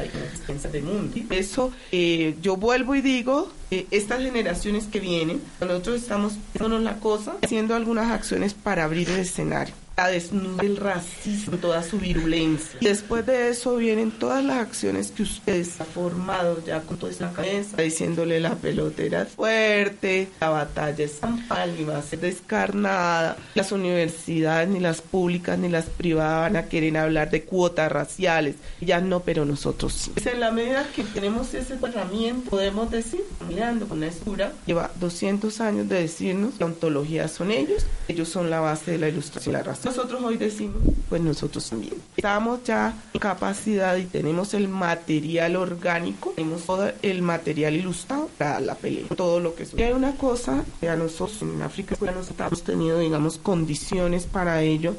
del 0.73 0.83
mundo. 0.83 1.17
Y 1.17 1.27
eso 1.35 1.73
eh, 1.93 2.37
yo 2.43 2.57
vuelvo 2.57 2.95
y 2.95 3.01
digo, 3.01 3.51
eh, 3.71 3.87
estas 3.91 4.21
generaciones 4.21 4.87
que 4.87 5.01
vienen, 5.01 5.41
nosotros 5.61 6.03
estamos 6.03 6.35
haciendo 6.55 6.79
la 6.79 6.99
cosa, 6.99 7.37
haciendo 7.43 7.75
algunas 7.75 8.11
acciones 8.11 8.55
para 8.55 8.85
abrir 8.85 9.09
el 9.11 9.21
escenario 9.21 9.75
desnuda 10.09 10.63
el 10.63 10.77
racismo, 10.77 11.57
toda 11.59 11.83
su 11.83 11.99
virulencia. 11.99 12.79
Después 12.81 13.27
de 13.27 13.51
eso 13.51 13.77
vienen 13.77 14.11
todas 14.11 14.45
las 14.45 14.59
acciones 14.59 15.11
que 15.11 15.23
ustedes 15.23 15.81
han 15.81 15.87
formado 15.87 16.63
ya 16.65 16.81
con 16.83 16.99
toda 16.99 17.13
esa 17.13 17.33
cabeza, 17.33 17.77
diciéndole 17.77 18.41
la 18.41 18.55
pelotera 18.55 19.27
fuerte, 19.27 20.29
la 20.41 20.51
batalla 20.51 21.05
es 21.05 21.21
va 21.23 22.03
ser 22.03 22.21
descarnada. 22.21 23.37
Las 23.55 23.73
universidades, 23.73 24.69
ni 24.69 24.81
las 24.81 25.01
públicas 25.01 25.59
ni 25.59 25.69
las 25.69 25.87
privadas 25.87 26.53
van 26.53 26.57
a 26.57 26.69
querer 26.69 26.97
hablar 26.97 27.31
de 27.31 27.45
cuotas 27.45 27.91
raciales. 27.91 28.57
Ya 28.81 29.01
no, 29.01 29.21
pero 29.21 29.45
nosotros 29.45 29.93
sí. 29.93 30.13
Es 30.17 30.27
en 30.27 30.41
la 30.41 30.51
medida 30.51 30.87
que 30.95 31.05
tenemos 31.05 31.55
ese 31.55 31.75
herramienta, 31.75 32.51
podemos 32.51 32.91
decir, 32.91 33.25
mirando 33.49 33.87
con 33.89 34.01
la 34.01 34.07
escura, 34.07 34.53
lleva 34.67 34.91
200 35.01 35.61
años 35.61 35.89
de 35.89 36.01
decirnos 36.01 36.55
la 36.59 36.67
ontología 36.67 37.29
son 37.29 37.51
ellos, 37.51 37.87
ellos 38.09 38.29
son 38.29 38.51
la 38.51 38.61
base 38.61 38.93
de 38.93 38.99
la 38.99 39.09
ilustración 39.09 39.55
la 39.55 39.63
raza 39.63 39.90
nosotros 39.91 40.23
hoy 40.23 40.37
decimos, 40.37 40.83
pues 41.09 41.21
nosotros 41.21 41.69
también. 41.69 41.95
Estamos 42.17 42.63
ya 42.65 42.95
en 43.13 43.21
capacidad 43.21 43.97
y 43.97 44.05
tenemos 44.05 44.55
el 44.55 44.69
material 44.69 45.57
orgánico, 45.57 46.33
tenemos 46.37 46.65
todo 46.65 46.93
el 47.03 47.23
material 47.23 47.75
ilustrado 47.75 48.29
para 48.39 48.61
la 48.61 48.77
pelea, 48.77 49.07
todo 49.17 49.41
lo 49.41 49.57
que 49.57 49.65
es. 49.65 49.75
Y 49.77 49.83
hay 49.83 49.93
una 49.93 50.15
cosa 50.17 50.65
que 50.79 50.89
a 50.89 50.95
nosotros 50.95 51.43
en 51.43 51.61
África 51.61 51.97
pues, 51.99 52.15
nosotros 52.15 52.47
hemos 52.47 52.63
tenido, 52.63 53.01
digamos, 53.01 53.39
condiciones 53.39 54.27
para 54.27 54.63
ello. 54.63 54.95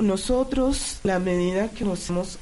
Nosotros, 0.00 1.00
la 1.02 1.18
medida 1.18 1.68
que 1.68 1.84
conocemos, 1.84 2.38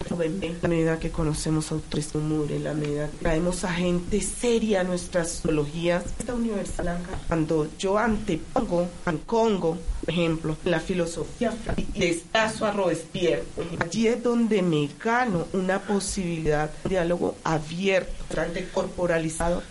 la 0.62 0.68
medida 0.68 1.00
que 1.00 1.10
conocemos 1.10 1.72
autores 1.72 2.14
en 2.14 2.64
la 2.64 2.74
medida 2.74 3.08
que 3.08 3.16
traemos 3.18 3.64
a 3.64 3.72
gente 3.72 4.20
seria 4.20 4.82
a 4.82 4.84
nuestras 4.84 5.42
zoologías, 5.42 6.04
esta 6.18 6.34
universidad 6.34 7.00
cuando 7.26 7.66
yo 7.76 7.98
antepongo 7.98 8.88
a 9.04 9.12
Congo, 9.26 9.78
por 10.00 10.10
ejemplo, 10.10 10.56
la 10.64 10.80
filosofía 10.80 11.39
y 11.76 11.98
desplazo 11.98 12.66
a 12.66 12.72
Robespierre, 12.72 13.44
allí 13.80 14.08
es 14.08 14.22
donde 14.22 14.62
me 14.62 14.88
gano 15.02 15.46
una 15.52 15.78
posibilidad 15.78 16.70
de 16.84 16.90
diálogo 16.90 17.36
abierto, 17.44 18.19
corporalizado 18.72 19.62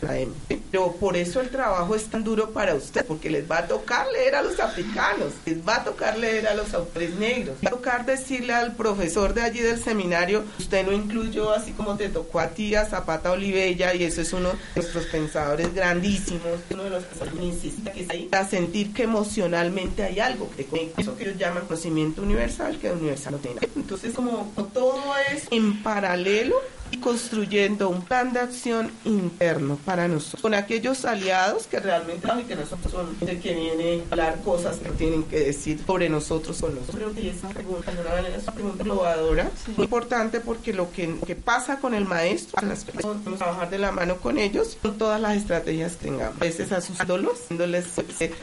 Pero 0.72 0.94
por 0.94 1.18
eso 1.18 1.42
el 1.42 1.50
trabajo 1.50 1.96
es 1.96 2.06
tan 2.06 2.24
duro 2.24 2.52
para 2.52 2.76
usted, 2.76 3.06
porque 3.06 3.30
les 3.30 3.50
va 3.50 3.60
a 3.60 3.68
tocar 3.68 4.08
leer 4.12 4.36
a 4.36 4.42
los 4.42 4.60
africanos, 4.60 5.34
les 5.46 5.68
va 5.68 5.78
a 5.78 5.84
tocar 5.84 6.18
leer 6.18 6.48
a 6.48 6.54
los 6.54 6.74
autores 6.74 7.16
negros, 7.16 7.56
va 7.66 7.70
a 7.70 7.72
tocar 7.72 8.06
decirle 8.06 8.54
al 8.54 8.76
profesor 8.76 9.34
de 9.34 9.42
allí 9.42 9.60
del 9.60 9.82
seminario, 9.82 10.44
usted 10.60 10.86
no 10.86 10.92
incluyó 10.92 11.52
así 11.52 11.72
como 11.72 11.96
te 11.96 12.10
tocó 12.10 12.40
a 12.40 12.50
ti, 12.50 12.76
a 12.76 12.86
Zapata 12.86 13.32
Olivella, 13.32 13.94
y 13.94 14.04
eso 14.04 14.22
es 14.22 14.34
uno 14.34 14.50
de 14.50 14.56
nuestros 14.76 15.06
pensadores 15.06 15.74
grandísimos, 15.74 16.60
uno 16.72 16.84
de 16.84 16.90
los 16.90 17.04
que 17.04 17.20
que 17.20 18.08
ahí, 18.10 18.30
a 18.32 18.46
sentir 18.46 18.94
que 18.94 19.04
emocionalmente 19.04 20.04
hay 20.04 20.20
algo 20.20 20.50
que 20.52 20.92
eso 20.98 21.16
que 21.16 21.24
ellos 21.24 21.38
llaman 21.38 21.66
conocimiento 21.66 22.22
universal, 22.22 22.78
que 22.80 22.92
universal 22.92 23.34
no 23.34 23.40
tiene. 23.40 23.62
Entonces, 23.76 24.14
como 24.14 24.52
todo 24.74 25.02
es 25.34 25.44
en 25.52 25.82
paralelo, 25.82 26.56
y 26.92 26.98
construyendo 26.98 27.90
un 27.90 28.02
plan 28.02 28.34
de 28.34 28.40
acción 28.40 28.92
interno 29.06 29.78
para 29.86 30.08
nosotros, 30.08 30.42
con 30.42 30.54
aquellos 30.54 31.06
aliados 31.06 31.68
que 31.68 31.80
realmente 31.80 32.28
que 32.48 32.56
nosotros 32.56 32.92
son 32.92 33.16
el 33.22 33.40
que 33.40 33.54
viene 33.54 34.04
a 34.10 34.14
hablar 34.14 34.42
cosas 34.44 34.78
que 34.78 34.90
tienen 34.92 35.24
que 35.24 35.40
decir 35.40 35.80
sobre 35.86 36.10
nosotros 36.10 36.62
o 36.64 36.70
nosotros. 36.70 36.96
Creo 36.96 37.14
que 37.14 37.30
esa 37.30 37.50
pregunta, 37.50 37.92
es 37.92 38.44
una 38.44 38.54
pregunta 38.54 38.84
innovadora, 38.84 39.52
muy 39.76 39.86
importante 39.86 40.40
porque 40.40 40.74
lo 40.74 40.92
que, 40.92 41.16
que 41.26 41.36
pasa 41.36 41.80
con 41.80 41.94
el 41.94 42.06
maestro, 42.06 42.66
las 42.66 42.84
personas, 42.84 43.24
vamos 43.24 43.42
a 43.42 43.46
trabajar 43.46 43.70
de 43.70 43.80
la 43.80 43.92
mano 43.92 44.18
con 44.18 44.38
ellos, 44.38 44.78
con 44.82 44.98
todas 44.98 45.20
las 45.20 45.38
estrategias 45.38 45.96
que 45.96 46.06
tengamos. 46.06 46.38
A 46.38 46.40
veces 46.40 46.72
asustándolos, 46.72 47.40
diciéndoles 47.40 47.86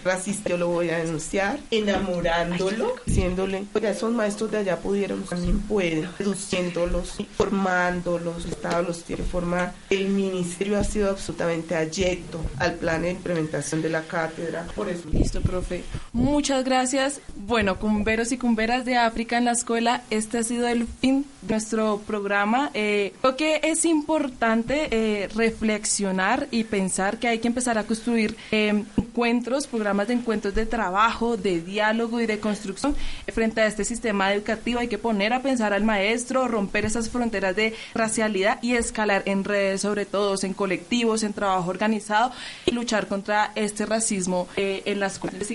racista, 0.04 0.50
yo 0.50 0.56
lo 0.56 0.68
voy 0.68 0.90
a 0.90 0.98
denunciar, 0.98 1.58
enamorándolo, 1.70 2.94
diciéndole, 3.06 3.64
oiga, 3.74 3.90
esos 3.90 4.12
maestros 4.12 4.50
de 4.50 4.58
allá 4.58 4.78
pudieron, 4.78 5.22
también 5.24 5.60
pueden, 5.60 6.08
reduciéndolos, 6.18 7.18
formándolos, 7.36 8.35
los 8.36 8.46
estados 8.46 8.86
los 8.86 9.02
que 9.02 9.16
formar. 9.16 9.72
El 9.90 10.08
ministerio 10.08 10.78
ha 10.78 10.84
sido 10.84 11.10
absolutamente 11.10 11.74
ayecto 11.74 12.40
al 12.58 12.74
plan 12.74 13.02
de 13.02 13.10
implementación 13.10 13.82
de 13.82 13.88
la 13.88 14.02
cátedra. 14.02 14.66
Por 14.74 14.88
eso. 14.88 15.08
Listo, 15.10 15.40
profe. 15.40 15.82
Muchas 16.12 16.64
gracias. 16.64 17.20
Bueno, 17.34 17.78
cumberos 17.78 18.32
y 18.32 18.38
cumberas 18.38 18.84
de 18.84 18.96
África 18.96 19.38
en 19.38 19.46
la 19.46 19.52
escuela, 19.52 20.02
este 20.10 20.38
ha 20.38 20.42
sido 20.42 20.66
el 20.68 20.86
fin 20.86 21.26
de 21.42 21.54
nuestro 21.54 22.02
programa. 22.06 22.70
Eh, 22.74 23.12
creo 23.20 23.36
que 23.36 23.60
es 23.62 23.84
importante 23.84 24.88
eh, 24.90 25.28
reflexionar 25.34 26.48
y 26.50 26.64
pensar 26.64 27.18
que 27.18 27.28
hay 27.28 27.38
que 27.38 27.48
empezar 27.48 27.78
a 27.78 27.84
construir 27.84 28.36
eh, 28.50 28.84
encuentros, 28.96 29.66
programas 29.66 30.08
de 30.08 30.14
encuentros 30.14 30.54
de 30.54 30.66
trabajo, 30.66 31.36
de 31.36 31.60
diálogo 31.60 32.20
y 32.20 32.26
de 32.26 32.38
construcción 32.38 32.94
frente 33.32 33.60
a 33.60 33.66
este 33.66 33.84
sistema 33.84 34.32
educativo. 34.34 34.80
Hay 34.80 34.88
que 34.88 34.98
poner 34.98 35.32
a 35.32 35.42
pensar 35.42 35.72
al 35.72 35.84
maestro, 35.84 36.48
romper 36.48 36.84
esas 36.84 37.08
fronteras 37.08 37.56
de 37.56 37.74
racial 37.94 38.25
y 38.62 38.74
escalar 38.74 39.22
en 39.26 39.44
redes, 39.44 39.82
sobre 39.82 40.04
todo 40.04 40.34
en 40.42 40.52
colectivos, 40.52 41.22
en 41.22 41.32
trabajo 41.32 41.70
organizado 41.70 42.32
y 42.64 42.72
luchar 42.72 43.06
contra 43.06 43.52
este 43.54 43.86
racismo 43.86 44.48
eh, 44.56 44.82
en 44.84 45.00
las 45.00 45.14
escuelas. 45.14 45.46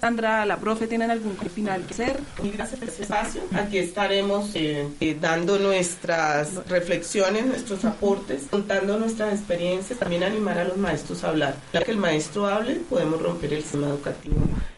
Sandra, 0.00 0.44
la 0.44 0.58
profe, 0.58 0.86
¿tienen 0.86 1.10
algún 1.10 1.36
final 1.36 1.82
que 1.86 1.94
hacer? 1.94 2.20
Gracias 2.42 2.78
por 2.78 2.88
este 2.88 3.02
espacio. 3.02 3.42
Aquí 3.54 3.78
estaremos 3.78 4.50
eh, 4.54 4.88
eh, 5.00 5.16
dando 5.20 5.58
nuestras 5.58 6.66
reflexiones, 6.68 7.46
nuestros 7.46 7.84
aportes, 7.84 8.44
contando 8.50 8.98
nuestras 8.98 9.32
experiencias, 9.32 9.98
también 9.98 10.22
animar 10.22 10.58
a 10.58 10.64
los 10.64 10.76
maestros 10.76 11.24
a 11.24 11.28
hablar. 11.28 11.56
Ya 11.72 11.82
que 11.82 11.92
el 11.92 11.98
maestro 11.98 12.46
hable, 12.46 12.74
podemos 12.88 13.20
romper 13.22 13.54
el 13.54 13.62
sistema 13.62 13.88
educativo 13.88 14.36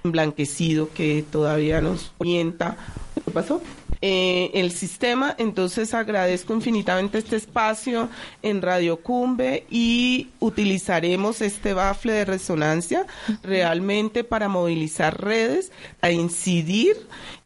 emblanquecido 0.09 0.90
que 0.93 1.24
todavía 1.31 1.81
nos 1.81 2.12
orienta. 2.19 2.77
¿Qué 3.24 3.31
pasó? 3.31 3.61
Eh, 4.01 4.53
el 4.55 4.70
sistema. 4.70 5.35
Entonces 5.39 5.93
agradezco 5.93 6.55
infinitamente 6.55 7.19
este 7.19 7.35
espacio 7.35 8.09
en 8.43 8.62
Radio 8.62 8.99
Cumbe 8.99 9.66
y 9.70 10.28
utilizaremos 10.39 11.40
este 11.40 11.74
bafle 11.74 12.12
de 12.12 12.24
resonancia 12.24 13.07
realmente 13.43 14.23
para 14.23 14.49
movilizar 14.49 15.20
redes, 15.20 15.73
a 16.01 16.12
incidir, 16.12 16.97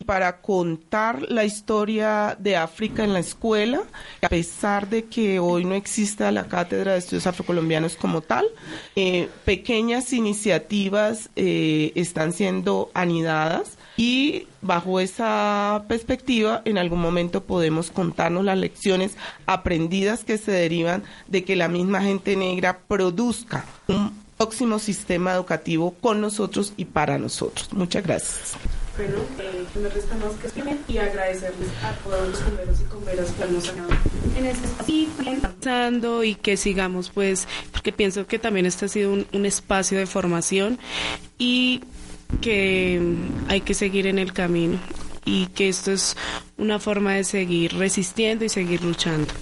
para 0.05 0.43
contar 0.43 1.23
la 1.23 1.45
historia 1.45 2.37
de 2.39 2.57
África 2.57 3.03
en 3.03 3.15
la 3.15 3.21
escuela, 3.21 3.83
a 4.21 4.29
pesar 4.29 4.91
de 4.91 5.05
que 5.05 5.39
hoy 5.39 5.65
no 5.65 5.75
exista 5.75 6.31
la 6.33 6.49
Cátedra 6.49 6.93
de 6.93 6.99
Estudios 6.99 7.27
Afrocolombianos 7.27 7.97
como 7.97 8.21
tal, 8.21 8.47
eh, 8.95 9.31
pequeñas 9.47 10.13
iniciativas 10.13 11.31
eh, 11.35 11.93
están 11.95 12.35
siendo 12.35 12.91
anidadas 12.93 13.79
y 14.03 14.49
bajo 14.63 14.99
esa 14.99 15.85
perspectiva 15.87 16.61
en 16.65 16.77
algún 16.77 17.01
momento 17.01 17.45
podemos 17.45 17.93
contarnos 17.93 18.45
las 18.45 18.59
lecciones 18.59 19.17
aprendidas 19.47 20.25
que 20.25 20.39
se 20.39 20.51
derivan 20.51 21.05
de 21.29 21.45
que 21.45 21.55
la 21.55 21.69
misma 21.69 22.03
gente 22.03 22.35
negra 22.35 22.81
produzca 22.89 23.65
un 23.87 24.13
próximo 24.37 24.81
sistema 24.81 25.35
educativo 25.35 25.95
con 26.01 26.21
nosotros 26.21 26.73
y 26.77 26.87
para 26.87 27.17
nosotros. 27.17 27.73
Muchas 27.73 28.03
gracias. 28.03 28.55
Bueno, 28.97 29.19
eh, 29.39 29.65
no 29.77 29.83
me 29.83 29.89
resta 29.89 30.17
más 30.17 30.33
que 30.33 30.49
escribir 30.49 30.81
y 30.89 30.99
agradecerles 30.99 31.69
a 31.85 31.93
todos 32.03 32.29
los 32.29 32.45
bomberos 32.45 32.81
y 32.81 32.93
bomberas 32.93 33.31
que 33.31 33.53
nos 33.53 33.69
han 33.69 33.77
en 34.37 34.47
este 34.47 34.67
espacio 34.67 36.25
y 36.25 36.35
que 36.35 36.57
sigamos 36.57 37.11
pues, 37.11 37.47
porque 37.71 37.93
pienso 37.93 38.27
que 38.27 38.41
también 38.41 38.67
este 38.67 38.87
ha 38.87 38.89
sido 38.89 39.13
un, 39.13 39.29
un 39.33 39.47
espacio 39.47 39.97
de 39.97 40.07
formación 40.07 40.81
y 41.39 41.83
que 42.41 43.01
hay 43.49 43.61
que 43.61 43.75
seguir 43.75 44.07
en 44.07 44.19
el 44.19 44.33
camino 44.33 44.79
y 45.25 45.47
que 45.47 45.69
esto 45.69 45.93
es 45.93 46.17
una 46.57 46.79
forma 46.79 47.15
de 47.15 47.25
seguir 47.25 47.75
resistiendo 47.75 48.45
y 48.45 48.49
seguir 48.49 48.83
luchando. 48.83 49.33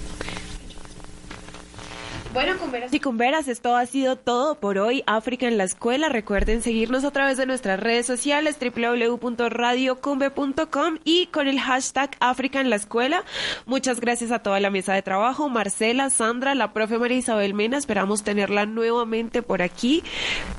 Bueno, 2.32 2.56
cumberas 2.58 2.94
y 2.94 3.00
cumberas, 3.00 3.48
esto 3.48 3.74
ha 3.74 3.84
sido 3.86 4.14
todo 4.14 4.54
por 4.54 4.78
hoy. 4.78 5.02
África 5.06 5.48
en 5.48 5.58
la 5.58 5.64
escuela. 5.64 6.08
Recuerden 6.08 6.62
seguirnos 6.62 7.04
a 7.04 7.10
través 7.10 7.36
de 7.36 7.44
nuestras 7.44 7.80
redes 7.80 8.06
sociales 8.06 8.56
www.radiocumbe.com 8.60 10.98
y 11.02 11.26
con 11.26 11.48
el 11.48 11.58
hashtag 11.58 12.16
África 12.20 12.60
en 12.60 12.70
la 12.70 12.76
escuela. 12.76 13.24
Muchas 13.66 13.98
gracias 13.98 14.30
a 14.30 14.38
toda 14.38 14.60
la 14.60 14.70
mesa 14.70 14.94
de 14.94 15.02
trabajo, 15.02 15.48
Marcela, 15.48 16.08
Sandra, 16.08 16.54
la 16.54 16.72
profe 16.72 16.98
María 16.98 17.18
Isabel 17.18 17.52
Mena. 17.52 17.78
Esperamos 17.78 18.22
tenerla 18.22 18.64
nuevamente 18.64 19.42
por 19.42 19.60
aquí, 19.60 20.04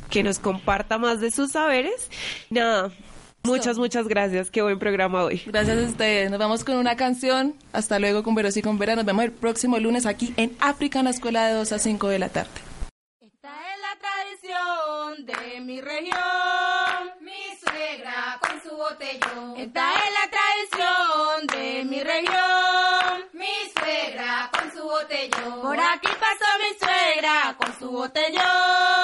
que 0.10 0.24
nos 0.24 0.40
comparta 0.40 0.98
más 0.98 1.22
de 1.22 1.32
sus 1.32 1.54
saberes. 1.54 2.10
Nada. 2.50 2.92
Muchas, 3.44 3.78
muchas 3.78 4.08
gracias. 4.08 4.52
Qué 4.52 4.62
buen 4.62 4.78
programa 4.78 5.24
hoy. 5.24 5.42
Gracias 5.48 5.78
a 5.78 5.82
ustedes. 5.90 6.30
Nos 6.30 6.40
vamos 6.40 6.64
con 6.64 6.76
una 6.76 6.96
canción. 6.96 7.56
Hasta 7.74 7.98
luego 8.00 8.22
con 8.24 8.36
Veros 8.36 8.56
y 8.58 8.62
con 8.62 8.78
Vera. 8.78 8.96
Nos 8.96 9.06
vemos 9.06 9.26
el 9.26 9.32
próximo 9.32 9.78
lunes 9.80 10.06
aquí 10.06 10.34
en 10.38 10.56
África 10.60 11.00
en 11.00 11.06
la 11.06 11.12
escuela 11.12 11.48
de 11.48 11.54
2 11.56 11.72
a 11.72 11.80
5 11.80 12.08
de 12.10 12.20
la 12.20 12.30
tarde. 12.30 12.52
Esta 13.20 13.50
es 13.50 13.80
la 13.82 13.98
tradición 14.00 15.26
de 15.26 15.60
mi 15.62 15.82
región. 15.82 17.12
Mi 17.20 17.58
suegra 17.64 18.40
con 18.42 18.62
su 18.62 18.76
botellón. 18.76 19.58
Esta 19.58 19.94
es 19.96 20.12
la 20.14 20.30
tradición 20.30 21.48
de 21.48 21.86
mi 21.86 22.04
región. 22.04 23.26
Mi 23.34 23.72
suegra 23.76 24.50
con 24.52 24.72
su 24.72 24.84
botellón. 24.84 25.62
Por 25.62 25.80
aquí 25.80 26.10
pasó 26.20 26.46
mi 26.60 26.78
suegra 26.80 27.56
con 27.58 27.80
su 27.80 27.90
botellón. 27.90 29.01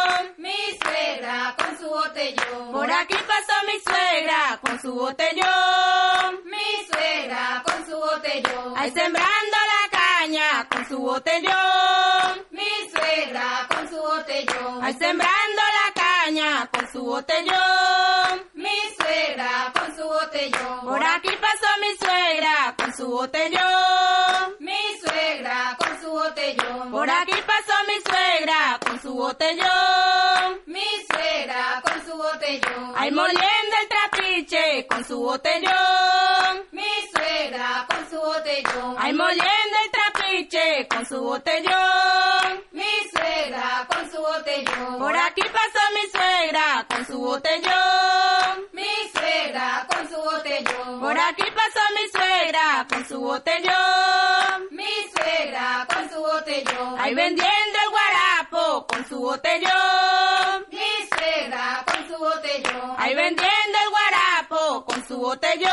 Suegra 0.87 1.55
con 1.57 1.77
su 1.77 1.89
botellón. 1.89 2.71
Por 2.71 2.91
aquí 2.91 3.15
pasó 3.15 3.53
mi 3.67 3.79
suegra 3.81 4.59
con 4.61 4.81
su 4.81 4.93
botellón. 4.93 6.41
Mi 6.45 6.87
suegra 6.89 7.61
con 7.65 7.85
su 7.85 7.97
botellón. 7.97 8.77
Ahí 8.77 8.91
sembrando 8.91 9.57
la 9.73 9.99
caña 9.99 10.67
con 10.69 10.87
su 10.87 10.97
botellón. 10.99 12.45
Mi 12.51 12.89
suegra 12.93 13.67
con 13.69 13.89
su 13.89 13.97
botellón. 13.97 14.83
Ahí 14.83 14.93
sembrando 14.93 15.61
la 15.79 16.01
caña 16.01 16.67
con 16.71 16.91
su 16.91 17.03
botellón. 17.03 18.49
Mi 18.53 18.77
suegra 18.97 19.71
con 19.73 19.95
su 19.95 20.03
botellón. 20.03 20.79
Por 20.85 21.03
aquí 21.03 21.31
pasó 21.41 21.67
mi 21.81 21.97
suegra 21.97 22.75
con 22.77 22.93
su 22.93 23.07
botellón. 23.07 24.55
Mi 24.59 24.99
suegra 25.03 25.75
con 25.77 26.01
su 26.01 26.11
botellón. 26.11 26.91
Por 26.91 27.09
aquí 27.09 27.35
pasó 27.45 27.73
mi 27.87 28.01
suegra 28.01 28.79
con 28.85 29.01
su 29.01 29.13
botellón. 29.13 30.61
Mi 30.65 30.85
suegra 31.11 31.81
con 31.83 32.05
su 32.05 32.17
botellón. 32.47 32.93
Ahí 32.95 33.11
moliendo 33.11 33.75
el 33.81 33.87
trapiche 33.89 34.87
con 34.87 35.05
su 35.05 35.19
botellón. 35.19 36.63
Mi 36.71 36.83
suegra 37.13 37.85
con 37.89 38.09
su 38.09 38.17
botellón. 38.17 38.95
Ahí 38.97 39.13
moliendo 39.13 39.75
el 39.83 39.91
trapiche 39.91 40.87
con 40.89 41.05
su 41.05 41.21
botellón. 41.21 42.63
Mi 42.71 43.09
suegra 43.11 43.87
con 43.89 44.11
su 44.11 44.17
botellón. 44.21 44.99
Por 44.99 45.15
aquí 45.15 45.41
pasó 45.41 45.79
mi 45.93 46.09
suegra 46.11 46.85
con 46.89 47.05
su 47.05 47.19
botellón. 47.19 48.67
Mi 48.73 49.09
suegra 49.13 49.87
con 49.89 50.09
su 50.09 50.15
botellón. 50.15 50.99
Por 50.99 51.19
aquí 51.19 51.43
pasó 51.55 51.79
mi 51.95 52.09
suegra 52.09 52.85
con 52.89 53.07
su 53.07 53.19
botellón. 53.19 54.67
Mi 54.71 54.93
suegra 55.15 55.87
con 55.93 56.09
su 56.09 56.19
botellón. 56.19 56.99
Ahí 56.99 57.13
vendiendo 57.13 57.77
el 57.83 57.89
guarapo 57.89 58.87
con 58.87 59.05
su 59.07 59.19
botellón. 59.19 60.65
Mi 60.71 61.07
suegra 61.09 61.83
con 61.85 62.07
su 62.07 62.17
botellón. 62.17 62.95
Ahí 63.07 63.15
vendiendo 63.15 63.77
el 63.85 63.89
guarapo 63.89 64.83
con 64.83 65.07
su 65.07 65.17
botellón. 65.17 65.71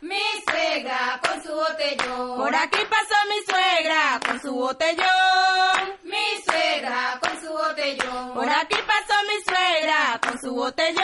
Mi 0.00 0.18
suegra 0.44 1.20
con 1.22 1.40
su 1.40 1.54
botellón. 1.54 2.36
Por 2.36 2.56
aquí 2.56 2.78
pasó 2.90 3.14
mi 3.28 3.44
suegra 3.46 4.20
con 4.26 4.40
su 4.42 4.52
botellón. 4.52 5.98
Mi 6.02 6.42
suegra 6.44 7.20
con 7.20 7.40
su 7.40 7.48
botellón. 7.48 8.34
Por 8.34 8.48
aquí 8.48 8.76
pasó 8.88 9.14
mi 9.28 9.44
suegra 9.44 10.20
con 10.20 10.40
su 10.40 10.52
botellón. 10.52 11.01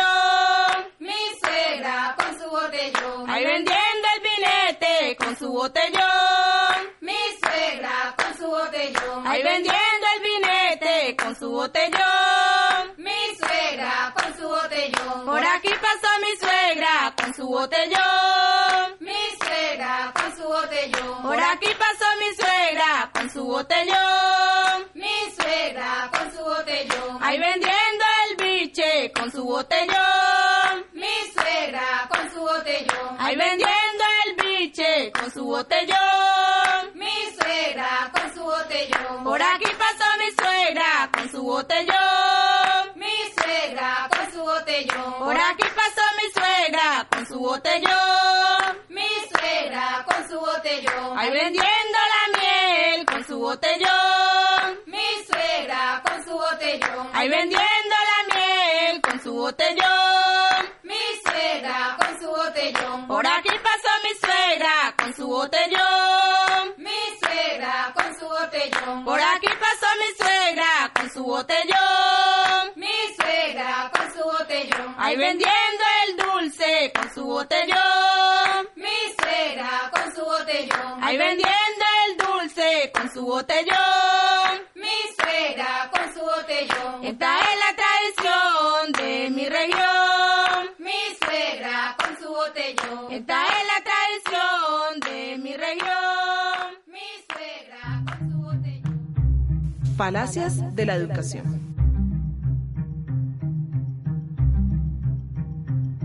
Falacias 100.09 100.74
de 100.74 100.86
la 100.86 100.94
educación. 100.94 101.44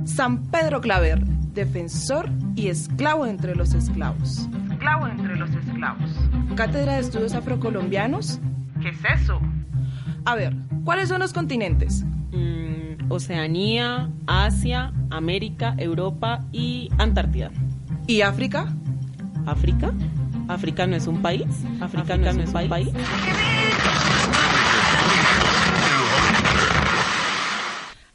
San 0.04 0.44
Pedro 0.48 0.82
Claver, 0.82 1.24
defensor 1.54 2.30
y 2.54 2.68
esclavo 2.68 3.26
entre 3.26 3.56
los 3.56 3.74
esclavos. 3.74 4.50
Esclavo 4.70 5.08
entre 5.08 5.38
los 5.38 5.50
esclavos. 5.52 6.12
Cátedra 6.54 6.96
de 6.96 7.00
Estudios 7.00 7.34
Afrocolombianos. 7.34 8.42
¿Qué 8.82 8.90
es 8.90 9.22
eso? 9.22 9.40
A 10.26 10.36
ver, 10.36 10.54
¿cuáles 10.84 11.08
son 11.08 11.22
los 11.22 11.32
continentes? 11.32 12.04
Mm, 12.34 13.10
Oceanía, 13.10 14.10
Asia, 14.28 14.92
América, 15.12 15.76
Europa 15.78 16.44
y 16.52 16.90
Antártida. 16.98 17.52
¿Y 18.06 18.20
África? 18.20 18.68
¿África? 19.46 19.94
¿África 20.50 20.88
no 20.88 20.98
es 20.98 21.08
un 21.08 21.22
país? 21.22 21.46
¿África, 21.80 22.18
no 22.18 22.30
es 22.30 22.54
un 22.54 22.70
país? 22.70 22.90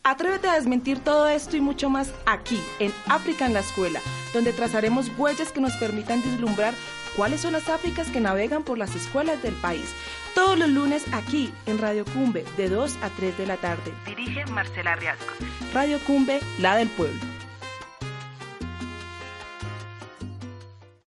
Atrévete 0.09 0.49
a 0.49 0.55
desmentir 0.55 1.01
todo 1.01 1.29
esto 1.29 1.57
y 1.59 1.61
mucho 1.61 1.91
más 1.91 2.15
aquí, 2.25 2.59
en 2.79 2.95
África 3.09 3.45
en 3.45 3.53
la 3.53 3.61
Escuela, 3.61 4.01
donde 4.33 4.55
trazaremos 4.55 5.11
huellas 5.19 5.53
que 5.53 5.61
nos 5.61 5.77
permitan 5.77 6.23
vislumbrar 6.23 6.73
cuáles 7.15 7.43
son 7.43 7.53
las 7.53 7.69
Áfricas 7.69 8.09
que 8.09 8.19
navegan 8.19 8.63
por 8.63 8.79
las 8.79 8.97
escuelas 8.97 9.43
del 9.43 9.55
país. 9.55 9.95
Todos 10.35 10.59
los 10.59 10.71
lunes 10.71 11.05
aquí, 11.13 11.53
en 11.67 11.77
Radio 11.77 12.07
Cumbe, 12.07 12.45
de 12.57 12.71
2 12.71 12.97
a 13.03 13.11
3 13.11 13.37
de 13.37 13.47
la 13.47 13.59
tarde. 13.59 13.93
Dirige 14.07 14.47
Marcela 14.47 14.97
Riascos. 14.97 15.37
Radio 15.75 15.99
Cumbe, 16.07 16.41
la 16.59 16.77
del 16.77 16.89
pueblo. 16.89 17.38